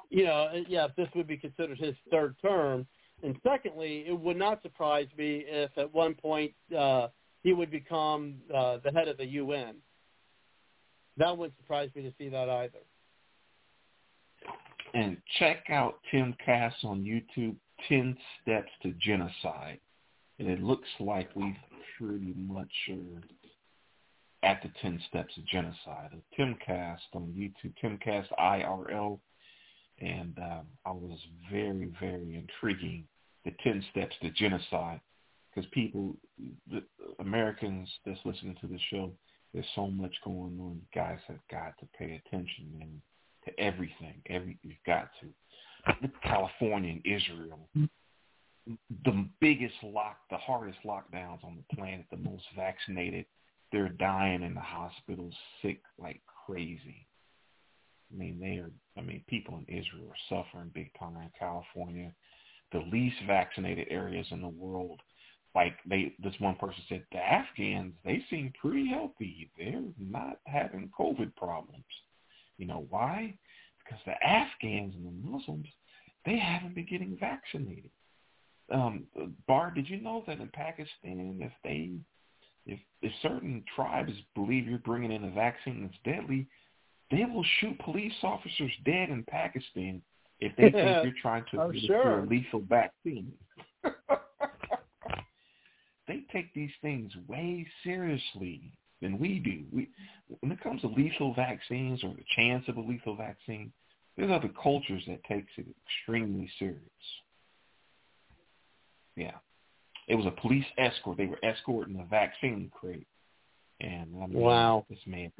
you 0.10 0.26
know, 0.26 0.50
yeah, 0.68 0.86
if 0.86 0.96
this 0.98 1.08
would 1.16 1.28
be 1.28 1.38
considered 1.38 1.78
his 1.78 1.96
third 2.12 2.36
term. 2.42 2.86
And 3.24 3.38
secondly, 3.44 4.04
it 4.08 4.20
would 4.20 4.36
not 4.38 4.62
surprise 4.62 5.08
me 5.18 5.46
if 5.48 5.72
at 5.78 5.94
one 5.94 6.16
point 6.16 6.54
uh 6.78 7.08
he 7.44 7.54
would 7.54 7.72
become 7.72 8.36
uh 8.54 8.80
the 8.84 8.92
head 8.92 9.08
of 9.08 9.18
the 9.18 9.26
UN. 9.26 9.76
That 11.18 11.38
wouldn't 11.38 11.58
surprise 11.58 11.90
me 11.96 12.04
to 12.04 12.14
see 12.18 12.30
that 12.30 12.50
either. 12.50 12.80
and 14.94 15.18
check 15.40 15.66
out 15.70 16.00
Timcast 16.12 16.84
on 16.84 17.04
YouTube, 17.04 17.56
10 17.90 18.18
Steps 18.42 18.70
to 18.84 18.94
Genocide. 19.00 19.80
And 20.40 20.48
it 20.50 20.62
looks 20.62 20.88
like 21.00 21.30
we 21.36 21.58
pretty 21.98 22.34
much 22.38 22.72
are 22.90 23.22
at 24.44 24.62
the 24.62 24.70
10 24.82 25.02
Steps 25.10 25.36
of 25.38 25.46
Genocide. 25.48 26.12
Tim 26.36 26.56
Cast 26.66 27.04
on 27.14 27.34
YouTube, 27.36 27.74
Timcast 27.84 28.28
IRL. 28.40 29.20
And 30.00 30.38
um, 30.38 30.68
I 30.86 30.92
was 30.92 31.20
very, 31.52 31.92
very 32.00 32.36
intriguing, 32.36 33.06
the 33.46 33.52
10 33.64 33.84
Steps 33.92 34.16
to 34.22 34.30
Genocide. 34.32 35.02
Because 35.54 35.70
people, 35.72 36.16
the 36.72 36.84
Americans 37.20 37.90
that's 38.06 38.20
listening 38.26 38.56
to 38.62 38.68
the 38.68 38.80
show, 38.92 39.12
there's 39.54 39.66
so 39.76 39.88
much 39.88 40.14
going 40.24 40.58
on. 40.60 40.82
You 40.82 40.88
guys 40.94 41.20
have 41.28 41.40
got 41.50 41.78
to 41.80 41.88
pay 41.98 42.22
attention 42.26 42.78
and 42.82 43.02
to 43.46 43.60
everything. 43.60 44.22
Every 44.30 44.58
you've 44.64 44.76
got 44.86 45.10
to. 45.22 46.10
California 46.22 46.92
and 46.92 47.02
Israel, 47.06 47.70
the 49.06 49.28
biggest 49.40 49.76
lock, 49.84 50.18
the 50.30 50.38
hardest 50.38 50.80
lockdowns 50.86 51.44
on 51.44 51.58
the 51.58 51.76
planet, 51.76 52.06
the 52.12 52.18
most 52.18 52.44
vaccinated. 52.56 53.26
They're 53.72 53.90
dying 53.90 54.44
in 54.44 54.54
the 54.54 54.62
hospitals, 54.62 55.34
sick 55.62 55.82
like 55.98 56.22
crazy. 56.46 57.08
I 58.14 58.18
mean, 58.18 58.40
they 58.40 58.58
are. 58.58 58.72
I 58.98 59.02
mean, 59.02 59.24
people 59.28 59.58
in 59.58 59.66
Israel 59.74 60.10
are 60.10 60.44
suffering 60.44 60.72
big 60.74 60.92
time. 60.98 61.32
California, 61.38 62.12
the 62.72 62.80
least 62.92 63.18
vaccinated 63.26 63.88
areas 63.90 64.28
in 64.32 64.42
the 64.42 64.48
world. 64.48 65.02
Like 65.58 65.78
they, 65.90 66.14
this 66.22 66.36
one 66.38 66.54
person 66.54 66.84
said, 66.88 67.04
the 67.12 67.18
Afghans, 67.18 67.96
they 68.06 68.24
seem 68.30 68.54
pretty 68.62 68.88
healthy. 68.88 69.50
They're 69.58 69.82
not 70.00 70.38
having 70.46 70.92
COVID 70.98 71.36
problems. 71.36 71.84
You 72.60 72.68
know 72.68 72.86
why? 72.92 73.34
Because 73.84 74.00
the 74.06 74.24
Afghans 74.24 74.94
and 74.94 75.08
the 75.08 75.28
Muslims, 75.28 75.66
they 76.28 76.38
haven't 76.38 76.76
been 76.76 76.86
getting 76.86 77.18
vaccinated. 77.20 77.90
Um, 78.72 79.08
Bar, 79.48 79.72
did 79.72 79.90
you 79.90 80.00
know 80.00 80.24
that 80.28 80.40
in 80.40 80.48
Pakistan, 80.50 81.40
if 81.42 81.54
they, 81.64 81.90
if 82.68 82.80
if 83.02 83.12
certain 83.24 83.64
tribes 83.76 84.12
believe 84.36 84.68
you're 84.68 84.78
bringing 84.78 85.12
in 85.12 85.24
a 85.24 85.32
vaccine 85.32 85.82
that's 85.82 86.18
deadly, 86.18 86.46
they 87.10 87.26
will 87.26 87.46
shoot 87.60 87.80
police 87.80 88.14
officers 88.22 88.72
dead 88.86 89.10
in 89.10 89.24
Pakistan 89.28 90.04
if 90.40 90.56
they 90.56 90.70
think 90.70 90.76
you're 91.04 91.14
trying 91.20 91.46
to 91.50 91.62
administer 91.62 91.88
sure. 92.04 92.20
a 92.20 92.28
lethal 92.28 92.62
vaccine. 92.70 93.32
they 96.08 96.24
take 96.32 96.54
these 96.54 96.72
things 96.82 97.12
way 97.28 97.66
seriously 97.84 98.72
than 99.02 99.20
we 99.20 99.40
do. 99.40 99.64
We, 99.72 99.90
when 100.40 100.52
it 100.52 100.62
comes 100.62 100.82
to 100.82 100.88
lethal 100.88 101.34
vaccines 101.34 102.04
or 102.04 102.10
the 102.10 102.24
chance 102.36 102.66
of 102.68 102.78
a 102.78 102.82
lethal 102.82 103.16
vaccine, 103.16 103.72
there's 104.16 104.32
other 104.32 104.50
cultures 104.62 105.04
that 105.08 105.24
takes 105.26 105.52
it 105.58 105.66
extremely 105.86 106.50
serious. 106.58 106.82
Yeah. 109.16 109.36
It 110.08 110.16
was 110.16 110.26
a 110.26 110.42
police 110.42 110.66
escort. 110.78 111.18
They 111.18 111.26
were 111.26 111.44
escorting 111.44 112.00
a 112.00 112.06
vaccine 112.06 112.72
crate. 112.74 113.08
And 113.82 114.16
I 114.22 114.28
mean, 114.28 114.40
Wow. 114.40 114.86
this 114.90 115.00
man 115.06 115.32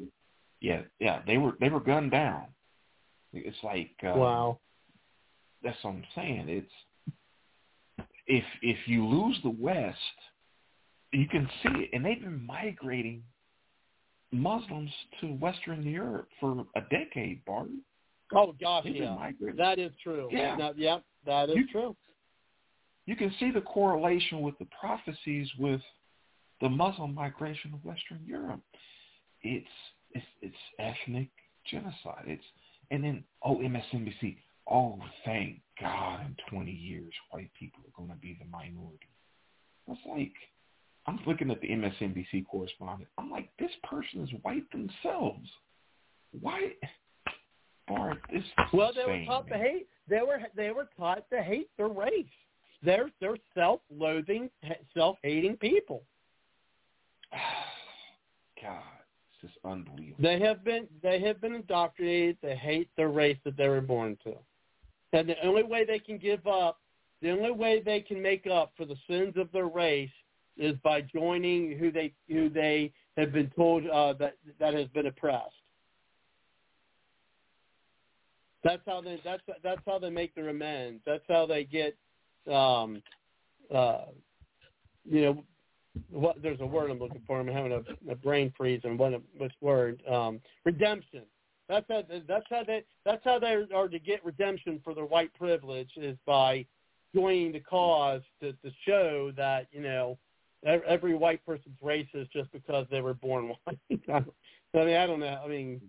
yeah, 0.60 0.82
yeah, 0.98 1.20
they 1.26 1.38
were 1.38 1.52
they 1.60 1.68
were 1.68 1.80
gunned 1.80 2.10
down. 2.10 2.46
It's 3.32 3.56
like 3.62 3.90
uh, 4.02 4.16
wow. 4.16 4.58
that's 5.62 5.76
what 5.82 5.92
I'm 5.92 6.04
saying. 6.14 6.46
It's 6.48 8.06
if 8.26 8.44
if 8.62 8.76
you 8.86 9.06
lose 9.06 9.38
the 9.42 9.50
West, 9.50 9.96
you 11.12 11.26
can 11.28 11.48
see 11.62 11.70
it, 11.84 11.90
and 11.92 12.04
they've 12.04 12.20
been 12.20 12.44
migrating 12.44 13.22
Muslims 14.32 14.90
to 15.20 15.28
Western 15.28 15.82
Europe 15.82 16.28
for 16.38 16.66
a 16.76 16.80
decade, 16.90 17.44
Bard. 17.44 17.70
Oh 18.34 18.54
gosh, 18.60 18.84
They've 18.84 18.96
yeah. 18.96 19.30
That 19.56 19.78
is 19.78 19.90
true. 20.02 20.28
Yeah. 20.30 20.54
No, 20.56 20.74
yep, 20.76 21.02
that 21.24 21.48
is 21.48 21.56
You- 21.56 21.68
true. 21.68 21.96
You 23.06 23.16
can 23.16 23.32
see 23.40 23.50
the 23.50 23.62
correlation 23.62 24.42
with 24.42 24.58
the 24.58 24.66
prophecies 24.78 25.48
with 25.58 25.80
the 26.60 26.68
Muslim 26.68 27.14
migration 27.14 27.72
of 27.72 27.82
Western 27.82 28.22
Europe. 28.26 28.60
It's 29.42 29.66
it's 30.10 30.26
it's 30.42 30.56
ethnic 30.78 31.30
genocide. 31.64 32.24
It's 32.26 32.44
and 32.90 33.02
then 33.02 33.24
oh 33.42 33.56
MSNBC. 33.56 34.36
Oh, 34.70 35.00
thank 35.24 35.62
God! 35.80 36.20
In 36.26 36.36
20 36.50 36.70
years, 36.70 37.14
white 37.30 37.50
people 37.58 37.80
are 37.86 37.96
going 37.96 38.10
to 38.10 38.20
be 38.20 38.36
the 38.38 38.44
minority. 38.50 39.08
It's 39.86 40.00
like 40.06 40.34
I'm 41.08 41.18
looking 41.26 41.50
at 41.50 41.58
the 41.62 41.68
MSNBC 41.68 42.46
correspondent. 42.46 43.08
I'm 43.16 43.30
like, 43.30 43.48
this 43.58 43.70
person 43.82 44.20
is 44.20 44.28
white 44.42 44.70
themselves. 44.70 45.48
Why? 46.38 46.72
Bard, 47.88 48.18
this 48.30 48.42
Well, 48.74 48.92
they 48.94 49.06
were 49.06 49.24
taught 49.24 49.48
to 49.48 49.56
hate. 49.56 49.88
They 50.06 50.20
were 50.20 50.40
they 50.54 50.70
were 50.70 50.86
taught 50.98 51.24
to 51.32 51.42
hate 51.42 51.70
their 51.78 51.88
race. 51.88 52.26
They're 52.82 53.10
they're 53.22 53.38
self-loathing, 53.54 54.50
self-hating 54.94 55.56
people. 55.56 56.02
God, 58.62 58.82
it's 59.32 59.40
just 59.40 59.64
unbelievable. 59.64 60.16
They 60.20 60.38
have 60.40 60.62
been 60.62 60.86
they 61.02 61.20
have 61.20 61.40
been 61.40 61.54
indoctrinated 61.54 62.38
to 62.42 62.54
hate 62.54 62.90
the 62.98 63.08
race 63.08 63.38
that 63.46 63.56
they 63.56 63.68
were 63.68 63.80
born 63.80 64.18
to, 64.24 64.34
and 65.14 65.26
the 65.26 65.42
only 65.42 65.62
way 65.62 65.86
they 65.86 66.00
can 66.00 66.18
give 66.18 66.46
up, 66.46 66.80
the 67.22 67.30
only 67.30 67.52
way 67.52 67.80
they 67.80 68.02
can 68.02 68.20
make 68.20 68.46
up 68.46 68.72
for 68.76 68.84
the 68.84 68.96
sins 69.08 69.38
of 69.38 69.50
their 69.52 69.68
race 69.68 70.10
is 70.58 70.76
by 70.82 71.00
joining 71.00 71.78
who 71.78 71.90
they 71.90 72.12
who 72.28 72.48
they 72.48 72.92
have 73.16 73.32
been 73.32 73.50
told 73.56 73.86
uh, 73.86 74.12
that 74.14 74.36
that 74.58 74.74
has 74.74 74.88
been 74.88 75.06
oppressed. 75.06 75.52
That's 78.64 78.82
how 78.86 79.00
they 79.00 79.20
that's 79.24 79.42
that's 79.62 79.80
how 79.86 79.98
they 79.98 80.10
make 80.10 80.34
their 80.34 80.48
amends. 80.48 81.00
That's 81.06 81.24
how 81.28 81.46
they 81.46 81.64
get, 81.64 81.96
um, 82.52 83.02
uh, 83.72 84.06
you 85.08 85.22
know, 85.22 85.44
what 86.10 86.42
there's 86.42 86.60
a 86.60 86.66
word 86.66 86.90
I'm 86.90 86.98
looking 86.98 87.22
for. 87.26 87.38
I'm 87.38 87.46
having 87.46 87.72
a, 87.72 88.10
a 88.10 88.14
brain 88.16 88.52
freeze 88.56 88.80
on 88.84 88.98
what 88.98 89.12
which 89.36 89.52
word. 89.60 90.02
Um, 90.10 90.40
redemption. 90.64 91.22
That's 91.68 91.86
how 91.88 92.02
that's 92.26 92.46
how 92.50 92.64
they 92.64 92.84
that's 93.04 93.24
how 93.24 93.38
they 93.38 93.64
are 93.74 93.88
to 93.88 93.98
get 93.98 94.24
redemption 94.24 94.80
for 94.82 94.94
their 94.94 95.04
white 95.04 95.32
privilege 95.34 95.90
is 95.96 96.16
by 96.26 96.66
joining 97.14 97.52
the 97.52 97.60
cause 97.60 98.22
to, 98.40 98.52
to 98.52 98.70
show 98.86 99.32
that 99.36 99.66
you 99.72 99.82
know 99.82 100.18
every 100.64 101.14
white 101.14 101.44
person's 101.46 101.78
racist 101.82 102.30
just 102.32 102.50
because 102.52 102.86
they 102.90 103.00
were 103.00 103.14
born 103.14 103.52
white. 103.64 103.78
I 104.08 104.84
mean, 104.84 104.96
I 104.96 105.06
don't 105.06 105.20
know. 105.20 105.40
I 105.44 105.48
mean, 105.48 105.80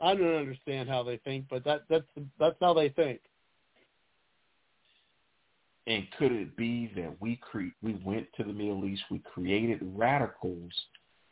I 0.00 0.14
don't 0.14 0.36
understand 0.36 0.88
how 0.88 1.02
they 1.02 1.18
think, 1.18 1.46
but 1.48 1.64
that 1.64 1.82
that's 1.88 2.06
that's 2.38 2.56
how 2.60 2.74
they 2.74 2.88
think. 2.90 3.20
And 5.86 6.06
could 6.18 6.32
it 6.32 6.56
be 6.56 6.90
that 6.96 7.14
we 7.20 7.36
cre- 7.36 7.74
we 7.82 8.00
went 8.04 8.26
to 8.36 8.44
the 8.44 8.52
Middle 8.52 8.86
East, 8.86 9.02
we 9.10 9.18
created 9.18 9.80
radicals 9.82 10.72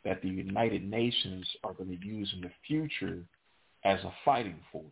that 0.05 0.21
the 0.21 0.29
United 0.29 0.87
Nations 0.87 1.47
are 1.63 1.73
going 1.73 1.89
to 1.89 2.05
use 2.05 2.31
in 2.35 2.41
the 2.41 2.51
future 2.67 3.23
as 3.83 3.99
a 4.03 4.13
fighting 4.23 4.59
force? 4.71 4.85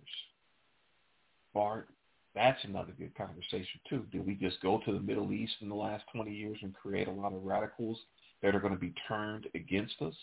Bard, 1.54 1.86
that's 2.34 2.64
another 2.64 2.94
good 2.98 3.16
conversation 3.16 3.80
too. 3.90 4.06
Did 4.12 4.26
we 4.26 4.36
just 4.36 4.62
go 4.62 4.80
to 4.86 4.94
the 4.94 5.00
Middle 5.00 5.34
East 5.34 5.54
in 5.62 5.70
the 5.70 5.76
last 5.76 6.04
20 6.14 6.32
years 6.32 6.58
and 6.62 6.74
create 6.74 7.08
a 7.08 7.12
lot 7.12 7.34
of 7.34 7.44
radicals 7.44 7.98
that 8.42 8.56
are 8.56 8.60
going 8.60 8.74
to 8.74 8.80
be 8.80 8.94
turned 9.08 9.48
against 9.54 10.02
us? 10.02 10.14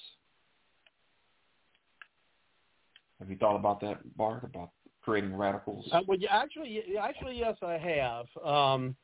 Have 3.18 3.30
you 3.30 3.36
thought 3.36 3.56
about 3.56 3.80
that, 3.80 4.16
Bard, 4.16 4.44
about 4.44 4.70
creating 5.02 5.36
radicals? 5.36 5.88
Uh, 5.92 6.00
well, 6.06 6.18
actually, 6.30 6.82
actually, 7.00 7.38
yes, 7.38 7.56
I 7.62 7.72
have. 7.72 8.26
Um, 8.44 8.96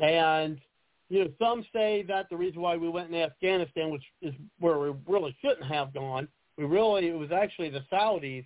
and 0.00 0.60
you 1.08 1.24
know, 1.24 1.30
some 1.38 1.64
say 1.72 2.04
that 2.08 2.28
the 2.28 2.36
reason 2.36 2.60
why 2.60 2.76
we 2.76 2.88
went 2.88 3.08
in 3.08 3.14
Afghanistan, 3.14 3.90
which 3.90 4.04
is 4.20 4.34
where 4.60 4.78
we 4.78 4.92
really 5.06 5.34
shouldn't 5.42 5.66
have 5.66 5.94
gone, 5.94 6.28
we 6.56 6.64
really 6.64 7.08
it 7.08 7.18
was 7.18 7.32
actually 7.32 7.70
the 7.70 7.82
Saudis 7.90 8.44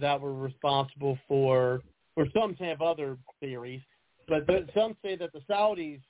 that 0.00 0.20
were 0.20 0.34
responsible 0.34 1.18
for. 1.26 1.82
Or 2.16 2.26
some 2.32 2.54
have 2.54 2.80
other 2.80 3.16
theories, 3.40 3.80
but, 4.28 4.46
but 4.46 4.70
some 4.74 4.96
say 5.02 5.16
that 5.16 5.32
the 5.32 5.40
Saudis, 5.50 6.00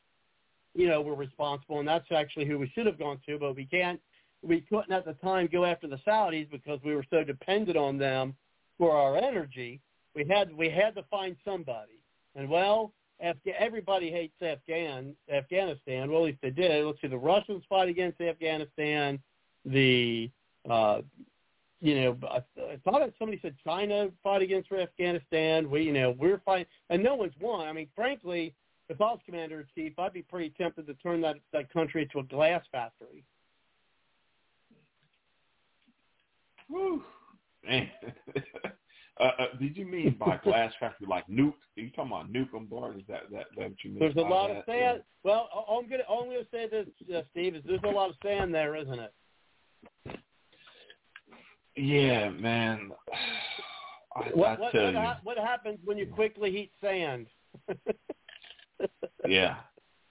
you 0.74 0.86
know, 0.86 1.00
were 1.00 1.14
responsible, 1.14 1.78
and 1.78 1.88
that's 1.88 2.10
actually 2.12 2.46
who 2.46 2.58
we 2.58 2.70
should 2.74 2.86
have 2.86 2.98
gone 2.98 3.20
to, 3.26 3.38
but 3.38 3.56
we 3.56 3.64
can't. 3.64 4.00
We 4.42 4.60
couldn't 4.60 4.92
at 4.92 5.06
the 5.06 5.14
time 5.14 5.48
go 5.50 5.64
after 5.64 5.86
the 5.88 5.98
Saudis 6.06 6.50
because 6.50 6.78
we 6.84 6.94
were 6.94 7.06
so 7.08 7.24
dependent 7.24 7.78
on 7.78 7.96
them 7.96 8.34
for 8.76 8.94
our 8.94 9.16
energy. 9.16 9.80
We 10.14 10.26
had 10.28 10.54
we 10.54 10.68
had 10.68 10.94
to 10.96 11.02
find 11.10 11.36
somebody, 11.44 11.98
and 12.36 12.48
well, 12.50 12.92
Afga- 13.24 13.54
everybody 13.58 14.10
hates 14.10 14.34
Afghan 14.42 15.16
Afghanistan. 15.32 16.10
Well, 16.10 16.20
at 16.20 16.26
least 16.26 16.38
they 16.42 16.50
did. 16.50 16.84
Let's 16.84 17.00
see, 17.00 17.08
the 17.08 17.16
Russians 17.16 17.64
fight 17.68 17.88
against 17.88 18.20
Afghanistan. 18.20 19.18
The 19.64 20.30
uh, 20.68 21.00
you 21.84 22.00
know, 22.00 22.16
I, 22.30 22.36
I 22.62 22.76
thought 22.82 23.00
that 23.00 23.12
somebody 23.18 23.38
said 23.42 23.54
China 23.62 24.08
fought 24.22 24.40
against 24.40 24.72
Afghanistan. 24.72 25.68
We, 25.68 25.82
you 25.82 25.92
know, 25.92 26.16
we're 26.18 26.40
fighting, 26.42 26.64
and 26.88 27.04
no 27.04 27.14
one's 27.14 27.34
won. 27.38 27.68
I 27.68 27.72
mean, 27.72 27.88
frankly, 27.94 28.54
if 28.88 29.02
I 29.02 29.04
was 29.04 29.20
commander 29.26 29.60
in 29.60 29.66
chief, 29.74 29.98
I'd 29.98 30.14
be 30.14 30.22
pretty 30.22 30.54
tempted 30.56 30.86
to 30.86 30.94
turn 30.94 31.20
that 31.20 31.36
that 31.52 31.70
country 31.70 32.02
into 32.02 32.20
a 32.20 32.22
glass 32.22 32.64
factory. 32.72 33.22
Whew. 36.68 37.02
Man. 37.66 37.90
Uh, 39.20 39.30
uh, 39.38 39.46
did 39.60 39.76
you 39.76 39.86
mean 39.86 40.16
by 40.18 40.40
glass 40.42 40.72
factory 40.80 41.06
like 41.08 41.24
nuke? 41.28 41.52
Are 41.78 41.80
you 41.80 41.88
talking 41.90 42.10
about 42.10 42.32
nuke 42.32 42.52
on 42.52 42.66
board? 42.66 42.96
Is 42.96 43.04
that 43.06 43.30
that, 43.30 43.44
that 43.56 43.68
what 43.68 43.84
you 43.84 43.90
mean? 43.90 44.00
There's 44.00 44.16
a 44.16 44.20
lot 44.20 44.48
that? 44.48 44.56
of 44.56 44.64
sand. 44.66 45.02
Well, 45.22 45.48
I'm 45.70 45.88
gonna 45.88 46.02
all 46.08 46.24
I'm 46.24 46.30
gonna 46.30 46.40
say 46.50 46.68
this, 46.68 46.88
uh, 47.14 47.22
Steve, 47.30 47.54
is 47.54 47.62
there's 47.64 47.78
a 47.84 47.90
lot 47.90 48.10
of 48.10 48.16
sand 48.24 48.52
there, 48.52 48.74
isn't 48.74 48.98
it? 48.98 49.12
Yeah, 51.76 52.30
man. 52.30 52.90
What 54.32 54.60
what 54.60 54.60
what, 54.60 54.94
ha- 54.94 55.18
what 55.24 55.36
happens 55.36 55.80
when 55.84 55.98
you 55.98 56.06
quickly 56.06 56.52
heat 56.52 56.70
sand? 56.80 57.26
yeah. 59.26 59.56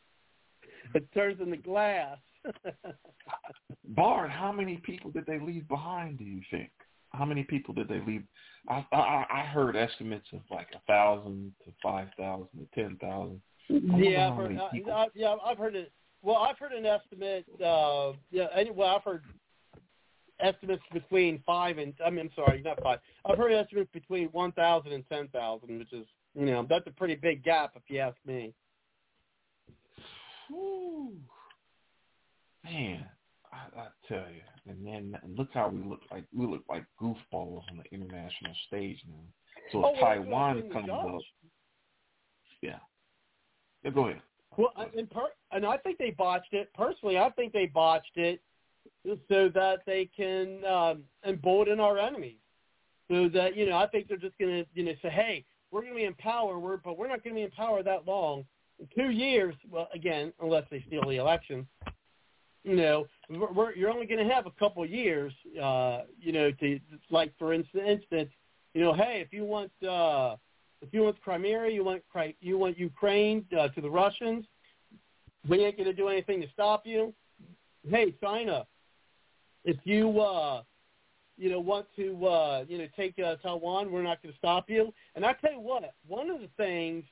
it 0.93 1.07
turns 1.13 1.39
into 1.39 1.55
glass. 1.55 2.17
Bard, 3.95 4.29
how 4.29 4.51
many 4.51 4.77
people 4.83 5.09
did 5.09 5.25
they 5.25 5.39
leave 5.39 5.67
behind? 5.69 6.17
Do 6.17 6.25
you 6.25 6.41
think? 6.51 6.69
How 7.11 7.23
many 7.23 7.43
people 7.43 7.73
did 7.73 7.87
they 7.87 8.01
leave? 8.05 8.23
I 8.67 8.85
I, 8.91 9.25
I 9.31 9.41
heard 9.45 9.77
estimates 9.77 10.27
of 10.33 10.41
like 10.51 10.67
a 10.75 10.81
thousand 10.85 11.53
to 11.65 11.71
five 11.81 12.09
thousand 12.17 12.49
to 12.59 12.67
ten 12.81 12.97
thousand. 12.97 13.41
yeah, 13.69 14.31
I've 14.31 14.35
heard, 14.35 14.57
uh, 14.57 15.05
yeah, 15.15 15.35
I've 15.45 15.57
heard 15.57 15.75
it. 15.75 15.93
Well, 16.21 16.37
I've 16.37 16.57
heard 16.57 16.73
an 16.73 16.85
estimate. 16.85 17.45
Uh, 17.63 18.13
yeah, 18.31 18.47
anyway, 18.53 18.87
I've 18.87 19.03
heard 19.03 19.23
estimates 20.39 20.83
between 20.91 21.41
five 21.45 21.77
and 21.77 21.93
I 22.05 22.09
mean, 22.09 22.21
I'm 22.21 22.29
sorry, 22.35 22.61
not 22.61 22.81
five. 22.81 22.99
I've 23.25 23.37
heard 23.37 23.51
estimates 23.51 23.89
between 23.93 24.27
one 24.29 24.51
thousand 24.53 24.93
and 24.93 25.07
ten 25.09 25.27
thousand, 25.29 25.79
which 25.79 25.93
is 25.93 26.05
you 26.35 26.45
know 26.45 26.65
that's 26.69 26.87
a 26.87 26.91
pretty 26.91 27.15
big 27.15 27.43
gap 27.43 27.73
if 27.75 27.83
you 27.87 27.99
ask 27.99 28.17
me. 28.25 28.53
Whew. 30.49 31.13
Man, 32.63 33.05
I, 33.51 33.79
I 33.79 33.87
tell 34.07 34.25
you, 34.33 34.71
and 34.71 34.85
then 34.85 35.19
and 35.23 35.37
look 35.37 35.49
how 35.53 35.69
we 35.69 35.83
look 35.87 36.01
like 36.11 36.25
we 36.35 36.45
look 36.45 36.63
like 36.69 36.85
goofballs 37.01 37.63
on 37.69 37.77
the 37.77 37.95
international 37.95 38.53
stage 38.67 38.97
now. 39.07 39.23
So 39.71 39.85
oh, 39.85 39.93
if 39.93 39.97
Oh, 40.01 40.01
what 40.01 40.07
I'm 40.07 40.23
Taiwan 40.23 40.69
comes 40.71 40.89
up, 40.89 41.21
yeah. 42.61 42.79
Yeah, 43.83 43.91
go 43.91 44.07
ahead. 44.07 44.21
Well, 44.57 44.71
and 44.97 45.09
per, 45.09 45.27
and 45.51 45.65
I 45.65 45.77
think 45.77 45.97
they 45.97 46.11
botched 46.11 46.53
it. 46.53 46.69
Personally, 46.73 47.17
I 47.17 47.29
think 47.31 47.53
they 47.53 47.65
botched 47.65 48.15
it 48.17 48.41
so 49.05 49.49
that 49.49 49.79
they 49.85 50.09
can 50.15 50.63
um, 50.65 51.03
embolden 51.27 51.79
our 51.79 51.97
enemies. 51.97 52.37
So 53.09 53.29
that 53.29 53.55
you 53.55 53.65
know, 53.65 53.77
I 53.77 53.87
think 53.87 54.07
they're 54.07 54.17
just 54.17 54.37
going 54.37 54.63
to 54.63 54.65
you 54.73 54.85
know 54.85 54.93
say, 55.01 55.09
hey, 55.09 55.45
we're 55.71 55.81
going 55.81 55.93
to 55.93 55.97
be 55.97 56.05
in 56.05 56.13
power, 56.15 56.59
we're, 56.59 56.77
but 56.77 56.97
we're 56.97 57.07
not 57.07 57.23
going 57.23 57.35
to 57.35 57.39
be 57.39 57.43
in 57.43 57.51
power 57.51 57.83
that 57.83 58.07
long. 58.07 58.45
In 58.79 58.87
two 58.95 59.11
years, 59.11 59.55
well, 59.69 59.87
again, 59.93 60.33
unless 60.41 60.63
they 60.71 60.83
steal 60.87 61.07
the 61.07 61.17
election, 61.17 61.67
you 62.63 62.75
know, 62.75 63.05
we're, 63.29 63.51
we're, 63.51 63.75
you're 63.75 63.91
only 63.91 64.05
going 64.05 64.25
to 64.25 64.33
have 64.33 64.45
a 64.45 64.51
couple 64.51 64.85
years. 64.85 65.33
Uh, 65.61 66.01
you 66.19 66.31
know, 66.31 66.51
to 66.51 66.79
like 67.11 67.33
for 67.37 67.53
instance, 67.53 68.03
you 68.11 68.81
know, 68.81 68.93
hey, 68.93 69.23
if 69.25 69.33
you 69.33 69.45
want. 69.45 69.71
Uh, 69.87 70.35
if 70.83 70.93
you 70.93 71.03
want 71.03 71.19
Crimea, 71.21 71.69
you 71.69 71.83
want 71.83 72.03
you 72.41 72.57
want 72.57 72.77
Ukraine 72.77 73.45
uh, 73.57 73.69
to 73.69 73.79
the 73.79 73.89
Russians, 73.89 74.45
we 75.47 75.63
ain't 75.63 75.77
going 75.77 75.87
to 75.89 75.93
do 75.93 76.09
anything 76.09 76.41
to 76.41 76.47
stop 76.51 76.85
you. 76.85 77.13
Hey, 77.89 78.13
China, 78.21 78.65
if 79.65 79.77
you 79.83 80.19
uh, 80.19 80.63
you 81.37 81.49
know 81.49 81.59
want 81.59 81.85
to 81.95 82.25
uh, 82.25 82.65
you 82.67 82.77
know 82.77 82.87
take 82.95 83.17
uh, 83.19 83.35
Taiwan, 83.37 83.91
we're 83.91 84.03
not 84.03 84.21
going 84.21 84.33
to 84.33 84.37
stop 84.37 84.69
you. 84.69 84.93
And 85.15 85.25
I 85.25 85.33
tell 85.33 85.51
you 85.51 85.59
what, 85.59 85.83
one 86.07 86.29
of 86.29 86.41
the 86.41 86.49
things 86.57 87.03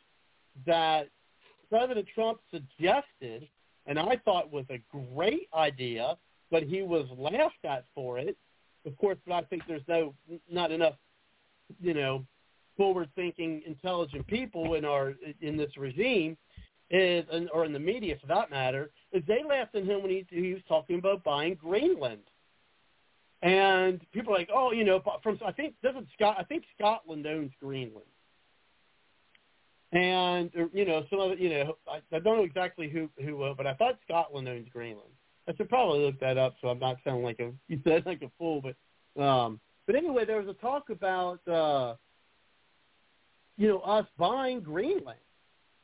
that 0.66 1.10
President 1.70 2.08
Trump 2.14 2.40
suggested, 2.52 3.48
and 3.86 3.98
I 3.98 4.18
thought 4.26 4.52
was 4.52 4.66
a 4.70 4.80
great 5.14 5.48
idea, 5.54 6.18
but 6.50 6.64
he 6.64 6.82
was 6.82 7.06
laughed 7.18 7.64
at 7.64 7.86
for 7.96 8.20
it. 8.20 8.38
Of 8.86 8.98
course, 8.98 9.18
but 9.26 9.34
I 9.36 9.42
think 9.44 9.64
there's 9.68 9.88
no 9.88 10.14
not 10.50 10.72
enough, 10.72 10.96
you 11.80 11.94
know, 11.94 12.26
forward-thinking, 12.78 13.62
intelligent 13.66 14.26
people 14.28 14.74
in 14.74 14.86
our 14.86 15.14
in 15.42 15.56
this 15.56 15.78
regime 15.78 16.36
is, 16.90 17.24
or 17.54 17.64
in 17.64 17.74
the 17.74 17.80
media 17.80 18.16
for 18.20 18.28
that 18.28 18.50
matter, 18.50 18.90
is 19.14 19.24
they 19.28 19.44
laughed 19.48 19.76
at 19.76 19.84
him 19.84 20.02
when 20.02 20.12
he, 20.12 20.26
he 20.30 20.54
was 20.54 20.62
talking 20.68 20.98
about 21.00 21.24
buying 21.24 21.56
Greenland. 21.56 22.24
And 23.42 24.00
people 24.12 24.36
are 24.36 24.38
like, 24.38 24.50
oh, 24.54 24.72
you 24.72 24.84
know, 24.84 25.02
from 25.24 25.40
I 25.46 25.52
think 25.52 25.74
doesn't 25.82 26.08
Scott? 26.14 26.36
I 26.38 26.44
think 26.44 26.64
Scotland 26.78 27.26
owns 27.26 27.52
Greenland. 27.60 28.06
And 29.92 30.52
you 30.74 30.86
know, 30.86 31.06
some 31.10 31.20
of 31.20 31.32
it, 31.32 31.40
you 31.40 31.50
know, 31.50 31.78
I, 31.88 32.00
I 32.16 32.20
don't 32.20 32.38
know 32.38 32.44
exactly 32.44 32.88
who 32.88 33.10
who, 33.24 33.44
uh, 33.44 33.54
but 33.56 33.66
I 33.66 33.74
thought 33.74 33.98
Scotland 34.08 34.48
owns 34.48 34.68
Greenland. 34.72 35.10
I 35.50 35.56
should 35.56 35.70
probably 35.70 36.00
look 36.06 36.20
that 36.20 36.38
up 36.38 36.56
so 36.62 36.70
I'm 36.70 36.80
not 36.80 36.98
sounding 37.04 37.24
like 37.24 37.40
a 37.40 37.52
you 37.68 37.80
said 37.84 38.06
like 38.06 38.22
a 38.22 38.32
fool. 38.38 38.62
But 38.62 39.22
um, 39.22 39.60
but 39.88 39.96
anyway, 39.96 40.26
there 40.26 40.40
was 40.40 40.48
a 40.48 40.54
talk 40.62 40.90
about 40.92 41.46
uh, 41.48 41.96
you 43.58 43.68
know 43.68 43.80
us 43.80 44.06
buying 44.20 44.62
Greenland, 44.62 45.20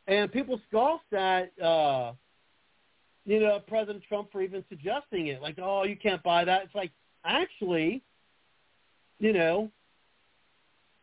and 0.05 0.31
people 0.31 0.61
scoffed 0.69 1.11
at 1.11 1.51
uh, 1.59 2.13
you 3.25 3.39
know 3.39 3.59
President 3.67 4.03
Trump 4.07 4.31
for 4.31 4.43
even 4.43 4.63
suggesting 4.69 5.27
it. 5.27 5.41
Like, 5.41 5.57
oh, 5.59 5.83
you 5.83 5.97
can't 5.97 6.21
buy 6.21 6.45
that. 6.45 6.63
It's 6.63 6.75
like 6.75 6.91
actually, 7.25 8.03
you 9.19 9.33
know, 9.33 9.71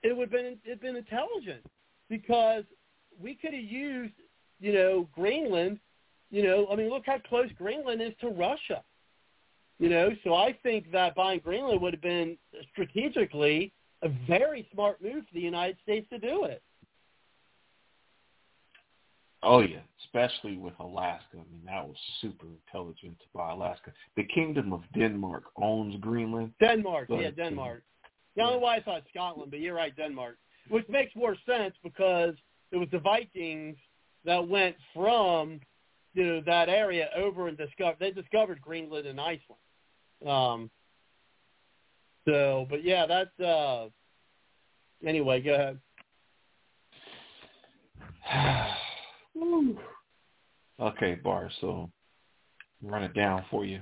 it 0.02 0.16
would 0.16 0.30
have 0.30 0.42
been 0.42 0.58
it'd 0.64 0.80
been 0.80 0.96
intelligent 0.96 1.64
because 2.08 2.64
we 3.20 3.34
could 3.34 3.54
have 3.54 3.62
used 3.62 4.14
you 4.60 4.72
know 4.72 5.08
Greenland. 5.12 5.78
You 6.30 6.42
know, 6.42 6.66
I 6.70 6.76
mean, 6.76 6.90
look 6.90 7.04
how 7.06 7.18
close 7.18 7.48
Greenland 7.56 8.02
is 8.02 8.12
to 8.20 8.28
Russia. 8.28 8.82
You 9.78 9.88
know, 9.88 10.10
so 10.22 10.34
I 10.34 10.56
think 10.62 10.90
that 10.92 11.14
buying 11.14 11.40
Greenland 11.40 11.80
would 11.80 11.94
have 11.94 12.02
been 12.02 12.38
strategically 12.70 13.72
a 14.02 14.08
very 14.26 14.68
smart 14.72 15.02
move 15.02 15.24
for 15.26 15.34
the 15.34 15.40
United 15.40 15.76
States 15.82 16.08
to 16.10 16.18
do 16.18 16.44
it. 16.44 16.62
Oh 19.44 19.60
yeah, 19.60 19.80
especially 20.04 20.56
with 20.56 20.72
Alaska. 20.80 21.34
I 21.34 21.52
mean, 21.52 21.62
that 21.66 21.86
was 21.86 21.96
super 22.20 22.46
intelligent 22.46 23.18
to 23.18 23.26
buy 23.34 23.52
Alaska. 23.52 23.92
The 24.16 24.24
Kingdom 24.24 24.72
of 24.72 24.80
Denmark 24.96 25.44
owns 25.60 25.96
Greenland. 26.00 26.52
Denmark, 26.60 27.08
Go 27.08 27.20
yeah, 27.20 27.30
Denmark. 27.30 27.82
I 28.36 28.40
don't 28.40 28.52
know 28.52 28.58
why 28.58 28.76
I 28.76 28.80
thought 28.80 29.02
Scotland, 29.10 29.50
but 29.50 29.60
you're 29.60 29.74
right, 29.74 29.94
Denmark. 29.94 30.38
Which 30.68 30.88
makes 30.88 31.14
more 31.14 31.36
sense 31.46 31.74
because 31.82 32.34
it 32.72 32.76
was 32.78 32.88
the 32.90 32.98
Vikings 32.98 33.76
that 34.24 34.48
went 34.48 34.76
from 34.94 35.60
you 36.14 36.24
know 36.24 36.40
that 36.46 36.68
area 36.68 37.10
over 37.16 37.48
and 37.48 37.58
discovered 37.58 37.96
they 38.00 38.10
discovered 38.10 38.60
Greenland 38.62 39.06
and 39.06 39.20
Iceland. 39.20 39.60
Um 40.26 40.70
so 42.26 42.66
but 42.70 42.82
yeah, 42.82 43.04
that's 43.06 43.38
uh 43.40 43.88
anyway, 45.06 45.42
go 45.42 45.54
ahead. 45.54 45.80
okay, 50.80 51.14
Bar. 51.16 51.50
So 51.60 51.90
run 52.82 53.02
it 53.02 53.14
down 53.14 53.44
for 53.50 53.64
you. 53.64 53.80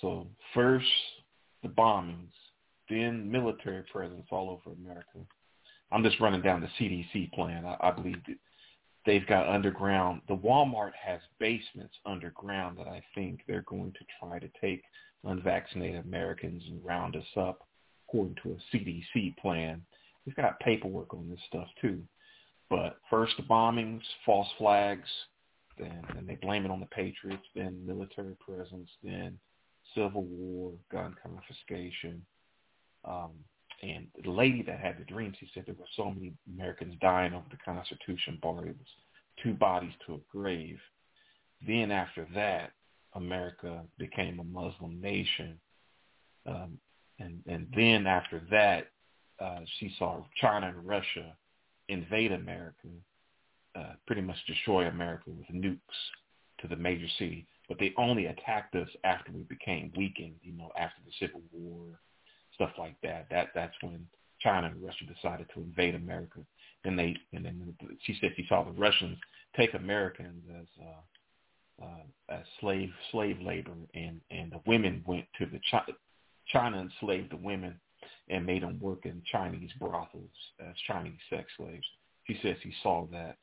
So 0.00 0.26
first 0.52 0.86
the 1.62 1.68
bombings, 1.68 2.32
then 2.88 3.30
military 3.30 3.82
presence 3.90 4.26
all 4.30 4.50
over 4.50 4.74
America. 4.76 5.18
I'm 5.90 6.02
just 6.02 6.20
running 6.20 6.42
down 6.42 6.60
the 6.60 6.68
CDC 6.78 7.32
plan. 7.32 7.64
I, 7.64 7.76
I 7.80 7.90
believe 7.90 8.18
that 8.26 8.36
they've 9.06 9.26
got 9.26 9.48
underground. 9.48 10.22
The 10.28 10.36
Walmart 10.36 10.92
has 11.02 11.20
basements 11.38 11.94
underground 12.04 12.78
that 12.78 12.88
I 12.88 13.02
think 13.14 13.40
they're 13.46 13.62
going 13.62 13.92
to 13.92 14.04
try 14.20 14.38
to 14.38 14.48
take 14.60 14.82
unvaccinated 15.24 16.04
Americans 16.04 16.62
and 16.68 16.84
round 16.84 17.16
us 17.16 17.24
up 17.36 17.66
according 18.08 18.36
to 18.42 18.50
a 18.52 18.76
CDC 18.76 19.36
plan. 19.38 19.82
We've 20.26 20.36
got 20.36 20.60
paperwork 20.60 21.14
on 21.14 21.28
this 21.28 21.40
stuff 21.48 21.68
too. 21.80 22.02
But 22.70 22.98
first 23.10 23.34
bombings, 23.48 24.02
false 24.24 24.48
flags, 24.58 25.08
then 25.78 26.02
and 26.16 26.28
they 26.28 26.36
blame 26.36 26.64
it 26.64 26.70
on 26.70 26.80
the 26.80 26.86
Patriots, 26.86 27.44
then 27.54 27.84
military 27.86 28.36
presence, 28.36 28.88
then 29.02 29.38
civil 29.94 30.24
war, 30.24 30.72
gun 30.90 31.14
confiscation. 31.22 32.24
Um, 33.04 33.32
and 33.82 34.06
the 34.22 34.30
lady 34.30 34.62
that 34.62 34.80
had 34.80 34.98
the 34.98 35.04
dream, 35.04 35.34
she 35.38 35.48
said 35.52 35.64
there 35.66 35.74
were 35.78 35.84
so 35.96 36.10
many 36.10 36.32
Americans 36.54 36.94
dying 37.00 37.34
over 37.34 37.44
the 37.50 37.58
Constitution 37.64 38.38
bar. 38.40 38.66
It 38.66 38.76
was 38.78 38.88
two 39.42 39.52
bodies 39.52 39.92
to 40.06 40.14
a 40.14 40.18
grave. 40.30 40.78
Then 41.66 41.90
after 41.90 42.26
that, 42.34 42.72
America 43.14 43.82
became 43.98 44.40
a 44.40 44.44
Muslim 44.44 45.00
nation. 45.00 45.58
Um, 46.46 46.78
and, 47.18 47.42
and 47.46 47.66
then 47.76 48.06
after 48.06 48.42
that, 48.50 48.88
uh, 49.40 49.60
she 49.78 49.94
saw 49.98 50.24
China 50.40 50.68
and 50.68 50.86
Russia 50.86 51.36
invade 51.88 52.32
America, 52.32 52.88
uh, 53.76 53.92
pretty 54.06 54.22
much 54.22 54.36
destroy 54.46 54.86
America 54.86 55.30
with 55.30 55.48
nukes 55.48 55.78
to 56.60 56.68
the 56.68 56.76
major 56.76 57.08
city. 57.18 57.46
But 57.68 57.78
they 57.78 57.92
only 57.96 58.26
attacked 58.26 58.74
us 58.74 58.88
after 59.04 59.32
we 59.32 59.42
became 59.42 59.92
weakened, 59.96 60.36
you 60.42 60.52
know, 60.52 60.70
after 60.78 61.00
the 61.04 61.12
Civil 61.18 61.40
War, 61.52 61.86
stuff 62.54 62.70
like 62.78 62.96
that. 63.02 63.26
That 63.30 63.48
that's 63.54 63.74
when 63.80 64.06
China 64.40 64.68
and 64.68 64.82
Russia 64.82 65.04
decided 65.12 65.46
to 65.54 65.60
invade 65.60 65.94
America. 65.94 66.40
And 66.84 66.98
they 66.98 67.16
and 67.32 67.44
then 67.44 67.74
she 68.02 68.16
said 68.20 68.32
she 68.36 68.46
saw 68.48 68.64
the 68.64 68.72
Russians 68.72 69.18
take 69.56 69.74
Americans 69.74 70.42
as 70.60 70.66
uh, 70.82 71.84
uh, 71.84 72.34
as 72.34 72.44
slave 72.60 72.90
slave 73.10 73.40
labor, 73.40 73.72
and 73.94 74.20
and 74.30 74.52
the 74.52 74.60
women 74.66 75.02
went 75.06 75.24
to 75.38 75.46
the 75.46 75.60
China, 75.70 75.86
China 76.46 76.80
enslaved 76.80 77.32
the 77.32 77.36
women 77.36 77.80
and 78.28 78.46
made 78.46 78.62
them 78.62 78.78
work 78.80 79.04
in 79.04 79.22
Chinese 79.30 79.70
brothels 79.78 80.30
as 80.60 80.74
Chinese 80.86 81.18
sex 81.30 81.44
slaves. 81.56 81.86
He 82.24 82.38
says 82.42 82.56
he 82.62 82.72
saw 82.82 83.06
that 83.12 83.36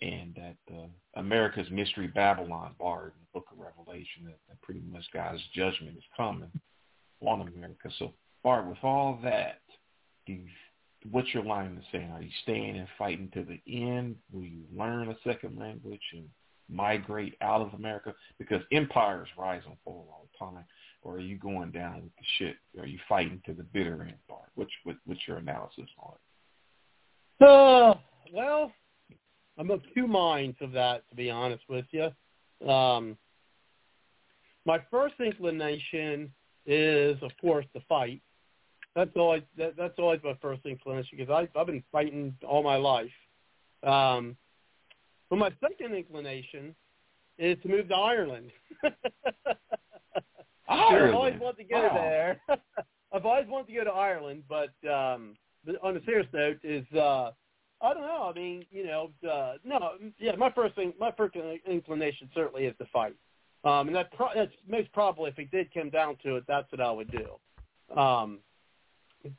and 0.00 0.34
that 0.36 0.74
uh, 0.74 0.86
America's 1.16 1.70
Mystery 1.70 2.06
Babylon 2.06 2.74
Bard 2.78 3.12
in 3.16 3.20
the 3.20 3.38
Book 3.38 3.48
of 3.52 3.58
Revelation 3.58 4.24
that, 4.24 4.38
that 4.48 4.60
pretty 4.62 4.82
much 4.90 5.04
God's 5.12 5.42
judgment 5.54 5.96
is 5.96 6.04
coming 6.16 6.50
on 7.20 7.40
America. 7.40 7.90
So 7.98 8.12
Bard, 8.44 8.68
with 8.68 8.78
all 8.82 9.18
that, 9.24 9.60
do 10.26 10.34
you, 10.34 10.46
what's 11.10 11.32
your 11.34 11.42
line 11.42 11.76
of 11.76 11.82
saying? 11.90 12.10
Are 12.12 12.22
you 12.22 12.30
staying 12.42 12.76
and 12.76 12.88
fighting 12.96 13.30
to 13.34 13.44
the 13.44 13.60
end? 13.66 14.16
Will 14.32 14.44
you 14.44 14.62
learn 14.76 15.10
a 15.10 15.16
second 15.24 15.58
language 15.58 16.00
and 16.12 16.28
migrate 16.68 17.34
out 17.40 17.60
of 17.60 17.74
America? 17.74 18.14
Because 18.38 18.62
empires 18.70 19.28
rise 19.36 19.62
and 19.66 19.76
fall 19.84 20.08
all 20.10 20.28
the 20.32 20.38
time. 20.38 20.64
Or 21.02 21.14
are 21.14 21.20
you 21.20 21.38
going 21.38 21.70
down 21.70 22.02
with 22.02 22.12
the 22.16 22.24
shit? 22.38 22.56
Are 22.80 22.86
you 22.86 22.98
fighting 23.08 23.40
to 23.46 23.54
the 23.54 23.62
bitter 23.62 24.02
end, 24.02 24.18
Bard? 24.28 24.48
What's, 24.54 24.72
what, 24.84 24.96
what's 25.06 25.20
your 25.26 25.38
analysis 25.38 25.86
on 25.98 26.12
it? 27.40 27.44
Uh, 27.44 27.94
well, 28.32 28.72
I'm 29.58 29.70
of 29.70 29.80
two 29.94 30.06
minds 30.06 30.56
of 30.60 30.72
that, 30.72 31.08
to 31.10 31.14
be 31.16 31.30
honest 31.30 31.62
with 31.68 31.86
you. 31.92 32.10
Um, 32.68 33.16
my 34.64 34.80
first 34.90 35.14
inclination 35.20 36.32
is, 36.66 37.16
of 37.22 37.30
course, 37.40 37.64
to 37.74 37.80
fight. 37.88 38.20
That's 38.94 39.10
always 39.16 39.42
that, 39.56 39.76
that's 39.76 39.98
always 39.98 40.20
my 40.24 40.36
first 40.42 40.66
inclination 40.66 41.16
because 41.16 41.32
I, 41.32 41.58
I've 41.58 41.66
been 41.66 41.84
fighting 41.92 42.34
all 42.46 42.62
my 42.62 42.76
life. 42.76 43.10
Um, 43.84 44.36
but 45.30 45.36
my 45.36 45.50
second 45.60 45.94
inclination 45.94 46.74
is 47.38 47.56
to 47.62 47.68
move 47.68 47.88
to 47.88 47.94
Ireland. 47.94 48.50
I've 50.68 51.14
always 51.14 51.34
wanted 51.40 51.56
to 51.58 51.64
go 51.64 51.82
Wow. 51.82 51.94
there. 51.94 52.40
I've 53.12 53.24
always 53.24 53.46
wanted 53.48 53.68
to 53.68 53.72
go 53.74 53.84
to 53.84 53.90
Ireland, 53.90 54.44
but 54.48 54.70
um, 54.88 55.34
on 55.82 55.96
a 55.96 56.04
serious 56.04 56.26
note, 56.32 56.58
is 56.62 56.84
uh, 56.92 57.32
I 57.80 57.94
don't 57.94 58.02
know. 58.02 58.30
I 58.30 58.32
mean, 58.38 58.66
you 58.70 58.84
know, 58.86 59.10
uh, 59.28 59.54
no, 59.64 59.94
yeah. 60.18 60.36
My 60.36 60.50
first 60.50 60.74
thing, 60.74 60.92
my 60.98 61.10
first 61.12 61.34
inclination 61.66 62.28
certainly 62.34 62.66
is 62.66 62.74
to 62.78 62.86
fight, 62.92 63.14
um, 63.64 63.86
and 63.86 63.96
that 63.96 64.12
pro- 64.12 64.34
that's 64.34 64.52
most 64.68 64.92
probably 64.92 65.30
if 65.30 65.38
it 65.38 65.50
did 65.50 65.72
come 65.72 65.88
down 65.90 66.16
to 66.24 66.36
it, 66.36 66.44
that's 66.46 66.70
what 66.70 66.80
I 66.80 66.90
would 66.90 67.10
do. 67.10 67.98
Um, 67.98 68.40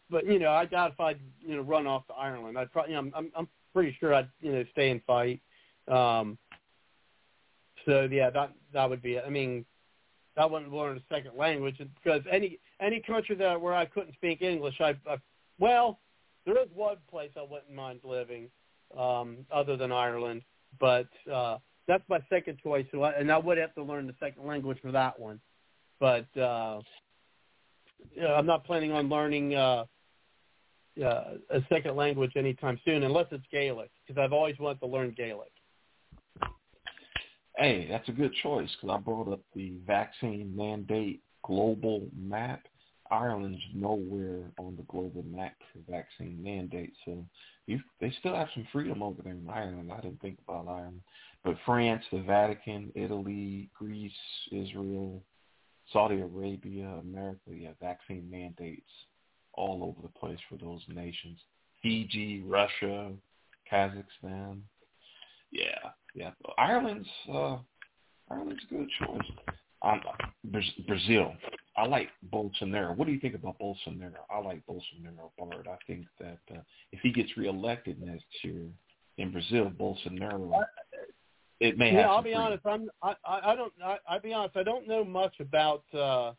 but 0.10 0.26
you 0.26 0.40
know, 0.40 0.52
I 0.52 0.66
doubt 0.66 0.94
if 0.94 1.00
I'd 1.00 1.20
you 1.40 1.56
know 1.58 1.62
run 1.62 1.86
off 1.86 2.08
to 2.08 2.14
Ireland. 2.14 2.58
I'd 2.58 2.72
probably, 2.72 2.94
you 2.94 3.02
know, 3.02 3.08
I'm 3.08 3.14
I'm 3.16 3.32
I'm 3.36 3.48
pretty 3.74 3.96
sure 4.00 4.14
I'd 4.16 4.30
you 4.42 4.52
know 4.52 4.64
stay 4.72 4.90
and 4.90 5.04
fight. 5.04 5.42
Um, 5.88 6.38
so 7.86 8.08
yeah, 8.12 8.30
that 8.32 8.52
that 8.74 8.90
would 8.90 9.02
be 9.02 9.16
it. 9.16 9.24
I 9.28 9.30
mean, 9.30 9.66
I 10.40 10.46
wouldn't 10.46 10.72
learn 10.72 10.98
a 10.98 11.14
second 11.14 11.38
language 11.38 11.82
because 12.02 12.22
any 12.32 12.60
any 12.80 13.02
country 13.02 13.36
that 13.36 13.60
where 13.60 13.74
I 13.74 13.86
couldn't 13.86 14.14
speak 14.14 14.42
English, 14.42 14.80
I, 14.80 14.96
I 15.08 15.18
well, 15.60 16.00
there 16.46 16.58
is 16.62 16.70
one 16.74 16.98
place 17.10 17.32
I 17.38 17.42
wouldn't 17.42 17.74
mind 17.74 18.00
living, 18.04 18.50
um, 18.98 19.46
other 19.52 19.76
than 19.76 19.92
Ireland, 19.92 20.44
but 20.80 21.10
uh, 21.32 21.58
that's 21.88 22.04
my 22.08 22.20
second 22.30 22.60
choice, 22.64 22.86
so 22.92 23.02
I, 23.04 23.12
and 23.12 23.30
I 23.30 23.38
would 23.38 23.58
have 23.58 23.76
to 23.76 23.84
learn 23.84 24.08
the 24.08 24.16
second 24.20 24.46
language 24.46 24.78
for 24.82 24.92
that 24.94 25.20
one. 25.20 25.42
But 26.00 26.26
uh, 26.38 26.80
you 28.16 28.22
know, 28.22 28.36
I'm 28.36 28.46
not 28.46 28.64
planning 28.64 28.94
on 28.94 29.10
learning 29.10 29.56
uh, 29.56 29.84
uh, 31.04 31.24
a 31.50 31.62
second 31.68 31.98
language 31.98 32.32
anytime 32.38 32.80
soon, 32.86 33.04
unless 33.04 33.28
it's 33.32 33.46
Gaelic, 33.52 33.92
because 34.08 34.22
I've 34.22 34.34
always 34.34 34.58
wanted 34.58 34.80
to 34.80 34.88
learn 34.88 35.14
Gaelic. 35.18 35.52
Hey, 37.60 37.88
that's 37.90 38.08
a 38.08 38.14
good 38.14 38.34
choice 38.42 38.70
because 38.80 38.96
I 38.96 39.02
brought 39.02 39.28
up 39.28 39.42
the 39.54 39.74
vaccine 39.86 40.56
mandate 40.56 41.20
global 41.44 42.08
map. 42.18 42.62
Ireland's 43.12 43.62
nowhere 43.76 44.44
on 44.58 44.78
the 44.78 44.84
global 44.84 45.26
map 45.30 45.56
for 45.74 45.92
vaccine 45.92 46.42
mandate, 46.42 46.94
so 47.04 47.26
you 47.66 47.82
they 48.00 48.14
still 48.20 48.34
have 48.34 48.48
some 48.54 48.66
freedom 48.72 49.04
over 49.04 49.22
there 49.22 49.34
in 49.34 49.50
Ireland. 49.50 49.92
I 49.92 50.00
didn't 50.00 50.22
think 50.22 50.38
about 50.48 50.70
Ireland, 50.70 51.02
but 51.44 51.58
France, 51.66 52.04
the 52.14 52.22
Vatican, 52.22 52.94
Italy, 52.96 53.70
Greece, 53.78 54.14
Israel, 54.54 55.22
Saudi 55.92 56.22
Arabia, 56.22 56.88
America, 57.02 57.50
yeah, 57.54 57.72
vaccine 57.82 58.30
mandates 58.32 58.90
all 59.54 59.84
over 59.84 60.02
the 60.02 60.20
place 60.20 60.40
for 60.48 60.58
those 60.58 60.82
nations. 60.88 61.40
Fiji, 61.82 62.42
Russia, 62.48 63.12
Kazakhstan. 63.70 64.62
Yeah, 65.52 65.90
yeah. 66.16 66.32
Ireland's 66.58 67.08
uh, 67.32 67.58
Ireland's 68.30 68.62
a 68.70 68.74
good 68.74 68.90
choice. 69.00 69.32
Um, 69.82 70.02
Brazil. 70.88 71.34
I 71.78 71.86
like 71.86 72.10
Bolsonaro. 72.34 72.96
What 72.98 73.08
do 73.08 73.14
you 73.14 73.20
think 73.20 73.36
about 73.36 73.58
Bolsonaro? 73.60 74.16
I 74.30 74.40
like 74.40 74.62
Bolsonaro, 74.68 75.32
Bard. 75.38 75.68
I 75.70 75.78
think 75.88 76.06
that 76.20 76.40
uh, 76.52 76.60
if 76.92 77.00
he 77.02 77.12
gets 77.12 77.38
reelected 77.38 78.02
next 78.02 78.26
year 78.44 78.66
in 79.18 79.32
Brazil, 79.32 79.72
Bolsonaro, 79.80 80.62
it 81.62 81.78
may 81.78 81.92
have. 81.92 82.00
Yeah, 82.00 82.10
I'll 82.10 82.22
be 82.22 82.30
freedom. 82.30 82.42
honest. 82.42 82.66
I'm. 82.66 82.90
I. 83.02 83.16
I 83.26 83.52
I 83.52 83.56
don't. 83.56 83.74
I, 83.84 83.98
I'll 84.10 84.22
be 84.22 84.34
honest. 84.34 84.58
I 84.58 84.64
don't 84.64 84.88
know 84.88 85.04
much 85.04 85.40
about. 85.40 85.84
uh 85.94 86.34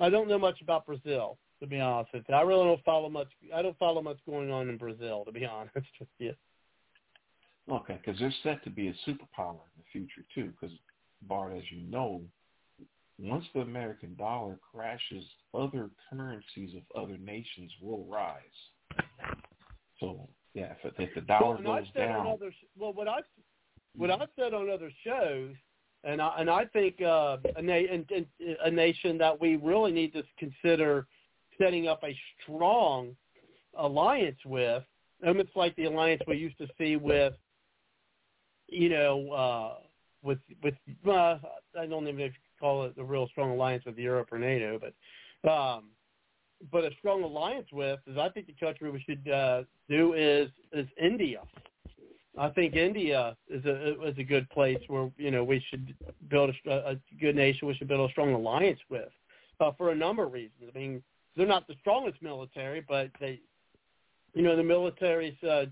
I 0.00 0.10
don't 0.10 0.28
know 0.28 0.38
much 0.38 0.60
about 0.60 0.86
Brazil. 0.86 1.38
To 1.60 1.66
be 1.66 1.80
honest 1.80 2.12
with 2.14 2.24
you, 2.28 2.34
I 2.34 2.42
really 2.42 2.64
don't 2.64 2.84
follow 2.84 3.08
much. 3.08 3.28
I 3.54 3.62
don't 3.62 3.78
follow 3.78 4.00
much 4.00 4.18
going 4.26 4.50
on 4.50 4.68
in 4.68 4.76
Brazil. 4.76 5.24
To 5.24 5.32
be 5.32 5.44
honest 5.46 5.74
with 5.98 6.08
you. 6.18 6.34
Okay, 7.70 8.00
because 8.04 8.18
they're 8.18 8.34
set 8.42 8.64
to 8.64 8.70
be 8.70 8.88
a 8.88 8.92
superpower 9.08 9.60
in 9.60 9.76
the 9.76 9.84
future 9.92 10.24
too. 10.34 10.52
Because 10.58 10.74
Bard, 11.22 11.56
as 11.56 11.62
you 11.70 11.82
know, 11.90 12.22
once 13.18 13.44
the 13.54 13.60
American 13.60 14.14
dollar 14.16 14.58
crashes, 14.72 15.24
other 15.52 15.90
currencies 16.08 16.74
of 16.76 17.02
other 17.02 17.18
nations 17.18 17.72
will 17.82 18.04
rise. 18.04 18.42
So 20.00 20.28
yeah, 20.54 20.72
if, 20.82 20.94
if 20.98 21.14
the 21.14 21.20
dollar 21.22 21.60
well, 21.62 21.76
goes 21.76 21.86
down, 21.94 22.26
on 22.26 22.32
other. 22.34 22.52
Well, 22.78 22.92
what 22.92 23.08
I've 23.08 23.24
what 23.96 24.10
I've 24.10 24.28
said 24.38 24.54
on 24.54 24.70
other 24.70 24.90
shows, 25.04 25.54
and 26.04 26.22
I 26.22 26.36
and 26.38 26.48
I 26.48 26.64
think 26.66 27.02
uh, 27.02 27.38
a, 27.56 27.62
na- 27.62 27.74
and, 27.74 28.08
and 28.10 28.26
a 28.64 28.70
nation 28.70 29.18
that 29.18 29.38
we 29.38 29.56
really 29.56 29.92
need 29.92 30.12
to 30.14 30.22
consider 30.38 31.06
setting 31.60 31.88
up 31.88 32.02
a 32.04 32.16
strong 32.42 33.16
alliance 33.76 34.38
with, 34.46 34.84
almost 35.26 35.50
like 35.56 35.74
the 35.76 35.84
alliance 35.84 36.22
we 36.26 36.36
used 36.36 36.58
to 36.58 36.68
see 36.78 36.96
with, 36.96 37.34
you 38.68 38.88
know, 38.88 39.30
uh, 39.32 39.74
with 40.22 40.38
with 40.62 40.74
uh, 41.06 41.38
I 41.78 41.86
don't 41.86 42.04
even 42.04 42.18
know 42.18 42.24
if 42.24 42.32
you 42.32 42.58
call 42.60 42.84
it 42.84 42.94
a 42.98 43.04
real 43.04 43.28
strong 43.28 43.50
alliance 43.50 43.84
with 43.84 43.98
Europe 43.98 44.28
or 44.32 44.38
NATO, 44.38 44.78
but 44.78 45.50
um, 45.50 45.84
but 46.72 46.84
a 46.84 46.90
strong 46.98 47.22
alliance 47.22 47.68
with 47.72 48.00
is 48.06 48.18
I 48.18 48.28
think 48.28 48.46
the 48.46 48.54
country 48.54 48.90
we 48.90 49.02
should 49.02 49.28
uh, 49.30 49.62
do 49.88 50.14
is 50.14 50.50
is 50.72 50.86
India. 51.00 51.40
I 52.38 52.50
think 52.50 52.76
India 52.76 53.36
is 53.48 53.64
a 53.64 54.02
is 54.04 54.18
a 54.18 54.24
good 54.24 54.48
place 54.50 54.78
where 54.88 55.10
you 55.16 55.30
know 55.30 55.44
we 55.44 55.64
should 55.70 55.94
build 56.28 56.54
a, 56.66 56.70
a 56.70 56.96
good 57.20 57.36
nation. 57.36 57.68
We 57.68 57.74
should 57.74 57.88
build 57.88 58.08
a 58.08 58.12
strong 58.12 58.32
alliance 58.32 58.80
with 58.90 59.08
uh, 59.60 59.72
for 59.76 59.90
a 59.90 59.94
number 59.94 60.24
of 60.24 60.32
reasons. 60.32 60.70
I 60.74 60.78
mean, 60.78 61.02
they're 61.36 61.46
not 61.46 61.66
the 61.66 61.74
strongest 61.80 62.20
military, 62.22 62.84
but 62.86 63.10
they, 63.20 63.40
you 64.34 64.42
know, 64.42 64.56
the 64.56 64.62
military's 64.62 65.40
uh, 65.42 65.66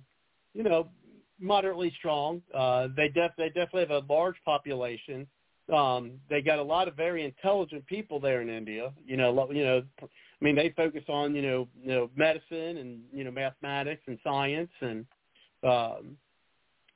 you 0.54 0.62
know 0.62 0.88
moderately 1.40 1.92
strong. 1.98 2.42
Uh, 2.54 2.88
they 2.96 3.08
def 3.08 3.32
they 3.36 3.48
definitely 3.48 3.82
have 3.82 3.90
a 3.90 4.12
large 4.12 4.36
population. 4.44 5.26
Um, 5.74 6.12
they 6.30 6.42
got 6.42 6.58
a 6.58 6.62
lot 6.62 6.86
of 6.86 6.94
very 6.94 7.24
intelligent 7.24 7.84
people 7.86 8.20
there 8.20 8.40
in 8.40 8.48
India. 8.48 8.92
You 9.04 9.16
know, 9.16 9.50
you 9.50 9.64
know, 9.64 9.82
I 10.02 10.06
mean, 10.40 10.54
they 10.54 10.72
focus 10.76 11.02
on 11.08 11.34
you 11.34 11.42
know 11.42 11.68
you 11.82 11.88
know 11.88 12.10
medicine 12.14 12.78
and 12.78 13.00
you 13.12 13.24
know 13.24 13.30
mathematics 13.30 14.02
and 14.06 14.18
science 14.22 14.70
and 14.80 15.06
um, 15.62 16.16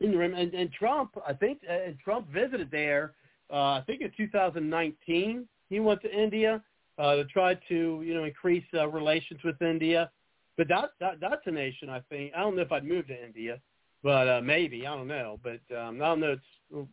and, 0.01 0.55
and, 0.55 0.73
Trump, 0.73 1.17
I 1.27 1.33
think, 1.33 1.61
uh, 1.69 1.73
and 1.73 1.99
Trump 1.99 2.29
visited 2.31 2.71
there. 2.71 3.13
Uh, 3.53 3.73
I 3.73 3.83
think 3.87 4.01
in 4.01 4.11
2019, 4.17 5.47
he 5.69 5.81
went 5.81 6.01
to 6.03 6.11
India 6.11 6.63
uh, 6.99 7.17
to 7.17 7.25
try 7.25 7.55
to, 7.69 8.03
you 8.05 8.15
know, 8.15 8.25
increase 8.25 8.65
uh, 8.75 8.89
relations 8.89 9.41
with 9.45 9.61
India. 9.61 10.11
But 10.57 10.69
that, 10.69 10.91
that 11.01 11.21
that's 11.21 11.43
a 11.47 11.51
nation. 11.51 11.89
I 11.89 12.01
think 12.11 12.33
I 12.37 12.41
don't 12.41 12.55
know 12.55 12.63
if 12.63 12.73
I'd 12.73 12.85
move 12.85 13.07
to 13.07 13.25
India, 13.25 13.59
but 14.03 14.29
uh, 14.29 14.41
maybe 14.43 14.87
I 14.87 14.95
don't 14.97 15.09
know. 15.09 15.39
But 15.43 15.61
um, 15.77 15.97
I 16.03 16.07
don't 16.07 16.21
know. 16.21 16.33
It's, 16.33 16.89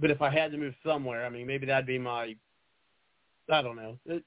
but 0.00 0.10
if 0.10 0.20
I 0.22 0.30
had 0.30 0.50
to 0.52 0.58
move 0.58 0.74
somewhere, 0.84 1.24
I 1.24 1.28
mean, 1.28 1.46
maybe 1.46 1.66
that'd 1.66 1.86
be 1.86 1.98
my. 1.98 2.34
I 3.50 3.62
don't 3.62 3.76
know. 3.76 3.98
It, 4.06 4.24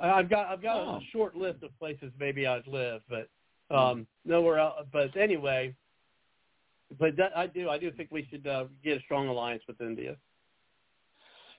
I- 0.00 0.12
I've 0.12 0.30
got 0.30 0.46
I've 0.46 0.62
got 0.62 0.76
Oh. 0.76 0.96
a 0.96 1.00
short 1.12 1.36
list 1.36 1.62
of 1.62 1.76
places 1.78 2.12
maybe 2.18 2.46
I'd 2.46 2.66
live, 2.66 3.02
but 3.08 3.28
um, 3.74 4.06
nowhere 4.24 4.58
else. 4.58 4.86
But 4.92 5.16
anyway, 5.16 5.74
but 6.98 7.16
that, 7.16 7.36
I 7.36 7.46
do 7.46 7.68
I 7.68 7.78
do 7.78 7.90
think 7.90 8.10
we 8.10 8.26
should 8.30 8.46
uh, 8.46 8.64
get 8.82 8.98
a 8.98 9.00
strong 9.02 9.28
alliance 9.28 9.62
with 9.66 9.80
India. 9.80 10.16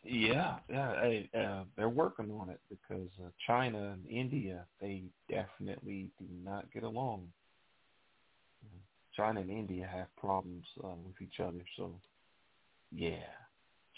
yeah, 0.06 0.58
yeah, 0.70 1.02
hey, 1.02 1.30
uh, 1.38 1.64
they're 1.78 1.90
working 1.90 2.30
on 2.32 2.50
it 2.50 2.60
because 2.70 3.10
uh, 3.24 3.30
China 3.48 3.94
and 3.94 4.06
India 4.08 4.66
they 4.82 5.04
definitely 5.30 6.10
do 6.20 6.26
not 6.44 6.72
get 6.74 6.84
along. 6.84 7.28
China 9.16 9.42
and 9.42 9.50
India 9.50 9.88
have 9.92 10.08
problems 10.18 10.66
uh, 10.84 10.96
with 11.06 11.22
each 11.22 11.40
other, 11.40 11.64
so 11.78 11.94
yeah, 12.92 13.30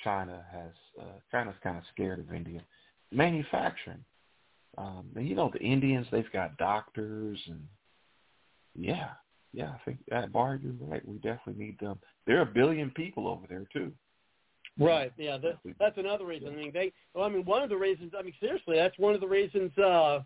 China 0.03 0.43
has 0.51 0.71
uh, 0.99 1.19
China's 1.31 1.55
kind 1.63 1.77
of 1.77 1.83
scared 1.93 2.19
of 2.19 2.33
India. 2.33 2.61
Manufacturing, 3.11 4.03
Um, 4.77 5.05
and 5.15 5.27
you 5.27 5.35
know 5.35 5.49
the 5.53 5.59
Indians, 5.59 6.07
they've 6.11 6.31
got 6.33 6.57
doctors 6.57 7.39
and 7.47 7.61
yeah, 8.77 9.09
yeah. 9.53 9.69
I 9.69 9.77
think 9.85 9.99
that 10.09 10.31
Bard, 10.33 10.61
you're 10.63 10.73
right. 10.87 11.07
We 11.07 11.15
definitely 11.19 11.63
need 11.63 11.79
them. 11.79 11.97
There 12.27 12.39
are 12.39 12.41
a 12.41 12.45
billion 12.45 12.91
people 12.91 13.27
over 13.27 13.45
there 13.47 13.65
too. 13.71 13.91
Right. 14.77 15.13
Yeah. 15.17 15.37
That, 15.37 15.59
that's 15.79 15.97
another 15.97 16.25
reason. 16.25 16.49
I 16.49 16.55
mean, 16.55 16.71
they. 16.73 16.91
Well, 17.13 17.23
I 17.23 17.29
mean, 17.29 17.45
one 17.45 17.63
of 17.63 17.69
the 17.69 17.77
reasons. 17.77 18.11
I 18.17 18.21
mean, 18.21 18.33
seriously, 18.41 18.75
that's 18.75 18.97
one 18.99 19.15
of 19.15 19.21
the 19.21 19.27
reasons 19.27 19.77
uh, 19.77 20.19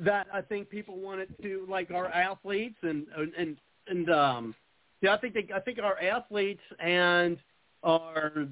that 0.00 0.26
I 0.32 0.40
think 0.40 0.68
people 0.68 0.98
wanted 0.98 1.28
to 1.42 1.66
like 1.68 1.92
our 1.92 2.08
athletes 2.08 2.78
and 2.82 3.06
and 3.38 3.56
and 3.88 4.10
um, 4.10 4.54
yeah, 5.00 5.14
I 5.14 5.18
think 5.18 5.34
they. 5.34 5.48
I 5.54 5.60
think 5.60 5.78
our 5.78 5.98
athletes 6.00 6.62
and 6.80 7.38
our 7.82 8.46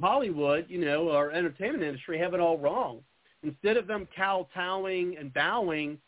Hollywood, 0.00 0.66
you 0.68 0.84
know, 0.84 1.10
our 1.10 1.30
entertainment 1.30 1.82
industry 1.82 2.18
have 2.18 2.34
it 2.34 2.40
all 2.40 2.58
wrong. 2.58 3.00
Instead 3.42 3.76
of 3.76 3.86
them 3.86 4.08
kowtowing 4.16 5.16
and 5.18 5.32
bowing 5.34 5.98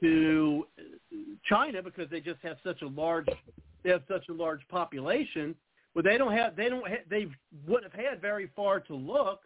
to 0.00 0.66
China 1.44 1.82
because 1.82 2.10
they 2.10 2.20
just 2.20 2.40
have 2.42 2.56
such 2.64 2.82
a 2.82 2.88
large 2.88 3.26
they 3.82 3.90
have 3.90 4.02
such 4.08 4.28
a 4.28 4.32
large 4.32 4.60
population, 4.68 5.54
well 5.94 6.02
they 6.02 6.18
don't 6.18 6.32
have 6.32 6.56
they 6.56 6.68
don't 6.68 6.86
ha- 6.86 7.04
they 7.08 7.26
would 7.66 7.82
have 7.82 7.92
had 7.92 8.20
very 8.20 8.50
far 8.54 8.80
to 8.80 8.94
look 8.94 9.40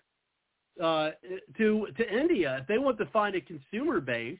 uh, 0.82 1.10
to 1.56 1.88
to 1.96 2.10
India 2.10 2.58
if 2.60 2.66
they 2.66 2.78
want 2.78 2.98
to 2.98 3.06
find 3.06 3.34
a 3.34 3.40
consumer 3.40 4.00
base. 4.00 4.38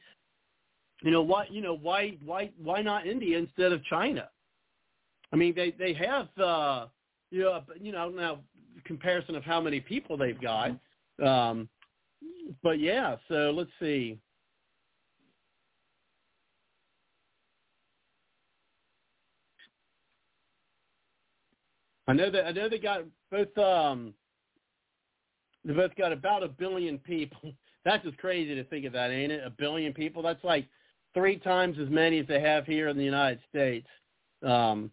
You 1.03 1.11
know 1.11 1.21
why 1.21 1.45
you 1.49 1.61
know 1.61 1.75
why 1.75 2.17
why 2.25 2.51
why 2.61 2.81
not 2.81 3.05
India 3.05 3.37
instead 3.37 3.71
of 3.71 3.83
China? 3.85 4.29
I 5.31 5.35
mean 5.35 5.53
they 5.55 5.71
they 5.77 5.93
have 5.93 6.27
uh, 6.37 6.87
you 7.29 7.41
know 7.41 7.61
you 7.79 7.91
know 7.91 8.09
now 8.09 8.39
comparison 8.85 9.35
of 9.35 9.43
how 9.43 9.61
many 9.61 9.79
people 9.79 10.17
they've 10.17 10.39
got. 10.39 10.71
Um, 11.23 11.69
but 12.63 12.79
yeah, 12.79 13.17
so 13.27 13.51
let's 13.55 13.69
see. 13.79 14.19
I 22.07 22.13
know 22.13 22.31
that 22.31 22.45
I 22.47 22.51
know 22.51 22.69
they 22.69 22.79
got 22.79 23.01
both 23.29 23.55
um 23.57 24.13
they 25.65 25.73
both 25.73 25.95
got 25.95 26.11
about 26.11 26.43
a 26.43 26.47
billion 26.47 26.97
people. 26.99 27.53
That's 27.85 28.03
just 28.03 28.17
crazy 28.17 28.55
to 28.55 28.63
think 28.65 28.85
of 28.85 28.93
that, 28.93 29.11
ain't 29.11 29.31
it? 29.31 29.43
A 29.45 29.49
billion 29.49 29.93
people. 29.93 30.21
That's 30.21 30.43
like 30.43 30.67
three 31.17 31.37
times 31.37 31.77
as 31.79 31.89
many 31.89 32.19
as 32.19 32.27
they 32.27 32.39
have 32.39 32.65
here 32.65 32.87
in 32.89 32.97
the 32.97 33.03
United 33.03 33.39
States. 33.49 33.87
Um 34.43 34.91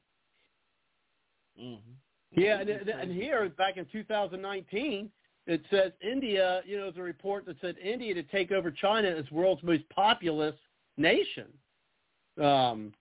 Mm-hmm. 1.60 2.40
yeah, 2.40 2.60
and, 2.60 2.68
and 2.68 3.12
here 3.12 3.48
back 3.50 3.76
in 3.76 3.86
2019, 3.92 5.10
it 5.46 5.62
says 5.70 5.92
India. 6.00 6.62
You 6.66 6.78
know, 6.78 6.84
there's 6.84 6.96
a 6.96 7.02
report 7.02 7.46
that 7.46 7.56
said 7.60 7.76
India 7.78 8.14
to 8.14 8.22
take 8.24 8.50
over 8.50 8.70
China 8.70 9.08
as 9.08 9.30
world's 9.30 9.62
most 9.62 9.88
populous 9.90 10.54
nation. 10.96 11.46
Um, 12.42 12.92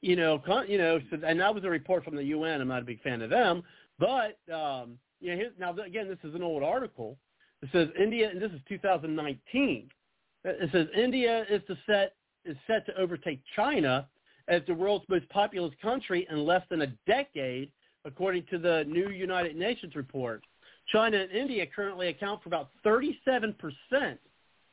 you 0.00 0.16
know, 0.16 0.38
con- 0.44 0.68
you 0.68 0.78
know, 0.78 0.98
so, 1.10 1.18
and 1.24 1.38
that 1.40 1.54
was 1.54 1.64
a 1.64 1.70
report 1.70 2.04
from 2.04 2.16
the 2.16 2.24
UN. 2.24 2.60
I'm 2.60 2.68
not 2.68 2.82
a 2.82 2.86
big 2.86 3.02
fan 3.02 3.22
of 3.22 3.30
them, 3.30 3.62
but 3.98 4.38
um, 4.52 4.98
you 5.20 5.30
know, 5.30 5.36
here's, 5.36 5.52
now 5.58 5.76
again, 5.76 6.08
this 6.08 6.18
is 6.24 6.34
an 6.34 6.42
old 6.42 6.62
article. 6.62 7.18
It 7.62 7.68
says 7.72 7.88
India, 8.00 8.30
and 8.30 8.40
this 8.40 8.52
is 8.52 8.60
2019. 8.68 9.88
It 10.48 10.70
says 10.72 10.86
India 10.96 11.44
is 11.48 11.62
to 11.66 11.76
set 11.86 12.14
is 12.44 12.56
set 12.66 12.86
to 12.86 12.96
overtake 12.96 13.40
China 13.54 14.08
as 14.48 14.62
the 14.66 14.74
world's 14.74 15.04
most 15.08 15.28
populous 15.28 15.74
country 15.82 16.26
in 16.30 16.46
less 16.46 16.62
than 16.70 16.82
a 16.82 16.86
decade, 17.06 17.70
according 18.04 18.44
to 18.50 18.58
the 18.58 18.84
new 18.88 19.10
United 19.10 19.56
Nations 19.56 19.94
report. 19.94 20.42
China 20.90 21.18
and 21.18 21.30
India 21.30 21.66
currently 21.66 22.08
account 22.08 22.42
for 22.42 22.48
about 22.48 22.70
37% 22.84 23.54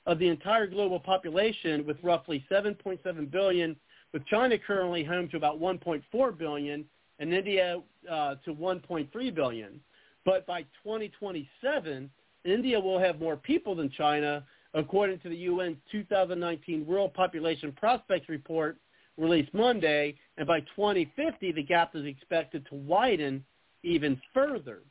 of 0.05 0.19
the 0.19 0.27
entire 0.27 0.67
global 0.67 0.99
population, 0.99 1.85
with 1.85 1.97
roughly 2.03 2.45
7.7 2.49 3.29
billion, 3.29 3.75
with 4.13 4.25
China 4.27 4.57
currently 4.57 5.03
home 5.03 5.27
to 5.29 5.37
about 5.37 5.59
1.4 5.59 6.37
billion 6.37 6.85
and 7.19 7.33
India 7.33 7.81
uh, 8.09 8.35
to 8.45 8.53
1.3 8.53 9.35
billion. 9.35 9.79
But 10.23 10.45
by 10.45 10.61
2027, 10.83 12.09
India 12.45 12.79
will 12.79 12.99
have 12.99 13.19
more 13.19 13.35
people 13.35 13.75
than 13.75 13.89
China, 13.89 14.43
according 14.75 15.19
to 15.19 15.29
the 15.29 15.47
UN's 15.47 15.77
2019 15.91 16.85
World 16.85 17.13
Population 17.13 17.71
Prospects 17.71 18.29
Report 18.29 18.77
released 19.17 19.53
Monday, 19.53 20.15
and 20.37 20.45
by 20.45 20.59
2050, 20.75 21.53
the 21.53 21.63
gap 21.63 21.95
is 21.95 22.05
expected 22.05 22.65
to 22.67 22.75
widen 22.75 23.43
even 23.83 24.21
further. 24.33 24.81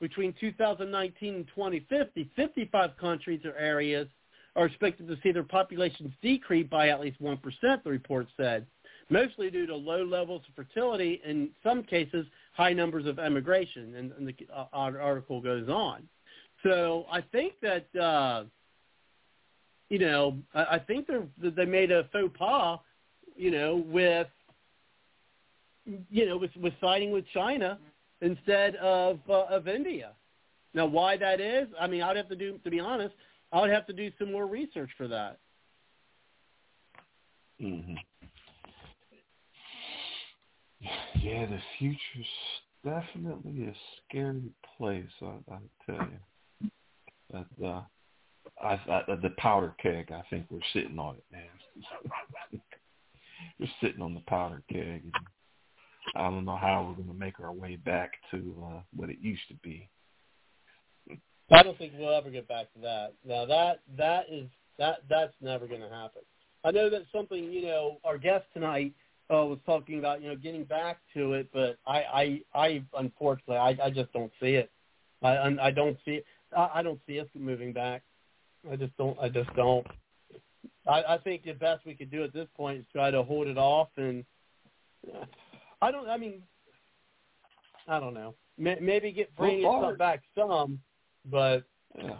Between 0.00 0.34
2019 0.38 1.34
and 1.34 1.46
2050, 1.54 2.30
55 2.36 2.90
countries 2.98 3.40
or 3.44 3.54
areas 3.56 4.06
are 4.56 4.66
expected 4.66 5.08
to 5.08 5.16
see 5.22 5.32
their 5.32 5.42
populations 5.42 6.12
decrease 6.22 6.66
by 6.70 6.88
at 6.88 7.00
least 7.00 7.20
1%, 7.22 7.38
the 7.82 7.90
report 7.90 8.26
said, 8.36 8.66
mostly 9.08 9.50
due 9.50 9.66
to 9.66 9.74
low 9.74 10.04
levels 10.04 10.42
of 10.48 10.54
fertility, 10.54 11.20
in 11.24 11.50
some 11.62 11.82
cases, 11.82 12.26
high 12.52 12.72
numbers 12.72 13.06
of 13.06 13.18
emigration, 13.18 13.94
and, 13.94 14.12
and 14.12 14.28
the 14.28 14.34
uh, 14.54 14.66
article 14.72 15.40
goes 15.40 15.68
on. 15.68 16.02
So 16.62 17.06
I 17.10 17.22
think 17.22 17.54
that, 17.62 17.86
uh, 17.98 18.44
you 19.90 19.98
know, 19.98 20.38
I, 20.54 20.64
I 20.76 20.78
think 20.78 21.06
they 21.06 21.50
they 21.50 21.64
made 21.66 21.90
a 21.90 22.04
faux 22.12 22.34
pas 22.38 22.80
you 23.36 23.50
know, 23.50 23.82
with 23.86 24.26
you 26.10 26.26
know, 26.26 26.36
with, 26.36 26.50
with 26.56 26.74
siding 26.80 27.10
with 27.10 27.24
China 27.32 27.78
instead 28.20 28.76
of 28.76 29.18
uh, 29.28 29.44
of 29.44 29.66
India. 29.66 30.12
Now, 30.74 30.86
why 30.86 31.16
that 31.16 31.40
is, 31.40 31.66
I 31.80 31.86
mean, 31.86 32.02
I'd 32.02 32.16
have 32.16 32.28
to 32.28 32.36
do, 32.36 32.58
to 32.58 32.70
be 32.70 32.78
honest, 32.78 33.14
I 33.50 33.60
would 33.60 33.70
have 33.70 33.86
to 33.86 33.92
do 33.92 34.12
some 34.18 34.30
more 34.30 34.46
research 34.46 34.90
for 34.96 35.08
that. 35.08 35.38
hmm 37.58 37.94
Yeah, 41.20 41.46
the 41.46 41.58
future's 41.78 41.98
definitely 42.84 43.64
a 43.64 43.74
scary 44.08 44.50
place. 44.76 45.04
I, 45.22 45.54
I 45.54 45.58
tell 45.86 46.06
you, 46.06 46.70
but 47.32 47.66
uh, 47.66 47.82
I, 48.62 48.80
I, 48.90 49.16
the 49.22 49.30
powder 49.38 49.74
keg. 49.82 50.12
I 50.12 50.22
think 50.30 50.46
we're 50.50 50.60
sitting 50.72 50.98
on 50.98 51.16
it, 51.16 51.24
man. 51.32 52.60
we're 53.58 53.66
sitting 53.80 54.02
on 54.02 54.14
the 54.14 54.20
powder 54.20 54.62
keg. 54.70 55.02
And 55.04 55.14
I 56.16 56.30
don't 56.30 56.44
know 56.44 56.56
how 56.56 56.86
we're 56.86 57.02
going 57.02 57.08
to 57.08 57.24
make 57.24 57.40
our 57.40 57.52
way 57.52 57.76
back 57.76 58.12
to 58.30 58.54
uh, 58.66 58.80
what 58.94 59.10
it 59.10 59.18
used 59.20 59.46
to 59.48 59.54
be. 59.62 59.88
I 61.52 61.62
don't 61.62 61.76
think 61.78 61.92
we'll 61.98 62.14
ever 62.14 62.30
get 62.30 62.48
back 62.48 62.72
to 62.74 62.80
that. 62.80 63.12
Now 63.26 63.44
that 63.44 63.80
that 63.98 64.26
is 64.30 64.46
that 64.78 64.98
that's 65.08 65.34
never 65.40 65.66
going 65.66 65.80
to 65.80 65.88
happen. 65.88 66.22
I 66.64 66.70
know 66.70 66.88
that 66.90 67.02
something 67.12 67.52
you 67.52 67.62
know 67.62 67.98
our 68.04 68.18
guest 68.18 68.44
tonight 68.54 68.94
uh, 69.32 69.44
was 69.44 69.58
talking 69.66 69.98
about 69.98 70.22
you 70.22 70.28
know 70.28 70.36
getting 70.36 70.64
back 70.64 70.98
to 71.14 71.32
it, 71.32 71.48
but 71.52 71.78
I 71.86 72.42
I, 72.54 72.58
I 72.66 72.82
unfortunately 72.96 73.56
I, 73.56 73.76
I 73.84 73.90
just 73.90 74.12
don't 74.12 74.32
see 74.40 74.54
it. 74.54 74.70
I 75.22 75.56
I 75.60 75.70
don't 75.72 75.98
see 76.04 76.12
it. 76.12 76.24
I, 76.56 76.70
I 76.74 76.82
don't 76.82 77.00
see 77.06 77.18
us 77.18 77.26
moving 77.34 77.72
back. 77.72 78.02
I 78.70 78.76
just 78.76 78.96
don't. 78.96 79.18
I 79.20 79.28
just 79.28 79.54
don't. 79.54 79.86
I, 80.86 81.02
I 81.14 81.18
think 81.18 81.44
the 81.44 81.52
best 81.52 81.86
we 81.86 81.94
could 81.94 82.10
do 82.10 82.24
at 82.24 82.32
this 82.32 82.48
point 82.56 82.80
is 82.80 82.84
try 82.92 83.10
to 83.10 83.22
hold 83.22 83.46
it 83.46 83.58
off, 83.58 83.88
and 83.96 84.24
I 85.80 85.90
don't. 85.90 86.08
I 86.08 86.16
mean, 86.16 86.42
I 87.88 88.00
don't 88.00 88.14
know. 88.14 88.34
Maybe 88.58 89.12
get 89.12 89.34
bring 89.36 89.62
Well, 89.62 89.88
it 89.88 89.98
back 89.98 90.22
some, 90.36 90.80
but 91.24 91.64
Yeah. 91.96 92.18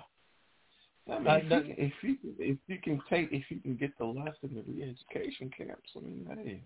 I 1.09 1.19
mean, 1.19 1.29
if, 1.43 1.43
you 1.43 1.61
can, 1.61 1.75
if 1.77 1.93
you 2.03 2.17
if 2.39 2.59
you 2.69 2.79
can 2.79 3.03
take, 3.11 3.33
if 3.33 3.51
you 3.51 3.59
can 3.61 3.75
get 3.75 3.97
the 3.99 4.05
left 4.05 4.39
in 4.43 4.55
the 4.55 4.63
re-education 4.63 5.51
camps, 5.57 5.91
I 5.97 6.01
mean, 6.01 6.27
hey, 6.43 6.63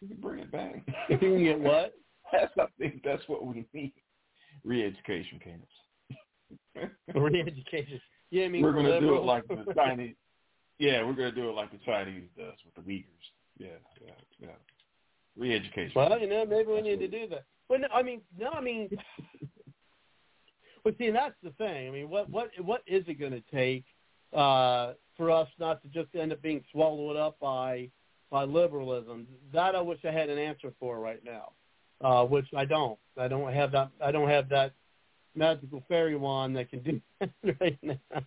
you 0.00 0.08
can 0.08 0.16
bring 0.16 0.40
it 0.40 0.50
back. 0.50 0.82
if 1.08 1.20
you 1.20 1.34
can 1.34 1.44
get 1.44 1.60
what? 1.60 1.94
That's, 2.32 2.52
I 2.58 2.66
think 2.78 3.02
that's 3.02 3.26
what 3.26 3.46
we 3.46 3.66
need. 3.72 3.94
Re-education 4.62 5.40
camps. 5.42 6.92
Re-education. 7.14 8.00
Yeah, 8.30 8.44
I 8.44 8.48
mean 8.48 8.62
we're 8.62 8.72
gonna 8.72 9.00
do 9.00 9.16
it 9.16 9.22
like 9.22 9.46
the 9.48 9.64
Chinese. 9.74 10.14
Yeah, 10.78 11.04
we're 11.04 11.14
gonna 11.14 11.32
do 11.32 11.48
it 11.48 11.54
like 11.54 11.70
the 11.72 11.78
Chinese 11.84 12.28
does 12.36 12.54
with 12.64 12.74
the 12.74 12.90
Uyghurs. 12.90 13.04
Yeah, 13.58 13.68
yeah, 14.04 14.12
yeah. 14.40 14.48
Re-education. 15.36 15.92
Well, 15.94 16.18
you 16.18 16.28
know, 16.28 16.44
maybe 16.44 16.70
we 16.70 16.80
need 16.82 16.98
to 17.00 17.08
do 17.08 17.28
that. 17.28 17.44
Well, 17.68 17.80
no, 17.80 17.88
I 17.92 18.02
mean, 18.02 18.20
no, 18.38 18.50
I 18.50 18.60
mean, 18.60 18.88
but 20.84 20.96
see, 20.98 21.06
and 21.06 21.16
that's 21.16 21.34
the 21.42 21.50
thing. 21.50 21.88
I 21.88 21.90
mean, 21.90 22.08
what 22.08 22.28
what 22.30 22.50
what 22.62 22.82
is 22.86 23.04
it 23.06 23.20
going 23.20 23.32
to 23.32 23.42
take 23.52 23.84
uh, 24.32 24.94
for 25.16 25.30
us 25.30 25.48
not 25.58 25.82
to 25.82 25.88
just 25.88 26.14
end 26.14 26.32
up 26.32 26.42
being 26.42 26.62
swallowed 26.72 27.16
up 27.16 27.38
by 27.40 27.88
by 28.30 28.44
liberalism? 28.44 29.26
That 29.52 29.74
I 29.74 29.80
wish 29.80 29.98
I 30.04 30.10
had 30.10 30.28
an 30.30 30.38
answer 30.38 30.72
for 30.80 30.98
right 30.98 31.22
now, 31.24 31.52
uh, 32.00 32.24
which 32.24 32.46
I 32.56 32.64
don't. 32.64 32.98
I 33.16 33.28
don't 33.28 33.52
have 33.52 33.72
that. 33.72 33.90
I 34.02 34.10
don't 34.10 34.28
have 34.28 34.48
that 34.48 34.72
magical 35.38 35.82
fairy 35.88 36.16
wand 36.16 36.56
that 36.56 36.70
can 36.70 36.80
do 36.80 37.00
that 37.20 37.30
right 37.60 37.78
now. 37.82 38.22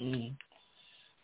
Mm. 0.00 0.34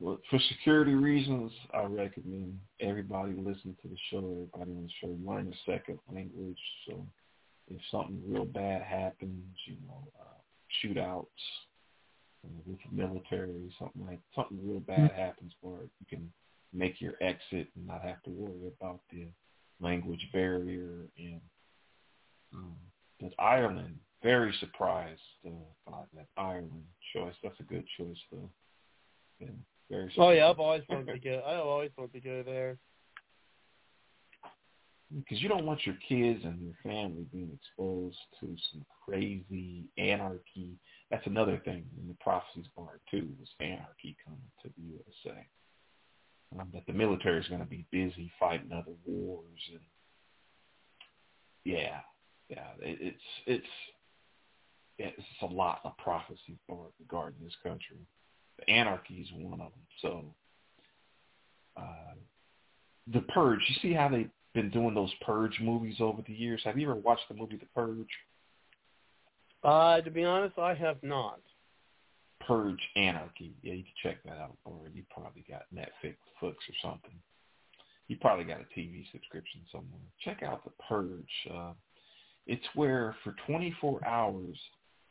Well, 0.01 0.19
for 0.28 0.41
security 0.49 0.95
reasons, 0.95 1.53
I 1.73 1.85
recommend 1.85 2.59
everybody 2.81 3.32
listen 3.32 3.77
to 3.82 3.89
the 3.89 3.97
show. 4.11 4.49
Everybody 4.55 4.73
on 4.73 4.82
the 4.82 4.91
show 5.01 5.16
learn 5.24 5.53
a 5.53 5.70
second 5.70 5.99
language. 6.12 6.59
So 6.89 7.07
if 7.69 7.81
something 7.91 8.20
real 8.27 8.45
bad 8.45 8.82
happens, 8.82 9.55
you 9.66 9.77
know, 9.86 10.03
uh, 10.20 10.35
shootouts, 10.82 11.27
uh, 12.45 12.61
with 12.66 12.78
the 12.78 12.97
military, 12.97 13.73
something 13.78 14.05
like 14.05 14.20
something 14.35 14.59
real 14.62 14.81
bad 14.81 15.12
happens, 15.12 15.53
where 15.61 15.82
you 15.82 16.07
can 16.09 16.31
make 16.73 17.01
your 17.01 17.15
exit 17.20 17.69
and 17.77 17.86
not 17.86 18.03
have 18.03 18.23
to 18.24 18.31
worry 18.31 18.73
about 18.78 19.01
the 19.12 19.27
language 19.81 20.28
barrier. 20.32 21.07
And 21.16 21.41
um, 22.53 22.77
but 23.20 23.32
Ireland, 23.39 23.97
very 24.25 24.55
surprised 24.59 25.21
uh, 25.47 25.51
by 25.87 25.99
that 26.17 26.27
Ireland 26.37 26.83
choice. 27.15 27.35
That's 27.43 27.61
a 27.61 27.65
good 27.65 27.85
choice, 27.97 28.17
though. 28.33 28.51
Yeah, 29.39 29.49
very. 29.91 30.11
Oh 30.19 30.31
yeah. 30.31 30.49
I've 30.49 30.59
always 30.59 30.83
wanted 30.89 31.13
to 31.13 31.19
go. 31.21 31.43
I 31.47 31.57
always 31.57 31.91
wanted 31.97 32.15
to 32.15 32.21
go 32.21 32.43
there. 32.43 32.79
because 35.15 35.41
you 35.43 35.49
don't 35.49 35.67
want 35.67 35.87
your 35.87 35.97
kids 36.09 36.41
and 36.45 36.61
your 36.61 36.75
family 36.83 37.27
being 37.33 37.51
exposed 37.55 38.17
to 38.41 38.57
some 38.73 38.85
crazy 39.05 39.85
anarchy. 39.99 40.77
That's 41.11 41.27
another 41.27 41.61
thing 41.65 41.85
in 42.01 42.09
the 42.09 42.17
prophecies 42.21 42.67
Bard 42.77 43.01
too 43.11 43.29
was 43.39 43.49
anarchy 43.61 44.17
coming 44.25 44.41
to 44.63 44.71
the 44.77 44.83
USA. 44.83 45.47
Um, 46.59 46.69
that 46.73 46.87
the 46.87 46.93
military 46.93 47.41
is 47.41 47.49
going 47.49 47.61
to 47.61 47.67
be 47.67 47.85
busy 47.91 48.31
fighting 48.39 48.73
other 48.73 48.95
wars 49.05 49.61
and 49.71 49.81
yeah, 51.65 52.01
yeah, 52.49 52.69
it, 52.81 52.99
it's 53.01 53.25
it's 53.47 53.67
it's 54.99 55.23
a 55.43 55.47
lot 55.47 55.81
of 55.85 55.97
prophecies 55.99 56.59
Bard 56.69 56.93
regarding 57.01 57.43
this 57.43 57.57
country. 57.62 57.99
The 58.59 58.71
anarchy 58.71 59.15
is 59.15 59.29
one 59.37 59.61
of 59.61 59.73
them. 59.73 59.87
So 60.01 60.25
uh, 61.77 62.15
the 63.12 63.21
Purge. 63.21 63.61
You 63.69 63.75
see 63.83 63.93
how 63.93 64.09
they've 64.09 64.31
been 64.55 64.71
doing 64.71 64.95
those 64.95 65.12
Purge 65.25 65.59
movies 65.61 65.97
over 66.01 66.23
the 66.27 66.33
years. 66.33 66.61
Have 66.65 66.79
you 66.79 66.91
ever 66.91 66.99
watched 66.99 67.29
the 67.29 67.35
movie 67.35 67.57
The 67.57 67.66
Purge? 67.75 68.09
Uh, 69.62 70.01
to 70.01 70.11
be 70.11 70.25
honest, 70.25 70.59
I 70.59 70.75
have 70.75 71.03
not. 71.03 71.41
Purge 72.47 72.81
Anarchy. 72.97 73.55
Yeah, 73.62 73.75
you 73.75 73.85
can 73.85 73.93
check 74.03 74.23
that 74.25 74.39
out. 74.39 74.57
Or 74.65 74.89
you 74.93 75.03
probably 75.11 75.45
got 75.49 75.62
Netflix 75.75 76.16
or 76.43 76.53
something. 76.83 77.15
You 78.09 78.16
probably 78.21 78.45
got 78.45 78.61
a 78.61 78.79
TV 78.79 79.11
subscription 79.12 79.62
somewhere. 79.73 80.01
Check 80.23 80.43
out 80.43 80.62
The 80.65 80.71
Purge. 80.89 81.51
Uh, 81.53 81.73
it's 82.47 82.65
where 82.75 83.16
for 83.25 83.35
24 83.47 84.07
hours 84.07 84.59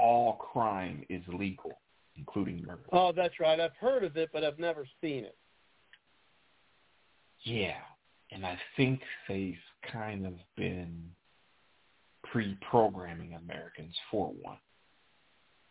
all 0.03 0.34
crime 0.34 1.05
is 1.09 1.23
legal, 1.30 1.71
including 2.17 2.61
murder. 2.65 2.84
Oh, 2.91 3.13
that's 3.15 3.39
right. 3.39 3.59
I've 3.59 3.75
heard 3.80 4.03
of 4.03 4.17
it, 4.17 4.30
but 4.34 4.43
I've 4.43 4.59
never 4.59 4.85
seen 5.01 5.23
it. 5.23 5.38
Yeah, 7.39 7.80
and 8.31 8.45
I 8.45 8.57
think 8.75 9.01
they've 9.30 9.55
kind 9.91 10.25
of 10.25 10.34
been 10.57 11.09
pre-programming 12.25 13.34
Americans 13.34 13.95
for 14.11 14.34
one. 14.41 14.57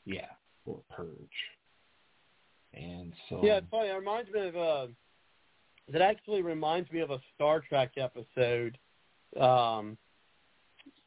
Yeah, 0.07 0.29
for 0.65 0.81
a 0.91 0.95
purge. 0.95 1.09
And 2.75 3.13
so 3.29 3.41
Yeah, 3.43 3.59
it's 3.59 3.67
funny. 3.71 3.89
It 3.89 3.95
reminds 3.95 4.31
me 4.33 4.49
of 4.49 4.57
uh 4.57 4.87
it 5.93 6.01
actually 6.01 6.43
reminds 6.43 6.91
me 6.91 7.01
of 7.01 7.11
a 7.11 7.21
Star 7.35 7.61
Trek 7.61 7.93
episode. 7.97 8.79
Um 9.39 9.99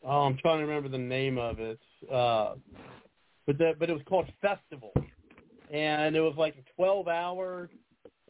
oh, 0.03 0.21
I'm 0.25 0.37
trying 0.37 0.59
to 0.59 0.65
remember 0.65 0.89
the 0.89 0.97
name 0.97 1.37
of 1.37 1.59
it. 1.59 1.79
Uh 2.11 2.55
but 3.45 3.57
the, 3.57 3.73
but 3.79 3.89
it 3.89 3.93
was 3.93 4.01
called 4.07 4.27
Festival. 4.41 4.91
And 5.71 6.15
it 6.15 6.21
was 6.21 6.35
like 6.37 6.55
a 6.55 6.73
12 6.75 7.07
hour 7.07 7.69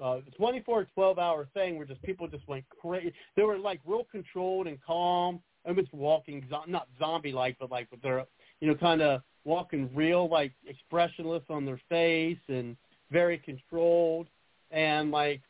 uh 0.02 0.20
24 0.36 0.88
12 0.94 1.20
hour 1.20 1.48
thing 1.54 1.78
where 1.78 1.86
just 1.86 2.02
people 2.02 2.28
just 2.28 2.48
went 2.48 2.66
crazy. 2.70 3.14
They 3.36 3.44
were 3.44 3.58
like 3.58 3.80
real 3.86 4.06
controlled 4.12 4.68
and 4.68 4.78
calm, 4.82 5.42
almost 5.66 5.94
walking 5.94 6.46
not 6.68 6.88
zombie 7.00 7.32
like 7.32 7.58
but 7.60 7.72
like 7.72 7.90
with 7.92 8.02
their 8.02 8.26
you 8.60 8.68
know 8.68 8.76
kind 8.76 9.02
of 9.02 9.22
walking 9.44 9.90
real 9.94 10.30
like 10.30 10.52
expressionless 10.68 11.44
on 11.50 11.66
their 11.66 11.80
face 11.90 12.38
and 12.48 12.76
very 13.12 13.38
controlled 13.38 14.28
and 14.72 15.12
like 15.12 15.42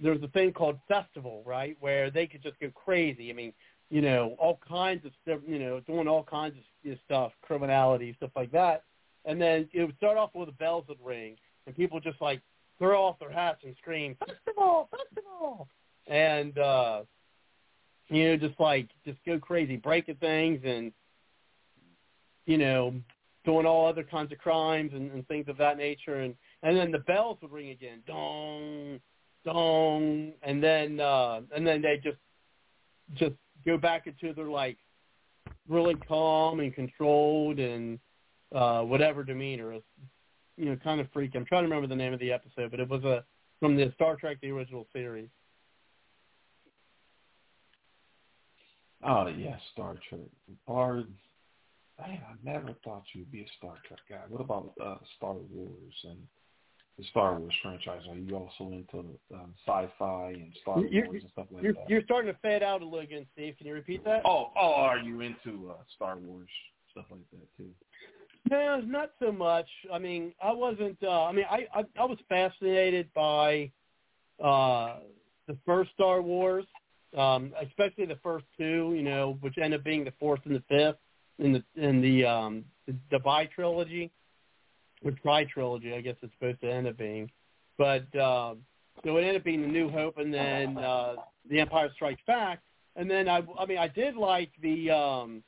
there's 0.00 0.22
a 0.22 0.28
thing 0.28 0.52
called 0.52 0.78
festival 0.86 1.42
right 1.46 1.76
where 1.80 2.10
they 2.10 2.26
could 2.26 2.42
just 2.42 2.58
go 2.60 2.70
crazy 2.74 3.30
i 3.30 3.32
mean 3.32 3.52
you 3.90 4.00
know 4.00 4.36
all 4.38 4.58
kinds 4.66 5.04
of 5.04 5.12
stuff 5.22 5.40
you 5.46 5.58
know 5.58 5.80
doing 5.80 6.06
all 6.08 6.22
kinds 6.22 6.54
of 6.86 6.98
stuff 7.04 7.32
criminality 7.42 8.14
stuff 8.16 8.30
like 8.36 8.52
that 8.52 8.84
and 9.24 9.40
then 9.40 9.68
it 9.72 9.84
would 9.84 9.96
start 9.96 10.16
off 10.16 10.30
with 10.34 10.48
the 10.48 10.52
bells 10.52 10.84
would 10.88 10.98
ring 11.02 11.36
and 11.66 11.76
people 11.76 12.00
just 12.00 12.20
like 12.20 12.40
throw 12.78 13.02
off 13.04 13.18
their 13.18 13.32
hats 13.32 13.60
and 13.64 13.74
scream 13.80 14.16
festival! 14.18 14.88
Festival! 14.90 15.68
And 16.06 16.58
uh 16.58 17.02
you 18.08 18.28
know 18.28 18.36
just 18.36 18.58
like 18.58 18.88
just 19.04 19.18
go 19.26 19.38
crazy 19.38 19.76
breaking 19.76 20.16
things 20.16 20.60
and 20.64 20.92
you 22.46 22.58
know 22.58 22.94
doing 23.44 23.66
all 23.66 23.86
other 23.86 24.02
kinds 24.02 24.30
of 24.30 24.38
crimes 24.38 24.90
and, 24.94 25.10
and 25.12 25.26
things 25.26 25.46
of 25.48 25.56
that 25.56 25.78
nature. 25.78 26.16
And 26.20 26.34
and 26.62 26.76
then 26.76 26.90
the 26.90 26.98
bells 27.00 27.38
would 27.42 27.52
ring 27.52 27.70
again 27.70 28.02
dong 28.06 29.00
dong. 29.44 30.32
And 30.42 30.62
then 30.62 31.00
uh 31.00 31.40
and 31.54 31.66
then 31.66 31.82
they 31.82 32.00
just 32.02 32.18
just 33.14 33.34
go 33.64 33.76
back 33.76 34.06
into 34.06 34.34
their 34.34 34.48
like 34.48 34.76
really 35.68 35.94
calm 35.94 36.60
and 36.60 36.74
controlled 36.74 37.58
and 37.58 37.98
uh 38.54 38.80
whatever 38.82 39.22
demeanor 39.24 39.72
is 39.74 39.82
you 40.56 40.64
know 40.66 40.76
kind 40.76 41.00
of 41.00 41.06
freaky 41.12 41.36
i'm 41.38 41.44
trying 41.44 41.62
to 41.62 41.68
remember 41.68 41.86
the 41.86 41.94
name 41.96 42.12
of 42.12 42.20
the 42.20 42.32
episode 42.32 42.70
but 42.70 42.80
it 42.80 42.88
was 42.88 43.04
a 43.04 43.22
from 43.60 43.76
the 43.76 43.90
star 43.94 44.16
trek 44.16 44.38
the 44.40 44.50
original 44.50 44.86
series 44.92 45.28
Oh 49.04 49.28
yeah, 49.28 49.56
Star 49.72 49.94
Trek. 50.08 50.22
Bard. 50.66 51.06
Man, 52.00 52.20
I 52.28 52.34
never 52.44 52.74
thought 52.84 53.04
you'd 53.14 53.30
be 53.30 53.42
a 53.42 53.46
Star 53.56 53.74
Trek 53.86 54.00
guy. 54.08 54.20
What 54.28 54.40
about 54.40 54.72
uh, 54.84 54.96
Star 55.16 55.34
Wars 55.34 55.94
and 56.04 56.18
the 56.98 57.04
Star 57.10 57.38
Wars 57.38 57.54
franchise? 57.62 58.02
Are 58.10 58.16
you 58.16 58.34
also 58.36 58.72
into 58.72 59.04
um, 59.34 59.54
sci-fi 59.64 60.30
and 60.30 60.52
Star 60.62 60.80
You're- 60.80 61.06
Wars 61.08 61.22
and 61.22 61.30
stuff 61.32 61.46
like 61.52 61.62
you're 61.62 61.74
that? 61.74 61.88
you're 61.88 62.02
starting 62.02 62.32
to 62.32 62.38
fade 62.40 62.64
out 62.64 62.82
a 62.82 62.84
little 62.84 62.98
again 63.00 63.24
steve 63.34 63.54
can 63.56 63.68
you 63.68 63.74
repeat 63.74 64.04
that 64.04 64.22
Oh, 64.24 64.50
oh, 64.60 64.72
are 64.74 64.98
you 64.98 65.20
into 65.20 65.70
uh, 65.70 65.74
Star 65.94 66.16
Wars 66.16 66.48
stuff 66.90 67.04
like 67.10 67.20
that 67.30 67.56
too? 67.56 67.70
No, 68.50 68.80
not 68.80 69.10
so 69.20 69.30
much. 69.30 69.68
I 69.92 69.98
mean, 69.98 70.32
I 70.42 70.52
wasn't. 70.52 70.96
Uh, 71.02 71.24
I 71.24 71.32
mean, 71.32 71.44
I, 71.50 71.66
I 71.74 71.84
I 71.98 72.04
was 72.04 72.18
fascinated 72.28 73.08
by 73.14 73.70
uh, 74.42 75.00
the 75.46 75.56
first 75.66 75.90
Star 75.92 76.22
Wars, 76.22 76.64
um, 77.16 77.52
especially 77.60 78.06
the 78.06 78.18
first 78.22 78.46
two. 78.56 78.94
You 78.96 79.02
know, 79.02 79.36
which 79.40 79.58
ended 79.58 79.80
up 79.80 79.84
being 79.84 80.04
the 80.04 80.12
fourth 80.18 80.40
and 80.44 80.54
the 80.54 80.62
fifth 80.68 80.98
in 81.38 81.52
the 81.52 81.62
in 81.76 82.00
the 82.00 82.24
um, 82.24 82.64
the, 82.86 82.94
the 83.10 83.18
bi 83.18 83.46
trilogy, 83.46 84.10
or 85.04 85.10
tri 85.10 85.44
trilogy, 85.44 85.94
I 85.94 86.00
guess 86.00 86.16
it's 86.22 86.32
supposed 86.32 86.60
to 86.62 86.72
end 86.72 86.86
up 86.86 86.96
being. 86.96 87.30
But 87.76 88.14
uh, 88.16 88.54
so 89.04 89.16
it 89.16 89.20
ended 89.20 89.36
up 89.36 89.44
being 89.44 89.62
the 89.62 89.68
New 89.68 89.90
Hope, 89.90 90.18
and 90.18 90.32
then 90.32 90.78
uh, 90.78 91.16
the 91.50 91.60
Empire 91.60 91.90
Strikes 91.94 92.22
Back, 92.26 92.60
and 92.96 93.10
then 93.10 93.28
I 93.28 93.42
I 93.58 93.66
mean 93.66 93.78
I 93.78 93.88
did 93.88 94.16
like 94.16 94.50
the. 94.62 94.90
Um, 94.90 95.42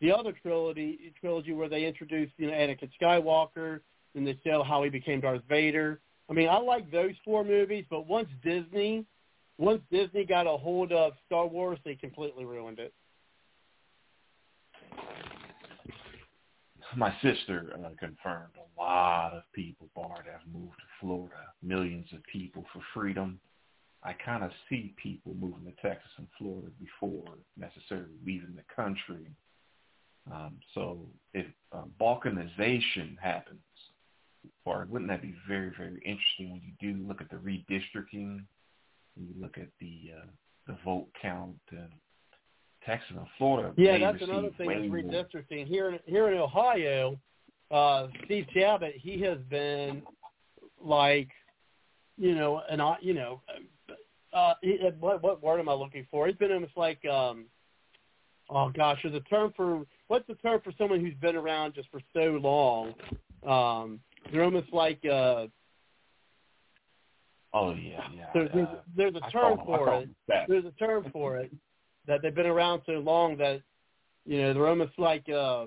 the 0.00 0.12
other 0.12 0.32
trilogy 0.42 1.12
trilogy 1.20 1.52
where 1.52 1.68
they 1.68 1.84
introduced 1.84 2.32
you 2.36 2.48
know 2.48 2.52
Anakin 2.52 2.90
Skywalker 3.00 3.80
and 4.14 4.26
they 4.26 4.38
show 4.44 4.62
how 4.62 4.82
he 4.82 4.90
became 4.90 5.20
Darth 5.20 5.42
Vader. 5.48 6.00
I 6.28 6.32
mean, 6.32 6.48
I 6.48 6.58
like 6.58 6.90
those 6.90 7.14
four 7.24 7.44
movies, 7.44 7.84
but 7.88 8.06
once 8.06 8.28
Disney, 8.42 9.04
once 9.58 9.80
Disney 9.92 10.24
got 10.24 10.46
a 10.46 10.56
hold 10.56 10.90
of 10.90 11.12
Star 11.26 11.46
Wars, 11.46 11.78
they 11.84 11.94
completely 11.94 12.44
ruined 12.44 12.78
it. 12.78 12.92
My 16.96 17.14
sister 17.22 17.72
uh, 17.74 17.90
confirmed 17.98 18.54
a 18.56 18.80
lot 18.80 19.34
of 19.34 19.42
people, 19.52 19.88
Bard, 19.94 20.24
have 20.30 20.40
moved 20.50 20.76
to 20.76 20.84
Florida. 21.00 21.34
Millions 21.62 22.06
of 22.14 22.20
people 22.32 22.64
for 22.72 22.80
freedom. 22.94 23.38
I 24.02 24.12
kind 24.12 24.44
of 24.44 24.50
see 24.68 24.94
people 25.02 25.34
moving 25.34 25.64
to 25.64 25.72
Texas 25.82 26.10
and 26.16 26.26
Florida 26.38 26.68
before 26.80 27.34
necessarily 27.58 28.14
leaving 28.24 28.54
the 28.56 28.62
country. 28.74 29.26
Um, 30.32 30.56
so 30.74 30.98
if 31.34 31.46
uh, 31.72 31.82
balkanization 32.00 33.16
happens, 33.20 33.60
Bard, 34.64 34.90
wouldn't 34.90 35.10
that 35.10 35.22
be 35.22 35.34
very, 35.48 35.72
very 35.76 36.00
interesting 36.04 36.50
when 36.52 36.62
you 36.62 36.72
do 36.80 37.06
look 37.06 37.20
at 37.20 37.30
the 37.30 37.36
redistricting, 37.36 38.44
when 39.14 39.26
you 39.28 39.34
look 39.40 39.58
at 39.58 39.68
the 39.80 40.12
uh, 40.16 40.26
the 40.66 40.76
vote 40.84 41.06
count 41.20 41.56
and 41.70 41.88
Texas 42.84 43.16
and 43.16 43.26
Florida? 43.38 43.72
Yeah, 43.76 43.98
that's 43.98 44.22
another 44.22 44.50
thing 44.56 44.88
more. 44.88 44.98
redistricting. 45.00 45.66
Here 45.66 45.90
in 45.90 45.98
here 46.06 46.30
in 46.30 46.38
Ohio, 46.38 47.18
uh, 47.70 48.08
Steve 48.24 48.46
Chabot, 48.54 48.92
he 48.94 49.20
has 49.22 49.38
been 49.48 50.02
like, 50.82 51.28
you 52.16 52.34
know, 52.34 52.62
an 52.68 52.80
uh, 52.80 52.94
you 53.00 53.14
know, 53.14 53.40
uh, 54.32 54.54
he, 54.62 54.78
what 54.98 55.22
what 55.22 55.42
word 55.42 55.60
am 55.60 55.68
I 55.68 55.74
looking 55.74 56.06
for? 56.10 56.26
He's 56.26 56.36
been 56.36 56.52
almost 56.52 56.76
like, 56.76 57.04
um, 57.06 57.46
oh 58.50 58.70
gosh, 58.70 58.98
there's 59.02 59.14
a 59.14 59.20
term 59.20 59.52
for 59.56 59.84
what's 60.08 60.26
the 60.26 60.34
term 60.36 60.60
for 60.62 60.72
someone 60.78 61.00
who's 61.00 61.14
been 61.14 61.36
around 61.36 61.74
just 61.74 61.88
for 61.90 62.00
so 62.12 62.38
long? 62.42 62.94
Um, 63.46 64.00
they're 64.32 64.44
almost 64.44 64.72
like 64.72 65.04
uh, 65.04 65.46
Oh 67.56 67.74
yeah, 67.74 68.02
yeah. 68.14 68.26
there's 68.34 68.50
there's, 68.52 68.68
uh, 68.68 68.76
there's 68.96 69.14
a 69.14 69.30
term 69.30 69.58
for 69.64 69.94
it. 69.94 70.08
There's 70.46 70.64
a 70.66 70.72
term 70.72 71.06
for 71.10 71.38
it 71.38 71.50
that 72.06 72.20
they've 72.22 72.34
been 72.34 72.46
around 72.46 72.82
so 72.84 72.92
long 72.92 73.36
that 73.38 73.62
you 74.26 74.42
know 74.42 74.52
they're 74.52 74.68
almost 74.68 74.98
like 74.98 75.26
uh 75.30 75.66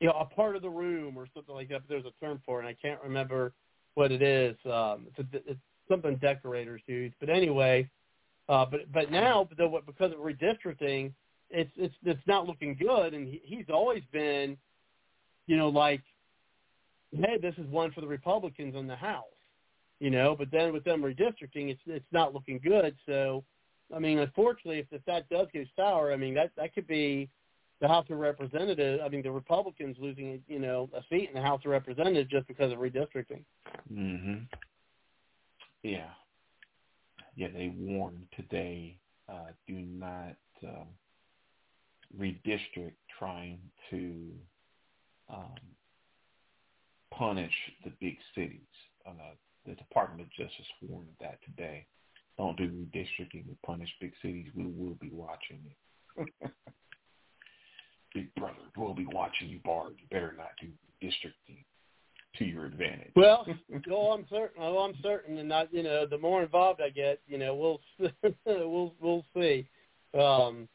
you 0.00 0.08
know 0.08 0.14
a 0.14 0.24
part 0.24 0.56
of 0.56 0.62
the 0.62 0.70
room 0.70 1.16
or 1.16 1.26
something 1.32 1.54
like 1.54 1.68
that. 1.68 1.82
But 1.82 1.88
there's 1.88 2.04
a 2.04 2.24
term 2.24 2.42
for 2.44 2.60
it, 2.60 2.66
and 2.66 2.68
I 2.68 2.76
can't 2.82 3.00
remember 3.00 3.52
what 3.94 4.10
it 4.10 4.22
is. 4.22 4.56
Um, 4.64 5.06
it's, 5.06 5.18
a, 5.20 5.50
it's 5.50 5.60
something 5.88 6.16
decorators 6.16 6.82
use. 6.86 7.12
But 7.20 7.28
anyway, 7.28 7.88
uh, 8.48 8.66
but 8.66 8.90
but 8.92 9.10
now 9.12 9.48
though, 9.56 9.80
because 9.86 10.10
of 10.12 10.18
redistricting, 10.18 11.12
it's 11.52 11.70
it's 11.76 11.94
it's 12.04 12.26
not 12.26 12.46
looking 12.46 12.74
good, 12.74 13.14
and 13.14 13.28
he, 13.28 13.40
he's 13.44 13.66
always 13.68 14.02
been, 14.10 14.56
you 15.46 15.56
know, 15.56 15.68
like, 15.68 16.02
hey, 17.12 17.38
this 17.40 17.54
is 17.58 17.66
one 17.68 17.92
for 17.92 18.00
the 18.00 18.06
Republicans 18.06 18.74
in 18.74 18.86
the 18.86 18.96
House, 18.96 19.24
you 20.00 20.10
know. 20.10 20.34
But 20.36 20.50
then 20.50 20.72
with 20.72 20.84
them 20.84 21.02
redistricting, 21.02 21.70
it's 21.70 21.80
it's 21.86 22.12
not 22.12 22.34
looking 22.34 22.58
good. 22.58 22.96
So, 23.06 23.44
I 23.94 23.98
mean, 23.98 24.18
unfortunately, 24.18 24.78
if, 24.78 24.86
if 24.90 25.04
that 25.04 25.28
does 25.28 25.46
go 25.52 25.62
sour, 25.76 26.12
I 26.12 26.16
mean 26.16 26.34
that 26.34 26.50
that 26.56 26.74
could 26.74 26.86
be 26.86 27.28
the 27.80 27.88
House 27.88 28.06
of 28.10 28.18
Representatives. 28.18 29.02
I 29.04 29.08
mean, 29.08 29.22
the 29.22 29.30
Republicans 29.30 29.96
losing, 30.00 30.42
you 30.48 30.58
know, 30.58 30.88
a 30.94 31.02
seat 31.10 31.28
in 31.28 31.34
the 31.34 31.42
House 31.42 31.60
of 31.64 31.70
Representatives 31.70 32.30
just 32.30 32.46
because 32.46 32.72
of 32.72 32.78
redistricting. 32.78 33.44
Mhm. 33.92 34.46
Yeah. 35.82 36.10
Yeah, 37.34 37.48
they 37.52 37.74
warned 37.76 38.26
today, 38.36 38.98
uh, 39.28 39.46
do 39.66 39.74
not 39.74 40.36
um, 40.64 40.86
redistrict 42.18 42.94
trying 43.18 43.58
to 43.90 44.30
um, 45.32 45.54
punish 47.16 47.52
the 47.84 47.92
big 48.00 48.16
cities. 48.34 48.60
Uh, 49.06 49.34
the 49.66 49.74
Department 49.74 50.22
of 50.22 50.30
Justice 50.30 50.66
warned 50.88 51.08
that 51.20 51.38
today. 51.44 51.86
Don't 52.38 52.56
do 52.56 52.64
redistricting 52.64 53.46
to 53.46 53.56
punish 53.64 53.88
big 54.00 54.12
cities. 54.22 54.48
We 54.54 54.64
will 54.64 54.96
be 55.00 55.10
watching 55.12 55.60
it. 55.66 56.28
big 58.14 58.34
brother, 58.34 58.54
we'll 58.76 58.94
be 58.94 59.06
watching 59.06 59.48
you, 59.48 59.60
Bard. 59.64 59.94
You 59.98 60.06
better 60.10 60.34
not 60.36 60.50
do 60.60 60.68
redistricting 61.02 61.64
to 62.38 62.44
your 62.44 62.66
advantage. 62.66 63.12
Well, 63.14 63.46
oh, 63.90 64.12
I'm 64.12 64.26
certain. 64.30 64.62
Oh, 64.62 64.78
I'm 64.78 64.94
certain, 65.02 65.38
and 65.38 65.48
not 65.48 65.72
you 65.72 65.82
know, 65.82 66.06
the 66.06 66.18
more 66.18 66.42
involved 66.42 66.80
I 66.80 66.90
get, 66.90 67.20
you 67.26 67.38
know, 67.38 67.54
we'll 67.54 68.10
we'll 68.46 68.94
we'll 69.00 69.24
see. 69.34 69.66
Um, 70.18 70.68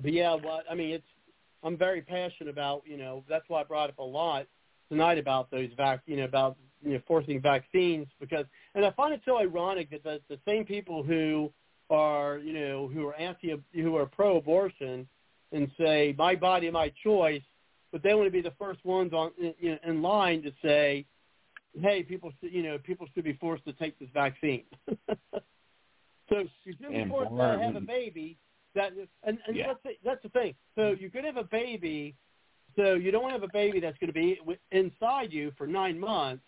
but 0.00 0.12
yeah, 0.12 0.34
what 0.34 0.64
I 0.70 0.74
mean, 0.74 0.90
it's 0.90 1.06
I'm 1.62 1.76
very 1.76 2.02
passionate 2.02 2.50
about 2.50 2.82
you 2.86 2.96
know 2.96 3.24
that's 3.28 3.44
why 3.48 3.60
I 3.60 3.64
brought 3.64 3.90
up 3.90 3.98
a 3.98 4.02
lot 4.02 4.46
tonight 4.88 5.18
about 5.18 5.50
those 5.50 5.68
vac 5.76 6.02
you 6.06 6.16
know 6.16 6.24
about 6.24 6.56
you 6.82 6.94
know 6.94 7.00
forcing 7.06 7.40
vaccines 7.40 8.06
because 8.18 8.46
and 8.74 8.84
I 8.84 8.90
find 8.92 9.14
it 9.14 9.20
so 9.24 9.38
ironic 9.38 9.90
that 9.90 10.02
the, 10.02 10.20
the 10.28 10.38
same 10.46 10.64
people 10.64 11.02
who 11.02 11.52
are 11.90 12.38
you 12.38 12.52
know 12.52 12.88
who 12.88 13.06
are 13.06 13.14
anti 13.14 13.54
who 13.74 13.96
are 13.96 14.06
pro-abortion 14.06 15.06
and 15.52 15.70
say 15.78 16.14
my 16.16 16.34
body 16.34 16.70
my 16.70 16.92
choice 17.02 17.42
but 17.92 18.02
they 18.02 18.14
want 18.14 18.26
to 18.26 18.30
be 18.30 18.40
the 18.40 18.52
first 18.58 18.84
ones 18.84 19.12
on 19.12 19.32
in, 19.38 19.78
in 19.84 20.02
line 20.02 20.42
to 20.42 20.52
say, 20.62 21.04
"Hey, 21.80 22.02
people, 22.02 22.32
should, 22.40 22.52
you 22.52 22.62
know, 22.62 22.78
people 22.78 23.06
should 23.14 23.24
be 23.24 23.34
forced 23.34 23.64
to 23.64 23.72
take 23.72 23.98
this 23.98 24.08
vaccine." 24.14 24.64
so 24.88 26.44
you 26.64 26.74
should 26.80 27.08
forced 27.08 27.30
to 27.30 27.58
have 27.64 27.76
a 27.76 27.80
baby. 27.80 28.38
That 28.74 28.92
and, 29.24 29.38
and 29.46 29.56
Yeah. 29.56 29.68
that's 29.68 29.82
the, 29.82 29.90
that's 30.04 30.22
the 30.22 30.28
thing. 30.28 30.54
So 30.74 30.82
mm-hmm. 30.82 31.02
you 31.02 31.10
could 31.10 31.24
have 31.24 31.36
a 31.36 31.44
baby. 31.44 32.14
So 32.76 32.94
you 32.94 33.10
don't 33.10 33.22
want 33.22 33.34
to 33.34 33.40
have 33.40 33.48
a 33.48 33.52
baby 33.52 33.80
that's 33.80 33.98
going 33.98 34.08
to 34.08 34.12
be 34.12 34.40
inside 34.70 35.32
you 35.32 35.52
for 35.58 35.66
nine 35.66 35.98
months, 35.98 36.44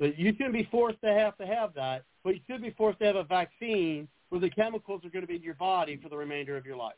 but 0.00 0.18
you 0.18 0.32
shouldn't 0.32 0.52
be 0.52 0.68
forced 0.70 1.00
to 1.02 1.12
have 1.12 1.36
to 1.38 1.46
have 1.46 1.74
that. 1.74 2.04
But 2.24 2.34
you 2.34 2.40
should 2.48 2.62
be 2.62 2.70
forced 2.70 2.98
to 2.98 3.04
have 3.04 3.16
a 3.16 3.24
vaccine 3.24 4.08
where 4.30 4.40
the 4.40 4.50
chemicals 4.50 5.04
are 5.04 5.10
going 5.10 5.22
to 5.22 5.28
be 5.28 5.36
in 5.36 5.42
your 5.42 5.54
body 5.54 5.96
for 6.02 6.08
the 6.08 6.16
remainder 6.16 6.56
of 6.56 6.66
your 6.66 6.76
life. 6.76 6.96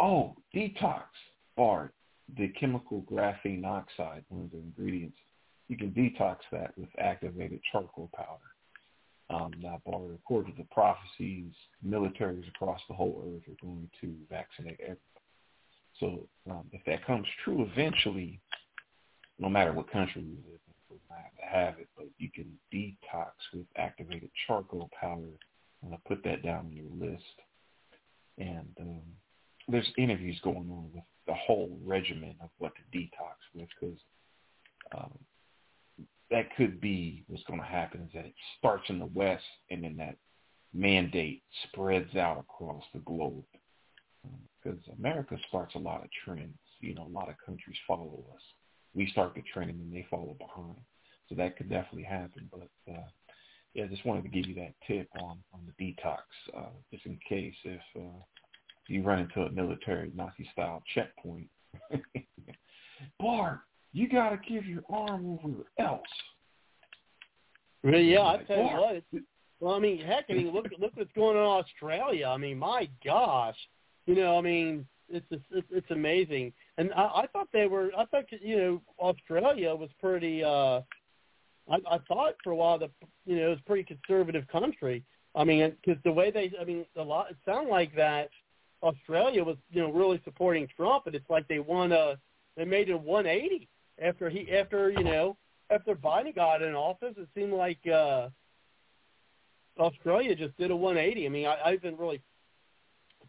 Oh, 0.00 0.36
detox, 0.54 1.02
Bard. 1.56 1.90
The 2.38 2.48
chemical 2.58 3.02
graphene 3.02 3.64
oxide, 3.64 4.24
one 4.28 4.44
of 4.44 4.50
the 4.50 4.58
ingredients. 4.58 5.18
You 5.68 5.76
can 5.76 5.90
detox 5.90 6.38
that 6.52 6.76
with 6.78 6.88
activated 6.98 7.60
charcoal 7.70 8.08
powder. 8.14 8.53
Um, 9.34 9.52
now, 9.60 9.80
according 9.86 10.52
to 10.52 10.58
the 10.58 10.68
prophecies, 10.70 11.52
militaries 11.84 12.48
across 12.48 12.80
the 12.88 12.94
whole 12.94 13.24
earth 13.26 13.42
are 13.48 13.66
going 13.66 13.88
to 14.00 14.14
vaccinate 14.30 14.78
everybody. 14.80 15.00
So 15.98 16.28
um, 16.50 16.64
if 16.72 16.84
that 16.86 17.06
comes 17.06 17.26
true 17.44 17.68
eventually, 17.72 18.40
no 19.38 19.48
matter 19.48 19.72
what 19.72 19.90
country 19.90 20.22
you 20.22 20.36
live 20.46 20.60
in, 20.66 20.74
we're 20.88 20.96
not 21.08 21.30
to 21.40 21.46
have 21.46 21.78
it, 21.78 21.88
but 21.96 22.06
you 22.18 22.30
can 22.30 22.46
detox 22.72 23.30
with 23.52 23.66
activated 23.76 24.30
charcoal 24.46 24.90
powder. 24.98 25.30
I'm 25.82 25.90
going 25.90 25.98
to 25.98 26.08
put 26.08 26.22
that 26.24 26.42
down 26.42 26.66
on 26.66 26.72
your 26.72 27.10
list. 27.10 27.24
And 28.38 28.68
um, 28.80 29.02
there's 29.68 29.90
interviews 29.96 30.38
going 30.42 30.68
on 30.70 30.90
with 30.94 31.04
the 31.26 31.34
whole 31.34 31.76
regimen 31.84 32.34
of 32.42 32.50
what 32.58 32.72
to 32.76 32.98
detox 32.98 33.36
with 33.54 33.68
because 33.80 33.98
um, 34.96 35.18
that 36.34 36.56
could 36.56 36.80
be 36.80 37.22
what's 37.28 37.44
going 37.44 37.60
to 37.60 37.66
happen 37.66 38.00
is 38.00 38.10
that 38.12 38.24
it 38.24 38.34
starts 38.58 38.82
in 38.88 38.98
the 38.98 39.06
West 39.06 39.44
and 39.70 39.84
then 39.84 39.96
that 39.96 40.16
mandate 40.72 41.42
spreads 41.68 42.16
out 42.16 42.40
across 42.40 42.82
the 42.92 42.98
globe 43.00 43.44
because 44.60 44.80
America 44.98 45.36
starts 45.48 45.76
a 45.76 45.78
lot 45.78 46.02
of 46.02 46.08
trends. 46.24 46.58
You 46.80 46.96
know, 46.96 47.06
a 47.06 47.16
lot 47.16 47.28
of 47.28 47.36
countries 47.46 47.76
follow 47.86 48.24
us. 48.34 48.42
We 48.94 49.08
start 49.10 49.36
the 49.36 49.42
trend 49.52 49.70
and 49.70 49.78
then 49.78 49.92
they 49.92 50.08
follow 50.10 50.36
behind. 50.36 50.80
So 51.28 51.36
that 51.36 51.56
could 51.56 51.70
definitely 51.70 52.02
happen. 52.02 52.50
But 52.50 52.68
uh, 52.92 53.06
yeah, 53.74 53.86
just 53.86 54.04
wanted 54.04 54.24
to 54.24 54.28
give 54.28 54.48
you 54.48 54.56
that 54.56 54.74
tip 54.88 55.08
on 55.20 55.38
on 55.52 55.60
the 55.66 55.84
detox, 55.84 56.18
uh, 56.56 56.70
just 56.92 57.06
in 57.06 57.16
case 57.28 57.54
if 57.62 57.80
uh, 57.96 58.20
you 58.88 59.04
run 59.04 59.20
into 59.20 59.42
a 59.42 59.52
military 59.52 60.10
Nazi 60.16 60.48
style 60.52 60.82
checkpoint. 60.94 61.48
Bard, 63.20 63.60
you 63.94 64.08
got 64.08 64.30
to 64.30 64.38
give 64.46 64.66
your 64.66 64.82
arm 64.90 65.38
over 65.42 65.64
else. 65.78 66.02
Well, 67.82 67.94
yeah, 67.94 68.20
I 68.20 68.36
tell 68.38 68.56
you 68.56 68.64
what. 68.64 68.96
It's, 68.96 69.24
well, 69.60 69.74
I 69.74 69.78
mean, 69.78 70.00
heck, 70.00 70.24
I 70.28 70.34
mean, 70.34 70.52
look 70.52 70.66
look 70.78 70.92
what's 70.94 71.12
going 71.14 71.36
on 71.36 71.42
in 71.42 71.64
Australia. 71.64 72.26
I 72.26 72.36
mean, 72.36 72.58
my 72.58 72.88
gosh, 73.04 73.56
you 74.06 74.16
know, 74.16 74.36
I 74.36 74.40
mean, 74.40 74.84
it's 75.08 75.24
it's 75.30 75.44
it's, 75.52 75.68
it's 75.70 75.90
amazing. 75.90 76.52
And 76.76 76.92
I, 76.94 77.02
I 77.02 77.26
thought 77.32 77.48
they 77.52 77.66
were. 77.66 77.90
I 77.96 78.04
thought 78.06 78.24
you 78.42 78.56
know 78.56 78.82
Australia 78.98 79.74
was 79.74 79.90
pretty. 80.00 80.42
uh 80.42 80.80
I, 81.70 81.76
I 81.90 81.98
thought 82.08 82.34
for 82.42 82.50
a 82.50 82.56
while 82.56 82.78
that 82.80 82.90
you 83.24 83.36
know 83.36 83.46
it 83.46 83.50
was 83.50 83.58
a 83.60 83.68
pretty 83.68 83.84
conservative 83.84 84.46
country. 84.48 85.04
I 85.36 85.44
mean, 85.44 85.72
because 85.84 86.02
the 86.04 86.12
way 86.12 86.30
they, 86.30 86.52
I 86.60 86.64
mean, 86.64 86.84
a 86.96 87.02
lot. 87.02 87.30
It 87.30 87.36
sounded 87.46 87.70
like 87.70 87.94
that 87.96 88.30
Australia 88.82 89.44
was 89.44 89.56
you 89.70 89.82
know 89.82 89.92
really 89.92 90.20
supporting 90.24 90.66
Trump, 90.76 91.06
and 91.06 91.14
it's 91.14 91.30
like 91.30 91.46
they 91.46 91.60
won 91.60 91.92
a. 91.92 92.18
They 92.56 92.64
made 92.64 92.88
a 92.88 92.96
180 92.96 93.68
after 94.00 94.28
he 94.28 94.50
after 94.52 94.90
you 94.90 95.04
know 95.04 95.36
after 95.70 95.94
Biden 95.94 96.34
got 96.34 96.62
in 96.62 96.74
office. 96.74 97.14
It 97.16 97.28
seemed 97.34 97.52
like. 97.52 97.78
uh 97.86 98.28
Australia 99.78 100.34
just 100.34 100.56
did 100.56 100.70
a 100.70 100.76
180. 100.76 101.26
I 101.26 101.28
mean, 101.28 101.46
I, 101.46 101.56
I 101.64 101.70
haven't 101.72 101.98
really 101.98 102.22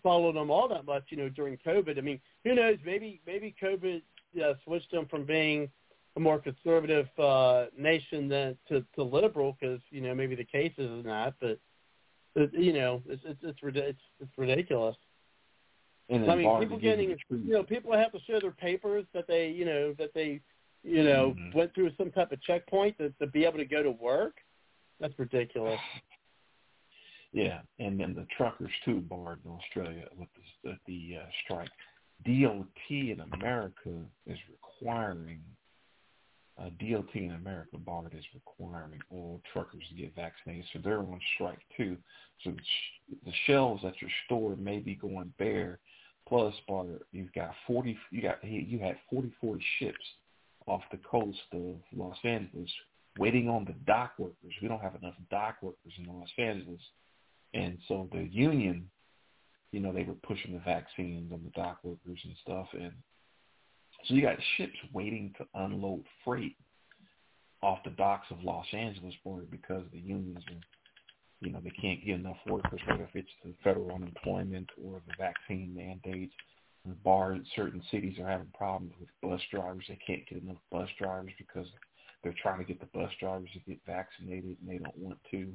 followed 0.04 0.36
them 0.36 0.52
all 0.52 0.68
that 0.68 0.86
much, 0.86 1.06
you 1.10 1.18
know, 1.18 1.30
during 1.30 1.58
COVID. 1.66 1.98
I 1.98 2.02
mean, 2.02 2.20
who 2.44 2.56
knows? 2.56 2.78
Maybe 2.86 3.22
maybe 3.26 3.56
COVID 3.62 4.02
uh, 4.44 4.54
switched 4.64 4.92
them 4.92 5.08
from 5.08 5.26
being 5.26 5.70
a 6.16 6.20
more 6.20 6.40
conservative 6.40 7.08
uh, 7.20 7.66
nation 7.78 8.30
than 8.30 8.58
to, 8.70 8.86
to 8.96 9.04
liberal 9.04 9.58
because 9.60 9.80
you 9.90 10.02
know 10.02 10.14
maybe 10.14 10.36
the 10.36 10.44
cases 10.44 10.92
is 11.00 11.06
not, 11.06 11.34
but 11.42 11.60
it, 12.36 12.54
you 12.54 12.74
know 12.74 13.02
it's 13.08 13.24
it's 13.26 13.40
it's, 13.44 13.60
it's 13.64 14.00
it's 14.20 14.32
ridiculous. 14.38 14.96
And 16.08 16.30
I 16.30 16.36
mean, 16.36 16.60
people 16.60 16.78
to 16.78 16.82
give 16.82 17.00
you 17.00 17.16
getting 17.16 17.46
you 17.48 17.54
know 17.54 17.64
people 17.64 17.92
have 17.94 18.12
to 18.12 18.20
show 18.28 18.40
their 18.40 18.52
papers 18.52 19.06
that 19.14 19.28
they 19.28 19.50
you 19.50 19.66
know 19.66 19.94
that 19.98 20.14
they 20.14 20.42
you 20.86 21.04
know 21.04 21.34
Mhm. 21.38 21.54
went 21.54 21.74
through 21.74 21.92
some 21.96 22.12
type 22.12 22.32
of 22.32 22.42
checkpoint 22.42 22.98
to, 23.00 23.10
to 23.20 23.28
be 23.28 23.44
able 23.44 23.58
to 23.58 23.66
go 23.66 23.82
to 23.84 23.92
work. 23.92 24.38
That's 25.00 25.18
ridiculous. 25.20 25.80
Yeah, 27.34 27.64
and 27.80 28.00
then 28.00 28.14
the 28.14 28.26
truckers 28.38 28.72
too, 28.86 29.02
Bard 29.02 29.40
in 29.44 29.52
Australia 29.52 30.08
with 30.16 30.30
the, 30.64 30.70
the, 30.70 30.78
the 30.88 31.18
uh, 31.18 31.26
strike. 31.44 31.70
DOT 32.26 32.90
in 32.90 33.20
America 33.34 34.06
is 34.26 34.38
requiring, 34.50 35.42
uh, 36.58 36.70
DOT 36.80 37.14
in 37.14 37.32
America, 37.32 37.78
Bard 37.78 38.14
is 38.18 38.24
requiring 38.34 39.02
all 39.12 39.42
truckers 39.52 39.84
to 39.90 39.96
get 39.96 40.16
vaccinated, 40.16 40.64
so 40.72 40.80
they're 40.82 41.00
on 41.00 41.20
strike 41.34 41.60
too. 41.76 41.98
So 42.46 42.52
the, 42.52 42.58
sh- 42.62 43.16
the 43.26 43.34
shelves 43.48 43.84
at 43.84 44.02
your 44.02 44.12
store 44.28 44.56
may 44.56 44.80
be 44.80 44.96
going 44.96 45.34
bare. 45.38 45.80
Plus, 46.30 46.54
Bard, 46.70 47.02
you've 47.12 47.34
got 47.34 47.52
40, 47.68 47.98
you 48.12 48.22
got 48.22 48.42
you 48.46 48.80
had 48.80 48.96
44 49.10 49.58
ships 49.80 50.06
off 50.68 50.82
the 50.92 51.00
coast 51.10 51.40
of 51.54 51.76
Los 51.96 52.18
Angeles 52.24 52.70
waiting 53.18 53.50
on 53.50 53.66
the 53.66 53.76
dock 53.86 54.14
workers. 54.18 54.54
We 54.62 54.68
don't 54.68 54.82
have 54.82 54.96
enough 54.96 55.14
dock 55.30 55.58
workers 55.62 55.94
in 55.98 56.06
Los 56.06 56.30
Angeles. 56.38 56.82
And 57.54 57.78
so 57.88 58.10
the 58.12 58.24
union, 58.24 58.90
you 59.72 59.80
know, 59.80 59.94
they 59.94 60.04
were 60.04 60.16
pushing 60.24 60.54
the 60.54 60.60
vaccines 60.60 61.32
on 61.32 61.42
the 61.44 61.52
dock 61.52 61.80
workers 61.84 62.20
and 62.24 62.36
stuff. 62.42 62.68
And 62.74 62.92
so 64.06 64.14
you 64.14 64.22
got 64.22 64.38
ships 64.58 64.78
waiting 64.94 65.34
to 65.38 65.46
unload 65.56 66.04
freight 66.24 66.56
off 67.62 67.80
the 67.84 67.92
docks 67.92 68.28
of 68.32 68.44
Los 68.44 68.66
Angeles 68.74 69.14
for 69.24 69.40
it 69.42 69.50
because 69.50 69.84
the 69.92 70.00
unions 70.00 70.44
are, 70.50 70.62
you 71.42 71.52
know, 71.52 71.60
they 71.64 71.72
can't 71.82 72.06
get 72.06 72.16
enough 72.16 72.38
workers, 72.48 72.82
whether 72.88 73.10
it's 73.14 73.30
the 73.44 73.54
federal 73.64 73.92
unemployment 73.94 74.70
or 74.84 75.02
the 75.08 75.14
vaccine 75.18 75.74
mandates. 75.76 76.34
Bar 76.94 77.38
certain 77.56 77.82
cities 77.92 78.18
are 78.20 78.28
having 78.28 78.52
problems 78.54 78.94
with 79.00 79.10
bus 79.22 79.42
drivers. 79.52 79.86
They 79.88 80.00
can't 80.06 80.28
get 80.28 80.44
enough 80.44 80.58
bus 80.72 80.90
drivers 81.00 81.32
because 81.38 81.68
they're 82.24 82.36
trying 82.42 82.60
to 82.60 82.66
get 82.66 82.80
the 82.80 82.98
bus 82.98 83.12
drivers 83.20 83.50
to 83.54 83.60
get 83.60 83.80
vaccinated 83.86 84.58
and 84.60 84.70
they 84.70 84.78
don't 84.78 84.98
want 84.98 85.18
to. 85.32 85.54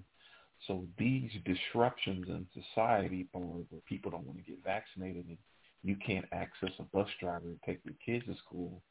So 0.66 0.84
these 0.98 1.30
disruptions 1.44 2.26
in 2.28 2.46
society, 2.52 3.26
where 3.32 3.64
people 3.88 4.10
don't 4.10 4.26
want 4.26 4.38
to 4.38 4.50
get 4.50 4.62
vaccinated 4.62 5.26
and 5.26 5.38
you 5.82 5.96
can't 6.04 6.26
access 6.32 6.70
a 6.78 6.82
bus 6.94 7.08
driver 7.18 7.46
to 7.46 7.58
take 7.66 7.80
your 7.84 7.94
kids 8.04 8.26
to 8.26 8.34
school, 8.44 8.82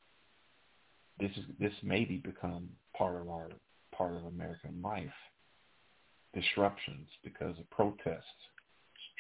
this 1.20 1.32
is 1.38 1.44
this 1.60 1.74
maybe 1.84 2.18
become 2.18 2.70
part 2.98 3.22
of 3.22 3.30
our 3.30 3.50
part 3.96 4.16
of 4.16 4.26
American 4.26 4.82
life. 4.82 5.10
Disruptions 6.34 7.08
because 7.24 7.58
of 7.60 7.70
protests. 7.70 8.24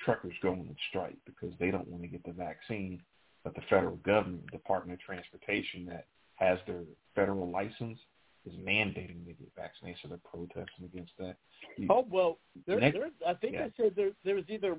Truckers 0.06 0.34
going 0.42 0.60
on 0.62 0.76
strike 0.90 1.18
because 1.26 1.54
they 1.60 1.72
don't 1.72 1.88
want 1.88 2.04
to 2.04 2.08
get 2.08 2.24
the 2.24 2.32
vaccine, 2.32 3.02
but 3.44 3.56
the 3.56 3.62
federal 3.70 3.96
government, 3.98 4.50
Department 4.52 5.00
of 5.00 5.06
Transportation, 5.06 5.86
that 5.86 6.08
has 6.36 6.60
their 6.68 6.82
federal 7.16 7.50
license, 7.50 7.98
is 8.46 8.54
mandating 8.56 9.26
they 9.26 9.34
get 9.34 9.52
vaccinated, 9.56 10.00
so 10.02 10.08
they're 10.08 10.18
protesting 10.30 10.86
against 10.86 11.12
that. 11.20 11.36
You, 11.78 11.88
Oh 11.90 12.06
well, 12.10 12.40
there, 12.66 12.80
Next- 12.80 12.98
there. 12.98 13.10
I 13.28 13.34
think 13.34 13.54
yeah. 13.54 13.68
they 13.68 13.84
said 13.84 13.94
there 13.96 14.12
there 14.24 14.36
was 14.36 14.46
either. 14.50 14.78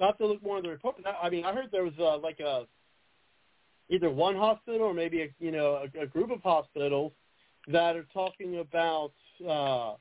I 0.00 0.06
have 0.06 0.18
to 0.18 0.26
look 0.26 0.42
more 0.42 0.56
in 0.56 0.64
the 0.64 0.70
report. 0.70 0.96
But 1.02 1.14
I 1.14 1.26
I 1.26 1.30
mean, 1.30 1.44
I 1.44 1.52
heard 1.52 1.68
there 1.70 1.84
was 1.84 1.92
uh, 1.98 2.18
like 2.18 2.40
a 2.40 2.66
either 3.88 4.10
one 4.10 4.36
hospital 4.36 4.82
or 4.82 4.94
maybe 4.94 5.22
a 5.22 5.28
you 5.38 5.52
know 5.52 5.86
a, 5.96 6.02
a 6.02 6.06
group 6.06 6.30
of 6.30 6.42
hospitals 6.42 7.12
that 7.68 7.94
are 7.94 8.06
talking 8.12 8.58
about 8.58 9.12
uh, 9.48 9.94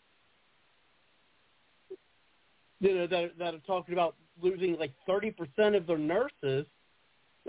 you 2.79 2.95
know 2.95 3.07
that 3.07 3.37
that 3.37 3.53
are 3.53 3.59
talking 3.67 3.93
about 3.93 4.15
losing 4.41 4.77
like 4.79 4.93
thirty 5.05 5.31
percent 5.31 5.75
of 5.75 5.85
their 5.85 5.97
nurses 5.99 6.65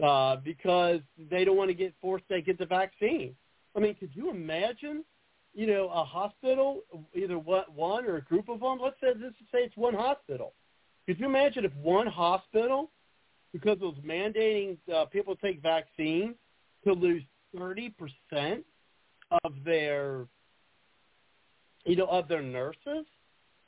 uh, 0.00 0.36
because 0.36 1.00
they 1.30 1.44
don't 1.44 1.56
want 1.56 1.70
to 1.70 1.74
get 1.74 1.94
forced 2.00 2.28
to 2.28 2.40
get 2.40 2.58
the 2.58 2.66
vaccine. 2.66 3.34
I 3.76 3.80
mean, 3.80 3.94
could 3.94 4.10
you 4.14 4.30
imagine 4.30 5.04
you 5.54 5.66
know, 5.66 5.90
a 5.90 6.04
hospital, 6.04 6.80
either 7.14 7.38
one 7.38 8.06
or 8.06 8.16
a 8.16 8.22
group 8.22 8.48
of 8.48 8.60
them. 8.60 8.78
Let's 8.82 8.96
say 9.00 9.08
let's 9.20 9.34
say 9.52 9.58
it's 9.58 9.76
one 9.76 9.94
hospital. 9.94 10.54
Could 11.06 11.20
you 11.20 11.26
imagine 11.26 11.64
if 11.64 11.74
one 11.74 12.06
hospital, 12.06 12.90
because 13.52 13.78
it 13.80 13.84
was 13.84 13.96
mandating 14.04 14.78
uh, 14.92 15.04
people 15.06 15.36
take 15.36 15.60
vaccines, 15.60 16.36
to 16.84 16.92
lose 16.92 17.22
thirty 17.56 17.90
percent 17.90 18.64
of 19.44 19.52
their, 19.64 20.26
you 21.84 21.96
know, 21.96 22.06
of 22.06 22.28
their 22.28 22.42
nurses? 22.42 23.04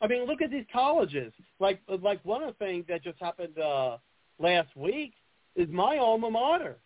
I 0.01 0.07
mean, 0.07 0.25
look 0.27 0.43
at 0.43 0.51
these 0.51 0.67
colleges. 0.73 1.33
Like 1.61 1.81
like 2.01 2.25
one 2.25 2.43
of 2.43 2.55
the 2.59 2.65
things 2.65 2.87
that 2.89 3.05
just 3.05 3.21
happened 3.21 3.59
uh, 3.59 3.99
last 4.39 4.75
week 4.75 5.13
is 5.57 5.69
my 5.71 5.99
alma 5.99 6.31
mater. 6.31 6.79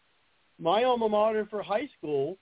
My 0.58 0.84
alma 0.84 1.08
mater 1.08 1.46
for 1.46 1.62
high 1.62 1.88
school 1.96 2.38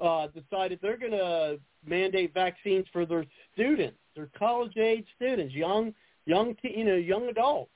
uh, 0.00 0.28
decided 0.28 0.78
they're 0.80 0.96
going 0.96 1.12
to 1.12 1.58
mandate 1.84 2.32
vaccines 2.34 2.86
for 2.92 3.06
their 3.06 3.24
students, 3.52 3.98
their 4.14 4.28
college 4.38 4.76
age 4.76 5.06
students, 5.16 5.54
young 5.54 5.94
young 6.26 6.54
te- 6.56 6.74
you 6.76 6.84
know 6.84 6.94
young 6.94 7.28
adults, 7.28 7.72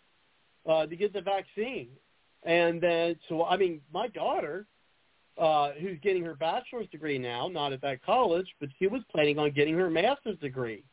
uh, 0.68 0.86
to 0.86 0.96
get 0.96 1.12
the 1.12 1.20
vaccine. 1.20 1.88
And 2.44 2.80
then 2.80 3.16
so 3.28 3.44
I 3.44 3.56
mean 3.56 3.80
my 3.92 4.08
daughter, 4.08 4.66
uh, 5.38 5.72
who's 5.72 5.98
getting 6.02 6.22
her 6.24 6.34
bachelor's 6.34 6.88
degree 6.88 7.18
now, 7.18 7.48
not 7.48 7.72
at 7.72 7.80
that 7.82 8.04
college, 8.04 8.46
but 8.60 8.68
she 8.78 8.86
was 8.86 9.02
planning 9.10 9.38
on 9.38 9.50
getting 9.50 9.74
her 9.74 9.90
master's 9.90 10.38
degree. 10.38 10.84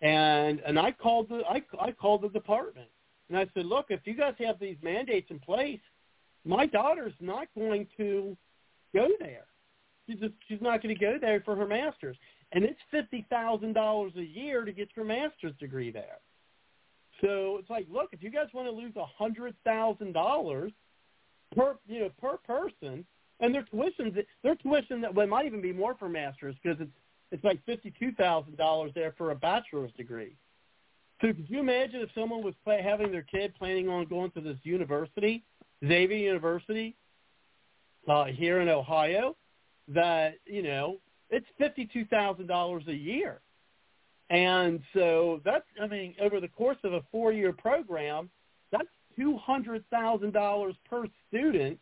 And 0.00 0.60
and 0.66 0.78
I 0.78 0.92
called 0.92 1.28
the 1.28 1.42
I 1.48 1.62
I 1.80 1.92
called 1.92 2.22
the 2.22 2.28
department 2.28 2.88
and 3.32 3.38
I 3.38 3.46
said, 3.54 3.64
look, 3.64 3.86
if 3.88 4.00
you 4.04 4.14
guys 4.14 4.34
have 4.40 4.58
these 4.58 4.76
mandates 4.82 5.30
in 5.30 5.38
place, 5.38 5.80
my 6.44 6.66
daughter's 6.66 7.14
not 7.20 7.48
going 7.56 7.86
to 7.96 8.36
go 8.94 9.08
there. 9.20 9.46
She's 10.06 10.18
just 10.18 10.34
she's 10.48 10.60
not 10.60 10.82
going 10.82 10.94
to 10.94 11.00
go 11.00 11.16
there 11.20 11.40
for 11.44 11.54
her 11.54 11.66
master's, 11.66 12.16
and 12.52 12.64
it's 12.64 12.80
fifty 12.90 13.26
thousand 13.30 13.74
dollars 13.74 14.12
a 14.16 14.24
year 14.24 14.64
to 14.64 14.72
get 14.72 14.88
your 14.96 15.04
master's 15.04 15.54
degree 15.58 15.90
there. 15.90 16.18
So 17.20 17.58
it's 17.58 17.70
like, 17.70 17.86
look, 17.90 18.08
if 18.12 18.22
you 18.22 18.30
guys 18.30 18.48
want 18.52 18.68
to 18.68 18.74
lose 18.74 18.94
a 18.96 19.06
hundred 19.06 19.54
thousand 19.64 20.12
dollars 20.12 20.72
per 21.54 21.76
you 21.86 22.00
know 22.00 22.10
per 22.20 22.36
person, 22.38 23.04
and 23.40 23.54
their 23.54 23.64
tuitions 23.72 24.24
their 24.42 24.56
tuition 24.56 25.00
that 25.02 25.14
well, 25.14 25.26
might 25.26 25.46
even 25.46 25.62
be 25.62 25.72
more 25.72 25.94
for 25.94 26.08
masters 26.08 26.56
because 26.62 26.80
it's 26.80 26.90
it's 27.30 27.44
like 27.44 27.64
fifty 27.64 27.92
two 27.98 28.12
thousand 28.12 28.56
dollars 28.56 28.90
there 28.94 29.14
for 29.16 29.30
a 29.30 29.36
bachelor's 29.36 29.92
degree. 29.92 30.36
So 31.20 31.28
could 31.28 31.48
you 31.48 31.60
imagine 31.60 32.00
if 32.00 32.10
someone 32.16 32.42
was 32.42 32.54
play, 32.64 32.82
having 32.82 33.12
their 33.12 33.22
kid 33.22 33.54
planning 33.56 33.88
on 33.88 34.06
going 34.06 34.32
to 34.32 34.40
this 34.40 34.58
university, 34.64 35.44
Xavier 35.86 36.16
University, 36.16 36.96
uh, 38.08 38.24
here 38.24 38.60
in 38.60 38.68
Ohio, 38.68 39.36
that 39.88 40.34
you 40.46 40.62
know 40.62 40.98
it's 41.30 41.46
fifty 41.58 41.88
two 41.92 42.04
thousand 42.06 42.46
dollars 42.46 42.84
a 42.88 42.94
year, 42.94 43.40
and 44.30 44.80
so 44.94 45.40
that's 45.44 45.64
I 45.82 45.86
mean 45.86 46.14
over 46.20 46.40
the 46.40 46.48
course 46.48 46.78
of 46.84 46.92
a 46.92 47.02
four 47.10 47.32
year 47.32 47.52
program, 47.52 48.30
that's 48.70 48.88
two 49.16 49.36
hundred 49.38 49.84
thousand 49.90 50.32
dollars 50.32 50.74
per 50.88 51.06
student 51.28 51.78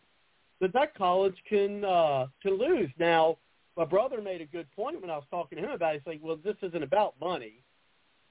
that 0.60 0.72
that 0.72 0.94
college 0.94 1.36
can 1.48 1.84
uh, 1.84 2.26
can 2.42 2.58
lose. 2.58 2.90
Now, 2.98 3.38
my 3.76 3.84
brother 3.84 4.20
made 4.20 4.40
a 4.40 4.46
good 4.46 4.70
point 4.72 5.00
when 5.00 5.10
I 5.10 5.16
was 5.16 5.24
talking 5.30 5.58
to 5.58 5.64
him 5.64 5.70
about 5.70 5.94
it. 5.94 6.02
He's 6.04 6.12
like, 6.12 6.20
well, 6.22 6.38
this 6.42 6.56
isn't 6.62 6.82
about 6.82 7.14
money. 7.20 7.62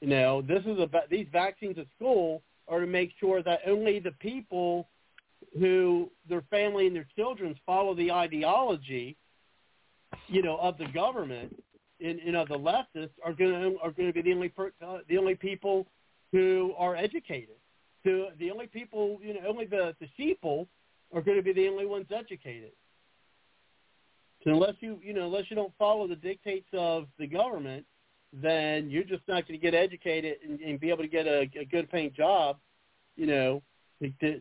You 0.01 0.07
know, 0.07 0.41
this 0.41 0.63
is 0.65 0.79
about 0.79 1.09
these 1.09 1.27
vaccines 1.31 1.77
at 1.77 1.85
school 1.95 2.41
are 2.67 2.79
to 2.79 2.87
make 2.87 3.11
sure 3.19 3.41
that 3.43 3.61
only 3.65 3.99
the 3.99 4.11
people 4.11 4.87
who 5.57 6.09
their 6.27 6.43
family 6.49 6.87
and 6.87 6.95
their 6.95 7.07
children 7.15 7.55
follow 7.65 7.95
the 7.95 8.11
ideology, 8.11 9.17
you 10.27 10.41
know, 10.41 10.57
of 10.57 10.77
the 10.77 10.87
government 10.87 11.55
and, 12.01 12.19
and 12.19 12.35
of 12.35 12.47
the 12.47 12.57
leftists 12.57 13.11
are 13.23 13.33
going 13.33 13.51
to 13.51 13.79
are 13.81 13.91
going 13.91 14.07
to 14.07 14.13
be 14.13 14.21
the 14.21 14.33
only 14.33 14.49
per, 14.49 14.71
uh, 14.85 14.99
the 15.07 15.17
only 15.17 15.35
people 15.35 15.87
who 16.31 16.73
are 16.77 16.95
educated. 16.95 17.55
So 18.05 18.27
the 18.39 18.51
only 18.51 18.67
people, 18.67 19.19
you 19.21 19.33
know, 19.33 19.41
only 19.47 19.65
the 19.65 19.95
the 19.99 20.07
sheeple 20.17 20.67
are 21.13 21.21
going 21.21 21.37
to 21.37 21.43
be 21.43 21.53
the 21.53 21.67
only 21.67 21.85
ones 21.85 22.05
educated. 22.15 22.71
So 24.43 24.51
unless 24.51 24.75
you, 24.79 24.99
you 25.03 25.13
know, 25.13 25.25
unless 25.25 25.45
you 25.49 25.55
don't 25.55 25.73
follow 25.77 26.07
the 26.07 26.15
dictates 26.15 26.69
of 26.73 27.07
the 27.17 27.27
government, 27.27 27.85
then 28.31 28.89
you're 28.89 29.03
just 29.03 29.23
not 29.27 29.47
going 29.47 29.59
to 29.59 29.63
get 29.63 29.73
educated 29.73 30.37
and, 30.47 30.59
and 30.61 30.79
be 30.79 30.89
able 30.89 31.03
to 31.03 31.09
get 31.09 31.25
a, 31.27 31.49
a 31.59 31.65
good 31.65 31.89
paying 31.91 32.13
job, 32.15 32.57
you 33.17 33.25
know, 33.25 33.61
to, 34.21 34.39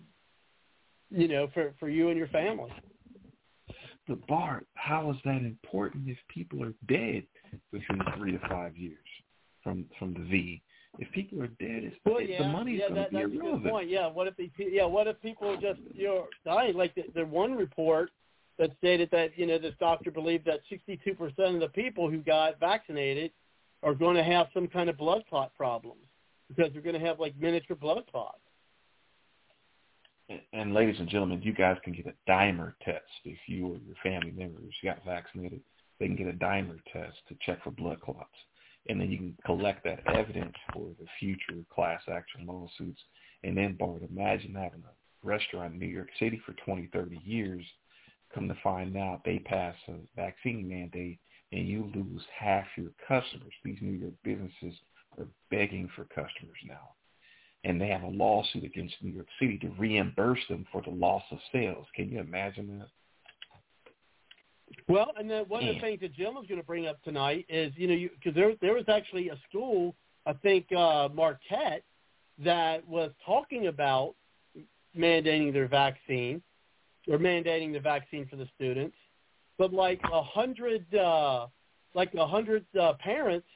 you 1.10 1.28
know, 1.28 1.48
for 1.54 1.74
for 1.78 1.88
you 1.88 2.08
and 2.08 2.18
your 2.18 2.28
family. 2.28 2.72
But 4.06 4.26
Bard, 4.26 4.64
how 4.74 5.10
is 5.10 5.16
that 5.24 5.42
important 5.42 6.08
if 6.08 6.16
people 6.28 6.62
are 6.64 6.72
dead 6.88 7.24
within 7.72 8.00
three 8.16 8.32
to 8.32 8.38
five 8.48 8.76
years 8.76 8.96
from 9.62 9.84
from 9.98 10.14
the 10.14 10.20
V? 10.20 10.62
If 10.98 11.12
people 11.12 11.42
are 11.42 11.48
dead, 11.48 11.84
it's, 11.84 11.96
Well, 12.04 12.20
yeah, 12.20 12.42
the 12.42 12.48
money's 12.48 12.80
yeah, 12.80 12.88
going 12.88 13.04
to 13.04 13.10
be 13.10 13.16
that's 13.16 13.26
a 13.26 13.60
good 13.60 13.70
point. 13.70 13.88
Yeah, 13.88 14.08
what 14.08 14.26
if 14.26 14.36
they, 14.36 14.50
yeah, 14.58 14.86
what 14.86 15.06
if 15.06 15.20
people 15.20 15.56
just 15.60 15.80
you 15.94 16.06
know 16.06 16.26
dying? 16.44 16.76
Like 16.76 16.94
the, 16.94 17.04
the 17.14 17.26
one 17.26 17.54
report 17.54 18.10
that 18.58 18.70
stated 18.78 19.08
that 19.12 19.38
you 19.38 19.46
know 19.46 19.58
this 19.58 19.74
doctor 19.78 20.10
believed 20.10 20.46
that 20.46 20.60
62 20.70 21.14
percent 21.14 21.54
of 21.54 21.60
the 21.60 21.68
people 21.68 22.10
who 22.10 22.18
got 22.18 22.58
vaccinated 22.58 23.30
are 23.82 23.94
going 23.94 24.16
to 24.16 24.24
have 24.24 24.48
some 24.54 24.66
kind 24.66 24.88
of 24.88 24.96
blood 24.96 25.22
clot 25.28 25.54
problems 25.54 26.00
because 26.48 26.72
they're 26.72 26.82
going 26.82 26.98
to 26.98 27.06
have 27.06 27.20
like 27.20 27.38
miniature 27.38 27.76
blood 27.76 28.02
clots. 28.10 28.40
And, 30.52 30.74
ladies 30.74 30.98
and 30.98 31.08
gentlemen, 31.08 31.40
you 31.40 31.54
guys 31.54 31.78
can 31.82 31.94
get 31.94 32.06
a 32.06 32.30
dimer 32.30 32.74
test 32.84 33.04
if 33.24 33.38
you 33.46 33.66
or 33.66 33.76
your 33.78 33.96
family 34.02 34.30
members 34.30 34.74
got 34.84 35.02
vaccinated. 35.04 35.62
They 35.98 36.06
can 36.06 36.16
get 36.16 36.28
a 36.28 36.34
dimer 36.34 36.78
test 36.92 37.16
to 37.28 37.36
check 37.40 37.64
for 37.64 37.70
blood 37.70 38.00
clots, 38.02 38.36
and 38.88 39.00
then 39.00 39.10
you 39.10 39.16
can 39.16 39.36
collect 39.46 39.84
that 39.84 40.06
evidence 40.14 40.54
for 40.72 40.88
the 41.00 41.06
future 41.18 41.64
class 41.74 42.02
action 42.12 42.46
lawsuits. 42.46 43.00
And 43.42 43.56
then, 43.56 43.76
Bard, 43.78 44.06
imagine 44.10 44.54
having 44.54 44.82
a 44.84 45.26
restaurant 45.26 45.72
in 45.72 45.80
New 45.80 45.86
York 45.86 46.10
City 46.18 46.40
for 46.44 46.52
20, 46.64 46.90
30 46.92 47.20
years. 47.24 47.64
Come 48.34 48.48
to 48.48 48.56
find 48.62 48.98
out, 48.98 49.22
they 49.24 49.38
pass 49.38 49.76
a 49.88 49.94
vaccine 50.14 50.68
mandate, 50.68 51.20
and 51.52 51.66
you 51.66 51.90
lose 51.94 52.22
half 52.38 52.66
your 52.76 52.90
customers. 53.06 53.54
These 53.64 53.78
New 53.80 53.98
York 53.98 54.14
businesses 54.24 54.78
are 55.16 55.28
begging 55.50 55.88
for 55.96 56.04
customers 56.04 56.58
now 56.66 56.90
and 57.68 57.78
they 57.78 57.88
have 57.88 58.02
a 58.02 58.08
lawsuit 58.08 58.64
against 58.64 58.94
New 59.02 59.12
York 59.12 59.26
City 59.38 59.58
to 59.58 59.68
reimburse 59.78 60.40
them 60.48 60.66
for 60.72 60.80
the 60.80 60.90
loss 60.90 61.22
of 61.30 61.38
sales. 61.52 61.86
Can 61.94 62.08
you 62.10 62.18
imagine 62.18 62.78
that? 62.78 62.88
Well, 64.88 65.12
and 65.18 65.30
then 65.30 65.44
one 65.48 65.66
of 65.66 65.74
the 65.74 65.80
things 65.80 66.00
that 66.00 66.14
Jim 66.14 66.34
was 66.34 66.46
going 66.48 66.60
to 66.60 66.66
bring 66.66 66.86
up 66.86 67.02
tonight 67.02 67.44
is, 67.48 67.72
you 67.76 67.86
know, 67.86 68.08
because 68.14 68.34
there 68.34 68.54
there 68.62 68.74
was 68.74 68.84
actually 68.88 69.28
a 69.28 69.38
school, 69.48 69.94
I 70.24 70.32
think 70.32 70.72
uh, 70.72 71.10
Marquette, 71.14 71.84
that 72.42 72.86
was 72.88 73.10
talking 73.24 73.66
about 73.66 74.14
mandating 74.96 75.52
their 75.52 75.68
vaccine 75.68 76.42
or 77.06 77.18
mandating 77.18 77.72
the 77.72 77.80
vaccine 77.80 78.26
for 78.28 78.36
the 78.36 78.48
students, 78.56 78.96
but 79.58 79.72
like 79.72 80.00
a 80.10 80.22
hundred, 80.22 80.94
uh, 80.94 81.46
like 81.94 82.14
a 82.14 82.26
hundred 82.26 82.64
uh, 82.80 82.94
parents 82.94 83.46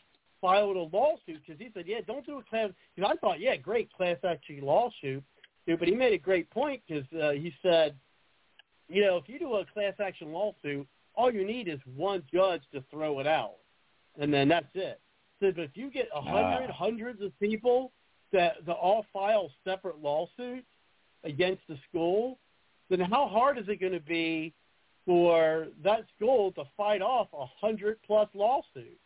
filed 0.42 0.76
a 0.76 0.94
lawsuit 0.94 1.40
because 1.46 1.58
he 1.58 1.70
said, 1.72 1.84
yeah, 1.86 2.00
don't 2.06 2.26
do 2.26 2.38
a 2.38 2.42
class. 2.42 2.68
Because 2.94 3.10
I 3.10 3.16
thought, 3.16 3.40
yeah, 3.40 3.56
great 3.56 3.90
class 3.92 4.18
action 4.28 4.60
lawsuit, 4.60 5.22
dude, 5.66 5.78
but 5.78 5.88
he 5.88 5.94
made 5.94 6.12
a 6.12 6.18
great 6.18 6.50
point 6.50 6.82
because 6.86 7.06
uh, 7.18 7.30
he 7.30 7.54
said 7.62 7.94
you 8.88 9.02
know, 9.02 9.16
if 9.16 9.26
you 9.26 9.38
do 9.38 9.54
a 9.54 9.64
class 9.64 9.94
action 10.04 10.32
lawsuit, 10.32 10.86
all 11.14 11.32
you 11.32 11.46
need 11.46 11.66
is 11.66 11.78
one 11.96 12.22
judge 12.32 12.62
to 12.74 12.84
throw 12.90 13.20
it 13.20 13.26
out, 13.26 13.56
and 14.18 14.32
then 14.32 14.48
that's 14.48 14.74
it. 14.74 15.00
So 15.40 15.50
but 15.50 15.62
if 15.62 15.70
you 15.76 15.90
get 15.90 16.08
a 16.14 16.20
hundred, 16.20 16.68
Ah. 16.70 16.72
hundreds 16.72 17.22
of 17.22 17.38
people 17.40 17.92
that, 18.32 18.64
that 18.66 18.74
all 18.74 19.06
file 19.12 19.50
separate 19.64 19.98
lawsuits 20.02 20.66
against 21.24 21.62
the 21.68 21.78
school, 21.88 22.38
then 22.90 23.00
how 23.00 23.26
hard 23.28 23.56
is 23.58 23.68
it 23.68 23.80
going 23.80 23.92
to 23.92 24.00
be 24.00 24.52
for 25.06 25.68
that 25.82 26.04
school 26.16 26.52
to 26.52 26.64
fight 26.76 27.02
off 27.02 27.28
a 27.32 27.46
hundred 27.46 27.98
plus 28.06 28.28
lawsuits? 28.34 29.01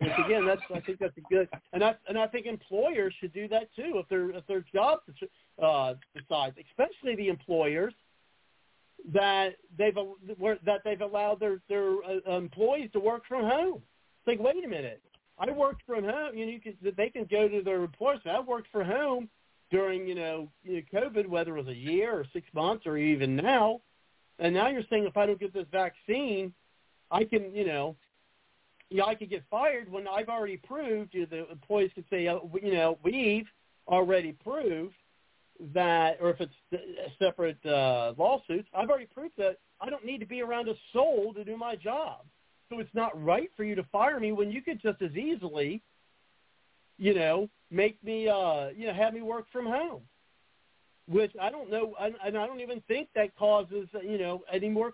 Which 0.00 0.12
again, 0.24 0.46
that's 0.46 0.62
I 0.74 0.80
think 0.80 0.98
that's 0.98 1.16
a 1.18 1.20
good, 1.32 1.46
and 1.74 1.84
I 1.84 1.94
and 2.08 2.18
I 2.18 2.26
think 2.26 2.46
employers 2.46 3.12
should 3.20 3.34
do 3.34 3.46
that 3.48 3.68
too 3.76 3.92
if 3.96 4.08
their 4.08 4.30
if 4.30 4.46
their 4.46 4.64
job 4.72 5.00
uh, 5.62 5.94
decides, 6.16 6.56
especially 6.70 7.16
the 7.16 7.28
employers 7.28 7.92
that 9.12 9.56
they've 9.76 9.94
that 10.64 10.80
they've 10.84 11.00
allowed 11.02 11.40
their 11.40 11.60
their 11.68 11.96
uh, 12.02 12.36
employees 12.36 12.90
to 12.94 13.00
work 13.00 13.24
from 13.28 13.44
home. 13.44 13.82
Like, 14.26 14.40
wait 14.40 14.64
a 14.64 14.68
minute, 14.68 15.02
I 15.38 15.50
worked 15.50 15.82
from 15.86 16.04
home. 16.04 16.34
You 16.34 16.46
know, 16.46 16.52
you 16.52 16.60
can 16.60 16.76
they 16.96 17.10
can 17.10 17.26
go 17.30 17.48
to 17.48 17.62
their 17.62 17.82
employers. 17.82 18.20
I 18.24 18.40
worked 18.40 18.68
from 18.72 18.86
home 18.86 19.28
during 19.70 20.06
you 20.06 20.14
know, 20.14 20.48
you 20.64 20.76
know 20.76 21.00
COVID, 21.00 21.26
whether 21.26 21.56
it 21.58 21.64
was 21.64 21.68
a 21.68 21.76
year 21.76 22.12
or 22.12 22.24
six 22.32 22.46
months 22.54 22.86
or 22.86 22.96
even 22.96 23.36
now, 23.36 23.82
and 24.38 24.54
now 24.54 24.68
you're 24.68 24.82
saying 24.88 25.04
if 25.04 25.18
I 25.18 25.26
don't 25.26 25.38
get 25.38 25.52
this 25.52 25.66
vaccine, 25.70 26.54
I 27.10 27.24
can 27.24 27.54
you 27.54 27.66
know. 27.66 27.96
Yeah, 28.90 29.04
I 29.04 29.14
could 29.14 29.30
get 29.30 29.44
fired 29.48 29.90
when 29.90 30.08
I've 30.08 30.28
already 30.28 30.56
proved. 30.56 31.14
You 31.14 31.20
know, 31.20 31.26
the 31.30 31.50
employees 31.50 31.92
could 31.94 32.04
say, 32.10 32.26
uh, 32.26 32.38
you 32.60 32.74
know, 32.74 32.98
we've 33.04 33.46
already 33.86 34.32
proved 34.32 34.94
that, 35.72 36.18
or 36.20 36.30
if 36.30 36.40
it's 36.40 37.16
separate 37.18 37.64
uh, 37.64 38.14
lawsuits, 38.18 38.68
I've 38.74 38.90
already 38.90 39.06
proved 39.06 39.34
that 39.38 39.58
I 39.80 39.90
don't 39.90 40.04
need 40.04 40.18
to 40.18 40.26
be 40.26 40.42
around 40.42 40.68
a 40.68 40.74
soul 40.92 41.32
to 41.34 41.44
do 41.44 41.56
my 41.56 41.76
job. 41.76 42.24
So 42.68 42.80
it's 42.80 42.94
not 42.94 43.22
right 43.22 43.50
for 43.56 43.64
you 43.64 43.74
to 43.76 43.84
fire 43.84 44.18
me 44.18 44.32
when 44.32 44.50
you 44.50 44.62
could 44.62 44.80
just 44.82 45.00
as 45.02 45.12
easily, 45.16 45.82
you 46.98 47.14
know, 47.14 47.48
make 47.70 48.02
me, 48.02 48.28
uh, 48.28 48.68
you 48.76 48.86
know, 48.86 48.94
have 48.94 49.14
me 49.14 49.22
work 49.22 49.46
from 49.52 49.66
home. 49.66 50.02
Which 51.08 51.32
I 51.40 51.50
don't 51.50 51.70
know, 51.70 51.94
and 52.00 52.38
I 52.38 52.46
don't 52.46 52.60
even 52.60 52.80
think 52.86 53.08
that 53.16 53.36
causes, 53.36 53.88
you 54.02 54.18
know, 54.18 54.42
any 54.52 54.68
more 54.68 54.92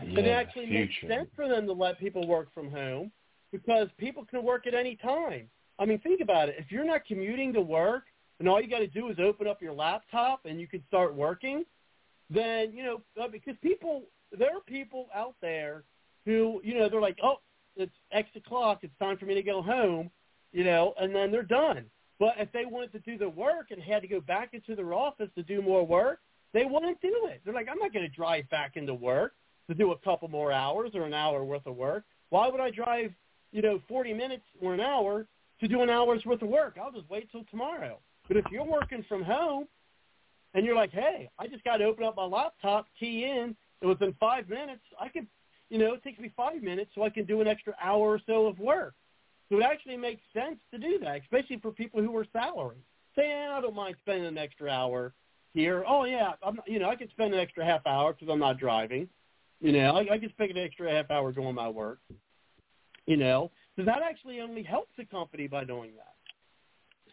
cost. 0.00 0.12
Yeah, 0.12 0.20
it 0.20 0.28
actually 0.28 0.66
makes 0.66 0.94
sense 1.06 1.28
for 1.34 1.48
them 1.48 1.66
to 1.66 1.72
let 1.72 1.98
people 1.98 2.26
work 2.26 2.52
from 2.54 2.70
home 2.70 3.10
because 3.52 3.88
people 3.98 4.24
can 4.24 4.42
work 4.42 4.66
at 4.66 4.74
any 4.74 4.96
time. 4.96 5.48
I 5.78 5.84
mean, 5.84 5.98
think 6.00 6.20
about 6.20 6.48
it. 6.48 6.56
If 6.58 6.70
you're 6.70 6.84
not 6.84 7.04
commuting 7.06 7.52
to 7.54 7.60
work 7.60 8.04
and 8.38 8.48
all 8.48 8.60
you 8.60 8.68
got 8.68 8.80
to 8.80 8.86
do 8.86 9.08
is 9.08 9.18
open 9.18 9.46
up 9.46 9.62
your 9.62 9.72
laptop 9.72 10.44
and 10.44 10.60
you 10.60 10.66
can 10.66 10.82
start 10.88 11.14
working, 11.14 11.64
then, 12.28 12.72
you 12.72 12.84
know, 12.84 13.00
uh, 13.20 13.28
because 13.28 13.54
people, 13.62 14.02
there 14.38 14.54
are 14.54 14.60
people 14.66 15.08
out 15.14 15.34
there 15.40 15.84
who, 16.24 16.60
you 16.62 16.78
know, 16.78 16.88
they're 16.88 17.00
like, 17.00 17.18
oh, 17.22 17.36
it's 17.76 17.92
X 18.12 18.28
o'clock. 18.36 18.80
It's 18.82 18.92
time 18.98 19.16
for 19.16 19.24
me 19.24 19.34
to 19.34 19.42
go 19.42 19.62
home, 19.62 20.10
you 20.52 20.64
know, 20.64 20.94
and 21.00 21.14
then 21.14 21.32
they're 21.32 21.42
done. 21.42 21.86
But 22.18 22.34
if 22.36 22.52
they 22.52 22.66
wanted 22.66 22.92
to 22.92 22.98
do 23.00 23.16
their 23.16 23.30
work 23.30 23.70
and 23.70 23.82
had 23.82 24.02
to 24.02 24.08
go 24.08 24.20
back 24.20 24.50
into 24.52 24.76
their 24.76 24.92
office 24.92 25.30
to 25.34 25.42
do 25.42 25.62
more 25.62 25.86
work, 25.86 26.20
they 26.52 26.64
wouldn't 26.64 27.00
do 27.00 27.28
it. 27.30 27.40
They're 27.44 27.54
like, 27.54 27.68
I'm 27.70 27.78
not 27.78 27.94
going 27.94 28.04
to 28.04 28.14
drive 28.14 28.48
back 28.50 28.72
into 28.76 28.92
work 28.92 29.32
to 29.70 29.74
do 29.74 29.92
a 29.92 29.98
couple 29.98 30.28
more 30.28 30.52
hours 30.52 30.90
or 30.94 31.04
an 31.04 31.14
hour 31.14 31.44
worth 31.44 31.66
of 31.66 31.76
work. 31.76 32.04
Why 32.30 32.48
would 32.48 32.60
I 32.60 32.70
drive, 32.70 33.12
you 33.52 33.62
know, 33.62 33.80
40 33.88 34.12
minutes 34.12 34.42
or 34.60 34.74
an 34.74 34.80
hour 34.80 35.26
to 35.60 35.68
do 35.68 35.82
an 35.82 35.90
hour's 35.90 36.24
worth 36.24 36.42
of 36.42 36.48
work? 36.48 36.76
I'll 36.80 36.90
just 36.90 37.08
wait 37.08 37.30
till 37.30 37.44
tomorrow. 37.50 37.98
But 38.26 38.36
if 38.36 38.44
you're 38.50 38.64
working 38.64 39.04
from 39.08 39.22
home 39.22 39.68
and 40.54 40.66
you're 40.66 40.74
like, 40.74 40.90
hey, 40.90 41.30
I 41.38 41.46
just 41.46 41.62
got 41.62 41.76
to 41.76 41.84
open 41.84 42.04
up 42.04 42.16
my 42.16 42.24
laptop, 42.24 42.86
key 42.98 43.24
in, 43.24 43.54
and 43.80 43.88
within 43.88 44.12
five 44.18 44.48
minutes, 44.48 44.82
I 45.00 45.08
can, 45.08 45.28
you 45.68 45.78
know, 45.78 45.94
it 45.94 46.02
takes 46.02 46.18
me 46.18 46.32
five 46.36 46.62
minutes 46.62 46.90
so 46.94 47.04
I 47.04 47.10
can 47.10 47.24
do 47.24 47.40
an 47.40 47.46
extra 47.46 47.74
hour 47.80 48.08
or 48.08 48.20
so 48.26 48.46
of 48.46 48.58
work. 48.58 48.94
So 49.50 49.58
it 49.58 49.62
actually 49.62 49.96
makes 49.96 50.22
sense 50.32 50.58
to 50.72 50.78
do 50.78 50.98
that, 51.02 51.20
especially 51.22 51.58
for 51.58 51.70
people 51.70 52.02
who 52.02 52.16
are 52.16 52.26
salaried. 52.32 52.82
Say, 53.14 53.28
yeah, 53.28 53.54
I 53.56 53.60
don't 53.60 53.74
mind 53.74 53.96
spending 54.00 54.26
an 54.26 54.38
extra 54.38 54.68
hour 54.68 55.12
here. 55.54 55.84
Oh 55.86 56.04
yeah, 56.04 56.32
I'm, 56.42 56.60
you 56.66 56.80
know, 56.80 56.88
I 56.88 56.96
could 56.96 57.10
spend 57.10 57.34
an 57.34 57.40
extra 57.40 57.64
half 57.64 57.86
hour 57.86 58.12
because 58.12 58.28
I'm 58.32 58.38
not 58.38 58.58
driving. 58.58 59.08
You 59.60 59.72
know, 59.72 59.96
I, 59.96 60.14
I 60.14 60.18
could 60.18 60.30
spend 60.30 60.52
an 60.52 60.58
extra 60.58 60.90
half 60.90 61.10
hour 61.10 61.32
doing 61.32 61.54
my 61.54 61.68
work. 61.68 61.98
You 63.06 63.16
know, 63.16 63.50
so 63.76 63.84
that 63.84 64.02
actually 64.02 64.40
only 64.40 64.62
helps 64.62 64.90
the 64.96 65.04
company 65.04 65.46
by 65.46 65.64
doing 65.64 65.92
that. 65.96 66.14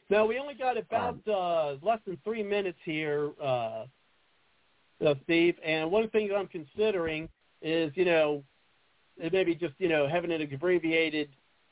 Now 0.10 0.26
we 0.26 0.38
only 0.38 0.54
got 0.54 0.78
about 0.78 1.20
uh, 1.28 1.76
less 1.82 2.00
than 2.06 2.18
three 2.24 2.44
minutes 2.44 2.78
here, 2.86 3.32
uh, 3.42 3.86
uh, 5.06 5.16
Steve. 5.24 5.56
And 5.66 5.92
one 5.92 6.04
of 6.04 6.12
the 6.12 6.18
things 6.18 6.32
I'm 6.36 6.48
considering 6.48 7.28
is, 7.62 7.92
you 7.96 8.06
know, 8.06 8.44
maybe 9.32 9.56
just 9.56 9.74
you 9.80 9.90
know 9.90 10.08
having 10.08 10.32
an 10.32 10.42
abbreviated 10.42 11.30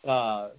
uh, 0.07 0.49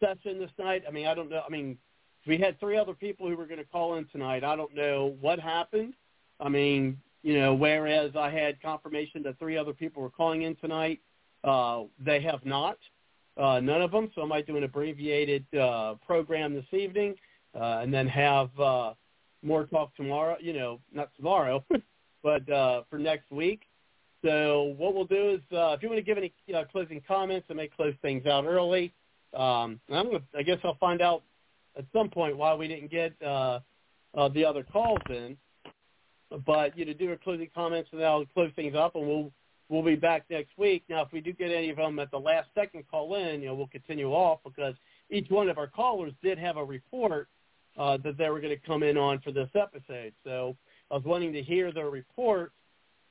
session 0.00 0.38
this 0.38 0.50
night. 0.58 0.84
I 0.86 0.90
mean, 0.90 1.06
I 1.06 1.14
don't 1.14 1.30
know. 1.30 1.42
I 1.46 1.50
mean, 1.50 1.78
we 2.26 2.38
had 2.38 2.58
three 2.60 2.76
other 2.76 2.94
people 2.94 3.28
who 3.28 3.36
were 3.36 3.46
going 3.46 3.58
to 3.58 3.64
call 3.64 3.96
in 3.96 4.06
tonight. 4.06 4.44
I 4.44 4.56
don't 4.56 4.74
know 4.74 5.16
what 5.20 5.40
happened. 5.40 5.94
I 6.40 6.48
mean, 6.48 6.98
you 7.24 7.40
know, 7.40 7.54
whereas 7.54 8.12
I 8.14 8.30
had 8.30 8.60
confirmation 8.60 9.22
that 9.22 9.38
three 9.38 9.56
other 9.56 9.72
people 9.72 10.02
were 10.02 10.10
calling 10.10 10.42
in 10.42 10.54
tonight, 10.56 11.00
uh, 11.42 11.84
they 11.98 12.20
have 12.20 12.44
not. 12.44 12.76
Uh, 13.36 13.58
none 13.60 13.82
of 13.82 13.90
them. 13.90 14.10
So 14.14 14.22
I 14.22 14.26
might 14.26 14.46
do 14.46 14.56
an 14.58 14.62
abbreviated 14.62 15.44
uh, 15.54 15.94
program 16.06 16.54
this 16.54 16.66
evening, 16.72 17.16
uh, 17.58 17.80
and 17.82 17.92
then 17.92 18.06
have 18.06 18.50
uh, 18.60 18.92
more 19.42 19.64
talk 19.64 19.96
tomorrow. 19.96 20.36
You 20.38 20.52
know, 20.52 20.80
not 20.92 21.10
tomorrow, 21.16 21.64
but 22.22 22.48
uh, 22.48 22.82
for 22.90 22.98
next 22.98 23.32
week. 23.32 23.62
So 24.22 24.74
what 24.76 24.94
we'll 24.94 25.04
do 25.06 25.30
is, 25.30 25.40
uh, 25.50 25.72
if 25.72 25.82
you 25.82 25.88
want 25.88 25.98
to 25.98 26.02
give 26.02 26.18
any 26.18 26.32
uh, 26.54 26.64
closing 26.70 27.00
comments, 27.08 27.46
I 27.50 27.54
may 27.54 27.68
close 27.68 27.94
things 28.02 28.26
out 28.26 28.44
early. 28.44 28.92
Um, 29.34 29.80
I'm 29.90 30.06
gonna, 30.06 30.22
I 30.36 30.42
guess 30.42 30.58
I'll 30.62 30.76
find 30.76 31.00
out 31.00 31.22
at 31.76 31.86
some 31.92 32.10
point 32.10 32.36
why 32.36 32.54
we 32.54 32.68
didn't 32.68 32.90
get 32.90 33.14
uh, 33.22 33.60
uh, 34.14 34.28
the 34.28 34.44
other 34.44 34.62
calls 34.62 35.00
in. 35.08 35.36
But 36.46 36.76
you 36.76 36.84
know, 36.84 36.92
do 36.92 37.04
your 37.04 37.16
closing 37.16 37.48
comments, 37.54 37.90
and 37.92 38.00
then 38.00 38.08
I'll 38.08 38.24
close 38.26 38.50
things 38.56 38.74
up, 38.74 38.94
and 38.94 39.06
we'll 39.06 39.30
we'll 39.68 39.82
be 39.82 39.96
back 39.96 40.24
next 40.30 40.56
week. 40.58 40.84
Now, 40.88 41.02
if 41.02 41.12
we 41.12 41.20
do 41.20 41.32
get 41.32 41.50
any 41.50 41.70
of 41.70 41.76
them 41.76 41.98
at 41.98 42.10
the 42.10 42.18
last 42.18 42.48
second 42.54 42.84
call 42.90 43.14
in, 43.14 43.40
you 43.40 43.48
know, 43.48 43.54
we'll 43.54 43.66
continue 43.68 44.10
off 44.10 44.40
because 44.44 44.74
each 45.10 45.30
one 45.30 45.48
of 45.48 45.58
our 45.58 45.66
callers 45.66 46.12
did 46.22 46.38
have 46.38 46.56
a 46.56 46.64
report 46.64 47.28
uh, 47.78 47.96
that 48.04 48.16
they 48.18 48.28
were 48.30 48.40
going 48.40 48.56
to 48.56 48.66
come 48.66 48.82
in 48.82 48.96
on 48.96 49.20
for 49.20 49.32
this 49.32 49.48
episode. 49.54 50.12
So 50.24 50.56
I 50.90 50.94
was 50.94 51.04
wanting 51.04 51.32
to 51.32 51.42
hear 51.42 51.72
their 51.72 51.90
report, 51.90 52.52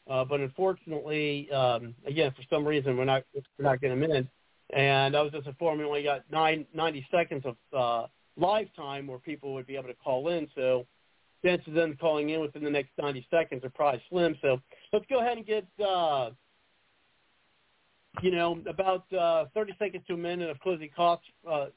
uh, 0.10 0.26
but 0.26 0.40
unfortunately, 0.40 1.50
um, 1.52 1.96
again, 2.06 2.32
for 2.36 2.44
some 2.50 2.66
reason, 2.66 2.98
we're 2.98 3.06
not 3.06 3.24
we're 3.34 3.66
not 3.66 3.82
getting 3.82 4.00
them 4.00 4.12
in. 4.12 4.30
And 4.76 5.16
I 5.16 5.22
was 5.22 5.32
just 5.32 5.48
informed 5.48 5.80
we 5.80 5.86
only 5.86 6.04
got 6.04 6.24
nine, 6.32 6.66
90 6.74 7.08
seconds 7.12 7.44
of 7.46 7.56
uh, 7.78 8.08
live 8.38 8.68
time 8.76 9.08
where 9.08 9.20
people 9.20 9.54
would 9.54 9.68
be 9.68 9.76
able 9.76 9.90
to 9.90 9.96
call 9.96 10.30
in. 10.30 10.48
So 10.56 10.88
chances 11.44 11.68
of 11.68 11.74
them 11.74 11.98
calling 12.00 12.30
in 12.30 12.42
within 12.42 12.64
the 12.64 12.70
next 12.70 12.92
90 12.98 13.28
seconds 13.30 13.64
are 13.64 13.70
probably 13.70 14.02
slim. 14.10 14.36
So 14.42 14.60
let's 14.92 15.06
go 15.10 15.20
ahead 15.20 15.38
and 15.38 15.46
get, 15.46 15.68
uh, 15.86 16.32
you 18.22 18.32
know, 18.32 18.60
about 18.68 19.12
uh, 19.14 19.46
30 19.54 19.74
seconds 19.80 20.04
to 20.08 20.14
a 20.14 20.18
minute 20.18 20.50
of 20.50 20.60
closing 20.60 20.90
costs, 20.96 21.26
uh, 21.50 21.68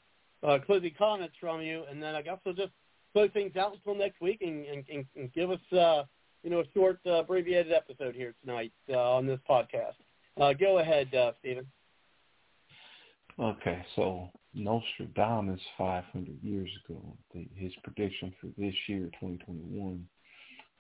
uh, 0.43 0.59
closing 0.65 0.93
comments 0.97 1.35
from 1.41 1.61
you, 1.63 1.85
and 1.91 2.03
then 2.03 2.15
I 2.15 2.23
guess 2.23 2.39
we'll 2.45 2.55
just 2.55 2.73
close 3.13 3.31
things 3.33 3.57
out 3.57 3.75
until 3.75 3.95
next 3.95 4.21
week 4.21 4.43
and, 4.43 4.67
and, 4.67 5.07
and, 5.17 5.33
give 5.33 5.51
us, 5.51 5.61
uh, 5.73 6.03
you 6.43 6.51
know, 6.51 6.61
a 6.61 6.65
short 6.75 7.01
uh, 7.07 7.21
abbreviated 7.21 7.73
episode 7.73 8.15
here 8.15 8.35
tonight 8.45 8.73
uh, 8.91 9.17
on 9.17 9.27
this 9.27 9.41
podcast. 9.49 9.95
Uh, 10.39 10.53
go 10.53 10.79
ahead, 10.79 11.13
uh, 11.15 11.33
Stephen. 11.41 11.67
Okay, 13.39 13.85
so 13.97 14.31
Nostradamus 14.57 15.61
500 15.77 16.43
years 16.43 16.71
ago, 16.85 17.17
the, 17.35 17.47
his 17.55 17.73
prediction 17.85 18.33
for 18.41 18.49
this 18.59 18.75
year, 18.89 19.11
2021, 19.21 20.07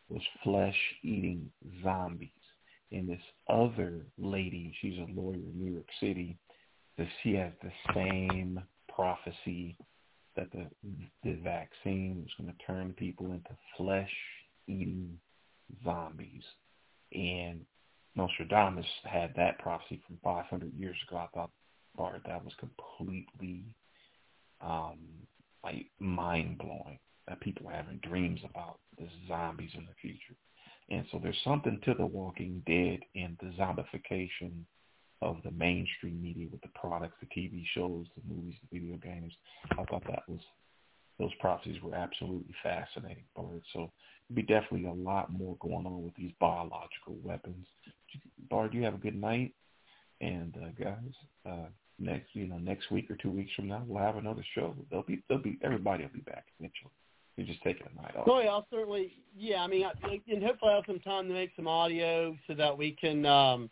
was 0.08 0.22
flesh-eating 0.42 1.50
zombies. 1.82 2.30
And 2.90 3.08
this 3.08 3.20
other 3.48 4.06
lady, 4.18 4.74
she's 4.80 4.98
a 4.98 5.20
lawyer 5.20 5.34
in 5.34 5.52
New 5.56 5.72
York 5.72 5.88
City, 6.00 6.38
that 6.96 7.08
she 7.22 7.34
has 7.34 7.52
the 7.62 7.72
same 7.94 8.60
prophecy 8.88 9.76
that 10.36 10.50
the 10.52 10.66
the 11.24 11.34
vaccine 11.42 12.22
was 12.22 12.32
going 12.38 12.52
to 12.52 12.66
turn 12.66 12.94
people 12.94 13.26
into 13.26 13.50
flesh-eating 13.76 15.18
zombies. 15.84 16.42
And 17.12 17.64
Nostradamus 18.14 18.86
had 19.04 19.34
that 19.36 19.58
prophecy 19.58 20.00
from 20.06 20.18
500 20.22 20.72
years 20.78 20.96
ago. 21.06 21.18
I 21.18 21.26
thought 21.34 21.50
Bard, 21.96 22.22
that 22.26 22.44
was 22.44 22.54
completely 22.58 23.64
um, 24.60 24.98
like 25.64 25.86
mind 25.98 26.58
blowing. 26.58 26.98
That 27.28 27.40
people 27.40 27.68
are 27.68 27.74
having 27.74 27.98
dreams 28.08 28.40
about 28.48 28.78
the 28.98 29.08
zombies 29.26 29.72
in 29.74 29.84
the 29.84 29.94
future, 30.00 30.36
and 30.90 31.04
so 31.10 31.18
there's 31.20 31.40
something 31.42 31.80
to 31.84 31.94
the 31.94 32.06
Walking 32.06 32.62
Dead 32.66 33.00
and 33.16 33.36
the 33.40 33.52
zombification 33.60 34.52
of 35.22 35.38
the 35.42 35.50
mainstream 35.50 36.22
media 36.22 36.46
with 36.52 36.60
the 36.60 36.68
products, 36.74 37.16
the 37.20 37.40
TV 37.40 37.64
shows, 37.74 38.06
the 38.16 38.34
movies, 38.34 38.54
the 38.70 38.78
video 38.78 38.96
games. 38.98 39.32
I 39.72 39.84
thought 39.84 40.04
that 40.06 40.22
was 40.28 40.40
those 41.18 41.34
prophecies 41.40 41.80
were 41.82 41.94
absolutely 41.94 42.54
fascinating, 42.62 43.24
Bard. 43.34 43.62
So 43.72 43.90
be 44.34 44.42
definitely 44.42 44.86
a 44.86 44.92
lot 44.92 45.32
more 45.32 45.56
going 45.60 45.86
on 45.86 46.02
with 46.02 46.14
these 46.14 46.32
biological 46.40 47.16
weapons. 47.22 47.66
Bard, 48.50 48.74
you 48.74 48.82
have 48.82 48.94
a 48.94 48.98
good 48.98 49.18
night, 49.18 49.54
and 50.20 50.54
uh, 50.56 50.82
guys, 50.82 51.12
uh, 51.48 51.68
next 51.98 52.34
you 52.34 52.46
know 52.46 52.58
next 52.58 52.90
week 52.90 53.10
or 53.10 53.16
two 53.16 53.30
weeks 53.30 53.50
from 53.54 53.68
now 53.68 53.82
we'll 53.86 54.02
have 54.02 54.16
another 54.16 54.44
show. 54.54 54.74
They'll 54.90 55.02
be 55.02 55.22
they'll 55.28 55.38
be 55.38 55.58
everybody 55.62 56.04
will 56.04 56.12
be 56.12 56.20
back 56.20 56.46
eventually. 56.58 56.92
You're 57.36 57.46
just 57.46 57.62
taking 57.62 57.86
a 57.86 58.02
night 58.02 58.16
off. 58.16 58.26
Oh 58.30 58.40
yeah, 58.40 58.48
I'll 58.48 58.66
certainly. 58.70 59.12
Yeah, 59.36 59.62
I 59.62 59.66
mean, 59.66 59.84
I, 59.84 60.20
and 60.28 60.42
hopefully 60.42 60.70
I'll 60.70 60.76
have 60.76 60.84
some 60.86 61.00
time 61.00 61.28
to 61.28 61.34
make 61.34 61.50
some 61.54 61.68
audio 61.68 62.34
so 62.46 62.54
that 62.54 62.76
we 62.76 62.92
can 62.92 63.26
um, 63.26 63.70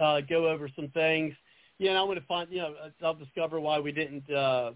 uh, 0.00 0.20
go 0.22 0.48
over 0.48 0.68
some 0.74 0.88
things. 0.88 1.34
Yeah, 1.78 1.90
and 1.90 1.98
I 1.98 2.02
want 2.02 2.18
to 2.18 2.26
find. 2.26 2.50
You 2.50 2.58
know, 2.58 2.74
I'll 3.04 3.14
discover 3.14 3.60
why 3.60 3.78
we 3.78 3.92
didn't. 3.92 4.28
Uh, 4.28 4.72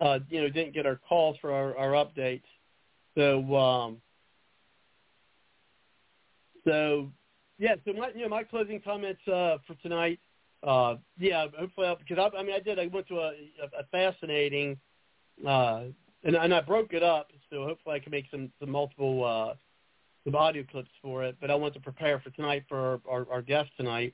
uh, 0.00 0.18
you 0.28 0.40
know, 0.40 0.48
didn't 0.48 0.74
get 0.74 0.86
our 0.86 0.96
calls 1.08 1.36
for 1.40 1.52
our, 1.52 1.76
our 1.76 1.92
updates. 2.04 2.42
So, 3.14 3.56
um, 3.56 3.96
so 6.64 7.10
yeah. 7.58 7.76
So 7.84 7.92
my, 7.92 8.10
you 8.14 8.22
know, 8.22 8.28
my 8.28 8.42
closing 8.42 8.80
comments 8.80 9.20
uh, 9.28 9.58
for 9.66 9.74
tonight. 9.82 10.20
Uh, 10.66 10.96
yeah, 11.16 11.46
hopefully, 11.56 11.86
I'll, 11.86 11.96
because 11.96 12.18
I, 12.18 12.36
I 12.36 12.42
mean, 12.42 12.54
I 12.54 12.58
did. 12.58 12.78
I 12.80 12.88
went 12.88 13.06
to 13.08 13.20
a, 13.20 13.28
a, 13.28 13.80
a 13.80 13.84
fascinating, 13.92 14.76
uh, 15.46 15.84
and, 16.24 16.34
and 16.34 16.52
I 16.52 16.60
broke 16.60 16.92
it 16.92 17.04
up. 17.04 17.28
So 17.50 17.64
hopefully, 17.64 17.94
I 17.94 17.98
can 18.00 18.10
make 18.10 18.26
some 18.32 18.50
some 18.58 18.70
multiple 18.70 19.24
uh, 19.24 19.54
some 20.24 20.34
audio 20.34 20.64
clips 20.64 20.90
for 21.00 21.22
it. 21.22 21.36
But 21.40 21.52
I 21.52 21.54
want 21.54 21.74
to 21.74 21.80
prepare 21.80 22.18
for 22.18 22.30
tonight 22.30 22.64
for 22.68 22.78
our, 22.78 23.00
our, 23.08 23.26
our 23.30 23.42
guest 23.42 23.70
tonight, 23.76 24.12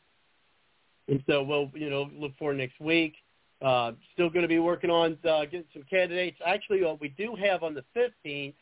and 1.08 1.22
so 1.26 1.42
we'll 1.42 1.70
you 1.74 1.88
know 1.88 2.10
look 2.14 2.32
for 2.38 2.52
next 2.52 2.78
week. 2.80 3.14
Uh, 3.62 3.92
still 4.12 4.28
going 4.28 4.42
to 4.42 4.48
be 4.48 4.58
working 4.58 4.90
on 4.90 5.16
uh, 5.24 5.44
getting 5.44 5.64
some 5.72 5.84
candidates. 5.88 6.36
Actually, 6.44 6.82
what 6.82 7.00
we 7.00 7.08
do 7.10 7.34
have 7.36 7.62
on 7.62 7.74
the 7.74 7.84
15th, 7.96 8.54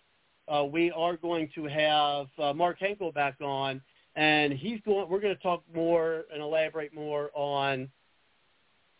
uh, 0.46 0.62
we 0.62 0.92
are 0.92 1.16
going 1.16 1.48
to 1.54 1.64
have 1.64 2.26
uh, 2.38 2.52
Mark 2.52 2.78
Henkel 2.78 3.10
back 3.10 3.36
on, 3.40 3.80
and 4.16 4.52
he's 4.52 4.80
going. 4.84 5.08
We're 5.08 5.20
going 5.20 5.36
to 5.36 5.42
talk 5.42 5.62
more 5.74 6.24
and 6.32 6.42
elaborate 6.42 6.94
more 6.94 7.30
on 7.34 7.88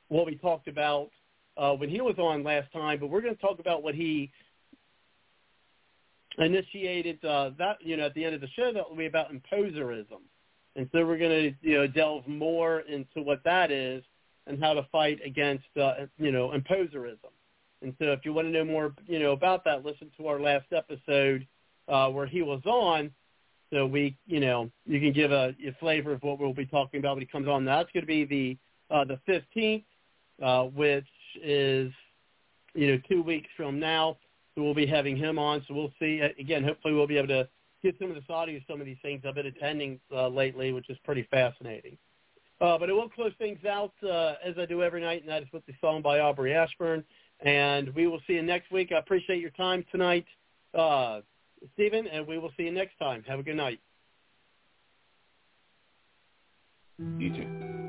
what 0.08 0.26
we 0.26 0.36
talked 0.36 0.68
about 0.68 1.10
uh, 1.56 1.72
when 1.72 1.88
he 1.88 2.00
was 2.00 2.16
on 2.18 2.44
last 2.44 2.72
time. 2.72 2.98
But 3.00 3.08
we're 3.10 3.20
going 3.20 3.34
to 3.34 3.40
talk 3.40 3.58
about 3.58 3.82
what 3.82 3.94
he 3.94 4.30
initiated. 6.38 7.24
Uh, 7.24 7.50
that 7.58 7.78
you 7.80 7.96
know, 7.96 8.06
at 8.06 8.14
the 8.14 8.24
end 8.24 8.34
of 8.34 8.40
the 8.40 8.48
show, 8.56 8.72
that 8.72 8.88
will 8.88 8.96
be 8.96 9.06
about 9.06 9.30
imposerism, 9.30 10.22
and 10.76 10.88
so 10.92 11.04
we're 11.04 11.18
going 11.18 11.52
to 11.52 11.68
you 11.68 11.78
know 11.78 11.86
delve 11.86 12.26
more 12.28 12.80
into 12.80 13.22
what 13.22 13.42
that 13.44 13.70
is 13.70 14.02
and 14.46 14.62
how 14.62 14.74
to 14.74 14.86
fight 14.92 15.18
against 15.24 15.64
uh, 15.80 15.94
you 16.18 16.30
know 16.30 16.52
imposerism. 16.52 17.30
And 17.82 17.94
so, 17.98 18.12
if 18.12 18.20
you 18.24 18.32
want 18.34 18.46
to 18.46 18.52
know 18.52 18.64
more, 18.64 18.94
you 19.06 19.18
know 19.18 19.32
about 19.32 19.64
that, 19.64 19.84
listen 19.84 20.10
to 20.18 20.26
our 20.26 20.38
last 20.38 20.66
episode 20.72 21.46
uh, 21.88 22.08
where 22.08 22.26
he 22.26 22.42
was 22.42 22.60
on. 22.66 23.10
So 23.72 23.86
we, 23.86 24.16
you 24.26 24.40
know, 24.40 24.70
you 24.84 25.00
can 25.00 25.12
give 25.12 25.30
a, 25.32 25.54
a 25.66 25.72
flavor 25.78 26.12
of 26.12 26.22
what 26.22 26.38
we'll 26.38 26.52
be 26.52 26.66
talking 26.66 26.98
about 26.98 27.16
when 27.16 27.22
he 27.22 27.26
comes 27.26 27.48
on. 27.48 27.64
That's 27.64 27.90
going 27.92 28.02
to 28.02 28.06
be 28.06 28.24
the 28.24 28.58
uh, 28.94 29.04
the 29.04 29.20
15th, 29.28 29.84
uh, 30.42 30.64
which 30.70 31.06
is 31.42 31.92
you 32.74 32.88
know 32.88 33.00
two 33.08 33.22
weeks 33.22 33.48
from 33.56 33.78
now. 33.78 34.16
So 34.54 34.62
we'll 34.62 34.74
be 34.74 34.86
having 34.86 35.16
him 35.16 35.38
on. 35.38 35.64
So 35.68 35.74
we'll 35.74 35.92
see. 36.00 36.20
Again, 36.38 36.64
hopefully 36.64 36.94
we'll 36.94 37.06
be 37.06 37.18
able 37.18 37.28
to 37.28 37.48
get 37.82 37.96
some 37.98 38.08
of 38.08 38.16
this 38.16 38.24
audio, 38.28 38.60
some 38.68 38.80
of 38.80 38.86
these 38.86 38.98
things 39.02 39.22
I've 39.26 39.34
been 39.34 39.46
attending 39.46 40.00
uh, 40.12 40.28
lately, 40.28 40.72
which 40.72 40.90
is 40.90 40.98
pretty 41.04 41.26
fascinating. 41.30 41.96
Uh, 42.60 42.76
but 42.76 42.90
I 42.90 42.92
will 42.92 43.08
close 43.08 43.32
things 43.38 43.64
out 43.64 43.92
uh, 44.04 44.34
as 44.44 44.54
I 44.58 44.66
do 44.66 44.82
every 44.82 45.00
night, 45.00 45.22
and 45.22 45.30
that 45.30 45.42
is 45.42 45.48
with 45.52 45.64
the 45.66 45.72
song 45.80 46.02
by 46.02 46.20
Aubrey 46.20 46.54
Ashburn. 46.54 47.04
And 47.40 47.94
we 47.94 48.06
will 48.06 48.20
see 48.26 48.34
you 48.34 48.42
next 48.42 48.70
week. 48.70 48.92
I 48.92 48.98
appreciate 48.98 49.40
your 49.40 49.50
time 49.50 49.84
tonight, 49.90 50.26
uh, 50.74 51.20
Stephen, 51.74 52.06
and 52.06 52.26
we 52.26 52.38
will 52.38 52.52
see 52.56 52.64
you 52.64 52.72
next 52.72 52.98
time. 52.98 53.22
Have 53.28 53.38
a 53.38 53.42
good 53.42 53.56
night. 53.56 53.80
You 56.98 57.30
too. 57.30 57.79